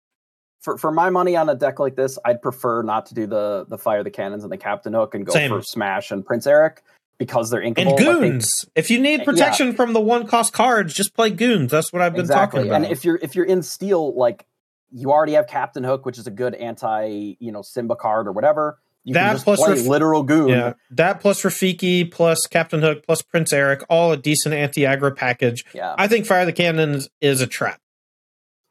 For 0.61 0.77
for 0.77 0.91
my 0.91 1.09
money 1.09 1.35
on 1.35 1.47
a 1.49 1.55
deck 1.55 1.79
like 1.79 1.95
this, 1.95 2.17
I'd 2.25 2.41
prefer 2.41 2.81
not 2.81 3.07
to 3.07 3.13
do 3.13 3.27
the 3.27 3.65
the 3.67 3.77
fire 3.77 4.03
the 4.03 4.11
cannons 4.11 4.43
and 4.43 4.51
the 4.51 4.57
Captain 4.57 4.93
Hook 4.93 5.13
and 5.15 5.25
go 5.25 5.33
Same. 5.33 5.51
for 5.51 5.61
Smash 5.61 6.11
and 6.11 6.25
Prince 6.25 6.47
Eric 6.47 6.81
because 7.17 7.49
they're 7.49 7.61
inkable. 7.61 7.97
And 7.97 7.97
goons. 7.97 8.65
If 8.75 8.89
you 8.89 8.99
need 8.99 9.19
Yeah. 9.19 9.25
protection 9.25 9.73
from 9.73 9.93
the 9.93 10.01
one 10.01 10.27
cost 10.27 10.53
cards, 10.53 10.93
just 10.93 11.13
play 11.13 11.29
goons. 11.29 11.71
That's 11.71 11.93
what 11.93 12.01
I've 12.01 12.13
been 12.13 12.21
exactly. 12.21 12.61
talking 12.61 12.71
about. 12.71 12.83
And 12.83 12.91
if 12.91 13.05
you're 13.05 13.19
if 13.21 13.35
you're 13.35 13.45
in 13.45 13.61
steel, 13.63 14.15
like 14.15 14.45
you 14.91 15.11
already 15.11 15.33
have 15.33 15.47
Captain 15.47 15.83
Hook, 15.83 16.05
which 16.05 16.17
is 16.17 16.25
a 16.27 16.31
good 16.31 16.55
anti, 16.55 17.35
you 17.39 17.51
know, 17.51 17.61
Simba 17.61 17.95
card 17.95 18.27
or 18.27 18.31
whatever. 18.31 18.79
You 19.05 19.13
That 19.13 19.37
plus 19.37 19.65
ref- 19.67 19.85
literal 19.85 20.23
goon. 20.23 20.49
yeah, 20.49 20.73
that 20.91 21.21
plus 21.21 21.43
Rafiki 21.43 22.11
plus 22.11 22.47
Captain 22.47 22.81
Hook 22.81 23.05
plus 23.05 23.21
Prince 23.21 23.53
Eric, 23.53 23.83
all 23.89 24.11
a 24.11 24.17
decent 24.17 24.55
anti 24.55 24.81
aggro 24.81 25.15
package. 25.15 25.63
Yeah. 25.73 25.93
I 25.97 26.07
think 26.07 26.25
Fire 26.25 26.43
the 26.45 26.51
Cannons 26.51 27.07
is 27.21 27.39
a 27.39 27.47
trap. 27.47 27.79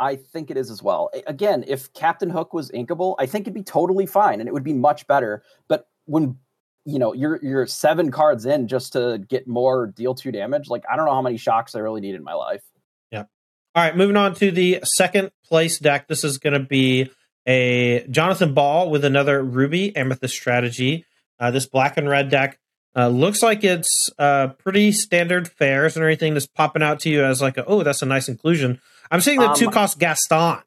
I 0.01 0.17
think 0.17 0.51
it 0.51 0.57
is 0.57 0.71
as 0.73 0.83
well. 0.83 1.11
Again, 1.27 1.65
if 1.69 1.93
Captain 1.93 2.29
Hook 2.31 2.53
was 2.53 2.69
inkable, 2.73 3.15
I 3.19 3.27
think 3.27 3.45
it'd 3.45 3.55
be 3.55 3.63
totally 3.63 4.07
fine 4.07 4.41
and 4.41 4.49
it 4.49 4.53
would 4.53 4.65
be 4.65 4.73
much 4.73 5.07
better. 5.07 5.43
But 5.69 5.87
when 6.07 6.37
you 6.85 6.99
know 6.99 7.15
you're 7.15 7.39
you're 7.41 7.67
seven 7.69 8.11
cards 8.11 8.45
in 8.45 8.67
just 8.67 8.95
to 8.95 9.25
get 9.29 9.47
more 9.47 9.87
deal 9.87 10.15
two 10.17 10.33
damage, 10.33 10.69
like 10.69 10.83
I 10.91 10.97
don't 10.97 11.07
know 11.07 11.15
how 11.15 11.23
many 11.23 11.37
shocks 11.37 11.77
I 11.77 11.79
really 11.79 12.01
need 12.01 12.17
in 12.17 12.25
my 12.25 12.35
life. 12.35 12.63
Yeah. 13.13 13.25
All 13.77 13.85
right, 13.85 13.97
moving 13.97 14.17
on 14.17 14.35
to 14.35 14.51
the 14.51 14.81
second 14.85 15.31
place 15.47 15.79
deck. 15.79 16.09
This 16.09 16.25
is 16.25 16.39
going 16.39 16.55
to 16.55 16.61
be 16.67 17.11
a 17.47 18.07
Jonathan 18.09 18.55
Ball 18.55 18.91
with 18.91 19.05
another 19.05 19.43
Ruby 19.43 19.95
Amethyst 19.97 20.35
strategy. 20.35 21.05
Uh, 21.39 21.51
this 21.51 21.67
black 21.67 21.97
and 21.97 22.09
red 22.09 22.31
deck 22.31 22.59
uh, 22.97 23.09
looks 23.09 23.43
like 23.43 23.65
it's 23.65 24.11
uh, 24.19 24.49
pretty 24.49 24.93
standard 24.93 25.49
fares 25.49 25.97
and 25.97 26.03
everything 26.03 26.35
that's 26.35 26.47
popping 26.47 26.83
out 26.83 27.01
to 27.01 27.11
you 27.11 27.25
as 27.25 27.43
like, 27.43 27.57
a, 27.57 27.65
oh, 27.67 27.83
that's 27.83 28.03
a 28.03 28.07
nice 28.07 28.29
inclusion. 28.29 28.81
I'm 29.11 29.21
seeing 29.21 29.41
the 29.41 29.51
um, 29.51 29.57
two 29.57 29.71
cost 29.71 29.99
Gaston. 29.99 30.59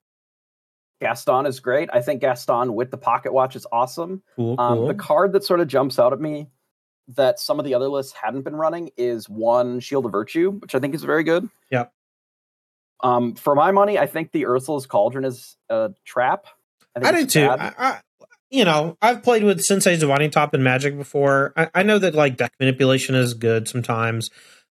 Gaston 1.00 1.46
is 1.46 1.60
great. 1.60 1.90
I 1.94 2.02
think 2.02 2.22
Gaston 2.22 2.74
with 2.74 2.92
the 2.92 2.98
pocket 2.98 3.32
watch 3.32 3.56
is 3.56 3.66
awesome. 3.72 4.24
Cool, 4.36 4.56
um, 4.60 4.78
cool. 4.78 4.88
The 4.88 4.96
card 4.96 5.34
that 5.34 5.44
sort 5.44 5.60
of 5.60 5.68
jumps 5.68 6.00
out 6.00 6.12
at 6.12 6.20
me 6.20 6.48
that 7.10 7.40
some 7.40 7.60
of 7.60 7.66
the 7.66 7.74
other 7.74 7.88
lists 7.88 8.14
hadn't 8.14 8.42
been 8.42 8.56
running 8.56 8.90
is 8.98 9.30
one 9.30 9.80
Shield 9.80 10.06
of 10.06 10.12
Virtue, 10.12 10.52
which 10.52 10.76
I 10.76 10.80
think 10.80 10.96
is 10.96 11.04
very 11.04 11.24
good. 11.24 11.48
Yeah. 11.72 11.86
Um, 13.02 13.36
for 13.36 13.56
my 13.56 13.72
money, 13.72 13.98
I 13.98 14.08
think 14.08 14.32
the 14.32 14.48
Ursula's 14.48 14.88
Cauldron 14.88 15.24
is 15.24 15.56
a 15.70 15.92
trap. 16.04 16.48
I, 17.04 17.10
I 17.10 17.12
do 17.12 17.26
too. 17.26 17.48
I, 17.48 17.74
I, 17.78 18.00
you 18.50 18.66
know, 18.66 18.98
I've 19.02 19.24
played 19.24 19.44
with 19.44 19.62
Sensei's 19.62 20.00
Divining 20.00 20.32
Top 20.32 20.54
and 20.54 20.64
Magic 20.64 20.98
before. 20.98 21.54
I, 21.56 21.70
I, 21.76 21.84
know 21.84 22.00
that 22.00 22.16
like 22.16 22.38
deck 22.38 22.54
manipulation 22.60 23.16
is 23.16 23.34
good 23.34 23.68
sometimes. 23.68 24.30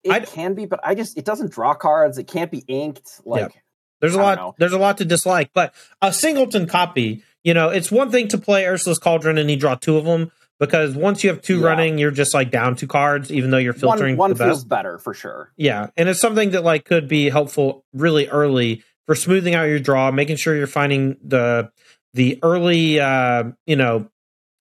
It 0.03 0.11
I'd, 0.11 0.27
can 0.27 0.55
be, 0.55 0.65
but 0.65 0.79
I 0.83 0.95
just 0.95 1.17
it 1.17 1.25
doesn't 1.25 1.51
draw 1.51 1.73
cards. 1.73 2.17
It 2.17 2.27
can't 2.27 2.51
be 2.51 2.63
inked. 2.67 3.21
Like 3.23 3.53
yeah. 3.53 3.61
there's 4.01 4.15
a 4.15 4.21
lot. 4.21 4.37
Know. 4.37 4.55
There's 4.57 4.73
a 4.73 4.79
lot 4.79 4.97
to 4.97 5.05
dislike. 5.05 5.51
But 5.53 5.73
a 6.01 6.11
singleton 6.11 6.67
copy, 6.67 7.23
you 7.43 7.53
know, 7.53 7.69
it's 7.69 7.91
one 7.91 8.11
thing 8.11 8.27
to 8.29 8.37
play 8.37 8.65
Ursula's 8.65 8.99
Cauldron 8.99 9.37
and 9.37 9.49
you 9.49 9.57
draw 9.57 9.75
two 9.75 9.97
of 9.97 10.05
them 10.05 10.31
because 10.59 10.95
once 10.95 11.23
you 11.23 11.29
have 11.29 11.41
two 11.41 11.59
yeah. 11.59 11.67
running, 11.67 11.97
you're 11.97 12.11
just 12.11 12.33
like 12.33 12.51
down 12.51 12.75
two 12.75 12.87
cards, 12.87 13.31
even 13.31 13.51
though 13.51 13.57
you're 13.57 13.73
filtering. 13.73 14.17
One, 14.17 14.31
one 14.31 14.37
feels 14.37 14.63
better 14.63 14.97
for 14.97 15.13
sure. 15.13 15.51
Yeah, 15.55 15.87
and 15.95 16.09
it's 16.09 16.19
something 16.19 16.51
that 16.51 16.63
like 16.63 16.85
could 16.85 17.07
be 17.07 17.29
helpful 17.29 17.85
really 17.93 18.27
early 18.27 18.83
for 19.05 19.15
smoothing 19.15 19.55
out 19.55 19.63
your 19.63 19.79
draw, 19.79 20.11
making 20.11 20.35
sure 20.37 20.55
you're 20.55 20.67
finding 20.67 21.17
the 21.23 21.71
the 22.13 22.39
early 22.43 22.99
uh, 22.99 23.51
you 23.65 23.75
know 23.75 24.09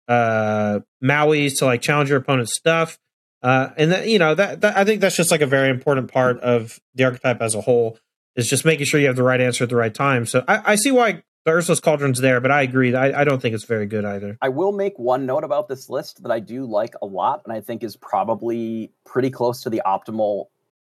uh 0.07 0.79
Maui's 1.03 1.55
to 1.55 1.65
like 1.65 1.81
challenge 1.81 2.09
your 2.09 2.19
opponent's 2.19 2.55
stuff. 2.55 2.99
Uh, 3.43 3.69
and 3.77 3.91
that 3.91 4.07
you 4.07 4.17
know 4.17 4.33
that, 4.33 4.61
that 4.61 4.75
I 4.75 4.85
think 4.85 5.01
that's 5.01 5.15
just 5.15 5.29
like 5.29 5.41
a 5.41 5.45
very 5.47 5.69
important 5.69 6.11
part 6.11 6.39
of 6.39 6.79
the 6.95 7.03
archetype 7.03 7.41
as 7.41 7.53
a 7.53 7.61
whole 7.61 7.99
is 8.35 8.49
just 8.49 8.65
making 8.65 8.85
sure 8.85 8.99
you 8.99 9.07
have 9.07 9.15
the 9.15 9.23
right 9.23 9.39
answer 9.39 9.63
at 9.63 9.69
the 9.69 9.75
right 9.75 9.93
time. 9.93 10.25
So 10.25 10.43
I, 10.47 10.73
I 10.73 10.75
see 10.75 10.91
why 10.91 11.23
the 11.45 11.51
Ursula's 11.51 11.79
Cauldron's 11.79 12.19
there, 12.19 12.41
but 12.41 12.51
I 12.51 12.63
agree. 12.63 12.93
I, 12.95 13.21
I 13.21 13.23
don't 13.23 13.41
think 13.41 13.53
it's 13.53 13.65
very 13.65 13.85
good 13.85 14.03
either. 14.03 14.37
I 14.41 14.49
will 14.49 14.71
make 14.71 14.97
one 14.97 15.25
note 15.25 15.43
about 15.43 15.67
this 15.67 15.89
list 15.89 16.23
that 16.23 16.31
I 16.31 16.39
do 16.39 16.65
like 16.65 16.95
a 17.01 17.05
lot, 17.05 17.43
and 17.45 17.53
I 17.53 17.61
think 17.61 17.83
is 17.83 17.95
probably 17.95 18.91
pretty 19.05 19.29
close 19.29 19.61
to 19.61 19.69
the 19.69 19.81
optimal 19.85 20.45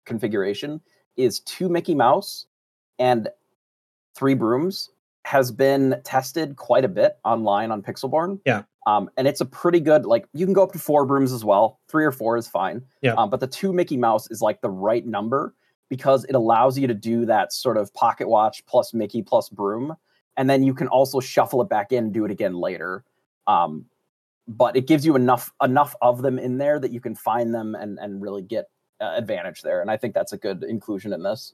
configuration. 0.04 0.80
Is 1.16 1.40
two 1.40 1.68
Mickey 1.68 1.94
Mouse 1.94 2.46
and 2.98 3.28
three 4.14 4.34
brooms 4.34 4.90
has 5.26 5.50
been 5.50 6.00
tested 6.04 6.54
quite 6.54 6.84
a 6.84 6.88
bit 6.88 7.18
online 7.24 7.72
on 7.72 7.82
Pixelborn. 7.82 8.38
Yeah. 8.46 8.62
Um, 8.86 9.10
and 9.16 9.26
it's 9.26 9.40
a 9.40 9.44
pretty 9.44 9.80
good, 9.80 10.06
like, 10.06 10.28
you 10.32 10.46
can 10.46 10.52
go 10.52 10.62
up 10.62 10.70
to 10.70 10.78
four 10.78 11.04
brooms 11.04 11.32
as 11.32 11.44
well. 11.44 11.80
Three 11.88 12.04
or 12.04 12.12
four 12.12 12.36
is 12.36 12.46
fine. 12.46 12.80
Yeah. 13.02 13.14
Um, 13.14 13.28
but 13.28 13.40
the 13.40 13.48
two 13.48 13.72
Mickey 13.72 13.96
Mouse 13.96 14.30
is 14.30 14.40
like 14.40 14.60
the 14.60 14.70
right 14.70 15.04
number 15.04 15.52
because 15.88 16.24
it 16.26 16.36
allows 16.36 16.78
you 16.78 16.86
to 16.86 16.94
do 16.94 17.26
that 17.26 17.52
sort 17.52 17.76
of 17.76 17.92
pocket 17.92 18.28
watch 18.28 18.64
plus 18.66 18.94
Mickey 18.94 19.20
plus 19.20 19.48
broom. 19.48 19.96
And 20.36 20.48
then 20.48 20.62
you 20.62 20.72
can 20.74 20.86
also 20.86 21.18
shuffle 21.18 21.60
it 21.60 21.68
back 21.68 21.90
in 21.90 22.04
and 22.04 22.14
do 22.14 22.24
it 22.24 22.30
again 22.30 22.54
later. 22.54 23.02
Um, 23.48 23.86
but 24.46 24.76
it 24.76 24.86
gives 24.86 25.04
you 25.04 25.16
enough 25.16 25.52
enough 25.60 25.96
of 26.00 26.22
them 26.22 26.38
in 26.38 26.58
there 26.58 26.78
that 26.78 26.92
you 26.92 27.00
can 27.00 27.16
find 27.16 27.52
them 27.52 27.74
and 27.74 27.98
and 27.98 28.22
really 28.22 28.42
get 28.42 28.66
uh, 29.00 29.14
advantage 29.16 29.62
there. 29.62 29.80
And 29.80 29.90
I 29.90 29.96
think 29.96 30.14
that's 30.14 30.32
a 30.32 30.38
good 30.38 30.62
inclusion 30.62 31.12
in 31.12 31.24
this. 31.24 31.52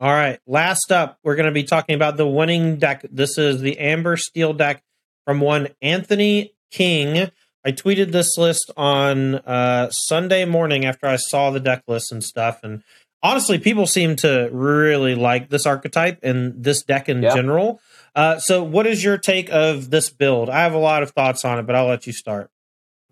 All 0.00 0.10
right. 0.10 0.40
Last 0.46 0.90
up, 0.90 1.18
we're 1.22 1.36
going 1.36 1.46
to 1.46 1.52
be 1.52 1.62
talking 1.62 1.94
about 1.94 2.16
the 2.16 2.26
winning 2.26 2.76
deck. 2.76 3.06
This 3.10 3.38
is 3.38 3.60
the 3.60 3.78
Amber 3.78 4.16
Steel 4.16 4.52
deck 4.52 4.82
from 5.24 5.40
one 5.40 5.68
Anthony 5.80 6.54
King. 6.72 7.30
I 7.64 7.72
tweeted 7.72 8.10
this 8.10 8.36
list 8.36 8.72
on 8.76 9.36
uh, 9.36 9.90
Sunday 9.90 10.44
morning 10.44 10.84
after 10.84 11.06
I 11.06 11.16
saw 11.16 11.50
the 11.50 11.60
deck 11.60 11.84
list 11.86 12.10
and 12.10 12.24
stuff. 12.24 12.60
And 12.64 12.82
honestly, 13.22 13.58
people 13.58 13.86
seem 13.86 14.16
to 14.16 14.50
really 14.52 15.14
like 15.14 15.48
this 15.48 15.64
archetype 15.64 16.18
and 16.24 16.62
this 16.62 16.82
deck 16.82 17.08
in 17.08 17.22
yeah. 17.22 17.34
general. 17.34 17.80
Uh, 18.16 18.38
so, 18.38 18.62
what 18.62 18.86
is 18.86 19.02
your 19.02 19.16
take 19.16 19.48
of 19.50 19.90
this 19.90 20.10
build? 20.10 20.50
I 20.50 20.62
have 20.62 20.74
a 20.74 20.78
lot 20.78 21.02
of 21.02 21.12
thoughts 21.12 21.44
on 21.44 21.58
it, 21.58 21.66
but 21.66 21.74
I'll 21.74 21.86
let 21.86 22.06
you 22.06 22.12
start. 22.12 22.50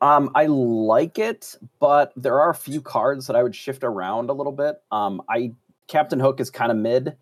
Um, 0.02 0.32
I 0.34 0.46
like 0.46 1.20
it, 1.20 1.54
but 1.78 2.12
there 2.16 2.40
are 2.40 2.50
a 2.50 2.54
few 2.56 2.80
cards 2.80 3.28
that 3.28 3.36
I 3.36 3.42
would 3.44 3.54
shift 3.54 3.84
around 3.84 4.30
a 4.30 4.32
little 4.32 4.52
bit. 4.52 4.82
Um, 4.90 5.22
I 5.28 5.52
Captain 5.88 6.20
Hook 6.20 6.40
is 6.40 6.50
kind 6.50 6.70
of 6.70 6.78
mid 6.78 7.16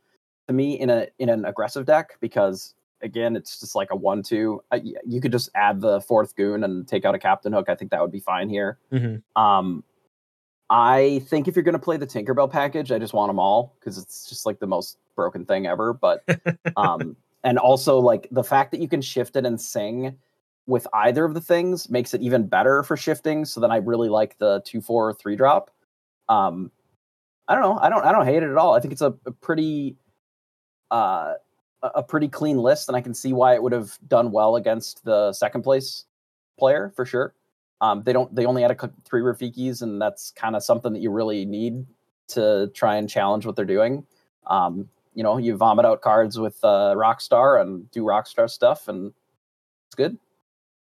to 0.48 0.54
me 0.54 0.78
in 0.78 0.90
a 0.90 1.08
in 1.18 1.28
an 1.28 1.44
aggressive 1.44 1.86
deck 1.86 2.16
because 2.20 2.74
again, 3.02 3.36
it's 3.36 3.58
just 3.60 3.74
like 3.74 3.88
a 3.90 3.96
one-two. 3.96 4.62
You 5.06 5.20
could 5.20 5.32
just 5.32 5.48
add 5.54 5.80
the 5.80 6.00
fourth 6.02 6.36
goon 6.36 6.64
and 6.64 6.86
take 6.86 7.04
out 7.04 7.14
a 7.14 7.18
Captain 7.18 7.52
Hook. 7.52 7.68
I 7.68 7.74
think 7.74 7.90
that 7.90 8.00
would 8.00 8.12
be 8.12 8.20
fine 8.20 8.48
here. 8.48 8.78
Mm-hmm. 8.92 9.42
Um, 9.42 9.84
I 10.68 11.22
think 11.26 11.48
if 11.48 11.56
you're 11.56 11.64
going 11.64 11.72
to 11.72 11.80
play 11.80 11.96
the 11.96 12.06
Tinkerbell 12.06 12.50
package, 12.50 12.92
I 12.92 12.98
just 12.98 13.12
want 13.12 13.28
them 13.28 13.38
all 13.38 13.74
because 13.80 13.98
it's 13.98 14.28
just 14.28 14.46
like 14.46 14.60
the 14.60 14.66
most 14.66 14.98
broken 15.16 15.44
thing 15.44 15.66
ever. 15.66 15.92
But 15.92 16.24
um, 16.76 17.16
and 17.42 17.58
also 17.58 17.98
like 17.98 18.28
the 18.30 18.44
fact 18.44 18.70
that 18.70 18.80
you 18.80 18.88
can 18.88 19.02
shift 19.02 19.36
it 19.36 19.44
and 19.44 19.60
sing 19.60 20.16
with 20.66 20.86
either 20.94 21.24
of 21.24 21.34
the 21.34 21.40
things 21.40 21.90
makes 21.90 22.14
it 22.14 22.20
even 22.20 22.46
better 22.46 22.82
for 22.84 22.96
shifting. 22.96 23.44
So 23.44 23.60
then 23.60 23.72
I 23.72 23.76
really 23.76 24.08
like 24.08 24.38
the 24.38 24.62
two 24.64 24.80
four 24.80 25.12
three 25.12 25.34
drop. 25.34 25.70
Um, 26.28 26.70
I 27.50 27.54
don't 27.56 27.62
know. 27.62 27.78
I 27.80 27.88
don't. 27.88 28.04
I 28.04 28.12
don't 28.12 28.24
hate 28.26 28.44
it 28.44 28.48
at 28.48 28.56
all. 28.56 28.76
I 28.76 28.80
think 28.80 28.92
it's 28.92 29.02
a, 29.02 29.12
a 29.26 29.32
pretty, 29.32 29.96
uh, 30.92 31.34
a 31.82 32.02
pretty 32.04 32.28
clean 32.28 32.58
list, 32.58 32.88
and 32.88 32.96
I 32.96 33.00
can 33.00 33.12
see 33.12 33.32
why 33.32 33.54
it 33.54 33.62
would 33.62 33.72
have 33.72 33.98
done 34.06 34.30
well 34.30 34.54
against 34.54 35.04
the 35.04 35.32
second 35.32 35.62
place 35.62 36.04
player 36.60 36.92
for 36.94 37.04
sure. 37.04 37.34
Um, 37.80 38.04
they 38.04 38.12
don't. 38.12 38.32
They 38.32 38.46
only 38.46 38.62
had 38.62 38.70
a 38.70 38.90
three 39.04 39.22
Rafikis, 39.22 39.82
and 39.82 40.00
that's 40.00 40.30
kind 40.30 40.54
of 40.54 40.62
something 40.62 40.92
that 40.92 41.00
you 41.00 41.10
really 41.10 41.44
need 41.44 41.86
to 42.28 42.70
try 42.72 42.96
and 42.96 43.10
challenge 43.10 43.44
what 43.44 43.56
they're 43.56 43.64
doing. 43.64 44.06
Um, 44.46 44.88
you 45.14 45.24
know, 45.24 45.36
you 45.36 45.56
vomit 45.56 45.84
out 45.84 46.02
cards 46.02 46.38
with 46.38 46.56
uh, 46.62 46.94
Rockstar 46.96 47.60
and 47.60 47.90
do 47.90 48.04
Rockstar 48.04 48.48
stuff, 48.48 48.86
and 48.86 49.12
it's 49.88 49.96
good. 49.96 50.16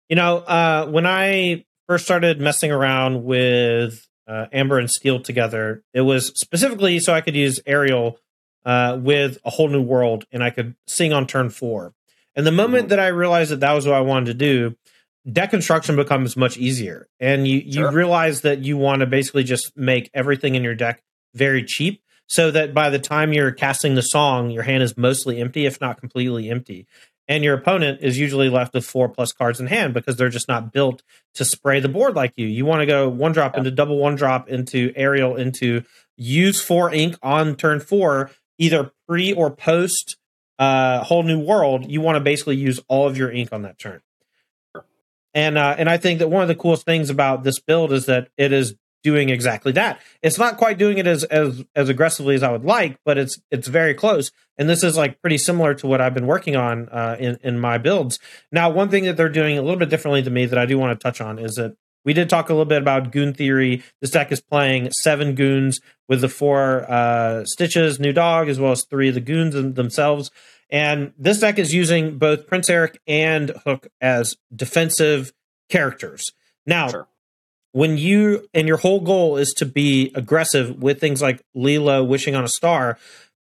You 0.09 0.15
know, 0.15 0.37
uh, 0.37 0.87
when 0.87 1.05
I 1.05 1.65
first 1.85 2.05
started 2.05 2.41
messing 2.41 2.71
around 2.71 3.25
with 3.25 4.07
uh, 4.27 4.47
Amber 4.51 4.77
and 4.77 4.89
Steel 4.89 5.19
together. 5.19 5.83
It 5.93 6.01
was 6.01 6.27
specifically 6.39 6.99
so 6.99 7.13
I 7.13 7.21
could 7.21 7.35
use 7.35 7.59
Ariel 7.65 8.19
uh, 8.65 8.99
with 9.01 9.37
a 9.45 9.49
whole 9.49 9.69
new 9.69 9.81
world 9.81 10.25
and 10.31 10.43
I 10.43 10.49
could 10.49 10.75
sing 10.87 11.13
on 11.13 11.27
turn 11.27 11.49
four. 11.49 11.93
And 12.35 12.45
the 12.45 12.51
moment 12.51 12.83
mm-hmm. 12.83 12.89
that 12.89 12.99
I 12.99 13.07
realized 13.07 13.51
that 13.51 13.61
that 13.61 13.73
was 13.73 13.87
what 13.87 13.95
I 13.95 14.01
wanted 14.01 14.25
to 14.25 14.33
do, 14.33 14.75
deck 15.31 15.49
construction 15.49 15.95
becomes 15.95 16.37
much 16.37 16.57
easier. 16.57 17.07
And 17.19 17.47
you, 17.47 17.61
you 17.65 17.89
realize 17.89 18.41
that 18.41 18.63
you 18.63 18.77
want 18.77 18.99
to 18.99 19.05
basically 19.05 19.43
just 19.43 19.75
make 19.75 20.09
everything 20.13 20.55
in 20.55 20.63
your 20.63 20.75
deck 20.75 21.01
very 21.33 21.63
cheap 21.63 22.03
so 22.27 22.51
that 22.51 22.73
by 22.73 22.89
the 22.89 22.99
time 22.99 23.31
you're 23.31 23.51
casting 23.51 23.95
the 23.95 24.01
song, 24.01 24.51
your 24.51 24.63
hand 24.63 24.83
is 24.83 24.97
mostly 24.97 25.39
empty, 25.39 25.65
if 25.65 25.79
not 25.79 25.99
completely 25.99 26.49
empty 26.49 26.85
and 27.27 27.43
your 27.43 27.55
opponent 27.55 27.99
is 28.01 28.17
usually 28.17 28.49
left 28.49 28.73
with 28.73 28.85
four 28.85 29.09
plus 29.09 29.33
cards 29.33 29.59
in 29.59 29.67
hand 29.67 29.93
because 29.93 30.15
they're 30.15 30.29
just 30.29 30.47
not 30.47 30.71
built 30.71 31.03
to 31.35 31.43
spray 31.43 31.79
the 31.79 31.89
board 31.89 32.15
like 32.15 32.33
you. 32.37 32.47
You 32.47 32.65
want 32.65 32.81
to 32.81 32.85
go 32.85 33.09
one 33.09 33.33
drop 33.33 33.53
yeah. 33.53 33.59
into 33.59 33.71
double 33.71 33.97
one 33.97 34.15
drop 34.15 34.49
into 34.49 34.93
Ariel 34.95 35.35
into 35.35 35.83
use 36.15 36.61
four 36.61 36.93
ink 36.93 37.17
on 37.21 37.55
turn 37.55 37.79
four, 37.79 38.31
either 38.57 38.91
pre 39.07 39.33
or 39.33 39.51
post 39.51 40.17
uh, 40.57 41.03
whole 41.03 41.23
new 41.23 41.39
world. 41.39 41.89
You 41.89 42.01
want 42.01 42.15
to 42.15 42.21
basically 42.21 42.55
use 42.55 42.79
all 42.87 43.07
of 43.07 43.17
your 43.17 43.31
ink 43.31 43.49
on 43.51 43.63
that 43.63 43.77
turn. 43.77 44.01
And 45.33 45.57
uh, 45.57 45.75
and 45.77 45.89
I 45.89 45.97
think 45.97 46.19
that 46.19 46.29
one 46.29 46.41
of 46.41 46.47
the 46.47 46.55
coolest 46.55 46.85
things 46.85 47.09
about 47.09 47.43
this 47.43 47.59
build 47.59 47.91
is 47.91 48.05
that 48.07 48.29
it 48.37 48.51
is 48.51 48.75
doing 49.07 49.29
exactly 49.29 49.71
that. 49.71 50.01
It's 50.21 50.37
not 50.37 50.57
quite 50.57 50.77
doing 50.77 50.97
it 50.97 51.07
as 51.07 51.23
as 51.23 51.63
as 51.77 51.87
aggressively 51.87 52.35
as 52.35 52.43
I 52.43 52.51
would 52.51 52.65
like, 52.65 52.99
but 53.05 53.17
it's 53.17 53.39
it's 53.49 53.69
very 53.69 53.93
close. 53.93 54.31
And 54.57 54.67
this 54.67 54.83
is 54.83 54.97
like 54.97 55.21
pretty 55.21 55.37
similar 55.37 55.73
to 55.75 55.87
what 55.87 56.01
I've 56.01 56.13
been 56.13 56.27
working 56.27 56.57
on 56.57 56.89
uh, 56.89 57.15
in 57.17 57.37
in 57.41 57.57
my 57.57 57.77
builds. 57.77 58.19
Now, 58.51 58.69
one 58.69 58.89
thing 58.89 59.05
that 59.05 59.15
they're 59.15 59.29
doing 59.29 59.57
a 59.57 59.61
little 59.61 59.79
bit 59.79 59.89
differently 59.89 60.23
to 60.23 60.29
me 60.29 60.45
that 60.45 60.59
I 60.59 60.65
do 60.65 60.77
want 60.77 60.99
to 60.99 61.01
touch 61.01 61.21
on 61.21 61.39
is 61.39 61.55
that 61.55 61.77
we 62.03 62.13
did 62.13 62.29
talk 62.29 62.49
a 62.49 62.53
little 62.53 62.65
bit 62.65 62.81
about 62.81 63.13
goon 63.13 63.33
theory. 63.33 63.81
This 64.01 64.11
deck 64.11 64.29
is 64.33 64.41
playing 64.41 64.91
seven 64.91 65.35
goons 65.35 65.79
with 66.09 66.19
the 66.19 66.29
four 66.29 66.85
uh, 66.91 67.45
stitches, 67.45 67.97
new 67.97 68.11
dog, 68.11 68.49
as 68.49 68.59
well 68.59 68.73
as 68.73 68.83
three 68.83 69.07
of 69.07 69.15
the 69.15 69.21
goons 69.21 69.53
themselves. 69.53 70.31
And 70.69 71.13
this 71.17 71.39
deck 71.39 71.57
is 71.59 71.73
using 71.73 72.17
both 72.17 72.45
Prince 72.45 72.69
Eric 72.69 72.99
and 73.07 73.51
Hook 73.65 73.87
as 74.01 74.35
defensive 74.53 75.31
characters. 75.69 76.33
Now, 76.65 76.89
sure 76.89 77.07
when 77.77 77.95
you 77.95 78.49
and 78.55 78.67
your 78.67 78.77
whole 78.77 79.01
goal 79.01 79.37
is 79.37 79.53
to 79.53 79.63
be 79.63 80.11
aggressive 80.15 80.81
with 80.81 80.99
things 80.99 81.21
like 81.21 81.43
Leela 81.55 82.07
wishing 82.07 82.33
on 82.33 82.43
a 82.43 82.49
star, 82.49 82.97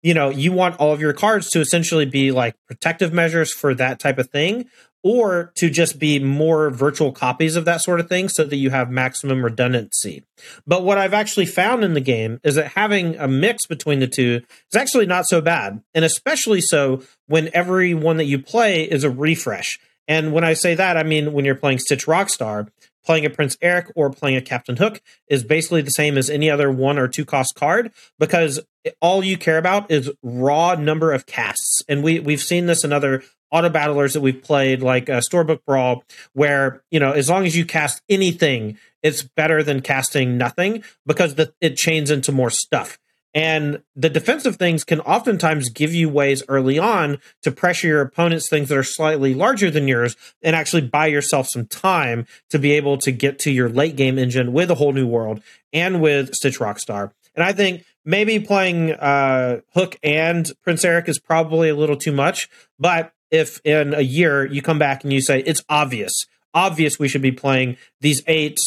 you 0.03 0.13
know, 0.13 0.29
you 0.29 0.51
want 0.51 0.77
all 0.79 0.93
of 0.93 1.01
your 1.01 1.13
cards 1.13 1.49
to 1.49 1.59
essentially 1.59 2.05
be 2.05 2.31
like 2.31 2.53
protective 2.67 3.11
measures 3.11 3.51
for 3.51 3.73
that 3.73 3.99
type 3.99 4.19
of 4.19 4.29
thing, 4.29 4.69
or 5.01 5.51
to 5.55 5.67
just 5.71 5.97
be 5.97 6.19
more 6.19 6.69
virtual 6.69 7.11
copies 7.11 7.55
of 7.55 7.65
that 7.65 7.81
sort 7.81 7.99
of 7.99 8.07
thing 8.07 8.29
so 8.29 8.43
that 8.43 8.57
you 8.57 8.69
have 8.69 8.91
maximum 8.91 9.43
redundancy. 9.43 10.23
But 10.67 10.83
what 10.83 10.99
I've 10.99 11.15
actually 11.15 11.47
found 11.47 11.83
in 11.83 11.95
the 11.95 11.99
game 11.99 12.39
is 12.43 12.53
that 12.53 12.73
having 12.73 13.15
a 13.17 13.27
mix 13.27 13.65
between 13.65 13.97
the 13.97 14.07
two 14.07 14.43
is 14.71 14.75
actually 14.75 15.07
not 15.07 15.25
so 15.27 15.41
bad. 15.41 15.81
And 15.95 16.05
especially 16.05 16.61
so 16.61 17.01
when 17.25 17.49
every 17.55 17.95
one 17.95 18.17
that 18.17 18.25
you 18.25 18.37
play 18.37 18.83
is 18.83 19.03
a 19.03 19.09
refresh. 19.09 19.79
And 20.09 20.33
when 20.33 20.43
I 20.43 20.53
say 20.53 20.73
that, 20.73 20.97
I 20.97 21.03
mean 21.03 21.31
when 21.31 21.45
you're 21.45 21.55
playing 21.55 21.79
Stitch 21.79 22.07
Rockstar, 22.07 22.67
playing 23.05 23.25
a 23.25 23.29
Prince 23.29 23.57
Eric 23.61 23.91
or 23.95 24.09
playing 24.09 24.35
a 24.35 24.41
Captain 24.41 24.75
Hook 24.75 25.01
is 25.27 25.43
basically 25.43 25.81
the 25.81 25.91
same 25.91 26.17
as 26.17 26.29
any 26.29 26.49
other 26.49 26.69
one 26.69 26.97
or 26.97 27.07
two 27.07 27.23
cost 27.23 27.53
card 27.55 27.91
because 28.17 28.59
all 29.01 29.23
you 29.23 29.37
care 29.37 29.57
about 29.57 29.89
is 29.89 30.11
raw 30.23 30.75
number 30.75 31.13
of 31.13 31.25
casts. 31.27 31.81
And 31.87 32.03
we 32.03 32.19
we've 32.19 32.41
seen 32.41 32.65
this 32.65 32.83
in 32.83 32.91
other 32.91 33.23
auto 33.51 33.69
battlers 33.69 34.13
that 34.13 34.21
we've 34.21 34.41
played, 34.43 34.81
like 34.81 35.09
uh, 35.09 35.21
Storybook 35.21 35.63
Brawl, 35.63 36.03
where 36.33 36.81
you 36.91 36.99
know 36.99 37.11
as 37.11 37.29
long 37.29 37.45
as 37.45 37.55
you 37.55 37.65
cast 37.65 38.01
anything, 38.09 38.77
it's 39.03 39.21
better 39.21 39.63
than 39.63 39.81
casting 39.81 40.37
nothing 40.37 40.83
because 41.05 41.35
the, 41.35 41.53
it 41.61 41.77
chains 41.77 42.09
into 42.09 42.31
more 42.31 42.49
stuff. 42.49 42.97
And 43.33 43.83
the 43.95 44.09
defensive 44.09 44.55
things 44.55 44.83
can 44.83 45.01
oftentimes 45.01 45.69
give 45.69 45.93
you 45.93 46.09
ways 46.09 46.43
early 46.47 46.79
on 46.79 47.19
to 47.43 47.51
pressure 47.51 47.87
your 47.87 48.01
opponent's 48.01 48.49
things 48.49 48.69
that 48.69 48.77
are 48.77 48.83
slightly 48.83 49.35
larger 49.35 49.69
than 49.69 49.87
yours 49.87 50.15
and 50.41 50.55
actually 50.55 50.81
buy 50.81 51.07
yourself 51.07 51.47
some 51.47 51.67
time 51.67 52.25
to 52.49 52.57
be 52.57 52.71
able 52.71 52.97
to 52.97 53.11
get 53.11 53.37
to 53.39 53.51
your 53.51 53.69
late 53.69 53.95
game 53.95 54.17
engine 54.17 54.51
with 54.51 54.71
a 54.71 54.75
whole 54.75 54.93
new 54.93 55.05
world 55.05 55.43
and 55.71 56.01
with 56.01 56.33
Stitch 56.33 56.59
Rockstar. 56.59 57.11
And 57.35 57.43
I 57.43 57.53
think 57.53 57.85
maybe 58.03 58.39
playing 58.39 58.93
uh, 58.93 59.61
Hook 59.75 59.97
and 60.01 60.51
Prince 60.63 60.83
Eric 60.83 61.07
is 61.07 61.19
probably 61.19 61.69
a 61.69 61.75
little 61.75 61.97
too 61.97 62.11
much. 62.11 62.49
But 62.79 63.13
if 63.29 63.61
in 63.63 63.93
a 63.93 64.01
year 64.01 64.45
you 64.45 64.63
come 64.63 64.79
back 64.79 65.03
and 65.03 65.13
you 65.13 65.21
say 65.21 65.41
it's 65.41 65.63
obvious, 65.69 66.25
obvious 66.53 66.97
we 66.97 67.07
should 67.07 67.21
be 67.21 67.31
playing 67.31 67.77
these 68.01 68.23
eight 68.25 68.57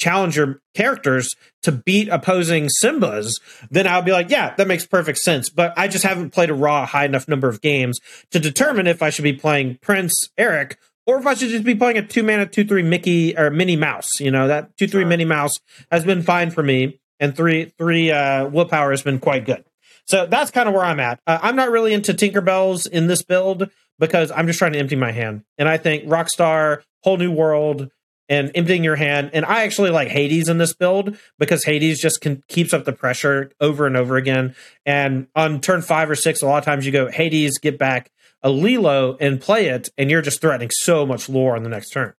challenger 0.00 0.60
characters 0.74 1.36
to 1.62 1.70
beat 1.70 2.08
opposing 2.08 2.68
Simbas, 2.82 3.34
then 3.70 3.86
I'll 3.86 4.02
be 4.02 4.12
like, 4.12 4.30
yeah, 4.30 4.54
that 4.56 4.66
makes 4.66 4.86
perfect 4.86 5.18
sense. 5.18 5.50
But 5.50 5.74
I 5.76 5.86
just 5.86 6.04
haven't 6.04 6.30
played 6.30 6.50
a 6.50 6.54
raw 6.54 6.86
high 6.86 7.04
enough 7.04 7.28
number 7.28 7.48
of 7.48 7.60
games 7.60 8.00
to 8.30 8.40
determine 8.40 8.86
if 8.86 9.02
I 9.02 9.10
should 9.10 9.22
be 9.22 9.34
playing 9.34 9.78
Prince 9.80 10.28
Eric 10.36 10.78
or 11.06 11.18
if 11.18 11.26
I 11.26 11.34
should 11.34 11.50
just 11.50 11.64
be 11.64 11.74
playing 11.74 11.98
a 11.98 12.06
two 12.06 12.22
mana 12.22 12.46
two 12.46 12.64
three 12.64 12.82
Mickey 12.82 13.36
or 13.36 13.50
Minnie 13.50 13.76
Mouse. 13.76 14.20
You 14.20 14.30
know 14.30 14.48
that 14.48 14.76
two 14.76 14.88
three 14.88 15.02
sure. 15.02 15.08
Minnie 15.08 15.24
Mouse 15.24 15.52
has 15.90 16.04
been 16.04 16.22
fine 16.22 16.50
for 16.50 16.62
me, 16.62 17.00
and 17.18 17.36
three 17.36 17.72
three 17.78 18.10
uh, 18.10 18.46
willpower 18.48 18.90
has 18.90 19.02
been 19.02 19.18
quite 19.18 19.44
good. 19.44 19.64
So 20.06 20.26
that's 20.26 20.50
kind 20.50 20.68
of 20.68 20.74
where 20.74 20.84
I'm 20.84 20.98
at. 20.98 21.20
Uh, 21.26 21.38
I'm 21.42 21.56
not 21.56 21.70
really 21.70 21.92
into 21.92 22.12
Tinkerbells 22.12 22.88
in 22.88 23.06
this 23.06 23.22
build 23.22 23.70
because 23.98 24.32
I'm 24.32 24.46
just 24.46 24.58
trying 24.58 24.72
to 24.72 24.78
empty 24.78 24.96
my 24.96 25.12
hand, 25.12 25.44
and 25.58 25.68
I 25.68 25.76
think 25.76 26.04
Rockstar, 26.04 26.82
Whole 27.02 27.18
New 27.18 27.32
World 27.32 27.90
and 28.30 28.50
emptying 28.54 28.84
your 28.84 28.96
hand. 28.96 29.30
And 29.34 29.44
I 29.44 29.64
actually 29.64 29.90
like 29.90 30.08
Hades 30.08 30.48
in 30.48 30.56
this 30.56 30.72
build 30.72 31.18
because 31.38 31.64
Hades 31.64 32.00
just 32.00 32.22
can, 32.22 32.42
keeps 32.48 32.72
up 32.72 32.84
the 32.84 32.92
pressure 32.92 33.50
over 33.60 33.86
and 33.86 33.96
over 33.96 34.16
again. 34.16 34.54
And 34.86 35.26
on 35.34 35.60
turn 35.60 35.82
five 35.82 36.08
or 36.08 36.14
six, 36.14 36.40
a 36.40 36.46
lot 36.46 36.58
of 36.58 36.64
times 36.64 36.86
you 36.86 36.92
go 36.92 37.10
Hades, 37.10 37.58
get 37.58 37.76
back 37.76 38.10
a 38.42 38.48
Lilo 38.48 39.16
and 39.20 39.40
play 39.40 39.66
it, 39.66 39.90
and 39.98 40.10
you're 40.10 40.22
just 40.22 40.40
threatening 40.40 40.70
so 40.72 41.04
much 41.04 41.28
lore 41.28 41.56
on 41.56 41.62
the 41.62 41.68
next 41.68 41.90
turn. 41.90 42.14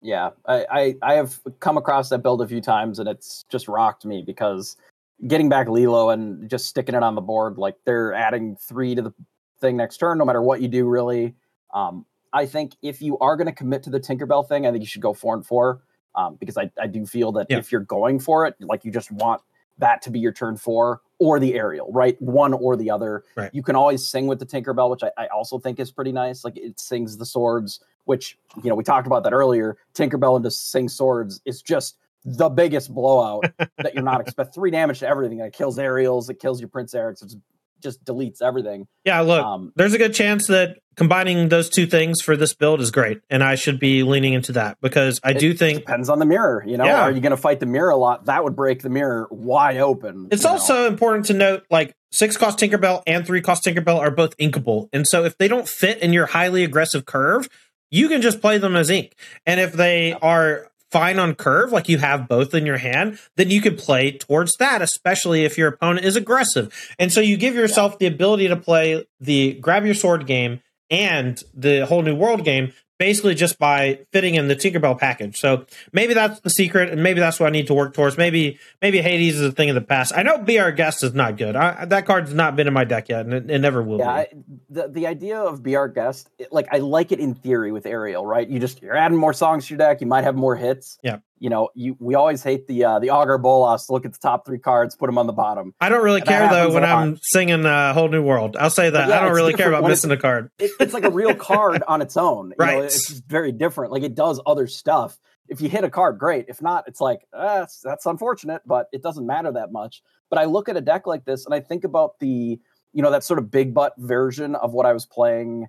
Yeah, 0.00 0.30
I, 0.44 0.66
I, 0.68 0.94
I 1.02 1.14
have 1.14 1.38
come 1.60 1.76
across 1.76 2.08
that 2.08 2.18
build 2.18 2.42
a 2.42 2.48
few 2.48 2.60
times, 2.60 2.98
and 2.98 3.08
it's 3.08 3.44
just 3.48 3.68
rocked 3.68 4.04
me 4.04 4.24
because 4.26 4.76
getting 5.24 5.48
back 5.48 5.68
Lilo 5.68 6.10
and 6.10 6.50
just 6.50 6.66
sticking 6.66 6.96
it 6.96 7.04
on 7.04 7.14
the 7.14 7.20
board, 7.20 7.58
like 7.58 7.76
they're 7.84 8.12
adding 8.12 8.56
three 8.56 8.96
to 8.96 9.02
the 9.02 9.14
thing 9.60 9.76
next 9.76 9.98
turn, 9.98 10.18
no 10.18 10.24
matter 10.24 10.42
what 10.42 10.60
you 10.60 10.66
do, 10.66 10.88
really. 10.88 11.34
Um, 11.72 12.04
I 12.32 12.46
think 12.46 12.76
if 12.82 13.02
you 13.02 13.18
are 13.18 13.36
going 13.36 13.46
to 13.46 13.52
commit 13.52 13.82
to 13.84 13.90
the 13.90 14.00
Tinkerbell 14.00 14.48
thing, 14.48 14.66
I 14.66 14.70
think 14.70 14.82
you 14.82 14.86
should 14.86 15.02
go 15.02 15.12
four 15.12 15.34
and 15.34 15.44
four 15.44 15.82
um, 16.14 16.36
because 16.36 16.56
I, 16.56 16.70
I 16.80 16.86
do 16.86 17.06
feel 17.06 17.32
that 17.32 17.46
yeah. 17.50 17.58
if 17.58 17.70
you're 17.70 17.82
going 17.82 18.20
for 18.20 18.46
it, 18.46 18.56
like 18.60 18.84
you 18.84 18.90
just 18.90 19.10
want 19.10 19.42
that 19.78 20.02
to 20.02 20.10
be 20.10 20.18
your 20.18 20.32
turn 20.32 20.56
four 20.56 21.00
or 21.18 21.38
the 21.38 21.54
Ariel, 21.54 21.90
right? 21.92 22.20
One 22.20 22.52
or 22.52 22.76
the 22.76 22.90
other. 22.90 23.24
Right. 23.36 23.50
You 23.52 23.62
can 23.62 23.76
always 23.76 24.06
sing 24.06 24.26
with 24.26 24.38
the 24.38 24.46
Tinkerbell, 24.46 24.90
which 24.90 25.02
I, 25.02 25.10
I, 25.16 25.26
also 25.28 25.58
think 25.58 25.80
is 25.80 25.90
pretty 25.90 26.12
nice. 26.12 26.44
Like 26.44 26.56
it 26.56 26.78
sings 26.78 27.16
the 27.16 27.26
swords, 27.26 27.80
which, 28.04 28.38
you 28.62 28.68
know, 28.68 28.74
we 28.74 28.84
talked 28.84 29.06
about 29.06 29.24
that 29.24 29.32
earlier. 29.32 29.76
Tinkerbell 29.94 30.36
and 30.36 30.44
just 30.44 30.70
sing 30.70 30.88
swords 30.88 31.40
is 31.44 31.62
just 31.62 31.98
the 32.24 32.48
biggest 32.48 32.94
blowout 32.94 33.44
that 33.58 33.94
you're 33.94 34.02
not 34.02 34.20
expect. 34.26 34.54
Three 34.54 34.70
damage 34.70 35.00
to 35.00 35.08
everything. 35.08 35.40
It 35.40 35.52
kills 35.52 35.78
Ariels, 35.78 36.28
it 36.28 36.38
kills 36.38 36.60
your 36.60 36.68
Prince 36.68 36.94
Erics. 36.94 37.22
It's 37.22 37.36
just 37.82 38.04
deletes 38.04 38.40
everything. 38.42 38.86
Yeah, 39.04 39.20
look, 39.20 39.44
um, 39.44 39.72
there's 39.76 39.94
a 39.94 39.98
good 39.98 40.14
chance 40.14 40.46
that 40.46 40.78
combining 40.96 41.48
those 41.48 41.68
two 41.68 41.86
things 41.86 42.20
for 42.20 42.36
this 42.36 42.54
build 42.54 42.80
is 42.80 42.90
great, 42.90 43.20
and 43.30 43.42
I 43.42 43.54
should 43.54 43.78
be 43.78 44.02
leaning 44.02 44.32
into 44.32 44.52
that 44.52 44.78
because 44.80 45.20
I 45.22 45.32
do 45.32 45.54
think 45.54 45.80
depends 45.80 46.08
on 46.08 46.18
the 46.18 46.26
mirror. 46.26 46.62
You 46.66 46.76
know, 46.76 46.84
yeah. 46.84 47.02
are 47.02 47.10
you 47.10 47.20
going 47.20 47.30
to 47.30 47.36
fight 47.36 47.60
the 47.60 47.66
mirror 47.66 47.90
a 47.90 47.96
lot? 47.96 48.26
That 48.26 48.44
would 48.44 48.56
break 48.56 48.82
the 48.82 48.90
mirror 48.90 49.28
wide 49.30 49.78
open. 49.78 50.28
It's 50.30 50.44
also 50.44 50.74
know? 50.74 50.86
important 50.86 51.26
to 51.26 51.34
note, 51.34 51.64
like 51.70 51.94
six 52.10 52.36
cost 52.36 52.58
Tinkerbell 52.58 53.02
and 53.06 53.26
three 53.26 53.40
cost 53.40 53.64
Tinkerbell 53.64 53.98
are 53.98 54.10
both 54.10 54.36
inkable, 54.38 54.88
and 54.92 55.06
so 55.06 55.24
if 55.24 55.36
they 55.38 55.48
don't 55.48 55.68
fit 55.68 55.98
in 55.98 56.12
your 56.12 56.26
highly 56.26 56.64
aggressive 56.64 57.06
curve, 57.06 57.48
you 57.90 58.08
can 58.08 58.22
just 58.22 58.40
play 58.40 58.58
them 58.58 58.74
as 58.74 58.90
ink. 58.90 59.14
And 59.46 59.60
if 59.60 59.72
they 59.72 60.14
are 60.14 60.71
fine 60.92 61.18
on 61.18 61.34
curve, 61.34 61.72
like 61.72 61.88
you 61.88 61.98
have 61.98 62.28
both 62.28 62.54
in 62.54 62.66
your 62.66 62.76
hand, 62.76 63.18
then 63.36 63.50
you 63.50 63.60
could 63.60 63.78
play 63.78 64.12
towards 64.12 64.54
that, 64.58 64.82
especially 64.82 65.44
if 65.44 65.56
your 65.56 65.68
opponent 65.68 66.04
is 66.04 66.14
aggressive. 66.14 66.72
And 66.98 67.10
so 67.10 67.20
you 67.20 67.36
give 67.36 67.54
yourself 67.54 67.98
the 67.98 68.06
ability 68.06 68.48
to 68.48 68.56
play 68.56 69.04
the 69.18 69.54
grab 69.54 69.84
your 69.86 69.94
sword 69.94 70.26
game 70.26 70.60
and 70.90 71.42
the 71.54 71.86
whole 71.86 72.02
new 72.02 72.14
world 72.14 72.44
game 72.44 72.74
basically 72.98 73.34
just 73.34 73.58
by 73.58 74.00
fitting 74.12 74.34
in 74.34 74.48
the 74.48 74.56
Tinkerbell 74.56 74.98
package. 74.98 75.38
So 75.38 75.66
maybe 75.92 76.14
that's 76.14 76.40
the 76.40 76.50
secret, 76.50 76.90
and 76.90 77.02
maybe 77.02 77.20
that's 77.20 77.40
what 77.40 77.46
I 77.46 77.50
need 77.50 77.66
to 77.66 77.74
work 77.74 77.94
towards. 77.94 78.16
Maybe 78.16 78.58
maybe 78.80 79.00
Hades 79.00 79.40
is 79.40 79.48
a 79.48 79.52
thing 79.52 79.70
of 79.70 79.74
the 79.74 79.80
past. 79.80 80.12
I 80.14 80.22
know 80.22 80.38
Be 80.38 80.58
Our 80.58 80.72
Guest 80.72 81.02
is 81.02 81.14
not 81.14 81.36
good. 81.36 81.56
I, 81.56 81.84
that 81.86 82.06
card's 82.06 82.32
not 82.32 82.56
been 82.56 82.66
in 82.66 82.74
my 82.74 82.84
deck 82.84 83.08
yet, 83.08 83.24
and 83.26 83.34
it, 83.34 83.50
it 83.50 83.58
never 83.58 83.82
will. 83.82 83.98
Yeah, 83.98 84.10
I, 84.10 84.28
the 84.70 84.88
the 84.88 85.06
idea 85.06 85.38
of 85.38 85.62
Be 85.62 85.76
Our 85.76 85.88
Guest, 85.88 86.30
it, 86.38 86.52
like 86.52 86.68
I 86.72 86.78
like 86.78 87.12
it 87.12 87.20
in 87.20 87.34
theory 87.34 87.72
with 87.72 87.86
Ariel, 87.86 88.26
right? 88.26 88.48
You 88.48 88.58
just 88.58 88.82
you're 88.82 88.96
adding 88.96 89.18
more 89.18 89.32
songs 89.32 89.66
to 89.66 89.74
your 89.74 89.78
deck. 89.78 90.00
You 90.00 90.06
might 90.06 90.24
have 90.24 90.36
more 90.36 90.56
hits. 90.56 90.98
Yeah 91.02 91.18
you 91.42 91.50
know, 91.50 91.70
you 91.74 91.96
we 91.98 92.14
always 92.14 92.40
hate 92.44 92.68
the 92.68 92.84
uh, 92.84 92.98
the 93.00 93.10
augur 93.10 93.36
bolas. 93.36 93.90
Look 93.90 94.06
at 94.06 94.12
the 94.12 94.18
top 94.20 94.46
three 94.46 94.60
cards, 94.60 94.94
put 94.94 95.06
them 95.06 95.18
on 95.18 95.26
the 95.26 95.32
bottom. 95.32 95.74
I 95.80 95.88
don't 95.88 96.04
really 96.04 96.20
and 96.20 96.28
care 96.28 96.48
though 96.48 96.72
when 96.72 96.84
I'm 96.84 97.18
singing 97.20 97.64
a 97.64 97.68
uh, 97.68 97.94
whole 97.94 98.08
new 98.08 98.22
world. 98.22 98.56
I'll 98.56 98.70
say 98.70 98.88
that 98.88 99.08
yeah, 99.08 99.18
I 99.18 99.24
don't 99.24 99.34
really 99.34 99.52
care 99.52 99.66
about 99.68 99.88
missing 99.88 100.12
a 100.12 100.16
card. 100.16 100.52
It, 100.60 100.70
it's 100.78 100.94
like 100.94 101.02
a 101.02 101.10
real 101.10 101.34
card 101.50 101.82
on 101.88 102.00
its 102.00 102.16
own. 102.16 102.54
right, 102.56 102.78
know, 102.78 102.84
it's 102.84 103.10
very 103.26 103.50
different. 103.50 103.90
Like 103.90 104.04
it 104.04 104.14
does 104.14 104.40
other 104.46 104.68
stuff. 104.68 105.18
If 105.48 105.60
you 105.60 105.68
hit 105.68 105.82
a 105.82 105.90
card, 105.90 106.16
great. 106.16 106.44
If 106.46 106.62
not, 106.62 106.84
it's 106.86 107.00
like 107.00 107.26
uh, 107.32 107.58
that's, 107.58 107.80
that's 107.80 108.06
unfortunate, 108.06 108.62
but 108.64 108.86
it 108.92 109.02
doesn't 109.02 109.26
matter 109.26 109.50
that 109.50 109.72
much. 109.72 110.00
But 110.30 110.38
I 110.38 110.44
look 110.44 110.68
at 110.68 110.76
a 110.76 110.80
deck 110.80 111.08
like 111.08 111.24
this 111.24 111.44
and 111.44 111.52
I 111.52 111.58
think 111.58 111.82
about 111.82 112.20
the 112.20 112.60
you 112.92 113.02
know 113.02 113.10
that 113.10 113.24
sort 113.24 113.40
of 113.40 113.50
big 113.50 113.74
butt 113.74 113.94
version 113.98 114.54
of 114.54 114.74
what 114.74 114.86
I 114.86 114.92
was 114.92 115.06
playing 115.06 115.66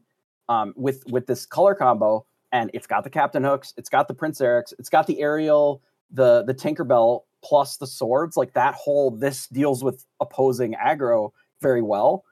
um, 0.50 0.76
with 0.78 1.02
with 1.08 1.26
this 1.26 1.48
color 1.48 1.74
combo 1.74 2.28
and 2.54 2.70
it's 2.74 2.88
got 2.88 3.04
the 3.04 3.10
Captain 3.10 3.44
Hooks, 3.44 3.74
it's 3.76 3.90
got 3.90 4.08
the 4.08 4.14
Prince 4.14 4.40
Erics, 4.40 4.74
it's 4.80 4.88
got 4.88 5.08
the 5.08 5.20
Ariel, 5.20 5.82
the 6.12 6.44
the 6.44 6.54
Tinkerbell 6.54 7.24
plus 7.44 7.76
the 7.78 7.88
swords. 7.88 8.38
Like 8.38 8.54
that 8.54 8.76
whole 8.76 9.12
this 9.12 9.48
deals 9.48 9.84
with 9.84 10.06
opposing 10.22 10.76
aggro 10.76 11.32
very 11.62 11.82
well. 11.82 12.24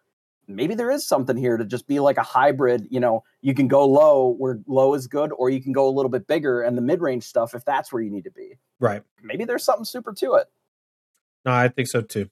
Maybe 0.48 0.76
there 0.76 0.92
is 0.92 1.08
something 1.08 1.38
here 1.38 1.58
to 1.58 1.66
just 1.66 1.88
be 1.88 2.00
like 2.00 2.18
a 2.18 2.24
hybrid. 2.24 2.88
You 2.90 3.00
know, 3.00 3.24
you 3.42 3.54
can 3.54 3.68
go 3.68 3.86
low 3.86 4.36
where 4.38 4.60
low 4.68 4.94
is 4.94 5.08
good, 5.08 5.32
or 5.38 5.50
you 5.50 5.62
can 5.62 5.72
go 5.72 5.90
a 5.90 5.92
little 5.92 6.10
bit 6.10 6.28
bigger 6.28 6.62
and 6.62 6.78
the 6.78 6.82
mid 6.82 7.02
range 7.02 7.24
stuff 7.24 7.56
if 7.56 7.66
that's 7.66 7.92
where 7.92 8.02
you 8.02 8.12
need 8.12 8.26
to 8.26 8.32
be. 8.32 8.58
Right. 8.80 9.02
Maybe 9.24 9.44
there's 9.44 9.64
something 9.64 9.86
super 9.86 10.14
to 10.14 10.36
it. 10.36 10.48
No, 11.46 11.52
I 11.52 11.68
think 11.68 11.88
so 11.88 12.02
too. 12.02 12.30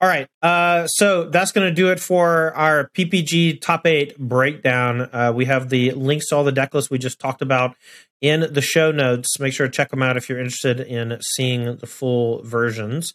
All 0.00 0.08
right. 0.08 0.28
Uh, 0.40 0.86
so 0.86 1.24
that's 1.24 1.52
going 1.52 1.68
to 1.68 1.74
do 1.74 1.90
it 1.90 2.00
for 2.00 2.54
our 2.54 2.90
PPG 2.96 3.60
top 3.60 3.86
eight 3.86 4.18
breakdown. 4.18 5.02
Uh, 5.12 5.32
we 5.34 5.44
have 5.44 5.68
the 5.68 5.90
links 5.92 6.28
to 6.28 6.36
all 6.36 6.44
the 6.44 6.52
deck 6.52 6.72
lists 6.72 6.90
we 6.90 6.98
just 6.98 7.18
talked 7.18 7.42
about 7.42 7.76
in 8.22 8.50
the 8.50 8.62
show 8.62 8.92
notes. 8.92 9.38
Make 9.38 9.52
sure 9.52 9.66
to 9.66 9.72
check 9.72 9.90
them 9.90 10.02
out 10.02 10.16
if 10.16 10.28
you're 10.28 10.38
interested 10.38 10.80
in 10.80 11.18
seeing 11.20 11.76
the 11.76 11.86
full 11.86 12.42
versions. 12.44 13.12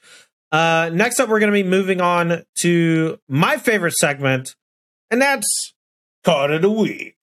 Uh, 0.52 0.92
next 0.94 1.20
up, 1.20 1.28
we're 1.28 1.40
going 1.40 1.52
to 1.52 1.64
be 1.64 1.68
moving 1.68 2.02
on 2.02 2.44
to 2.60 3.20
my 3.28 3.58
favorite 3.58 3.96
segment, 3.96 4.56
and 5.10 5.20
that's 5.20 5.74
Card 6.24 6.52
of 6.52 6.62
the 6.62 6.70
Week. 6.70 7.18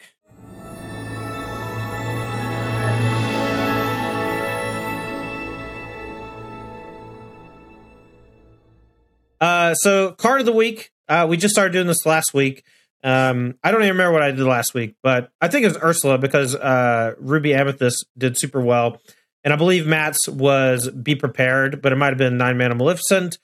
Uh, 9.43 9.75
so 9.75 10.13
card 10.13 10.39
of 10.39 10.47
the 10.47 10.53
week. 10.53 10.93
Uh, 11.09 11.27
we 11.29 11.37
just 11.37 11.53
started 11.53 11.73
doing 11.73 11.89
this 11.89 12.07
last 12.07 12.33
week. 12.33 12.63
Um, 13.03 13.59
I 13.65 13.73
don't 13.73 13.83
even 13.83 13.95
remember 13.95 14.13
what 14.13 14.23
I 14.23 14.31
did 14.31 14.47
last 14.47 14.73
week, 14.73 14.95
but 15.03 15.33
I 15.41 15.49
think 15.49 15.65
it 15.65 15.69
was 15.69 15.83
Ursula 15.83 16.17
because 16.17 16.55
uh, 16.55 17.15
Ruby 17.19 17.53
Amethyst 17.53 18.07
did 18.17 18.39
super 18.39 18.61
well, 18.61 19.01
and 19.43 19.53
I 19.53 19.57
believe 19.57 19.85
Matt's 19.85 20.29
was 20.29 20.89
Be 20.91 21.17
Prepared, 21.17 21.83
but 21.83 21.93
it 21.93 21.97
might 21.97 22.11
have 22.11 22.19
been 22.19 22.39
Nine 22.39 22.57
Mana 22.57 22.77
Maleficent. 22.77 23.39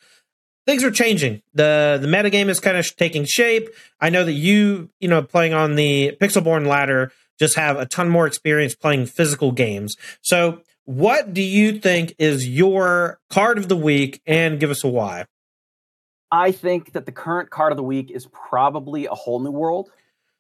things 0.65 0.85
are 0.85 0.93
changing. 0.93 1.43
the 1.53 1.99
The 2.01 2.07
metagame 2.07 2.49
is 2.49 2.61
kind 2.61 2.77
of 2.77 2.95
taking 2.95 3.25
shape. 3.25 3.69
I 4.01 4.11
know 4.11 4.23
that 4.23 4.35
you, 4.35 4.91
you 5.01 5.09
know, 5.09 5.23
playing 5.23 5.53
on 5.53 5.75
the 5.75 6.17
Pixelborn 6.21 6.69
ladder, 6.69 7.11
just 7.41 7.57
have 7.57 7.77
a 7.77 7.87
ton 7.87 8.09
more 8.09 8.29
experience 8.29 8.77
playing 8.77 9.07
physical 9.07 9.51
games. 9.51 9.97
So, 10.23 10.61
what 10.85 11.35
do 11.35 11.43
you 11.43 11.81
think 11.81 12.15
is 12.21 12.49
your 12.49 13.19
card 13.29 13.59
of 13.59 13.69
the 13.69 13.77
week, 13.77 14.23
and 14.25 14.61
give 14.61 14.71
us 14.71 14.85
a 14.85 14.89
why? 14.89 15.27
I 16.31 16.53
think 16.53 16.93
that 16.93 17.07
the 17.07 17.13
current 17.13 17.51
card 17.51 17.73
of 17.73 17.77
the 17.77 17.83
week 17.83 18.11
is 18.11 18.27
probably 18.33 19.07
a 19.07 19.15
whole 19.15 19.41
new 19.41 19.51
world. 19.51 19.91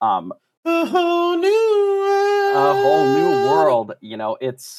Um, 0.00 0.32
a 0.64 0.84
whole 0.84 1.36
new 1.36 1.48
world. 1.48 2.56
a 2.56 2.74
whole 2.74 3.14
new 3.14 3.46
world. 3.48 3.92
You 4.00 4.16
know, 4.16 4.36
it's 4.40 4.78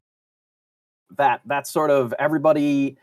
that 1.18 1.41
that 1.45 1.65
sort 1.68 1.90
of 1.90 2.14
everybody 2.19 2.98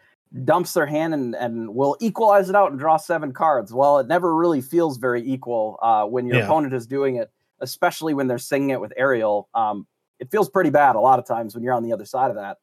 dumps 0.45 0.73
their 0.75 0.87
hand 0.87 1.15
and 1.15 1.35
and 1.35 1.75
will 1.75 1.97
equalize 2.01 2.49
it 2.49 2.55
out 2.57 2.71
and 2.71 2.79
draw 2.79 2.97
seven 2.97 3.33
cards. 3.33 3.73
Well, 3.73 3.99
it 3.99 4.07
never 4.07 4.35
really 4.35 4.61
feels 4.61 4.99
very 4.99 5.23
equal 5.23 5.79
uh, 5.83 6.05
when 6.05 6.27
your 6.27 6.39
Yeah. 6.39 6.45
opponent 6.45 6.75
is 6.75 6.87
doing 6.87 7.17
it, 7.17 7.31
especially 7.61 8.15
when 8.15 8.27
they're 8.29 8.39
singing 8.39 8.71
it 8.71 8.81
with 8.81 8.93
Ariel. 8.97 9.49
Um, 9.55 9.87
it 10.21 10.31
feels 10.31 10.49
pretty 10.49 10.71
bad 10.71 10.97
a 10.97 11.01
lot 11.01 11.19
of 11.19 11.27
times 11.27 11.55
when 11.55 11.63
you're 11.65 11.75
on 11.75 11.83
the 11.83 11.93
other 11.93 12.05
side 12.07 12.31
of 12.31 12.37
that, 12.37 12.59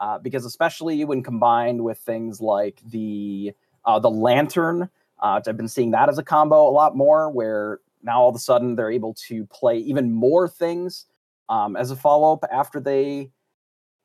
uh, 0.00 0.18
because 0.18 0.44
especially 0.44 1.04
when 1.04 1.22
combined 1.22 1.84
with 1.84 1.98
things 1.98 2.40
like 2.40 2.80
the 2.84 3.52
uh, 3.84 3.98
the 3.98 4.10
lantern. 4.10 4.88
Uh, 5.20 5.40
I've 5.46 5.56
been 5.56 5.68
seeing 5.68 5.90
that 5.92 6.08
as 6.08 6.18
a 6.18 6.22
combo 6.22 6.68
a 6.68 6.70
lot 6.70 6.96
more, 6.96 7.30
where 7.30 7.80
now 8.02 8.22
all 8.22 8.28
of 8.28 8.34
a 8.34 8.38
sudden 8.38 8.76
they're 8.76 8.90
able 8.90 9.14
to 9.28 9.44
play 9.46 9.78
even 9.78 10.12
more 10.12 10.48
things 10.48 11.06
um, 11.48 11.76
as 11.76 11.90
a 11.90 11.96
follow 11.96 12.32
up 12.32 12.44
after 12.50 12.80
they 12.80 13.30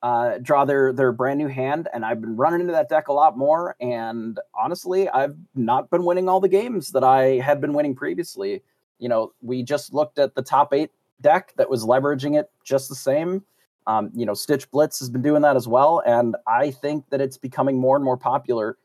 uh, 0.02 0.38
draw 0.40 0.66
their 0.66 0.94
their 0.94 1.12
brand 1.12 1.40
new 1.40 1.48
hand. 1.48 1.88
And 1.94 2.06
I've 2.06 2.22
been 2.22 2.36
running 2.36 2.62
into 2.62 2.74
that 2.74 2.90
deck 2.90 3.08
a 3.08 3.14
lot 3.14 3.38
more. 3.38 3.76
And 3.80 4.40
honestly, 4.54 5.10
I've 5.10 5.36
not 5.56 5.90
been 5.90 6.04
winning 6.04 6.30
all 6.30 6.40
the 6.40 6.50
games 6.50 6.92
that 6.92 7.04
I 7.04 7.40
had 7.40 7.62
been 7.62 7.74
winning 7.74 7.96
previously. 7.96 8.62
You 9.00 9.10
know, 9.10 9.34
we 9.42 9.64
just 9.64 9.94
looked 9.94 10.20
at 10.20 10.36
the 10.36 10.42
top 10.42 10.74
eight 10.74 10.92
deck 11.22 11.54
that 11.58 11.70
was 11.70 11.86
leveraging 11.86 12.40
it 12.40 12.52
just 12.64 12.90
the 12.90 12.96
same. 12.96 13.44
Um, 13.88 14.12
you 14.14 14.26
know, 14.26 14.34
Stitch 14.34 14.70
Blitz 14.72 15.00
has 15.00 15.10
been 15.10 15.22
doing 15.22 15.44
that 15.44 15.56
as 15.56 15.68
well, 15.68 16.02
and 16.06 16.36
I 16.48 16.72
think 16.72 17.10
that 17.12 17.22
it's 17.22 17.38
becoming 17.38 17.80
more 17.80 17.96
and 17.96 18.04
more 18.04 18.18
popular 18.18 18.78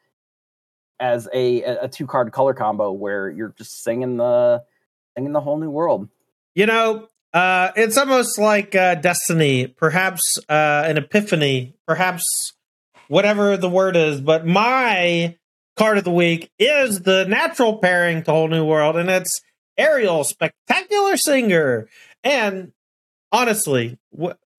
as 1.01 1.29
a 1.33 1.63
a 1.63 1.89
two 1.89 2.07
card 2.07 2.33
color 2.33 2.55
combo 2.55 2.93
where 2.93 3.29
you're 3.31 3.55
just 3.57 3.83
singing 3.83 4.19
the 4.19 4.63
singing 5.17 5.33
the 5.33 5.41
whole 5.41 5.59
new 5.59 5.71
world. 5.71 6.09
You 6.55 6.67
know, 6.67 7.09
uh, 7.33 7.71
it's 7.77 7.97
almost 7.97 8.39
like 8.39 8.75
uh, 8.75 8.97
destiny, 8.97 9.67
perhaps 9.67 10.39
uh, 10.49 10.85
an 10.87 10.99
epiphany, 10.99 11.75
perhaps 11.87 12.53
whatever 13.09 13.57
the 13.57 13.69
word 13.69 13.97
is. 13.97 14.21
But 14.21 14.47
my 14.47 15.37
card 15.77 15.99
of 15.99 16.05
the 16.05 16.11
week 16.11 16.51
is 16.59 17.03
the 17.03 17.25
natural 17.27 17.79
pairing 17.79 18.23
to 18.25 18.31
Whole 18.31 18.49
New 18.49 18.65
World, 18.65 18.97
and 18.97 19.09
it's 19.09 19.41
Ariel, 19.79 20.25
Spectacular 20.25 21.17
Singer. 21.17 21.89
And 22.23 22.73
honestly, 23.33 23.99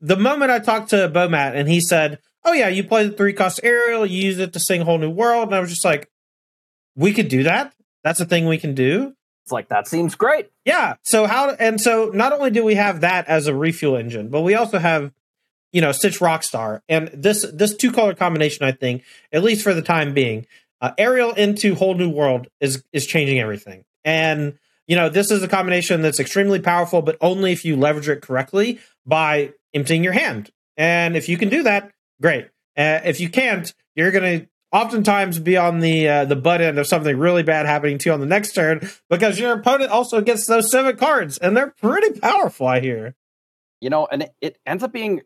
the 0.02 0.18
moment 0.18 0.52
I 0.52 0.60
talked 0.60 0.90
to 0.90 1.10
Bomat 1.10 1.56
and 1.56 1.70
he 1.70 1.80
said, 1.80 2.20
Oh, 2.44 2.54
yeah, 2.54 2.70
you 2.70 2.84
play 2.84 3.06
the 3.08 3.16
three 3.16 3.34
cost 3.34 3.60
Ariel, 3.64 4.06
you 4.06 4.24
use 4.24 4.40
it 4.40 4.54
to 4.54 4.60
sing 4.60 4.82
Whole 4.82 4.98
New 4.98 5.12
World. 5.12 5.50
And 5.50 5.56
I 5.56 5.60
was 5.60 5.70
just 5.70 5.86
like, 5.86 6.10
We 6.96 7.14
could 7.14 7.28
do 7.28 7.44
that. 7.44 7.74
That's 8.04 8.20
a 8.20 8.26
thing 8.26 8.48
we 8.48 8.58
can 8.58 8.74
do. 8.74 9.16
It's 9.44 9.52
like 9.52 9.70
that 9.70 9.88
seems 9.88 10.16
great. 10.16 10.50
Yeah. 10.66 10.96
So 11.02 11.26
how 11.26 11.52
and 11.52 11.80
so 11.82 12.12
not 12.14 12.34
only 12.34 12.52
do 12.52 12.64
we 12.64 12.76
have 12.76 13.02
that 13.02 13.28
as 13.28 13.48
a 13.48 13.56
refuel 13.56 13.98
engine, 13.98 14.30
but 14.30 14.42
we 14.42 14.56
also 14.56 14.78
have 14.78 15.12
you 15.72 15.82
know 15.82 15.92
Stitch 15.92 16.20
Rockstar 16.20 16.82
and 16.88 17.10
this 17.14 17.46
this 17.52 17.76
two 17.76 17.92
color 17.92 18.14
combination. 18.14 18.66
I 18.66 18.72
think 18.72 19.04
at 19.32 19.44
least 19.44 19.64
for 19.64 19.74
the 19.74 19.82
time 19.82 20.14
being, 20.14 20.46
uh, 20.80 20.92
Ariel 20.98 21.34
into 21.34 21.76
Whole 21.76 21.96
New 21.96 22.10
World 22.10 22.48
is 22.60 22.84
is 22.94 23.06
changing 23.06 23.40
everything. 23.40 23.84
And 24.06 24.58
you 24.88 24.96
know 24.96 25.10
this 25.10 25.32
is 25.32 25.42
a 25.42 25.48
combination 25.48 26.02
that's 26.02 26.20
extremely 26.20 26.60
powerful, 26.60 27.02
but 27.02 27.18
only 27.20 27.52
if 27.52 27.66
you 27.66 27.76
leverage 27.76 28.10
it 28.10 28.22
correctly 28.22 28.80
by 29.06 29.54
emptying 29.74 30.04
your 30.04 30.14
hand. 30.14 30.52
And 30.78 31.16
if 31.16 31.30
you 31.30 31.38
can 31.38 31.50
do 31.50 31.64
that, 31.64 31.92
great. 32.22 32.46
Uh, 32.78 33.00
if 33.04 33.20
you 33.20 33.30
can't, 33.30 33.74
you're 33.96 34.12
gonna 34.12 34.48
oftentimes 34.72 35.40
be 35.40 35.58
on 35.58 35.80
the 35.80 36.08
uh, 36.08 36.26
the 36.26 36.36
butt 36.36 36.62
end 36.62 36.80
of 36.80 36.88
something 36.88 37.18
really 37.18 37.44
bad 37.44 37.66
happening 37.66 37.98
to 38.00 38.10
you 38.10 38.14
on 38.14 38.20
the 38.20 38.26
next 38.26 38.54
turn 38.54 38.90
because 39.10 39.40
your 39.40 39.54
opponent 39.54 39.92
also 39.92 40.22
gets 40.22 40.46
those 40.48 40.72
seven 40.72 40.96
cards 40.98 41.38
and 41.38 41.56
they're 41.56 41.72
pretty 41.72 42.20
powerful. 42.20 42.68
I 42.68 42.80
hear. 42.80 43.16
You 43.80 43.90
know, 43.90 44.08
and 44.12 44.30
it, 44.42 44.58
ends 44.66 44.84
up 44.84 44.94
being 44.94 45.22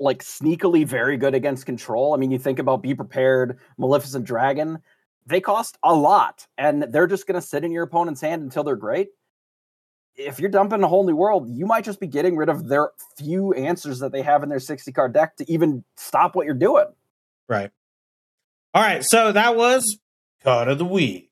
like 0.00 0.22
sneakily 0.22 0.86
very 0.86 1.16
good 1.16 1.34
against 1.34 1.66
control. 1.66 2.12
I 2.12 2.16
mean, 2.16 2.30
you 2.30 2.38
think 2.38 2.58
about 2.58 2.82
Be 2.82 2.94
Prepared, 2.94 3.58
Maleficent 3.78 4.24
Dragon, 4.24 4.78
they 5.26 5.40
cost 5.40 5.78
a 5.84 5.94
lot, 5.94 6.46
and 6.56 6.82
they're 6.82 7.06
just 7.06 7.26
going 7.26 7.40
to 7.40 7.46
sit 7.46 7.62
in 7.62 7.70
your 7.70 7.84
opponent's 7.84 8.20
hand 8.20 8.42
until 8.42 8.64
they're 8.64 8.76
great. 8.76 9.08
If 10.16 10.40
you're 10.40 10.50
dumping 10.50 10.82
a 10.82 10.88
whole 10.88 11.06
new 11.06 11.14
world, 11.14 11.48
you 11.48 11.66
might 11.66 11.84
just 11.84 12.00
be 12.00 12.06
getting 12.06 12.36
rid 12.36 12.48
of 12.48 12.66
their 12.66 12.90
few 13.16 13.52
answers 13.52 14.00
that 14.00 14.10
they 14.10 14.22
have 14.22 14.42
in 14.42 14.48
their 14.48 14.58
60 14.58 14.90
card 14.92 15.12
deck 15.12 15.36
to 15.36 15.52
even 15.52 15.84
stop 15.96 16.34
what 16.34 16.46
you're 16.46 16.54
doing. 16.54 16.86
Right. 17.48 17.70
All 18.74 18.82
right. 18.82 19.02
So 19.04 19.32
that 19.32 19.56
was 19.56 19.98
card 20.42 20.68
of 20.68 20.78
the 20.78 20.84
week. 20.84 21.28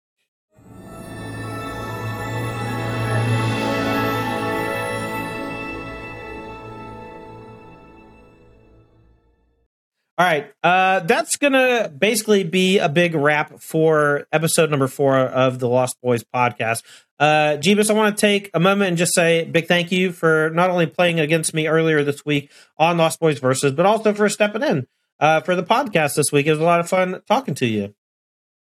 All 10.19 10.25
right. 10.25 10.51
Uh, 10.65 11.01
that's 11.01 11.37
to 11.37 11.93
basically 11.97 12.43
be 12.43 12.79
a 12.79 12.89
big 12.89 13.15
wrap 13.15 13.61
for 13.61 14.27
episode 14.33 14.71
number 14.71 14.89
four 14.89 15.15
of 15.19 15.59
the 15.59 15.69
Lost 15.69 16.01
Boys 16.01 16.25
podcast. 16.25 16.83
Uh, 17.21 17.59
Jebus, 17.59 17.91
I 17.91 17.93
want 17.93 18.17
to 18.17 18.21
take 18.21 18.51
a 18.55 18.61
moment 18.61 18.89
and 18.89 18.97
just 18.97 19.15
say 19.15 19.45
big 19.45 19.67
thank 19.67 19.93
you 19.93 20.13
for 20.13 20.51
not 20.55 20.71
only 20.71 20.87
playing 20.87 21.21
against 21.21 21.53
me 21.53 21.67
earlier 21.67 22.03
this 22.03 22.25
week 22.25 22.51
on 22.79 22.97
Lost 22.97 23.21
Boys 23.21 23.41
Versus, 23.41 23.73
but 23.73 23.85
also 23.85 24.15
for 24.15 24.31
stepping 24.31 24.63
in 24.63 24.87
uh, 25.21 25.41
for 25.41 25.55
the 25.55 25.63
podcast 25.63 26.15
this 26.15 26.33
week. 26.33 26.47
It 26.47 26.51
was 26.51 26.61
a 26.61 26.65
lot 26.65 26.81
of 26.81 26.89
fun 26.89 27.23
talking 27.29 27.55
to 27.57 27.67
you. 27.67 27.95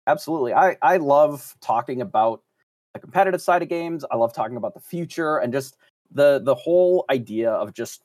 Absolutely. 0.08 0.54
I, 0.54 0.78
I 0.82 0.98
love 0.98 1.56
talking 1.62 2.02
about 2.02 2.44
the 2.94 3.00
competitive 3.00 3.42
side 3.42 3.62
of 3.62 3.70
games. 3.70 4.06
I 4.10 4.16
love 4.16 4.34
talking 4.34 4.58
about 4.58 4.74
the 4.74 4.80
future 4.80 5.38
and 5.38 5.52
just 5.52 5.78
the 6.12 6.40
the 6.44 6.56
whole 6.56 7.06
idea 7.10 7.52
of 7.52 7.74
just 7.74 8.04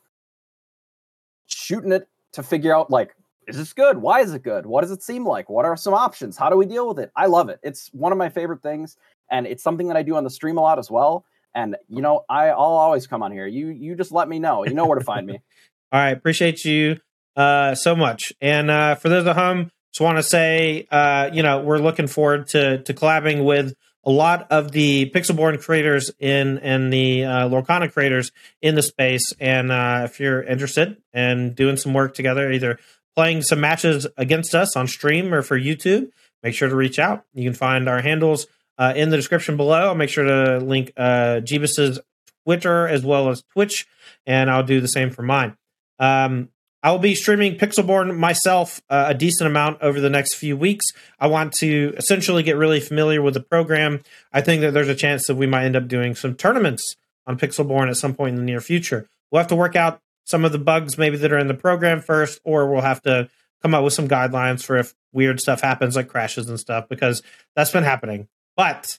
shooting 1.46 1.92
it 1.92 2.08
to 2.32 2.42
figure 2.42 2.74
out 2.74 2.90
like 2.90 3.14
is 3.46 3.56
this 3.56 3.72
good? 3.72 3.98
Why 3.98 4.20
is 4.20 4.32
it 4.32 4.42
good? 4.42 4.64
What 4.64 4.82
does 4.82 4.90
it 4.92 5.02
seem 5.02 5.26
like? 5.26 5.50
What 5.50 5.64
are 5.64 5.76
some 5.76 5.92
options? 5.92 6.36
How 6.36 6.50
do 6.50 6.56
we 6.56 6.66
deal 6.66 6.86
with 6.86 7.00
it? 7.00 7.10
I 7.16 7.26
love 7.26 7.48
it. 7.48 7.58
It's 7.62 7.88
one 7.92 8.12
of 8.12 8.18
my 8.18 8.28
favorite 8.28 8.62
things 8.62 8.96
and 9.30 9.46
it's 9.46 9.62
something 9.62 9.88
that 9.88 9.96
I 9.96 10.02
do 10.02 10.16
on 10.16 10.24
the 10.24 10.30
stream 10.30 10.56
a 10.56 10.60
lot 10.60 10.78
as 10.78 10.90
well. 10.90 11.24
And 11.54 11.76
you 11.88 12.00
know, 12.00 12.24
I, 12.28 12.48
I'll 12.48 12.58
always 12.58 13.06
come 13.06 13.22
on 13.22 13.32
here. 13.32 13.46
You 13.46 13.68
you 13.68 13.94
just 13.94 14.12
let 14.12 14.28
me 14.28 14.38
know. 14.38 14.64
You 14.64 14.74
know 14.74 14.86
where 14.86 14.98
to 14.98 15.04
find 15.04 15.26
me. 15.26 15.40
All 15.92 16.00
right, 16.00 16.10
appreciate 16.10 16.64
you 16.64 17.00
uh, 17.36 17.74
so 17.74 17.94
much. 17.94 18.32
And 18.40 18.70
uh, 18.70 18.94
for 18.96 19.08
those 19.08 19.26
at 19.26 19.36
home, 19.36 19.70
just 19.92 20.00
want 20.00 20.18
to 20.18 20.22
say, 20.22 20.86
uh, 20.90 21.30
you 21.32 21.42
know, 21.42 21.60
we're 21.60 21.78
looking 21.78 22.06
forward 22.06 22.48
to 22.48 22.82
to 22.82 22.94
collabing 22.94 23.44
with 23.44 23.74
a 24.04 24.10
lot 24.10 24.46
of 24.50 24.72
the 24.72 25.10
Pixelborn 25.14 25.62
creators 25.62 26.10
in 26.18 26.58
and 26.58 26.92
the 26.92 27.24
uh, 27.24 27.48
Lorcana 27.48 27.92
creators 27.92 28.32
in 28.62 28.74
the 28.74 28.82
space. 28.82 29.32
And 29.38 29.70
uh, 29.70 30.02
if 30.04 30.20
you're 30.20 30.42
interested 30.42 30.96
in 31.12 31.54
doing 31.54 31.76
some 31.76 31.92
work 31.92 32.14
together, 32.14 32.50
either 32.50 32.78
playing 33.14 33.42
some 33.42 33.60
matches 33.60 34.06
against 34.16 34.54
us 34.54 34.76
on 34.76 34.86
stream 34.86 35.34
or 35.34 35.42
for 35.42 35.58
YouTube, 35.58 36.10
make 36.42 36.54
sure 36.54 36.68
to 36.68 36.76
reach 36.76 36.98
out. 36.98 37.24
You 37.34 37.44
can 37.44 37.54
find 37.54 37.88
our 37.88 38.00
handles 38.00 38.46
uh, 38.78 38.94
in 38.96 39.10
the 39.10 39.16
description 39.16 39.56
below. 39.56 39.88
I'll 39.88 39.94
make 39.94 40.10
sure 40.10 40.24
to 40.24 40.58
link 40.58 40.92
uh, 40.96 41.40
Jebus's 41.40 42.00
Twitter 42.44 42.88
as 42.88 43.04
well 43.04 43.28
as 43.28 43.42
Twitch, 43.52 43.86
and 44.24 44.50
I'll 44.50 44.62
do 44.62 44.80
the 44.80 44.88
same 44.88 45.10
for 45.10 45.22
mine. 45.22 45.56
Um, 45.98 46.48
I 46.82 46.90
will 46.90 46.98
be 46.98 47.14
streaming 47.14 47.56
Pixelborn 47.56 48.16
myself 48.16 48.80
uh, 48.88 49.06
a 49.08 49.14
decent 49.14 49.46
amount 49.46 49.82
over 49.82 50.00
the 50.00 50.08
next 50.08 50.34
few 50.36 50.56
weeks. 50.56 50.86
I 51.18 51.26
want 51.26 51.52
to 51.54 51.92
essentially 51.96 52.42
get 52.42 52.56
really 52.56 52.80
familiar 52.80 53.20
with 53.20 53.34
the 53.34 53.40
program. 53.40 54.00
I 54.32 54.40
think 54.40 54.62
that 54.62 54.72
there's 54.72 54.88
a 54.88 54.94
chance 54.94 55.26
that 55.26 55.34
we 55.34 55.46
might 55.46 55.64
end 55.64 55.76
up 55.76 55.88
doing 55.88 56.14
some 56.14 56.34
tournaments 56.34 56.96
on 57.26 57.38
Pixelborn 57.38 57.90
at 57.90 57.96
some 57.96 58.14
point 58.14 58.30
in 58.30 58.36
the 58.36 58.44
near 58.46 58.60
future. 58.60 59.06
We'll 59.30 59.40
have 59.40 59.48
to 59.48 59.56
work 59.56 59.76
out 59.76 60.00
some 60.24 60.44
of 60.44 60.52
the 60.52 60.58
bugs 60.58 60.96
maybe 60.96 61.16
that 61.18 61.32
are 61.32 61.38
in 61.38 61.48
the 61.48 61.54
program 61.54 62.00
first, 62.00 62.40
or 62.44 62.70
we'll 62.70 62.80
have 62.80 63.02
to 63.02 63.28
come 63.62 63.74
up 63.74 63.84
with 63.84 63.92
some 63.92 64.08
guidelines 64.08 64.64
for 64.64 64.78
if 64.78 64.94
weird 65.12 65.40
stuff 65.40 65.60
happens 65.60 65.96
like 65.96 66.08
crashes 66.08 66.48
and 66.48 66.58
stuff 66.58 66.88
because 66.88 67.22
that's 67.54 67.72
been 67.72 67.84
happening. 67.84 68.28
But 68.56 68.98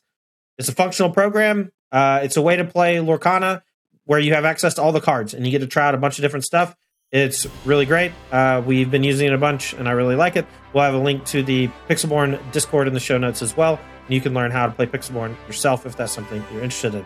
it's 0.58 0.70
a 0.70 0.76
functional 0.76 1.12
program. 1.12 1.72
Uh, 1.92 2.20
it's 2.24 2.38
a 2.38 2.42
way 2.42 2.56
to 2.56 2.64
play 2.64 2.98
Lorcana 2.98 3.64
where 4.06 4.20
you 4.20 4.34
have 4.34 4.46
access 4.46 4.76
to 4.76 4.82
all 4.82 4.92
the 4.92 5.02
cards 5.02 5.34
and 5.34 5.46
you 5.46 5.52
get 5.52 5.60
to 5.60 5.68
try 5.68 5.88
out 5.88 5.96
a 5.96 5.98
bunch 5.98 6.18
of 6.18 6.22
different 6.22 6.46
stuff. 6.46 6.76
It's 7.12 7.46
really 7.66 7.86
great. 7.86 8.14
Uh, 8.32 8.64
we've 8.66 8.90
been 8.90 9.04
using 9.04 9.28
it 9.28 9.34
a 9.34 9.38
bunch 9.38 9.74
and 9.74 9.90
I 9.90 9.92
really 9.92 10.16
like 10.16 10.38
it. 10.38 10.46
We'll 10.72 10.86
have 10.86 10.94
a 10.94 10.98
link 11.00 11.26
to 11.26 11.44
the 11.44 11.68
Pixelborn 11.90 12.40
Discord 12.54 12.88
in 12.88 12.94
the 12.94 13.02
show 13.02 13.18
notes 13.18 13.42
as 13.42 13.56
well. 13.58 13.80
And 14.06 14.14
you 14.14 14.22
can 14.22 14.34
learn 14.34 14.50
how 14.52 14.66
to 14.66 14.72
play 14.72 14.86
Pixelborn 14.86 15.36
yourself 15.46 15.86
if 15.86 15.98
that's 15.98 16.14
something 16.14 16.42
you're 16.54 16.64
interested 16.64 16.96
in. 16.96 17.06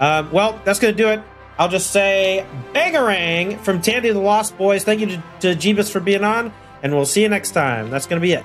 Um, 0.00 0.32
well, 0.32 0.58
that's 0.64 0.78
going 0.78 0.96
to 0.96 1.02
do 1.02 1.10
it. 1.10 1.22
I'll 1.58 1.68
just 1.68 1.90
say 1.90 2.46
bangarang 2.72 3.60
from 3.60 3.82
Tandy 3.82 4.10
the 4.10 4.18
Lost 4.18 4.56
Boys. 4.56 4.82
Thank 4.82 5.00
you 5.00 5.06
to, 5.08 5.22
to 5.40 5.54
Jebus 5.54 5.90
for 5.92 6.00
being 6.00 6.24
on, 6.24 6.52
and 6.82 6.92
we'll 6.94 7.06
see 7.06 7.22
you 7.22 7.28
next 7.28 7.52
time. 7.52 7.90
That's 7.90 8.06
going 8.06 8.20
to 8.20 8.26
be 8.26 8.32
it. 8.32 8.44